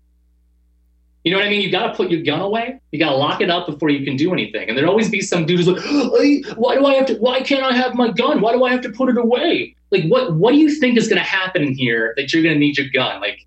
You 1.24 1.32
know 1.32 1.38
what 1.38 1.46
I 1.46 1.50
mean? 1.50 1.60
You 1.60 1.70
got 1.70 1.88
to 1.88 1.94
put 1.94 2.10
your 2.10 2.22
gun 2.22 2.40
away. 2.40 2.80
You 2.92 2.98
got 2.98 3.10
to 3.10 3.16
lock 3.16 3.40
it 3.42 3.50
up 3.50 3.66
before 3.66 3.90
you 3.90 4.04
can 4.04 4.16
do 4.16 4.32
anything. 4.32 4.68
And 4.68 4.76
there'd 4.76 4.88
always 4.88 5.10
be 5.10 5.20
some 5.20 5.44
dude 5.44 5.58
who's 5.60 5.68
like, 5.68 6.56
"Why 6.56 6.76
do 6.76 6.86
I 6.86 6.94
have 6.94 7.06
to? 7.06 7.14
Why 7.16 7.42
can't 7.42 7.62
I 7.62 7.76
have 7.76 7.94
my 7.94 8.10
gun? 8.10 8.40
Why 8.40 8.52
do 8.52 8.64
I 8.64 8.70
have 8.72 8.80
to 8.82 8.90
put 8.90 9.10
it 9.10 9.18
away? 9.18 9.76
Like, 9.90 10.04
what? 10.06 10.34
What 10.34 10.52
do 10.52 10.58
you 10.58 10.70
think 10.70 10.96
is 10.96 11.08
going 11.08 11.18
to 11.18 11.28
happen 11.28 11.74
here 11.74 12.14
that 12.16 12.32
you're 12.32 12.42
going 12.42 12.54
to 12.54 12.58
need 12.58 12.78
your 12.78 12.88
gun? 12.88 13.20
Like, 13.20 13.38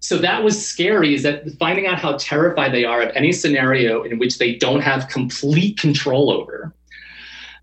so 0.00 0.18
that 0.18 0.44
was 0.44 0.64
scary 0.64 1.14
is 1.14 1.22
that 1.22 1.50
finding 1.58 1.86
out 1.86 1.98
how 1.98 2.16
terrified 2.18 2.72
they 2.72 2.84
are 2.84 3.02
of 3.02 3.10
any 3.16 3.32
scenario 3.32 4.02
in 4.02 4.18
which 4.18 4.38
they 4.38 4.54
don't 4.54 4.80
have 4.80 5.08
complete 5.08 5.78
control 5.78 6.30
over 6.30 6.72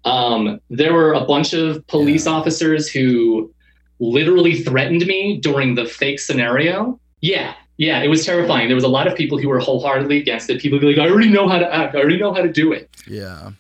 um, 0.04 0.60
there 0.70 0.94
were 0.94 1.14
a 1.14 1.24
bunch 1.24 1.54
of 1.54 1.86
police 1.88 2.26
Yeah. 2.26 2.34
officers 2.34 2.90
who 2.90 3.54
literally 4.00 4.62
threatened 4.62 5.06
me 5.06 5.38
during 5.38 5.76
the 5.76 5.86
fake 5.86 6.20
scenario 6.20 7.00
yeah 7.22 7.54
yeah 7.78 8.02
it 8.04 8.08
was 8.08 8.26
terrifying 8.26 8.68
there 8.68 8.76
was 8.76 8.84
a 8.84 8.88
lot 8.88 9.08
of 9.08 9.16
people 9.16 9.38
who 9.38 9.48
were 9.50 9.60
wholeheartedly 9.60 10.18
against 10.20 10.50
it 10.50 10.62
people 10.62 10.80
like 10.82 10.98
i 10.98 11.10
already 11.10 11.30
know 11.30 11.48
how 11.48 11.58
to 11.58 11.74
act 11.74 11.96
i 11.96 12.00
already 12.00 12.18
know 12.20 12.34
how 12.34 12.42
to 12.42 12.52
do 12.52 12.72
it 12.72 12.90
Yeah. 13.08 13.52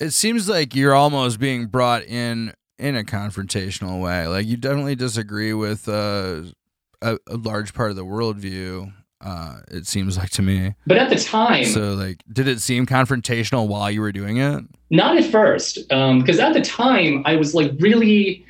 It 0.00 0.10
seems 0.12 0.48
like 0.48 0.76
you're 0.76 0.94
almost 0.94 1.40
being 1.40 1.66
brought 1.66 2.04
in 2.04 2.52
in 2.78 2.94
a 2.94 3.02
confrontational 3.02 4.00
way. 4.00 4.28
Like 4.28 4.46
you 4.46 4.56
definitely 4.56 4.94
disagree 4.94 5.52
with 5.52 5.88
uh, 5.88 6.42
a, 7.02 7.18
a 7.26 7.36
large 7.36 7.74
part 7.74 7.90
of 7.90 7.96
the 7.96 8.04
worldview. 8.04 8.92
Uh, 9.20 9.58
it 9.72 9.88
seems 9.88 10.16
like 10.16 10.30
to 10.30 10.42
me. 10.42 10.76
but 10.86 10.96
at 10.98 11.10
the 11.10 11.16
time 11.16 11.64
So, 11.64 11.94
like, 11.94 12.22
did 12.32 12.46
it 12.46 12.60
seem 12.60 12.86
confrontational 12.86 13.66
while 13.66 13.90
you 13.90 14.00
were 14.00 14.12
doing 14.12 14.36
it? 14.36 14.62
Not 14.90 15.16
at 15.16 15.24
first, 15.24 15.88
because 15.88 16.38
at 16.38 16.52
the 16.52 16.60
time 16.62 17.22
I 17.26 17.34
was 17.34 17.52
like 17.52 17.72
really 17.80 18.46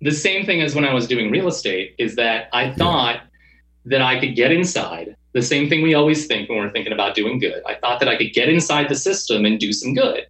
the 0.00 0.10
same 0.10 0.44
thing 0.44 0.60
as 0.62 0.74
when 0.74 0.84
I 0.84 0.92
was 0.92 1.06
doing 1.06 1.30
real 1.30 1.46
estate. 1.46 1.94
Is 1.98 2.16
that 2.16 2.48
I 2.52 2.72
thought 2.72 3.20
that 3.88 4.02
I 4.02 4.18
could 4.20 4.34
get 4.36 4.52
inside. 4.52 5.16
The 5.32 5.42
same 5.42 5.68
thing 5.68 5.82
we 5.82 5.94
always 5.94 6.26
think 6.26 6.48
when 6.48 6.58
we're 6.58 6.70
thinking 6.72 6.92
about 6.92 7.14
doing 7.14 7.38
good. 7.38 7.62
I 7.66 7.74
thought 7.74 8.00
that 8.00 8.08
I 8.08 8.16
could 8.16 8.32
get 8.32 8.48
inside 8.48 8.88
the 8.88 8.94
system 8.94 9.44
and 9.44 9.58
do 9.58 9.72
some 9.72 9.94
good. 9.94 10.26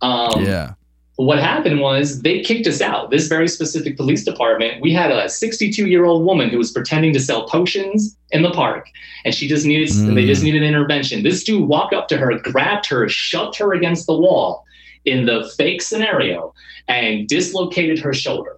Um, 0.00 0.44
yeah. 0.44 0.74
what 1.16 1.40
happened 1.40 1.80
was 1.80 2.22
they 2.22 2.40
kicked 2.40 2.66
us 2.68 2.80
out. 2.80 3.10
This 3.10 3.26
very 3.26 3.48
specific 3.48 3.96
police 3.96 4.24
department, 4.24 4.80
we 4.80 4.92
had 4.92 5.10
a 5.10 5.28
62 5.28 5.86
year 5.88 6.04
old 6.04 6.24
woman 6.24 6.50
who 6.50 6.58
was 6.58 6.70
pretending 6.70 7.12
to 7.14 7.20
sell 7.20 7.48
potions 7.48 8.16
in 8.30 8.42
the 8.42 8.50
park, 8.52 8.86
and 9.24 9.34
she 9.34 9.48
just 9.48 9.66
needed, 9.66 9.90
and 9.96 10.16
they 10.16 10.26
just 10.26 10.42
Mm. 10.42 10.44
needed 10.46 10.62
intervention. 10.62 11.22
This 11.24 11.42
dude 11.42 11.66
walked 11.68 11.94
up 11.94 12.06
to 12.08 12.16
her, 12.18 12.38
grabbed 12.38 12.86
her, 12.86 13.08
shoved 13.08 13.58
her 13.58 13.72
against 13.72 14.06
the 14.06 14.16
wall 14.16 14.64
in 15.04 15.26
the 15.26 15.50
fake 15.56 15.82
scenario, 15.82 16.54
and 16.86 17.26
dislocated 17.26 17.98
her 17.98 18.12
shoulder. 18.12 18.56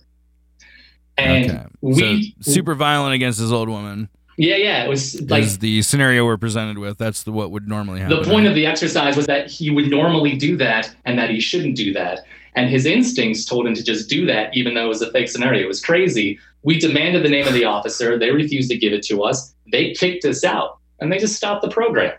And 1.20 1.50
okay. 1.50 1.66
we, 1.80 2.34
so 2.40 2.52
super 2.52 2.74
violent 2.74 3.14
against 3.14 3.38
this 3.38 3.50
old 3.50 3.68
woman 3.68 4.08
yeah, 4.40 4.56
yeah, 4.56 4.84
it 4.84 4.88
was 4.88 5.20
like 5.28 5.42
is 5.42 5.58
the 5.58 5.82
scenario 5.82 6.24
we're 6.24 6.38
presented 6.38 6.78
with. 6.78 6.96
That's 6.96 7.24
the 7.24 7.30
what 7.30 7.50
would 7.50 7.68
normally 7.68 8.00
happen. 8.00 8.22
the 8.22 8.26
point 8.26 8.46
of 8.46 8.54
the 8.54 8.64
exercise 8.64 9.14
was 9.14 9.26
that 9.26 9.50
he 9.50 9.68
would 9.68 9.90
normally 9.90 10.34
do 10.34 10.56
that 10.56 10.94
and 11.04 11.18
that 11.18 11.28
he 11.28 11.40
shouldn't 11.40 11.76
do 11.76 11.92
that. 11.92 12.20
And 12.56 12.70
his 12.70 12.86
instincts 12.86 13.44
told 13.44 13.66
him 13.66 13.74
to 13.74 13.84
just 13.84 14.08
do 14.08 14.24
that, 14.26 14.56
even 14.56 14.72
though 14.72 14.86
it 14.86 14.88
was 14.88 15.02
a 15.02 15.12
fake 15.12 15.28
scenario. 15.28 15.62
It 15.62 15.68
was 15.68 15.84
crazy. 15.84 16.38
We 16.62 16.78
demanded 16.78 17.22
the 17.22 17.28
name 17.28 17.46
of 17.46 17.52
the 17.52 17.66
officer. 17.66 18.18
They 18.18 18.30
refused 18.30 18.70
to 18.70 18.78
give 18.78 18.94
it 18.94 19.02
to 19.04 19.22
us. 19.22 19.54
They 19.70 19.92
kicked 19.92 20.24
us 20.24 20.42
out 20.42 20.78
and 21.00 21.12
they 21.12 21.18
just 21.18 21.36
stopped 21.36 21.60
the 21.60 21.70
program. 21.70 22.16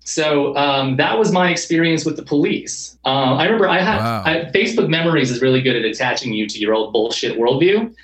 So 0.00 0.54
um, 0.58 0.96
that 0.98 1.18
was 1.18 1.32
my 1.32 1.50
experience 1.50 2.04
with 2.04 2.16
the 2.16 2.22
police. 2.22 2.98
Uh, 3.06 3.36
I 3.36 3.44
remember 3.44 3.70
I 3.70 3.80
had 3.80 3.96
Wow. 3.96 4.22
I, 4.26 4.50
Facebook 4.54 4.90
Memories 4.90 5.30
is 5.30 5.40
really 5.40 5.62
good 5.62 5.76
at 5.76 5.86
attaching 5.86 6.34
you 6.34 6.46
to 6.48 6.58
your 6.58 6.74
old 6.74 6.92
bullshit 6.92 7.38
worldview. 7.38 7.94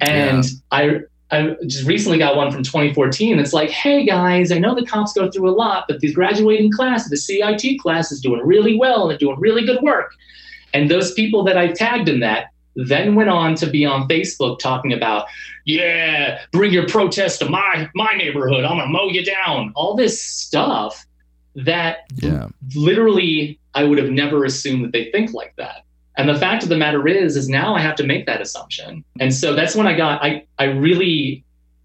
And 0.00 0.44
I 0.70 1.00
I 1.30 1.56
just 1.66 1.86
recently 1.86 2.18
got 2.18 2.36
one 2.36 2.50
from 2.50 2.62
2014. 2.62 3.38
It's 3.38 3.52
like, 3.52 3.70
hey 3.70 4.06
guys, 4.06 4.50
I 4.50 4.58
know 4.58 4.74
the 4.74 4.86
cops 4.86 5.12
go 5.12 5.30
through 5.30 5.50
a 5.50 5.52
lot, 5.52 5.84
but 5.88 6.00
the 6.00 6.12
graduating 6.12 6.72
class, 6.72 7.08
the 7.08 7.16
CIT 7.16 7.80
class, 7.80 8.10
is 8.10 8.20
doing 8.20 8.40
really 8.44 8.76
well. 8.76 9.02
and 9.02 9.10
They're 9.10 9.18
doing 9.18 9.38
really 9.38 9.64
good 9.64 9.82
work. 9.82 10.12
And 10.72 10.90
those 10.90 11.12
people 11.12 11.44
that 11.44 11.58
I 11.58 11.68
tagged 11.68 12.08
in 12.08 12.20
that 12.20 12.46
then 12.76 13.14
went 13.14 13.28
on 13.28 13.56
to 13.56 13.66
be 13.66 13.84
on 13.84 14.08
Facebook 14.08 14.58
talking 14.58 14.92
about, 14.92 15.26
yeah, 15.64 16.40
bring 16.52 16.72
your 16.72 16.86
protest 16.86 17.40
to 17.40 17.48
my 17.48 17.90
my 17.94 18.12
neighborhood. 18.16 18.64
I'm 18.64 18.78
gonna 18.78 18.90
mow 18.90 19.08
you 19.08 19.24
down. 19.24 19.72
All 19.74 19.96
this 19.96 20.22
stuff 20.22 21.04
that 21.56 22.06
yeah. 22.16 22.48
literally 22.74 23.58
I 23.74 23.84
would 23.84 23.98
have 23.98 24.10
never 24.10 24.44
assumed 24.44 24.84
that 24.84 24.92
they 24.92 25.10
think 25.10 25.34
like 25.34 25.54
that. 25.56 25.84
And 26.18 26.28
the 26.28 26.34
fact 26.34 26.64
of 26.64 26.68
the 26.68 26.76
matter 26.76 27.06
is, 27.06 27.36
is 27.36 27.48
now 27.48 27.76
I 27.76 27.80
have 27.80 27.94
to 27.96 28.04
make 28.04 28.26
that 28.26 28.40
assumption. 28.40 29.04
And 29.20 29.32
so 29.32 29.54
that's 29.54 29.76
when 29.76 29.86
I 29.86 29.96
got, 29.96 30.22
I, 30.22 30.44
I 30.58 30.64
really 30.64 31.44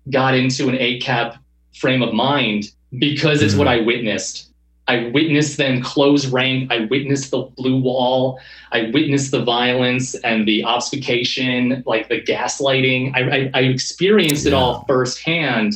got 0.09 0.33
into 0.33 0.67
an 0.69 0.75
ACAB 0.75 1.37
frame 1.75 2.01
of 2.01 2.13
mind 2.13 2.71
because 2.97 3.43
it's 3.43 3.53
what 3.53 3.67
mm-hmm. 3.67 3.83
I 3.83 3.85
witnessed. 3.85 4.49
I 4.87 5.09
witnessed 5.13 5.57
them 5.57 5.81
close 5.81 6.25
rank. 6.25 6.71
I 6.71 6.85
witnessed 6.85 7.29
the 7.29 7.43
blue 7.43 7.79
wall. 7.79 8.39
I 8.71 8.89
witnessed 8.91 9.31
the 9.31 9.43
violence 9.43 10.15
and 10.15 10.47
the 10.47 10.63
obfuscation, 10.65 11.83
like 11.85 12.09
the 12.09 12.19
gaslighting. 12.19 13.15
I, 13.15 13.37
I, 13.37 13.51
I 13.53 13.61
experienced 13.61 14.45
it 14.47 14.53
all 14.53 14.83
firsthand. 14.87 15.75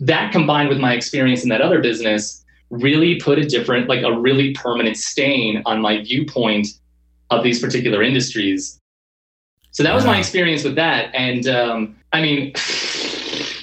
That 0.00 0.30
combined 0.30 0.68
with 0.68 0.78
my 0.78 0.94
experience 0.94 1.42
in 1.42 1.48
that 1.48 1.60
other 1.60 1.82
business 1.82 2.44
really 2.70 3.16
put 3.16 3.38
a 3.38 3.44
different, 3.44 3.88
like 3.88 4.02
a 4.04 4.12
really 4.12 4.54
permanent 4.54 4.96
stain 4.96 5.62
on 5.66 5.80
my 5.80 6.00
viewpoint 6.02 6.68
of 7.30 7.42
these 7.44 7.60
particular 7.60 8.02
industries. 8.02 8.78
So 9.70 9.82
that 9.82 9.94
was 9.94 10.04
my 10.04 10.18
experience 10.18 10.64
with 10.64 10.74
that. 10.76 11.14
And 11.14 11.46
um, 11.48 11.96
I 12.12 12.20
mean, 12.22 12.52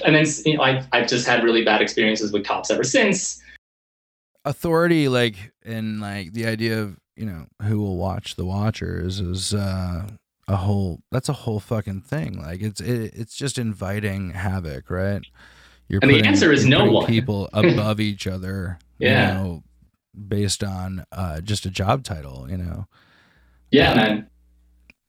and 0.04 0.14
then 0.14 0.24
you 0.44 0.56
know, 0.56 0.62
I've, 0.62 0.86
I've 0.92 1.08
just 1.08 1.26
had 1.26 1.42
really 1.44 1.64
bad 1.64 1.82
experiences 1.82 2.32
with 2.32 2.44
cops 2.46 2.70
ever 2.70 2.84
since. 2.84 3.42
authority 4.44 5.08
like 5.08 5.52
and 5.64 6.00
like 6.00 6.32
the 6.32 6.46
idea 6.46 6.80
of 6.80 6.96
you 7.16 7.26
know 7.26 7.46
who 7.62 7.78
will 7.80 7.96
watch 7.96 8.36
the 8.36 8.44
watchers 8.44 9.18
is 9.20 9.52
uh 9.52 10.06
a 10.48 10.56
whole 10.56 11.00
that's 11.10 11.28
a 11.28 11.32
whole 11.32 11.58
fucking 11.58 12.00
thing 12.00 12.40
like 12.40 12.62
it's 12.62 12.80
it, 12.80 13.12
it's 13.14 13.34
just 13.34 13.58
inviting 13.58 14.30
havoc 14.30 14.88
right 14.88 15.22
you're 15.88 15.98
And 16.02 16.10
the 16.10 16.22
answer 16.22 16.52
is 16.52 16.64
no 16.64 16.78
putting 16.80 16.92
one. 16.94 17.06
people 17.06 17.48
above 17.52 17.98
each 17.98 18.26
other 18.28 18.78
Yeah. 19.00 19.28
you 19.28 19.34
know 19.34 19.64
based 20.28 20.62
on 20.62 21.04
uh 21.10 21.40
just 21.40 21.66
a 21.66 21.70
job 21.70 22.04
title 22.04 22.46
you 22.48 22.56
know 22.56 22.86
Yeah, 23.70 23.94
man. 23.94 24.28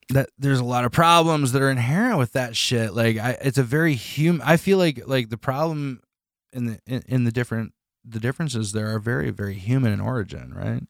that 0.10 0.30
there's 0.38 0.60
a 0.60 0.66
lot 0.66 0.86
of 0.86 0.92
problems 0.92 1.52
that 1.52 1.62
are 1.62 1.70
inherent 1.70 2.18
with 2.18 2.34
that 2.34 2.56
shit. 2.56 2.94
Like 2.94 3.18
I, 3.18 3.38
it's 3.42 3.58
a 3.58 3.64
very 3.64 3.94
human. 3.94 4.42
I 4.42 4.58
feel 4.58 4.78
like 4.78 5.02
like 5.06 5.30
the 5.30 5.38
problem 5.38 6.02
in 6.54 6.66
the 6.66 6.80
in, 6.88 7.04
in 7.08 7.24
the 7.24 7.32
different 7.32 7.74
the 8.04 8.20
differences 8.20 8.72
there 8.72 8.94
are 8.94 9.00
very 9.00 9.32
very 9.32 9.56
human 9.56 9.92
in 9.92 10.00
origin, 10.00 10.54
right? 10.54 10.84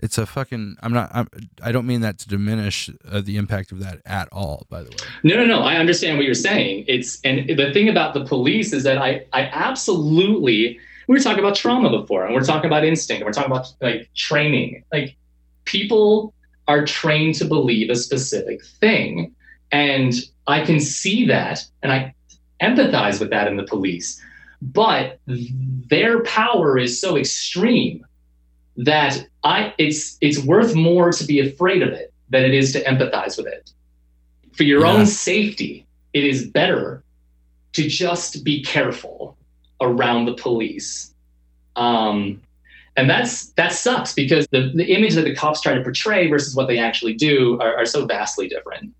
It's 0.00 0.16
a 0.16 0.26
fucking. 0.26 0.76
I'm 0.80 0.92
not. 0.92 1.10
I'm, 1.12 1.28
I 1.60 1.72
don't 1.72 1.86
mean 1.86 2.02
that 2.02 2.18
to 2.18 2.28
diminish 2.28 2.88
uh, 3.10 3.20
the 3.20 3.36
impact 3.36 3.72
of 3.72 3.80
that 3.80 4.00
at 4.06 4.28
all. 4.30 4.64
By 4.70 4.84
the 4.84 4.90
way, 4.90 4.96
No, 5.24 5.34
no, 5.36 5.44
no. 5.44 5.62
I 5.62 5.76
understand 5.76 6.16
what 6.16 6.24
you're 6.24 6.34
saying. 6.34 6.84
It's 6.86 7.20
and 7.24 7.48
the 7.48 7.72
thing 7.72 7.88
about 7.88 8.14
the 8.14 8.24
police 8.24 8.72
is 8.72 8.84
that 8.84 8.98
I, 8.98 9.26
I 9.32 9.42
absolutely. 9.46 10.78
We 11.08 11.16
were 11.16 11.20
talking 11.20 11.42
about 11.42 11.56
trauma 11.56 11.90
before, 11.90 12.26
and 12.26 12.34
we're 12.34 12.44
talking 12.44 12.66
about 12.66 12.84
instinct, 12.84 13.22
and 13.22 13.26
we're 13.26 13.32
talking 13.32 13.50
about 13.50 13.72
like 13.80 14.08
training. 14.14 14.84
Like 14.92 15.16
people 15.64 16.32
are 16.68 16.84
trained 16.84 17.34
to 17.36 17.44
believe 17.44 17.90
a 17.90 17.96
specific 17.96 18.64
thing, 18.64 19.34
and 19.72 20.14
I 20.46 20.64
can 20.64 20.78
see 20.78 21.26
that, 21.26 21.64
and 21.82 21.90
I 21.90 22.14
empathize 22.62 23.20
with 23.20 23.30
that 23.30 23.48
in 23.48 23.56
the 23.56 23.64
police. 23.64 24.22
But 24.60 25.18
their 25.26 26.22
power 26.24 26.78
is 26.78 27.00
so 27.00 27.16
extreme 27.16 28.04
that 28.76 29.26
I 29.44 29.74
it's 29.78 30.16
it's 30.20 30.38
worth 30.38 30.74
more 30.74 31.10
to 31.10 31.24
be 31.24 31.40
afraid 31.40 31.82
of 31.82 31.88
it 31.90 32.12
than 32.30 32.44
it 32.44 32.54
is 32.54 32.72
to 32.72 32.84
empathize 32.84 33.36
with 33.36 33.46
it 33.46 33.72
for 34.58 34.64
your 34.64 34.84
Yeah. 34.84 34.92
own 34.92 35.06
safety, 35.06 35.86
it 36.12 36.24
is 36.24 36.44
better 36.48 37.04
to 37.74 37.88
just 37.88 38.42
be 38.44 38.62
careful 38.62 39.36
around 39.80 40.26
the 40.26 40.34
police. 40.34 41.14
Um, 41.76 42.42
and 42.98 43.08
that's 43.08 43.50
that 43.50 43.72
sucks 43.72 44.12
because 44.12 44.48
the, 44.50 44.72
the 44.74 44.92
image 44.92 45.14
that 45.14 45.22
the 45.22 45.34
cops 45.34 45.60
try 45.60 45.72
to 45.72 45.82
portray 45.82 46.28
versus 46.28 46.56
what 46.56 46.66
they 46.66 46.78
actually 46.78 47.14
do 47.14 47.56
are, 47.60 47.76
are 47.76 47.86
so 47.86 48.04
vastly 48.04 48.48
different. 48.48 48.92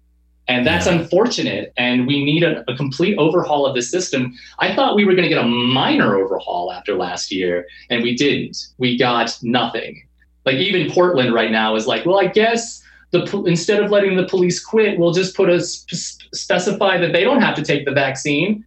And 0.46 0.64
that's 0.64 0.86
unfortunate. 0.86 1.74
And 1.76 2.06
we 2.06 2.24
need 2.24 2.44
a, 2.44 2.64
a 2.70 2.76
complete 2.76 3.18
overhaul 3.18 3.66
of 3.66 3.74
the 3.74 3.82
system. 3.82 4.32
I 4.60 4.74
thought 4.74 4.94
we 4.94 5.04
were 5.04 5.14
going 5.14 5.24
to 5.24 5.28
get 5.28 5.44
a 5.44 5.46
minor 5.46 6.16
overhaul 6.16 6.72
after 6.72 6.94
last 6.94 7.32
year, 7.32 7.66
and 7.90 8.02
we 8.02 8.14
didn't. 8.14 8.68
We 8.78 8.96
got 8.96 9.36
nothing. 9.42 10.06
Like 10.46 10.56
even 10.56 10.90
Portland 10.90 11.34
right 11.34 11.50
now 11.50 11.74
is 11.74 11.88
like, 11.88 12.06
well, 12.06 12.20
I 12.20 12.28
guess 12.28 12.80
the 13.10 13.20
instead 13.46 13.82
of 13.82 13.90
letting 13.90 14.16
the 14.16 14.26
police 14.26 14.64
quit, 14.64 14.96
we'll 14.96 15.12
just 15.12 15.34
put 15.34 15.50
a 15.50 15.60
sp- 15.60 16.22
specify 16.32 16.98
that 16.98 17.12
they 17.12 17.24
don't 17.24 17.42
have 17.42 17.56
to 17.56 17.62
take 17.62 17.84
the 17.84 17.92
vaccine. 17.92 18.64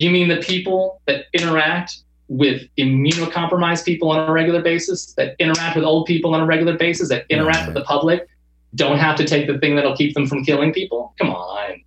You 0.00 0.10
mean 0.10 0.26
the 0.28 0.38
people 0.38 1.00
that 1.06 1.26
interact 1.32 1.98
with 2.28 2.62
immunocompromised 2.78 3.84
people 3.84 4.10
on 4.10 4.28
a 4.28 4.32
regular 4.32 4.60
basis, 4.62 5.12
that 5.14 5.36
interact 5.38 5.76
with 5.76 5.84
old 5.84 6.06
people 6.06 6.34
on 6.34 6.40
a 6.40 6.46
regular 6.46 6.76
basis, 6.76 7.08
that 7.08 7.24
interact 7.28 7.58
Right. 7.58 7.66
with 7.68 7.74
the 7.76 7.84
public, 7.84 8.28
don't 8.74 8.98
have 8.98 9.16
to 9.16 9.24
take 9.24 9.46
the 9.46 9.58
thing 9.58 9.76
that'll 9.76 9.96
keep 9.96 10.14
them 10.14 10.26
from 10.26 10.44
killing 10.44 10.72
people? 10.72 11.14
Come 11.18 11.30
on. 11.30 11.80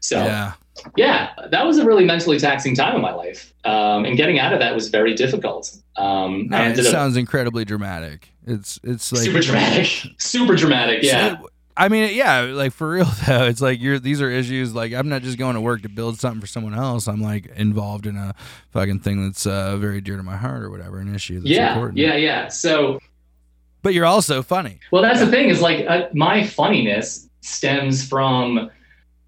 So 0.00 0.18
Yeah. 0.24 0.52
yeah, 0.96 1.30
that 1.50 1.66
was 1.66 1.78
a 1.78 1.84
really 1.84 2.04
mentally 2.04 2.38
taxing 2.38 2.74
time 2.76 2.94
in 2.94 3.02
my 3.02 3.12
life, 3.12 3.52
um, 3.64 4.04
and 4.04 4.16
getting 4.16 4.38
out 4.38 4.52
of 4.52 4.60
that 4.60 4.74
was 4.74 4.88
very 4.88 5.14
difficult. 5.14 5.76
Um, 5.96 6.46
No, 6.48 6.58
it 6.58 6.66
ended 6.66 6.86
up 6.86 6.92
sounds 6.92 7.16
incredibly 7.16 7.64
dramatic. 7.64 8.28
It's 8.46 8.78
it's 8.84 9.10
like 9.12 9.22
super 9.22 9.40
dramatic, 9.40 9.86
super 10.18 10.54
dramatic. 10.54 11.02
Yeah, 11.02 11.36
So, 11.40 11.48
I 11.78 11.88
mean, 11.88 12.12
yeah, 12.14 12.40
like 12.40 12.72
for 12.72 12.90
real 12.90 13.04
though, 13.26 13.46
it's 13.46 13.60
like 13.60 13.80
you're 13.80 14.00
these 14.00 14.20
are 14.20 14.28
issues. 14.28 14.74
Like 14.74 14.92
I'm 14.92 15.08
not 15.08 15.22
just 15.22 15.38
going 15.38 15.54
to 15.54 15.60
work 15.60 15.82
to 15.82 15.88
build 15.88 16.18
something 16.18 16.40
for 16.40 16.48
someone 16.48 16.74
else. 16.74 17.06
I'm 17.06 17.22
like 17.22 17.46
involved 17.54 18.06
in 18.06 18.16
a 18.16 18.34
fucking 18.72 19.00
thing 19.00 19.24
that's 19.24 19.46
uh, 19.46 19.76
very 19.76 20.00
dear 20.00 20.16
to 20.16 20.22
my 20.24 20.36
heart 20.36 20.62
or 20.62 20.70
whatever, 20.70 20.98
an 20.98 21.14
issue 21.14 21.38
that's 21.38 21.50
yeah, 21.50 21.72
important. 21.72 21.98
yeah, 21.98 22.16
yeah. 22.16 22.48
So, 22.48 22.98
But 23.82 23.94
you're 23.94 24.06
also 24.06 24.42
funny. 24.42 24.80
well, 24.90 25.02
that's 25.02 25.20
the 25.20 25.28
thing 25.28 25.48
is 25.50 25.60
like 25.60 25.86
uh, 25.86 26.08
my 26.12 26.44
funniness 26.44 27.28
stems 27.42 28.06
from 28.06 28.70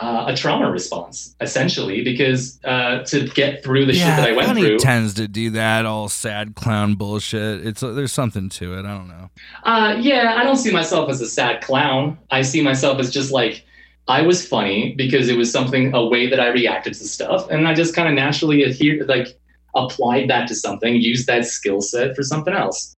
uh, 0.00 0.24
a 0.28 0.34
trauma 0.34 0.70
response, 0.70 1.36
essentially, 1.40 2.02
because 2.02 2.58
uh, 2.64 3.02
to 3.04 3.28
get 3.28 3.62
through 3.62 3.84
the 3.84 3.92
shit 3.92 4.06
that 4.06 4.28
I 4.28 4.32
went 4.32 4.48
through. 4.48 4.54
funny 4.54 4.66
through. 4.68 4.78
tends 4.78 5.14
to 5.14 5.28
do 5.28 5.50
that 5.50 5.84
all 5.84 6.08
sad 6.08 6.54
clown 6.54 6.94
bullshit. 6.94 7.66
It's 7.66 7.82
uh, 7.82 7.92
there's 7.92 8.12
something 8.12 8.48
to 8.48 8.74
it. 8.78 8.86
I 8.86 8.96
don't 8.96 9.08
know. 9.08 9.30
Uh, 9.62 9.96
yeah, 10.00 10.36
I 10.38 10.44
don't 10.44 10.56
see 10.56 10.72
myself 10.72 11.10
as 11.10 11.20
a 11.20 11.26
sad 11.26 11.62
clown. 11.62 12.18
I 12.30 12.40
see 12.40 12.62
myself 12.62 12.98
as 12.98 13.10
just 13.10 13.30
like 13.30 13.64
I 14.08 14.22
was 14.22 14.46
funny 14.46 14.94
because 14.96 15.28
it 15.28 15.36
was 15.36 15.52
something 15.52 15.94
a 15.94 16.06
way 16.06 16.28
that 16.28 16.40
I 16.40 16.48
reacted 16.48 16.94
to 16.94 17.04
stuff, 17.04 17.50
and 17.50 17.68
I 17.68 17.74
just 17.74 17.94
kind 17.94 18.08
of 18.08 18.14
naturally 18.14 18.62
adhere, 18.62 19.04
like 19.04 19.38
applied 19.74 20.30
that 20.30 20.48
to 20.48 20.54
something, 20.54 20.96
used 20.96 21.26
that 21.26 21.44
skill 21.44 21.82
set 21.82 22.16
for 22.16 22.22
something 22.22 22.54
else. 22.54 22.96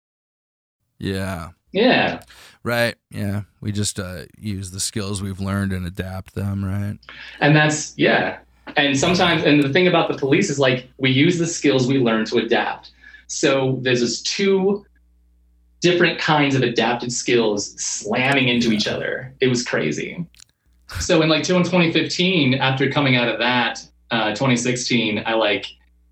Yeah. 0.99 1.49
Yeah, 1.71 2.21
Right. 2.63 2.95
Yeah. 3.11 3.43
We 3.59 3.71
just 3.71 3.99
uh, 3.99 4.23
use 4.37 4.71
the 4.71 4.79
skills 4.79 5.21
we've 5.21 5.39
learned 5.39 5.73
and 5.73 5.85
adapt 5.85 6.33
them. 6.33 6.63
Right. 6.63 6.97
and 7.39 7.55
that's 7.55 7.93
yeah. 7.97 8.39
And 8.77 8.97
sometimes, 8.97 9.43
and 9.43 9.61
the 9.61 9.69
thing 9.69 9.87
about 9.87 10.09
the 10.09 10.17
police 10.17 10.49
is 10.49 10.57
like 10.57 10.89
we 10.97 11.11
use 11.11 11.37
the 11.37 11.47
skills 11.47 11.87
we 11.87 11.99
learn 11.99 12.25
to 12.25 12.37
adapt. 12.37 12.91
So 13.27 13.79
there's 13.81 13.99
this 13.99 14.21
two 14.21 14.85
different 15.81 16.19
kinds 16.19 16.55
of 16.55 16.61
adapted 16.61 17.11
skills 17.11 17.73
slamming 17.81 18.47
into 18.47 18.71
each 18.71 18.87
other. 18.87 19.33
It 19.41 19.47
was 19.47 19.63
crazy. 19.63 20.25
So 20.99 21.21
in 21.21 21.29
like 21.29 21.43
2015, 21.43 22.55
after 22.55 22.89
coming 22.89 23.15
out 23.15 23.27
of 23.27 23.39
that, 23.39 23.83
uh, 24.11 24.29
2016, 24.29 25.23
I 25.25 25.33
like 25.33 25.65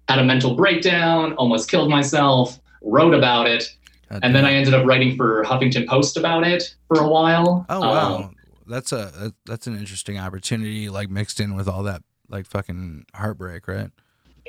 had 0.08 0.20
a 0.20 0.24
mental 0.24 0.56
breakdown, 0.56 1.34
almost 1.34 1.70
killed 1.70 1.90
myself, 1.90 2.60
wrote 2.82 3.14
about 3.14 3.48
it, 3.48 3.76
and 4.10 4.34
then 4.36 4.46
I 4.46 4.54
ended 4.54 4.74
up 4.74 4.86
writing 4.86 5.16
for 5.16 5.44
Huffington 5.44 5.88
Post 5.88 6.18
about 6.18 6.46
it 6.48 6.76
for 6.88 7.00
a 7.02 7.08
while. 7.08 7.66
Oh 7.70 7.82
Um, 7.82 7.90
wow. 7.90 8.32
that's 8.68 8.92
a 8.92 9.34
that's 9.46 9.68
an 9.68 9.78
interesting 9.78 10.18
opportunity, 10.18 10.90
like 10.90 11.10
mixed 11.10 11.40
in 11.40 11.56
with 11.56 11.68
all 11.68 11.84
that 11.84 12.02
like 12.30 12.46
fucking 12.46 13.06
heartbreak, 13.14 13.68
right? 13.68 13.90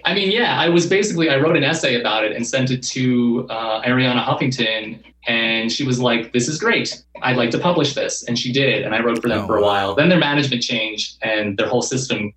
I 0.04 0.14
mean, 0.14 0.30
yeah, 0.30 0.58
I 0.58 0.68
was 0.70 0.86
basically 0.86 1.28
I 1.28 1.36
wrote 1.36 1.56
an 1.56 1.64
essay 1.64 2.00
about 2.00 2.24
it 2.24 2.32
and 2.32 2.46
sent 2.46 2.70
it 2.70 2.82
to 2.84 3.46
uh, 3.50 3.82
Arianna 3.82 4.24
Huffington, 4.24 5.02
and 5.26 5.70
she 5.70 5.84
was 5.84 6.00
like, 6.00 6.32
"This 6.32 6.48
is 6.48 6.58
great. 6.58 7.02
I'd 7.22 7.36
like 7.36 7.50
to 7.50 7.58
publish 7.58 7.92
this," 7.94 8.22
and 8.26 8.38
she 8.38 8.50
did, 8.50 8.82
and 8.84 8.94
I 8.94 9.00
wrote 9.00 9.20
for 9.20 9.28
them 9.28 9.40
Oh, 9.40 9.46
for 9.46 9.58
a 9.58 9.62
while. 9.62 9.94
Then 9.94 10.08
their 10.08 10.18
management 10.18 10.62
changed 10.62 11.18
and 11.22 11.58
their 11.58 11.68
whole 11.68 11.82
system 11.82 12.32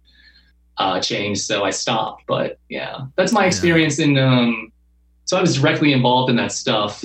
uh, 0.77 0.99
changed, 0.99 1.41
so 1.41 1.63
I 1.63 1.69
stopped. 1.69 2.23
But 2.27 2.59
yeah, 2.67 3.05
that's 3.15 3.31
my 3.31 3.41
Yeah. 3.43 3.47
experience 3.47 3.97
in. 3.99 4.17
Um, 4.17 4.72
so 5.25 5.37
I 5.37 5.41
was 5.41 5.55
directly 5.55 5.93
involved 5.93 6.29
in 6.29 6.35
that 6.37 6.51
stuff 6.51 7.03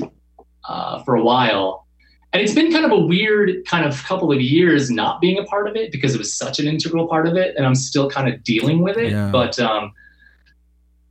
uh, 0.64 1.02
for 1.04 1.14
a 1.14 1.22
while. 1.22 1.86
And 2.32 2.42
it's 2.42 2.52
been 2.54 2.70
kind 2.70 2.84
of 2.84 2.90
a 2.92 2.98
weird 2.98 3.64
kind 3.66 3.86
of 3.86 4.02
couple 4.04 4.30
of 4.32 4.40
years 4.40 4.90
not 4.90 5.20
being 5.20 5.38
a 5.38 5.44
part 5.44 5.66
of 5.66 5.76
it 5.76 5.90
because 5.90 6.14
it 6.14 6.18
was 6.18 6.32
such 6.34 6.58
an 6.58 6.66
integral 6.68 7.08
part 7.08 7.26
of 7.26 7.36
it, 7.36 7.56
and 7.56 7.64
I'm 7.64 7.74
still 7.74 8.10
kind 8.10 8.32
of 8.32 8.44
dealing 8.44 8.82
with 8.82 8.98
it. 8.98 9.12
Yeah. 9.12 9.30
But 9.30 9.58
um, 9.58 9.92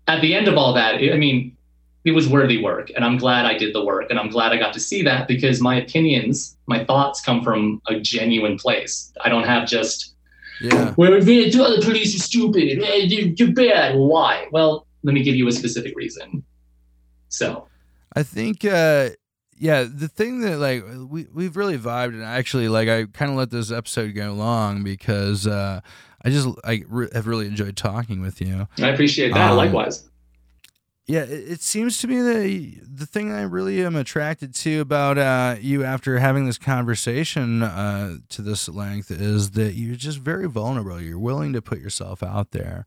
at 0.07 0.21
the 0.21 0.35
end 0.35 0.47
of 0.47 0.57
all 0.57 0.73
that, 0.73 1.01
it, 1.01 1.13
I 1.13 1.17
mean, 1.17 1.55
it 2.05 2.11
was 2.11 2.29
worthy 2.29 2.61
work, 2.63 2.91
and 2.95 3.03
I'm 3.03 3.17
glad 3.17 3.45
I 3.45 3.57
did 3.57 3.73
the 3.73 3.83
work, 3.83 4.09
and 4.11 4.19
I'm 4.19 4.29
glad 4.29 4.51
I 4.53 4.57
got 4.57 4.73
to 4.73 4.79
see 4.79 5.01
that 5.03 5.27
because 5.27 5.59
my 5.59 5.75
opinions, 5.75 6.55
my 6.67 6.83
thoughts 6.85 7.19
come 7.19 7.43
from 7.43 7.81
a 7.87 7.99
genuine 7.99 8.57
place. 8.57 9.11
I 9.23 9.29
don't 9.29 9.43
have 9.43 9.67
just 9.67 10.13
Yeah. 10.61 10.93
well, 10.97 11.11
the 11.11 11.81
police 11.83 12.15
are 12.15 12.19
stupid. 12.19 12.83
eh, 12.83 12.95
you- 12.97 13.33
You're 13.37 13.51
bad. 13.53 13.95
Why? 13.95 14.47
Well, 14.51 14.85
let 15.03 15.13
me 15.13 15.23
give 15.23 15.35
you 15.35 15.47
a 15.47 15.51
specific 15.51 15.95
reason. 15.97 16.43
So, 17.29 17.67
I 18.15 18.23
think 18.23 18.65
uh 18.65 19.09
yeah, 19.59 19.87
the 19.89 20.07
thing 20.07 20.41
that 20.41 20.57
like 20.59 20.83
we 21.09 21.27
we've 21.33 21.57
really 21.57 21.77
vibed 21.77 22.13
and 22.13 22.23
actually 22.23 22.69
like 22.69 22.89
I 22.89 23.05
kind 23.05 23.31
of 23.31 23.37
let 23.37 23.49
this 23.49 23.71
episode 23.71 24.13
go 24.15 24.33
long 24.33 24.83
because 24.83 25.47
uh 25.47 25.81
I 26.23 26.29
just 26.29 26.47
I 26.63 26.83
re- 26.87 27.09
have 27.13 27.27
really 27.27 27.47
enjoyed 27.47 27.77
talking 27.77 28.21
with 28.21 28.41
you. 28.41 28.67
I 28.79 28.89
appreciate 28.89 29.33
that. 29.33 29.51
Um, 29.51 29.57
Likewise. 29.57 30.03
Yeah, 31.07 31.21
it, 31.21 31.51
it 31.51 31.61
seems 31.61 31.99
to 31.99 32.07
me 32.07 32.19
that 32.19 32.81
the 32.97 33.05
thing 33.05 33.31
I 33.31 33.43
really 33.43 33.81
am 33.85 33.95
attracted 33.95 34.53
to 34.55 34.81
about 34.81 35.17
uh, 35.17 35.55
you 35.61 35.85
after 35.85 36.19
having 36.19 36.45
this 36.45 36.57
conversation 36.57 37.63
uh, 37.63 38.17
to 38.27 38.41
this 38.41 38.67
length 38.67 39.09
is 39.09 39.51
that 39.51 39.75
you're 39.75 39.95
just 39.95 40.19
very 40.19 40.49
vulnerable. 40.49 40.99
You're 40.99 41.17
willing 41.17 41.53
to 41.53 41.61
put 41.61 41.79
yourself 41.79 42.21
out 42.21 42.51
there, 42.51 42.85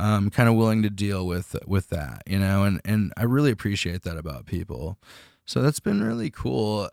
um, 0.00 0.30
kind 0.30 0.48
of 0.48 0.54
willing 0.54 0.82
to 0.82 0.90
deal 0.90 1.26
with 1.26 1.54
with 1.66 1.90
that, 1.90 2.22
you 2.26 2.38
know, 2.38 2.64
and 2.64 2.80
and 2.84 3.12
I 3.16 3.24
really 3.24 3.50
appreciate 3.50 4.02
that 4.02 4.16
about 4.16 4.46
people. 4.46 4.98
So 5.44 5.60
that's 5.62 5.80
been 5.80 6.02
really 6.02 6.30
cool 6.30 6.88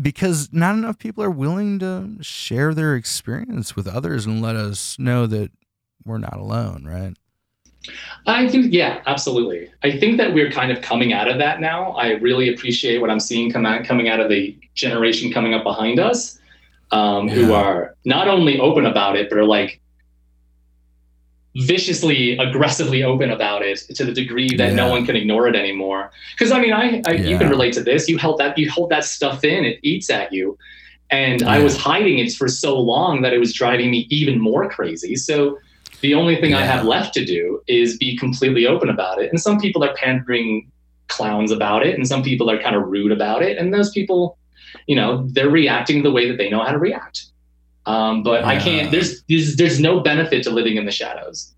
because 0.00 0.50
not 0.52 0.74
enough 0.74 0.98
people 0.98 1.24
are 1.24 1.30
willing 1.30 1.78
to 1.80 2.16
share 2.20 2.74
their 2.74 2.94
experience 2.94 3.74
with 3.74 3.88
others 3.88 4.24
and 4.26 4.40
let 4.40 4.54
us 4.54 4.98
know 4.98 5.26
that 5.26 5.50
we're 6.04 6.18
not 6.18 6.36
alone, 6.36 6.84
right? 6.86 7.14
I 8.26 8.48
think, 8.48 8.72
yeah, 8.72 9.02
absolutely. 9.06 9.70
I 9.82 9.98
think 9.98 10.18
that 10.18 10.34
we're 10.34 10.50
kind 10.50 10.70
of 10.70 10.82
coming 10.82 11.12
out 11.12 11.28
of 11.28 11.38
that 11.38 11.60
now. 11.60 11.92
I 11.92 12.12
really 12.12 12.52
appreciate 12.52 13.00
what 13.00 13.10
I'm 13.10 13.20
seeing 13.20 13.50
come 13.50 13.64
out, 13.64 13.84
coming 13.84 14.08
out 14.08 14.20
of 14.20 14.28
the 14.28 14.56
generation 14.74 15.32
coming 15.32 15.54
up 15.54 15.64
behind 15.64 15.98
us, 15.98 16.38
um, 16.90 17.28
who 17.28 17.52
are 17.52 17.96
not 18.04 18.28
only 18.28 18.60
open 18.60 18.86
about 18.86 19.16
it, 19.16 19.28
but 19.30 19.38
are 19.38 19.44
like 19.44 19.80
viciously, 21.56 22.36
aggressively 22.38 23.02
open 23.02 23.30
about 23.30 23.62
it 23.62 23.78
to 23.94 24.04
the 24.04 24.12
degree 24.12 24.54
that 24.56 24.74
no 24.74 24.90
one 24.90 25.04
can 25.04 25.16
ignore 25.16 25.48
it 25.48 25.56
anymore. 25.56 26.10
Because 26.32 26.52
I 26.52 26.60
mean, 26.60 26.72
I, 26.72 27.02
I 27.06 27.12
you 27.12 27.38
can 27.38 27.48
relate 27.48 27.72
to 27.74 27.82
this. 27.82 28.08
You 28.08 28.18
held 28.18 28.38
that 28.38 28.56
you 28.58 28.70
hold 28.70 28.90
that 28.90 29.04
stuff 29.04 29.44
in, 29.44 29.64
it 29.64 29.78
eats 29.82 30.10
at 30.10 30.32
you. 30.32 30.58
And 31.10 31.42
I 31.42 31.58
was 31.60 31.76
hiding 31.76 32.18
it 32.18 32.32
for 32.32 32.48
so 32.48 32.78
long 32.78 33.22
that 33.22 33.32
it 33.32 33.38
was 33.38 33.54
driving 33.54 33.90
me 33.90 34.06
even 34.10 34.38
more 34.38 34.68
crazy. 34.68 35.16
So 35.16 35.58
the 36.00 36.14
only 36.14 36.36
thing 36.36 36.54
I 36.54 36.60
have 36.60 36.84
left 36.84 37.14
to 37.14 37.24
do 37.24 37.62
is 37.66 37.96
be 37.96 38.16
completely 38.16 38.66
open 38.66 38.90
about 38.90 39.20
it. 39.20 39.30
And 39.30 39.40
some 39.40 39.58
people 39.58 39.82
are 39.82 39.94
pandering 39.94 40.70
clowns 41.08 41.50
about 41.50 41.84
it, 41.84 41.94
and 41.94 42.06
some 42.06 42.22
people 42.22 42.50
are 42.50 42.60
kind 42.62 42.76
of 42.76 42.86
rude 42.86 43.10
about 43.10 43.42
it. 43.42 43.56
And 43.56 43.72
those 43.72 43.90
people, 43.90 44.38
you 44.86 44.94
know, 44.94 45.26
they're 45.28 45.48
reacting 45.48 46.02
the 46.02 46.12
way 46.12 46.28
that 46.28 46.36
they 46.36 46.50
know 46.50 46.62
how 46.62 46.72
to 46.72 46.78
react. 46.78 47.24
Um, 47.88 48.22
but 48.22 48.44
I 48.44 48.58
can't. 48.58 48.90
There's, 48.90 49.22
there's 49.28 49.56
there's 49.56 49.80
no 49.80 50.00
benefit 50.00 50.42
to 50.44 50.50
living 50.50 50.76
in 50.76 50.84
the 50.84 50.92
shadows. 50.92 51.54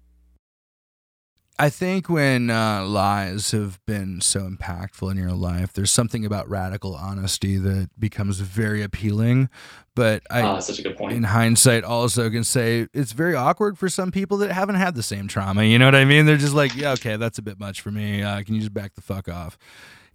I 1.59 1.69
think 1.69 2.09
when 2.09 2.49
uh, 2.49 2.85
lies 2.87 3.51
have 3.51 3.85
been 3.85 4.23
so 4.23 4.49
impactful 4.49 5.11
in 5.11 5.19
your 5.19 5.33
life, 5.33 5.75
there's 5.75 5.91
something 5.91 6.25
about 6.25 6.49
radical 6.49 6.95
honesty 6.95 7.59
that 7.59 7.91
becomes 7.99 8.41
very 8.41 8.83
appealing. 8.83 9.51
But 9.95 10.23
I, 10.31 10.41
uh, 10.41 10.61
such 10.63 10.79
a 10.79 10.83
good 10.83 10.97
point. 10.97 11.13
in 11.13 11.25
hindsight, 11.25 11.85
also 11.85 12.31
can 12.31 12.45
say 12.45 12.87
it's 12.95 13.13
very 13.13 13.35
awkward 13.35 13.77
for 13.77 13.91
some 13.91 14.11
people 14.11 14.39
that 14.39 14.53
haven't 14.53 14.77
had 14.77 14.95
the 14.95 15.03
same 15.03 15.29
trauma. 15.29 15.65
You 15.65 15.79
know 15.79 15.85
what 15.85 15.95
I 15.97 16.07
mean? 16.07 16.25
They're 16.25 16.39
just 16.39 16.55
like, 16.55 16.75
yeah, 16.75 16.93
okay, 16.93 17.17
that's 17.17 17.37
a 17.39 17.43
bit 17.43 17.61
much 17.61 17.83
for 17.83 17.91
me. 17.91 18.23
Uh, 18.23 18.43
can 18.43 18.55
you 18.55 18.61
just 18.63 18.73
back 18.73 18.95
the 18.95 19.03
fuck 19.03 19.29
off? 19.29 19.59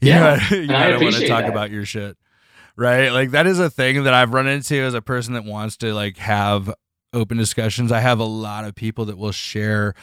You 0.02 0.10
Yeah, 0.10 0.40
know, 0.50 0.58
you 0.58 0.74
I 0.74 0.90
don't 0.90 1.04
want 1.04 1.16
to 1.16 1.28
talk 1.28 1.44
that. 1.44 1.52
about 1.52 1.70
your 1.70 1.86
shit, 1.86 2.18
right? 2.78 3.10
Like 3.10 3.32
that 3.32 3.48
is 3.48 3.60
a 3.60 3.70
thing 3.70 4.04
that 4.04 4.14
I've 4.14 4.34
run 4.34 4.48
into 4.48 4.76
as 4.76 4.94
a 4.94 5.02
person 5.02 5.34
that 5.34 5.46
wants 5.46 5.78
to 5.78 5.94
like 5.94 6.18
have 6.18 6.74
open 7.14 7.38
discussions. 7.38 7.92
I 7.92 8.00
have 8.02 8.20
a 8.20 8.26
lot 8.26 8.66
of 8.66 8.76
people 8.76 9.06
that 9.06 9.18
will 9.18 9.32
share 9.32 9.94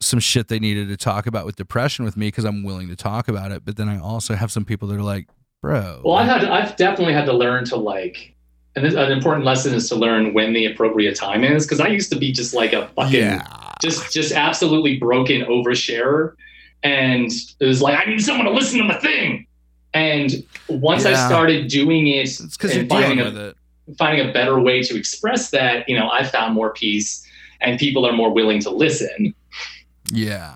some 0.00 0.20
shit 0.20 0.48
they 0.48 0.58
needed 0.58 0.88
to 0.88 0.96
talk 0.96 1.26
about 1.26 1.44
with 1.44 1.56
depression 1.56 2.04
with 2.04 2.16
me 2.16 2.28
because 2.28 2.44
I'm 2.44 2.62
willing 2.62 2.88
to 2.88 2.96
talk 2.96 3.28
about 3.28 3.50
it. 3.50 3.64
But 3.64 3.76
then 3.76 3.88
I 3.88 3.98
also 3.98 4.34
have 4.34 4.52
some 4.52 4.64
people 4.64 4.86
that 4.88 4.96
are 4.96 5.02
like, 5.02 5.28
bro, 5.60 6.02
Well, 6.04 6.14
I've 6.16 6.28
like, 6.28 6.40
had 6.42 6.50
I've 6.50 6.76
definitely 6.76 7.14
had 7.14 7.26
to 7.26 7.32
learn 7.32 7.64
to 7.66 7.76
like 7.76 8.34
and 8.76 8.84
this, 8.84 8.94
an 8.94 9.10
important 9.10 9.44
lesson 9.44 9.74
is 9.74 9.88
to 9.88 9.96
learn 9.96 10.34
when 10.34 10.52
the 10.52 10.66
appropriate 10.66 11.16
time 11.16 11.42
is. 11.42 11.66
Because 11.66 11.80
I 11.80 11.88
used 11.88 12.12
to 12.12 12.18
be 12.18 12.30
just 12.30 12.54
like 12.54 12.72
a 12.72 12.86
fucking, 12.94 13.18
Yeah. 13.18 13.72
just 13.82 14.12
just 14.12 14.32
absolutely 14.32 14.98
broken 14.98 15.40
oversharer, 15.46 16.34
and 16.84 17.28
it 17.58 17.64
was 17.64 17.82
like 17.82 17.98
I 17.98 18.08
need 18.08 18.20
someone 18.20 18.46
to 18.46 18.52
listen 18.52 18.78
to 18.78 18.84
my 18.84 18.98
thing. 19.00 19.47
And 19.94 20.44
once 20.68 21.06
I 21.06 21.14
started 21.26 21.68
doing 21.68 22.08
it 22.08 22.20
It's 22.20 22.56
because 22.56 22.74
you're 22.76 22.86
finding 22.86 23.18
dealing 23.18 23.20
a, 23.20 23.24
with 23.24 23.48
it. 23.48 23.56
finding 23.96 24.28
a 24.28 24.32
better 24.32 24.60
way 24.60 24.82
to 24.82 24.96
express 24.96 25.50
that, 25.50 25.88
you 25.88 25.98
know, 25.98 26.10
I 26.10 26.24
found 26.24 26.54
more 26.54 26.72
peace, 26.72 27.26
and 27.60 27.78
people 27.78 28.06
are 28.06 28.12
more 28.12 28.30
willing 28.30 28.60
to 28.60 28.70
listen. 28.70 29.34
Yeah. 30.12 30.54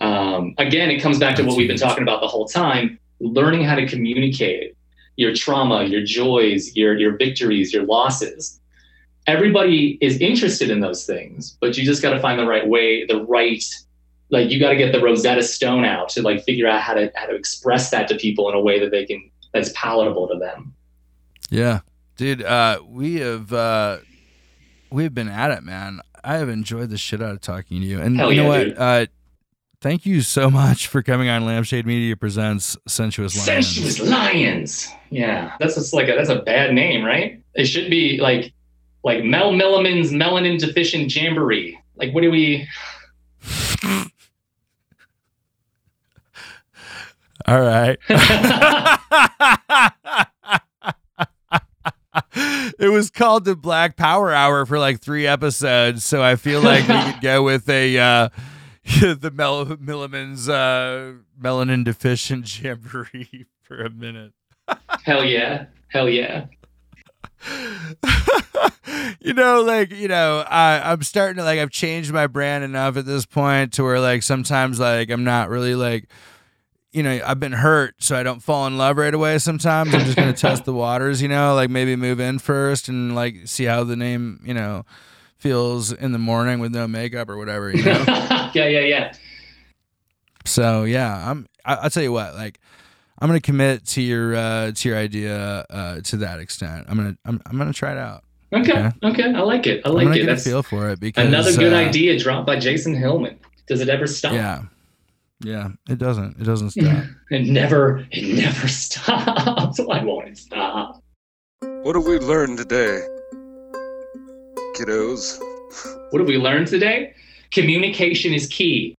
Um, 0.00 0.54
again, 0.58 0.90
it 0.90 1.00
comes 1.00 1.18
back 1.18 1.36
to 1.36 1.42
That's 1.42 1.52
what 1.52 1.58
we've 1.58 1.68
been 1.68 1.78
talking 1.78 2.02
about 2.02 2.20
the 2.20 2.28
whole 2.28 2.46
time: 2.46 2.98
learning 3.20 3.64
how 3.64 3.74
to 3.74 3.86
communicate 3.86 4.76
your 5.16 5.34
trauma, 5.34 5.84
your 5.84 6.02
joys, 6.02 6.76
your 6.76 6.96
your 6.98 7.16
victories, 7.16 7.72
your 7.72 7.84
losses. 7.84 8.60
Everybody 9.26 9.96
is 10.02 10.18
interested 10.18 10.68
in 10.68 10.80
those 10.80 11.06
things, 11.06 11.56
but 11.60 11.78
you 11.78 11.84
just 11.84 12.02
got 12.02 12.12
to 12.12 12.20
find 12.20 12.38
the 12.38 12.46
right 12.46 12.68
way, 12.68 13.06
the 13.06 13.24
right, 13.24 13.64
like 14.30 14.50
you 14.50 14.58
got 14.58 14.70
to 14.70 14.76
get 14.76 14.92
the 14.92 15.00
Rosetta 15.00 15.42
Stone 15.42 15.84
out 15.84 16.08
to 16.10 16.22
like 16.22 16.44
figure 16.44 16.66
out 16.68 16.80
how 16.80 16.94
to 16.94 17.12
how 17.14 17.26
to 17.26 17.34
express 17.34 17.90
that 17.90 18.08
to 18.08 18.16
people 18.16 18.48
in 18.48 18.54
a 18.54 18.60
way 18.60 18.78
that 18.78 18.90
they 18.90 19.04
can 19.04 19.30
that's 19.52 19.70
palatable 19.74 20.28
to 20.28 20.38
them. 20.38 20.74
Yeah. 21.50 21.80
Dude, 22.16 22.42
uh, 22.42 22.80
we 22.86 23.16
have 23.16 23.52
uh, 23.52 23.98
we've 24.90 25.14
been 25.14 25.28
at 25.28 25.50
it, 25.50 25.62
man. 25.62 26.00
I 26.22 26.36
have 26.36 26.48
enjoyed 26.48 26.90
the 26.90 26.96
shit 26.96 27.20
out 27.20 27.32
of 27.32 27.40
talking 27.40 27.80
to 27.80 27.86
you. 27.86 28.00
And 28.00 28.16
Hell 28.16 28.32
you 28.32 28.42
know 28.42 28.54
yeah, 28.54 28.68
what? 28.68 28.78
Uh, 28.78 29.06
thank 29.80 30.06
you 30.06 30.22
so 30.22 30.50
much 30.50 30.86
for 30.86 31.02
coming 31.02 31.28
on 31.28 31.44
Lampshade 31.44 31.86
Media 31.86 32.16
Presents 32.16 32.76
Sensuous 32.86 33.36
Lions. 33.36 33.66
Sensuous 33.68 34.00
Lions. 34.00 34.88
Yeah, 35.10 35.56
that's 35.58 35.74
just 35.74 35.92
like 35.92 36.08
a, 36.08 36.14
that's 36.14 36.30
a 36.30 36.40
bad 36.42 36.72
name, 36.72 37.04
right? 37.04 37.40
It 37.54 37.66
should 37.66 37.90
be 37.90 38.18
like 38.20 38.52
like 39.02 39.22
Mel 39.22 39.52
Milliman's 39.52 40.10
melanin 40.10 40.58
deficient 40.58 41.14
jamboree. 41.14 41.78
Like, 41.96 42.14
what 42.14 42.22
do 42.22 42.30
we? 42.30 42.66
All 47.46 47.60
right. 47.60 47.98
it 52.78 52.90
was 52.90 53.10
called 53.10 53.44
the 53.44 53.54
Black 53.54 53.96
Power 53.96 54.32
Hour 54.32 54.64
for 54.64 54.78
like 54.78 55.00
three 55.00 55.26
episodes, 55.26 56.04
so 56.04 56.22
I 56.22 56.36
feel 56.36 56.60
like 56.62 56.88
we 56.88 57.12
could 57.12 57.20
go 57.20 57.42
with 57.42 57.68
a 57.68 57.98
uh, 57.98 58.28
the 59.00 59.30
Mel- 59.34 59.76
Milliman's 59.76 60.48
uh, 60.48 61.14
melanin 61.40 61.84
deficient 61.84 62.62
jamboree 62.62 63.46
for 63.62 63.82
a 63.82 63.90
minute. 63.90 64.32
Hell 65.04 65.24
yeah, 65.24 65.66
hell 65.88 66.08
yeah. 66.08 66.46
you 69.20 69.34
know, 69.34 69.60
like 69.62 69.90
you 69.90 70.08
know, 70.08 70.44
I, 70.48 70.92
I'm 70.92 71.02
starting 71.02 71.36
to 71.36 71.44
like 71.44 71.58
I've 71.58 71.70
changed 71.70 72.10
my 72.10 72.26
brand 72.26 72.64
enough 72.64 72.96
at 72.96 73.04
this 73.04 73.26
point 73.26 73.74
to 73.74 73.84
where 73.84 74.00
like 74.00 74.22
sometimes 74.22 74.80
like 74.80 75.10
I'm 75.10 75.24
not 75.24 75.50
really 75.50 75.74
like 75.74 76.08
you 76.94 77.02
know 77.02 77.20
I've 77.26 77.40
been 77.40 77.52
hurt, 77.52 77.96
so 77.98 78.16
I 78.16 78.22
don't 78.22 78.40
fall 78.40 78.66
in 78.66 78.78
love 78.78 78.96
right 78.96 79.12
away. 79.12 79.38
Sometimes 79.38 79.92
I'm 79.94 80.00
just 80.04 80.16
gonna 80.16 80.32
test 80.48 80.64
the 80.64 80.72
waters, 80.72 81.20
you 81.20 81.28
know, 81.28 81.54
like 81.54 81.68
maybe 81.70 81.96
move 81.96 82.20
in 82.20 82.38
first 82.38 82.88
and 82.88 83.14
like 83.14 83.46
see 83.46 83.64
how 83.64 83.84
the 83.84 83.96
name 83.96 84.40
you 84.44 84.54
know 84.54 84.84
feels 85.36 85.92
in 85.92 86.12
the 86.12 86.18
morning 86.18 86.60
with 86.60 86.72
no 86.72 86.86
makeup 86.88 87.28
or 87.28 87.36
whatever, 87.36 87.70
you 87.70 87.82
know. 87.84 88.04
yeah, 88.54 88.66
yeah, 88.68 88.80
yeah. 88.80 89.12
so 90.44 90.84
yeah, 90.84 91.30
I'm. 91.30 91.46
I, 91.64 91.74
I'll 91.76 91.90
tell 91.90 92.02
you 92.02 92.12
what, 92.12 92.34
like. 92.34 92.60
I'm 93.20 93.28
gonna 93.28 93.40
commit 93.40 93.86
to 93.86 94.02
your 94.02 94.34
uh, 94.34 94.72
to 94.72 94.88
your 94.88 94.98
idea 94.98 95.64
uh, 95.70 96.00
to 96.00 96.16
that 96.18 96.40
extent. 96.40 96.86
I'm 96.88 96.96
gonna 96.96 97.16
I'm, 97.24 97.40
I'm 97.46 97.56
gonna 97.56 97.72
try 97.72 97.92
it 97.92 97.96
out. 97.96 98.24
Okay, 98.52 98.72
Okay. 98.72 98.90
okay, 99.04 99.32
I 99.34 99.40
like 99.40 99.66
it. 99.68 99.82
I 99.86 99.90
like 99.90 100.02
I'm 100.02 100.12
gonna 100.12 100.20
it. 100.20 100.26
get 100.26 100.36
a 100.36 100.40
feel 100.40 100.62
for 100.64 100.90
it 100.90 100.98
because 101.00 101.24
another 101.26 101.56
good 101.56 101.72
uh, 101.72 101.76
idea 101.76 102.18
dropped 102.18 102.44
by 102.46 102.58
Jason 102.58 102.92
Hillman. 102.94 103.38
Does 103.68 103.80
it 103.80 103.88
ever 103.88 104.08
stop? 104.08 104.32
Yeah, 104.32 104.62
yeah. 105.40 105.68
It 105.88 105.98
doesn't. 105.98 106.40
It 106.40 106.44
doesn't 106.44 106.70
stop. 106.72 107.04
It 107.30 107.46
never, 107.46 108.06
it 108.10 108.36
never 108.36 108.68
stops. 108.82 109.78
Why 109.78 110.02
won't 110.02 110.28
it 110.28 110.38
stop? 110.38 111.02
What 111.60 111.96
have 111.96 112.06
we 112.06 112.18
learned 112.18 112.58
today, 112.58 113.06
kiddos? 114.76 115.38
What 116.10 116.20
have 116.20 116.28
we 116.28 116.38
learned 116.38 116.68
today? 116.68 117.14
Communication 117.50 118.32
is 118.32 118.46
key. 118.46 118.94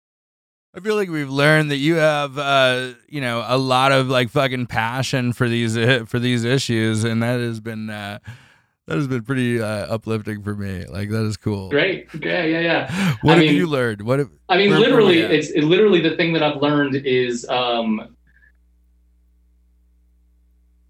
I 0.76 0.80
feel 0.80 0.96
like 0.96 1.08
we've 1.08 1.30
learned 1.30 1.70
that 1.70 1.76
you 1.76 1.94
have, 1.96 2.36
uh, 2.36 2.94
you 3.08 3.20
know, 3.20 3.44
a 3.46 3.56
lot 3.56 3.92
of 3.92 4.08
like 4.08 4.28
fucking 4.30 4.66
passion 4.66 5.32
for 5.32 5.48
these 5.48 5.76
uh, 5.76 6.04
for 6.08 6.18
these 6.18 6.44
issues, 6.44 7.04
and 7.04 7.22
that 7.22 7.38
has 7.38 7.60
been 7.60 7.90
uh, 7.90 8.18
that 8.86 8.96
has 8.96 9.06
been 9.06 9.22
pretty 9.22 9.60
uh, 9.60 9.66
uplifting 9.66 10.42
for 10.42 10.54
me. 10.54 10.84
Like 10.86 11.10
that 11.10 11.24
is 11.24 11.36
cool. 11.36 11.70
Great. 11.70 12.08
Yeah, 12.20 12.44
yeah, 12.44 12.60
yeah. 12.60 13.14
What 13.22 13.32
I 13.32 13.36
have 13.36 13.46
mean- 13.46 13.56
you 13.56 13.66
learned? 13.66 14.02
What? 14.02 14.18
Have, 14.18 14.30
I 14.48 14.58
mean, 14.58 14.70
literally, 14.70 15.20
it's 15.20 15.50
it, 15.50 15.64
literally 15.64 16.00
the 16.00 16.16
thing 16.16 16.32
that 16.34 16.42
I've 16.42 16.60
learned 16.60 16.94
is, 16.94 17.48
um, 17.48 18.14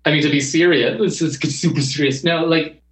I 0.05 0.11
mean, 0.11 0.23
to 0.23 0.31
be 0.31 0.41
serious, 0.41 0.99
this 0.99 1.23
is 1.23 1.39
super 1.61 1.81
serious. 1.81 2.25
No, 2.25 2.45
like 2.45 2.83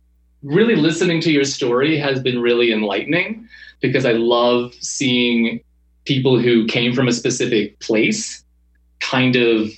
really 0.43 0.77
listening 0.77 1.21
to 1.23 1.33
your 1.33 1.45
story 1.45 1.97
has 1.99 2.21
been 2.21 2.41
really 2.41 2.73
enlightening 2.73 3.49
because 3.81 4.05
I 4.05 4.13
love 4.13 4.73
seeing 4.75 5.61
people 6.05 6.39
who 6.39 6.67
came 6.67 6.93
from 6.95 7.09
a 7.09 7.13
specific 7.13 7.79
place 7.81 8.45
kind 9.01 9.37
of 9.37 9.69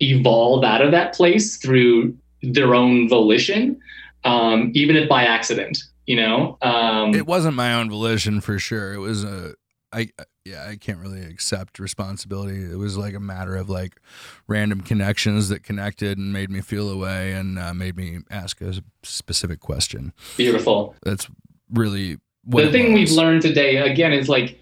evolve 0.00 0.64
out 0.64 0.82
of 0.82 0.90
that 0.90 1.14
place 1.14 1.56
through 1.56 2.16
their 2.42 2.74
own 2.74 3.08
volition, 3.08 3.80
um, 4.24 4.70
even 4.74 4.96
if 4.96 5.08
by 5.08 5.24
accident. 5.24 5.78
You 6.06 6.16
know, 6.16 6.58
um, 6.62 7.14
it 7.14 7.26
wasn't 7.26 7.54
my 7.54 7.74
own 7.74 7.88
volition 7.88 8.40
for 8.40 8.58
sure. 8.58 8.92
It 8.92 8.98
was 8.98 9.22
a, 9.22 9.54
I 9.92 10.08
yeah, 10.44 10.66
I 10.68 10.74
can't 10.74 10.98
really 10.98 11.22
accept 11.22 11.78
responsibility. 11.78 12.64
It 12.64 12.76
was 12.76 12.96
like 12.96 13.14
a 13.14 13.20
matter 13.20 13.54
of 13.54 13.70
like 13.70 14.00
random 14.48 14.80
connections 14.80 15.48
that 15.48 15.62
connected 15.62 16.18
and 16.18 16.32
made 16.32 16.50
me 16.50 16.60
feel 16.60 16.90
a 16.90 16.96
way 16.96 17.32
and 17.34 17.56
uh, 17.56 17.72
made 17.72 17.96
me 17.96 18.18
ask 18.30 18.60
a 18.60 18.82
specific 19.04 19.60
question. 19.60 20.12
beautiful. 20.36 20.96
That's 21.04 21.28
really 21.72 22.18
what 22.44 22.64
the 22.64 22.72
thing 22.72 22.92
we've 22.92 23.12
learned 23.12 23.42
today 23.42 23.76
again 23.76 24.12
is 24.12 24.28
like 24.28 24.58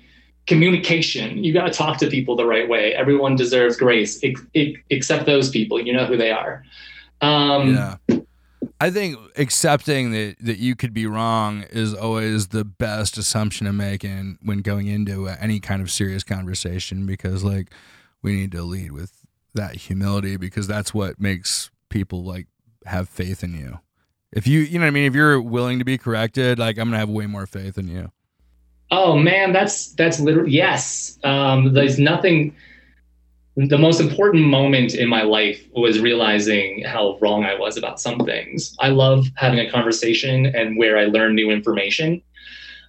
communication 0.47 1.43
you 1.43 1.53
got 1.53 1.65
to 1.65 1.73
talk 1.73 1.97
to 1.99 2.09
people 2.09 2.35
the 2.35 2.45
right 2.45 2.69
way 2.69 2.95
everyone 2.95 3.37
deserves 3.37 3.77
grace 3.77 4.19
ex- 4.23 4.45
ex- 4.55 4.81
except 4.91 5.24
those 5.27 5.49
people 5.49 5.81
you 5.81 5.93
know 5.93 6.05
who 6.07 6.16
they 6.16 6.31
are 6.31 6.65
um 7.20 7.74
Yeah. 7.74 7.97
I 8.82 8.90
think 8.90 9.19
accepting 9.36 10.11
that, 10.12 10.36
that 10.40 10.59
you 10.59 10.74
could 10.74 10.94
be 10.94 11.07
wrong 11.07 11.65
is 11.70 11.93
always 11.93 12.48
the 12.48 12.65
best 12.65 13.19
assumption 13.19 13.66
to 13.66 13.73
make 13.74 14.05
in, 14.05 14.39
when 14.43 14.61
going 14.62 14.86
into 14.86 15.28
any 15.28 15.61
kind 15.61 15.82
of 15.82 15.90
serious 15.90 16.24
conversation 16.24 17.05
because 17.05 17.44
like 17.44 17.70
we 18.23 18.35
need 18.35 18.52
to 18.52 18.62
lead 18.62 18.93
with 18.93 19.12
that 19.55 19.74
humility 19.77 20.36
because 20.39 20.66
that's 20.66 20.94
what 20.94 21.20
makes 21.20 21.70
people 21.90 22.24
like 22.24 22.47
have 22.86 23.09
faith 23.09 23.44
in 23.44 23.52
you. 23.52 23.81
If 24.32 24.47
you 24.47 24.61
you 24.61 24.78
know 24.78 24.85
what 24.85 24.89
I 24.89 24.93
mean, 24.93 25.05
if 25.07 25.15
you're 25.15 25.40
willing 25.43 25.78
to 25.81 25.85
be 25.85 25.98
corrected, 25.98 26.59
like 26.59 26.78
I'm 26.78 26.89
gonna 26.89 26.98
have 26.98 27.11
way 27.11 27.27
more 27.27 27.47
faith 27.47 27.77
in 27.77 27.89
you. 27.89 28.11
oh 28.93 29.15
man 29.16 29.52
that's 29.52 29.93
that's 29.93 30.19
literally 30.19 30.51
yes 30.51 31.19
um 31.23 31.73
there's 31.74 31.98
nothing 31.98 32.55
the 33.69 33.78
most 33.78 34.01
important 34.01 34.45
moment 34.45 34.95
in 34.95 35.09
my 35.09 35.23
life 35.23 35.61
was 35.73 36.01
realizing 36.01 36.82
how 36.85 37.19
wrong 37.20 37.45
I 37.45 37.59
was 37.59 37.77
about 37.77 38.01
some 38.01 38.19
things. 38.20 38.74
I 38.78 38.89
love 38.89 39.27
having 39.35 39.59
a 39.59 39.70
conversation 39.70 40.47
and 40.47 40.78
where 40.78 40.97
I 40.97 41.07
learn 41.07 41.35
new 41.35 41.51
information, 41.51 42.23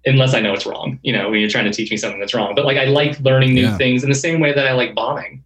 unless 0.05 0.33
I 0.33 0.39
know 0.39 0.53
it's 0.53 0.65
wrong, 0.65 0.99
you 1.01 1.13
know, 1.13 1.29
when 1.29 1.39
you're 1.39 1.49
trying 1.49 1.65
to 1.65 1.73
teach 1.73 1.89
me 1.91 1.97
something 1.97 2.19
that's 2.19 2.33
wrong. 2.33 2.53
But 2.55 2.65
like, 2.65 2.77
I 2.77 2.85
like 2.85 3.19
learning 3.19 3.53
new 3.53 3.63
Yeah. 3.63 3.77
things 3.77 4.03
in 4.03 4.09
the 4.09 4.15
same 4.15 4.39
way 4.39 4.53
that 4.53 4.67
I 4.67 4.73
like 4.73 4.93
bombing. 4.95 5.43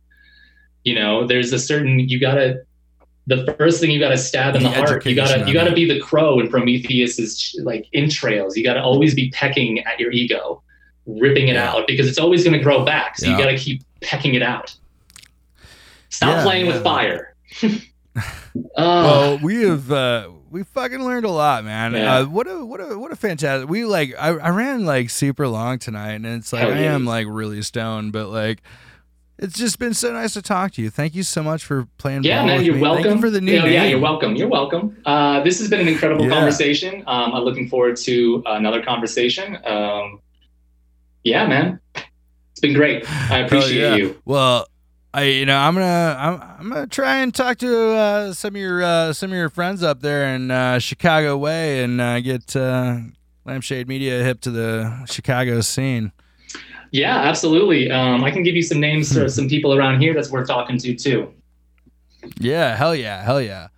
You 0.84 0.96
know, 0.96 1.26
there's 1.26 1.52
a 1.54 1.60
certain, 1.60 2.00
you 2.00 2.20
gotta, 2.20 2.62
the 3.28 3.56
first 3.58 3.80
thing 3.80 3.90
you 3.92 4.00
gotta 4.00 4.18
stab 4.18 4.56
in 4.56 4.64
The 4.64 4.70
the 4.70 4.76
heart, 4.76 5.06
you 5.06 5.16
gotta, 5.16 5.48
you 5.48 5.54
gotta 5.54 5.74
be 5.74 5.86
the 5.86 6.00
crow 6.00 6.40
in 6.40 6.50
Prometheus's 6.50 7.60
like 7.64 7.88
entrails. 7.94 8.56
You 8.56 8.64
gotta 8.64 8.84
always 8.84 9.16
be 9.16 9.32
pecking 9.32 9.80
at 9.80 10.00
your 10.00 10.12
ego, 10.12 10.62
ripping 11.08 11.48
it 11.48 11.56
Yeah. 11.56 11.72
out 11.72 11.88
because 11.88 12.08
it's 12.08 12.20
always 12.20 12.44
gonna 12.44 12.60
grow 12.62 12.86
back. 12.86 13.18
So 13.18 13.26
Yeah. 13.26 13.32
you 13.38 13.44
gotta 13.44 13.58
keep 13.58 13.82
pecking 14.02 14.36
it 14.36 14.44
out. 14.44 14.76
Stop 16.16 16.30
Yeah, 16.38 16.44
playing 16.44 16.66
yeah. 16.68 16.74
with 16.74 16.84
fire. 16.84 17.36
uh, 17.64 18.22
well, 18.78 19.38
we 19.40 19.64
have 19.64 19.92
uh, 19.92 20.30
we 20.50 20.64
fucking 20.64 21.04
learned 21.04 21.26
a 21.26 21.30
lot, 21.32 21.66
man. 21.66 21.94
Yeah. 21.94 22.20
Uh, 22.20 22.26
what 22.26 22.48
a 22.48 22.66
what 22.66 22.80
a 22.80 22.98
what 22.98 23.12
a 23.12 23.16
fantastic. 23.18 23.70
We 23.70 23.84
like 23.86 24.14
I, 24.18 24.30
I 24.30 24.50
ran 24.50 24.86
like 24.86 25.10
super 25.10 25.48
long 25.48 25.80
tonight, 25.80 26.14
and 26.14 26.26
it's 26.26 26.54
like 26.54 26.62
Hell 26.62 26.72
I 26.74 26.78
am 26.78 27.06
like 27.06 27.28
really 27.30 27.62
stoned, 27.62 28.14
but 28.14 28.30
like 28.30 28.62
it's 29.38 29.58
just 29.58 29.80
been 29.80 29.94
so 29.94 30.14
nice 30.14 30.32
to 30.34 30.42
talk 30.42 30.72
to 30.74 30.82
you. 30.82 30.90
Thank 30.90 31.14
you 31.14 31.24
so 31.24 31.44
much 31.44 31.66
for 31.66 31.88
playing. 31.98 32.24
yeah, 32.24 32.46
man, 32.46 32.64
you're 32.64 32.76
me. 32.76 32.82
welcome. 32.82 33.04
Thank 33.04 33.16
you 33.16 33.22
for 33.22 33.30
the 33.30 33.42
new 33.42 33.52
yeah, 33.52 33.84
you're 33.84 34.00
welcome. 34.00 34.38
You're 34.38 34.48
welcome. 34.48 34.96
Uh, 35.06 35.44
this 35.44 35.60
has 35.60 35.70
been 35.70 35.82
an 35.82 35.90
incredible 35.90 36.24
Yeah. 36.26 36.32
conversation. 36.36 37.04
Um, 37.06 37.34
I'm 37.34 37.44
looking 37.44 37.68
forward 37.68 37.98
to 37.98 38.42
another 38.46 38.82
conversation. 38.82 39.58
Um, 39.66 40.22
yeah, 41.26 41.46
man, 41.48 41.82
it's 42.52 42.62
been 42.62 42.74
great. 42.74 43.04
I 43.30 43.40
appreciate 43.40 43.82
yeah. 43.82 43.96
you. 43.96 44.22
Well, 44.24 44.68
I, 45.16 45.24
you 45.24 45.46
know, 45.46 45.58
I'm 45.58 45.76
gonna, 45.76 46.18
I'm, 46.20 46.42
I'm 46.60 46.70
gonna 46.70 46.88
try 46.88 47.20
and 47.20 47.34
talk 47.34 47.58
to 47.60 47.92
uh, 47.92 48.34
some 48.34 48.54
of 48.54 48.60
your, 48.60 48.84
uh, 48.84 49.14
some 49.14 49.32
of 49.32 49.38
your 49.38 49.50
friends 49.50 49.82
up 49.82 50.02
there 50.02 50.36
in 50.36 50.52
uh, 50.52 50.78
Chicago 50.80 51.38
way, 51.38 51.86
and 51.86 52.02
uh, 52.02 52.20
get 52.20 52.54
uh, 52.54 52.98
Lampshade 53.46 53.88
Media 53.88 54.22
hip 54.24 54.42
to 54.42 54.52
the 54.52 55.06
Chicago 55.10 55.62
scene. 55.62 56.12
Yeah, 56.92 57.16
absolutely. 57.16 57.90
Um, 57.90 58.26
I 58.26 58.32
can 58.32 58.44
give 58.44 58.58
you 58.58 58.62
some 58.62 58.82
names 58.82 59.14
for 59.14 59.30
some 59.30 59.48
people 59.48 59.74
around 59.74 60.02
here 60.02 60.14
that's 60.14 60.32
worth 60.32 60.50
talking 60.50 60.78
to 60.80 60.94
too. 60.94 61.34
Yeah, 62.38 62.76
hell 62.76 62.94
yeah, 62.94 63.24
hell 63.24 63.42
yeah. 63.42 63.70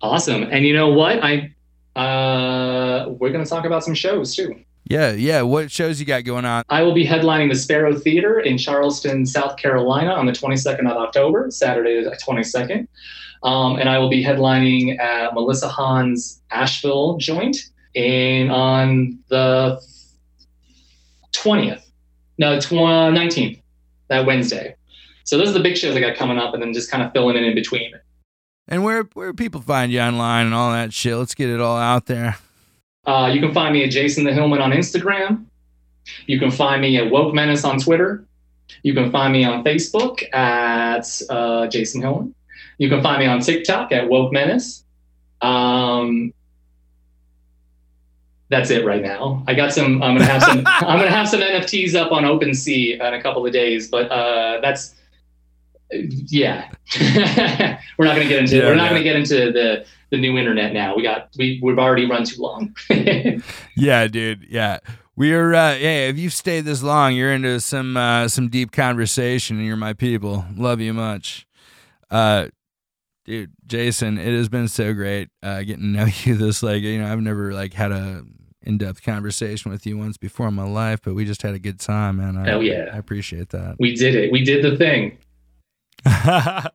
Awesome. 0.00 0.44
And 0.44 0.64
you 0.64 0.74
know 0.74 0.90
what? 0.90 1.18
I 1.24 1.52
uh, 1.96 3.08
we're 3.08 3.32
gonna 3.32 3.46
talk 3.46 3.64
about 3.64 3.82
some 3.82 3.94
shows 3.94 4.36
too. 4.36 4.60
Yeah, 4.88 5.12
yeah. 5.12 5.42
What 5.42 5.70
shows 5.70 6.00
you 6.00 6.06
got 6.06 6.24
going 6.24 6.46
on? 6.46 6.64
I 6.70 6.82
will 6.82 6.94
be 6.94 7.06
headlining 7.06 7.50
the 7.50 7.56
Sparrow 7.56 7.94
Theater 7.94 8.40
in 8.40 8.56
Charleston, 8.56 9.26
South 9.26 9.58
Carolina 9.58 10.12
on 10.12 10.24
the 10.24 10.32
22nd 10.32 10.90
of 10.90 10.96
October, 10.96 11.50
Saturday 11.50 12.02
the 12.02 12.18
22nd. 12.26 12.88
Um, 13.42 13.76
and 13.78 13.88
I 13.88 13.98
will 13.98 14.08
be 14.08 14.24
headlining 14.24 14.98
at 14.98 15.34
Melissa 15.34 15.68
Hahn's 15.68 16.42
Asheville 16.50 17.18
joint 17.18 17.56
in 17.94 18.50
on 18.50 19.18
the 19.28 19.80
20th. 21.32 21.82
No, 22.38 22.58
tw- 22.58 22.72
19th, 22.72 23.60
that 24.08 24.24
Wednesday. 24.24 24.74
So 25.24 25.36
those 25.36 25.50
are 25.50 25.52
the 25.52 25.60
big 25.60 25.76
shows 25.76 25.94
I 25.94 26.00
got 26.00 26.16
coming 26.16 26.38
up 26.38 26.54
and 26.54 26.62
then 26.62 26.72
just 26.72 26.90
kind 26.90 27.02
of 27.02 27.12
filling 27.12 27.36
in 27.36 27.44
in 27.44 27.54
between. 27.54 27.92
And 28.66 28.82
where 28.84 29.02
where 29.14 29.34
people 29.34 29.60
find 29.60 29.92
you 29.92 30.00
online 30.00 30.46
and 30.46 30.54
all 30.54 30.72
that 30.72 30.92
shit? 30.92 31.16
Let's 31.16 31.34
get 31.34 31.50
it 31.50 31.60
all 31.60 31.76
out 31.76 32.06
there. 32.06 32.36
Uh, 33.06 33.30
you 33.32 33.40
can 33.40 33.52
find 33.52 33.72
me 33.72 33.84
at 33.84 33.90
Jason 33.90 34.24
the 34.24 34.32
Hillman 34.32 34.60
on 34.60 34.72
Instagram. 34.72 35.46
You 36.26 36.38
can 36.38 36.50
find 36.50 36.80
me 36.80 36.96
at 36.96 37.10
Woke 37.10 37.34
Menace 37.34 37.64
on 37.64 37.78
Twitter. 37.78 38.24
You 38.82 38.94
can 38.94 39.10
find 39.10 39.32
me 39.32 39.44
on 39.44 39.64
Facebook 39.64 40.22
at 40.34 41.06
uh, 41.30 41.66
Jason 41.68 42.02
Hillman. 42.02 42.34
You 42.78 42.88
can 42.88 43.02
find 43.02 43.18
me 43.20 43.26
on 43.26 43.40
TikTok 43.40 43.92
at 43.92 44.08
Woke 44.08 44.32
Menace. 44.32 44.84
Um, 45.40 46.32
that's 48.50 48.70
it 48.70 48.84
right 48.84 49.02
now. 49.02 49.44
I 49.46 49.54
got 49.54 49.72
some. 49.72 50.02
I'm 50.02 50.16
gonna 50.16 50.24
have 50.24 50.42
some. 50.42 50.62
I'm 50.66 50.98
gonna 50.98 51.10
have 51.10 51.28
some 51.28 51.40
NFTs 51.40 51.94
up 51.94 52.12
on 52.12 52.24
OpenSea 52.24 52.94
in 52.94 53.14
a 53.14 53.22
couple 53.22 53.44
of 53.44 53.52
days, 53.52 53.88
but 53.88 54.10
uh, 54.10 54.60
that's 54.60 54.94
yeah. 55.90 56.70
we're 57.98 58.04
not 58.04 58.16
gonna 58.16 58.28
get 58.28 58.40
into. 58.40 58.56
Yeah, 58.56 58.64
we're 58.64 58.74
not 58.74 58.84
yeah. 58.84 58.90
gonna 58.90 59.04
get 59.04 59.16
into 59.16 59.52
the 59.52 59.84
the 60.10 60.18
new 60.18 60.38
internet 60.38 60.72
now. 60.72 60.94
We 60.96 61.02
got 61.02 61.28
we 61.36 61.60
we've 61.62 61.78
already 61.78 62.06
run 62.06 62.24
too 62.24 62.40
long. 62.42 62.74
Yeah, 63.76 64.06
dude. 64.08 64.46
Yeah. 64.48 64.78
We're 65.16 65.54
uh 65.54 65.74
yeah, 65.74 66.08
if 66.08 66.18
you've 66.18 66.32
stayed 66.32 66.64
this 66.64 66.82
long, 66.82 67.14
you're 67.14 67.32
into 67.32 67.60
some 67.60 67.96
uh 67.96 68.28
some 68.28 68.48
deep 68.48 68.72
conversation 68.72 69.56
and 69.58 69.66
you're 69.66 69.76
my 69.76 69.92
people. 69.92 70.44
Love 70.56 70.80
you 70.80 70.92
much. 70.94 71.46
Uh 72.10 72.48
dude, 73.24 73.52
Jason, 73.66 74.18
it 74.18 74.36
has 74.36 74.48
been 74.48 74.68
so 74.68 74.94
great 74.94 75.28
uh 75.42 75.62
getting 75.62 75.82
to 75.82 75.88
know 76.04 76.06
you 76.24 76.36
this 76.36 76.62
like, 76.62 76.82
you 76.82 77.00
know, 77.00 77.10
I've 77.12 77.20
never 77.20 77.52
like 77.52 77.74
had 77.74 77.92
a 77.92 78.22
in-depth 78.62 79.02
conversation 79.02 79.70
with 79.70 79.86
you 79.86 79.96
once 79.96 80.16
before 80.18 80.48
in 80.48 80.54
my 80.54 80.64
life, 80.68 81.00
but 81.02 81.14
we 81.14 81.24
just 81.24 81.42
had 81.42 81.54
a 81.54 81.58
good 81.58 81.80
time, 81.80 82.16
man. 82.18 82.36
I, 82.36 82.48
Hell 82.48 82.62
yeah. 82.62 82.90
I 82.92 82.98
appreciate 82.98 83.48
that. 83.50 83.76
we 83.78 83.94
did 83.94 84.14
it. 84.14 84.30
We 84.32 84.44
did 84.44 84.62
the 84.64 84.76
thing. 84.76 85.16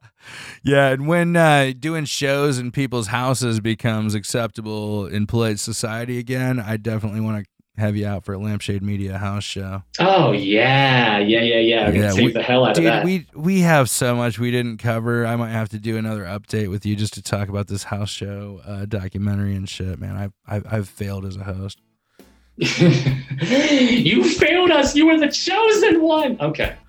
yeah, 0.64 0.90
and 0.90 1.08
when 1.08 1.36
uh, 1.36 1.72
doing 1.80 2.06
shows 2.06 2.58
in 2.60 2.72
people's 2.72 3.08
houses 3.08 3.60
becomes 3.60 4.14
acceptable 4.16 5.06
in 5.08 5.28
polite 5.28 5.60
society 5.60 6.20
again, 6.20 6.60
I 6.60 6.78
definitely 6.78 7.22
want 7.22 7.44
to 7.44 7.50
have 7.82 7.96
you 7.96 8.06
out 8.06 8.24
for 8.24 8.34
a 8.34 8.38
Lampshade 8.38 8.84
Media 8.84 9.18
house 9.18 9.44
show. 9.44 9.82
Oh 10.00 10.32
yeah, 10.32 11.18
yeah, 11.18 11.42
yeah, 11.42 11.58
yeah. 11.60 11.90
Yeah, 11.90 12.12
take 12.12 12.26
we- 12.26 12.32
the 12.32 12.44
hell 12.44 12.66
out 12.66 12.76
Dude, 12.76 12.86
of 12.86 12.92
that. 12.94 13.06
we 13.06 13.26
we 13.34 13.62
have 13.62 13.90
so 13.90 14.16
much 14.16 14.38
we 14.38 14.52
didn't 14.52 14.78
cover. 14.78 15.26
I 15.26 15.36
might 15.36 15.50
have 15.52 15.70
to 15.70 15.80
do 15.80 15.98
another 15.98 16.24
update 16.26 16.70
with 16.70 16.86
you 16.86 16.96
just 16.96 17.14
to 17.16 17.22
talk 17.24 17.50
about 17.50 17.68
this 17.68 17.84
house 17.84 18.10
show 18.12 18.62
uh, 18.66 18.86
documentary 18.86 19.56
and 19.56 19.68
shit, 19.68 20.00
man. 20.00 20.16
I've, 20.18 20.34
I've 20.46 20.74
I've 20.74 20.90
failed 20.90 21.26
as 21.26 21.36
a 21.36 21.44
host. 21.44 21.80
you 22.58 24.24
failed 24.30 24.70
us. 24.72 24.96
You 24.96 25.08
were 25.08 25.18
the 25.18 25.30
chosen 25.32 26.02
one. 26.02 26.40
Okay. 26.40 26.76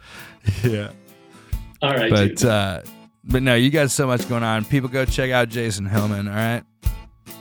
Yeah. 0.62 0.90
All 1.82 1.92
right. 1.92 2.10
But 2.10 2.36
dude. 2.36 2.44
uh, 2.44 2.82
but 3.24 3.42
no, 3.42 3.54
you 3.54 3.70
got 3.70 3.90
so 3.90 4.06
much 4.06 4.28
going 4.28 4.42
on. 4.42 4.64
People 4.64 4.88
go 4.88 5.04
check 5.04 5.30
out 5.30 5.48
Jason 5.48 5.86
Hillman. 5.86 6.28
All 6.28 6.34
right, 6.34 6.62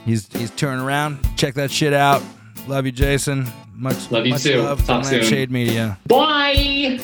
he's 0.04 0.26
he's 0.32 0.50
touring 0.50 0.80
around. 0.80 1.18
Check 1.36 1.54
that 1.54 1.70
shit 1.70 1.92
out. 1.92 2.22
Love 2.66 2.86
you, 2.86 2.92
Jason. 2.92 3.46
Much 3.74 4.10
Love 4.10 4.24
you 4.26 4.32
much 4.32 4.42
too. 4.42 4.62
Love 4.62 4.84
Talk 4.86 5.04
soon. 5.04 5.18
Lampshade 5.20 5.50
Media. 5.50 5.98
Bye. 6.06 7.00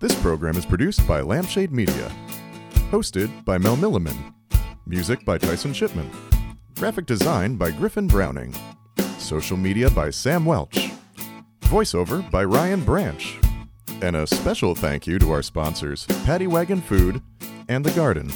This 0.00 0.14
program 0.22 0.56
is 0.56 0.64
produced 0.64 1.06
by 1.06 1.20
Lampshade 1.20 1.72
Media. 1.72 2.10
Hosted 2.90 3.44
by 3.44 3.58
Mel 3.58 3.76
Milliman. 3.76 4.16
Music 4.86 5.24
by 5.24 5.38
Tyson 5.38 5.72
Shipman. 5.72 6.10
Graphic 6.78 7.06
design 7.06 7.56
by 7.56 7.70
Griffin 7.70 8.06
Browning. 8.06 8.54
Social 9.18 9.56
media 9.56 9.90
by 9.90 10.10
Sam 10.10 10.44
Welch. 10.44 10.90
Voiceover 11.62 12.28
by 12.30 12.44
Ryan 12.44 12.82
Branch. 12.84 13.38
And 14.02 14.16
a 14.16 14.26
special 14.26 14.74
thank 14.74 15.06
you 15.06 15.18
to 15.18 15.30
our 15.30 15.42
sponsors, 15.42 16.06
Paddy 16.24 16.46
Wagon 16.46 16.80
Food 16.80 17.20
and 17.68 17.84
The 17.84 17.90
Garden. 17.90 18.32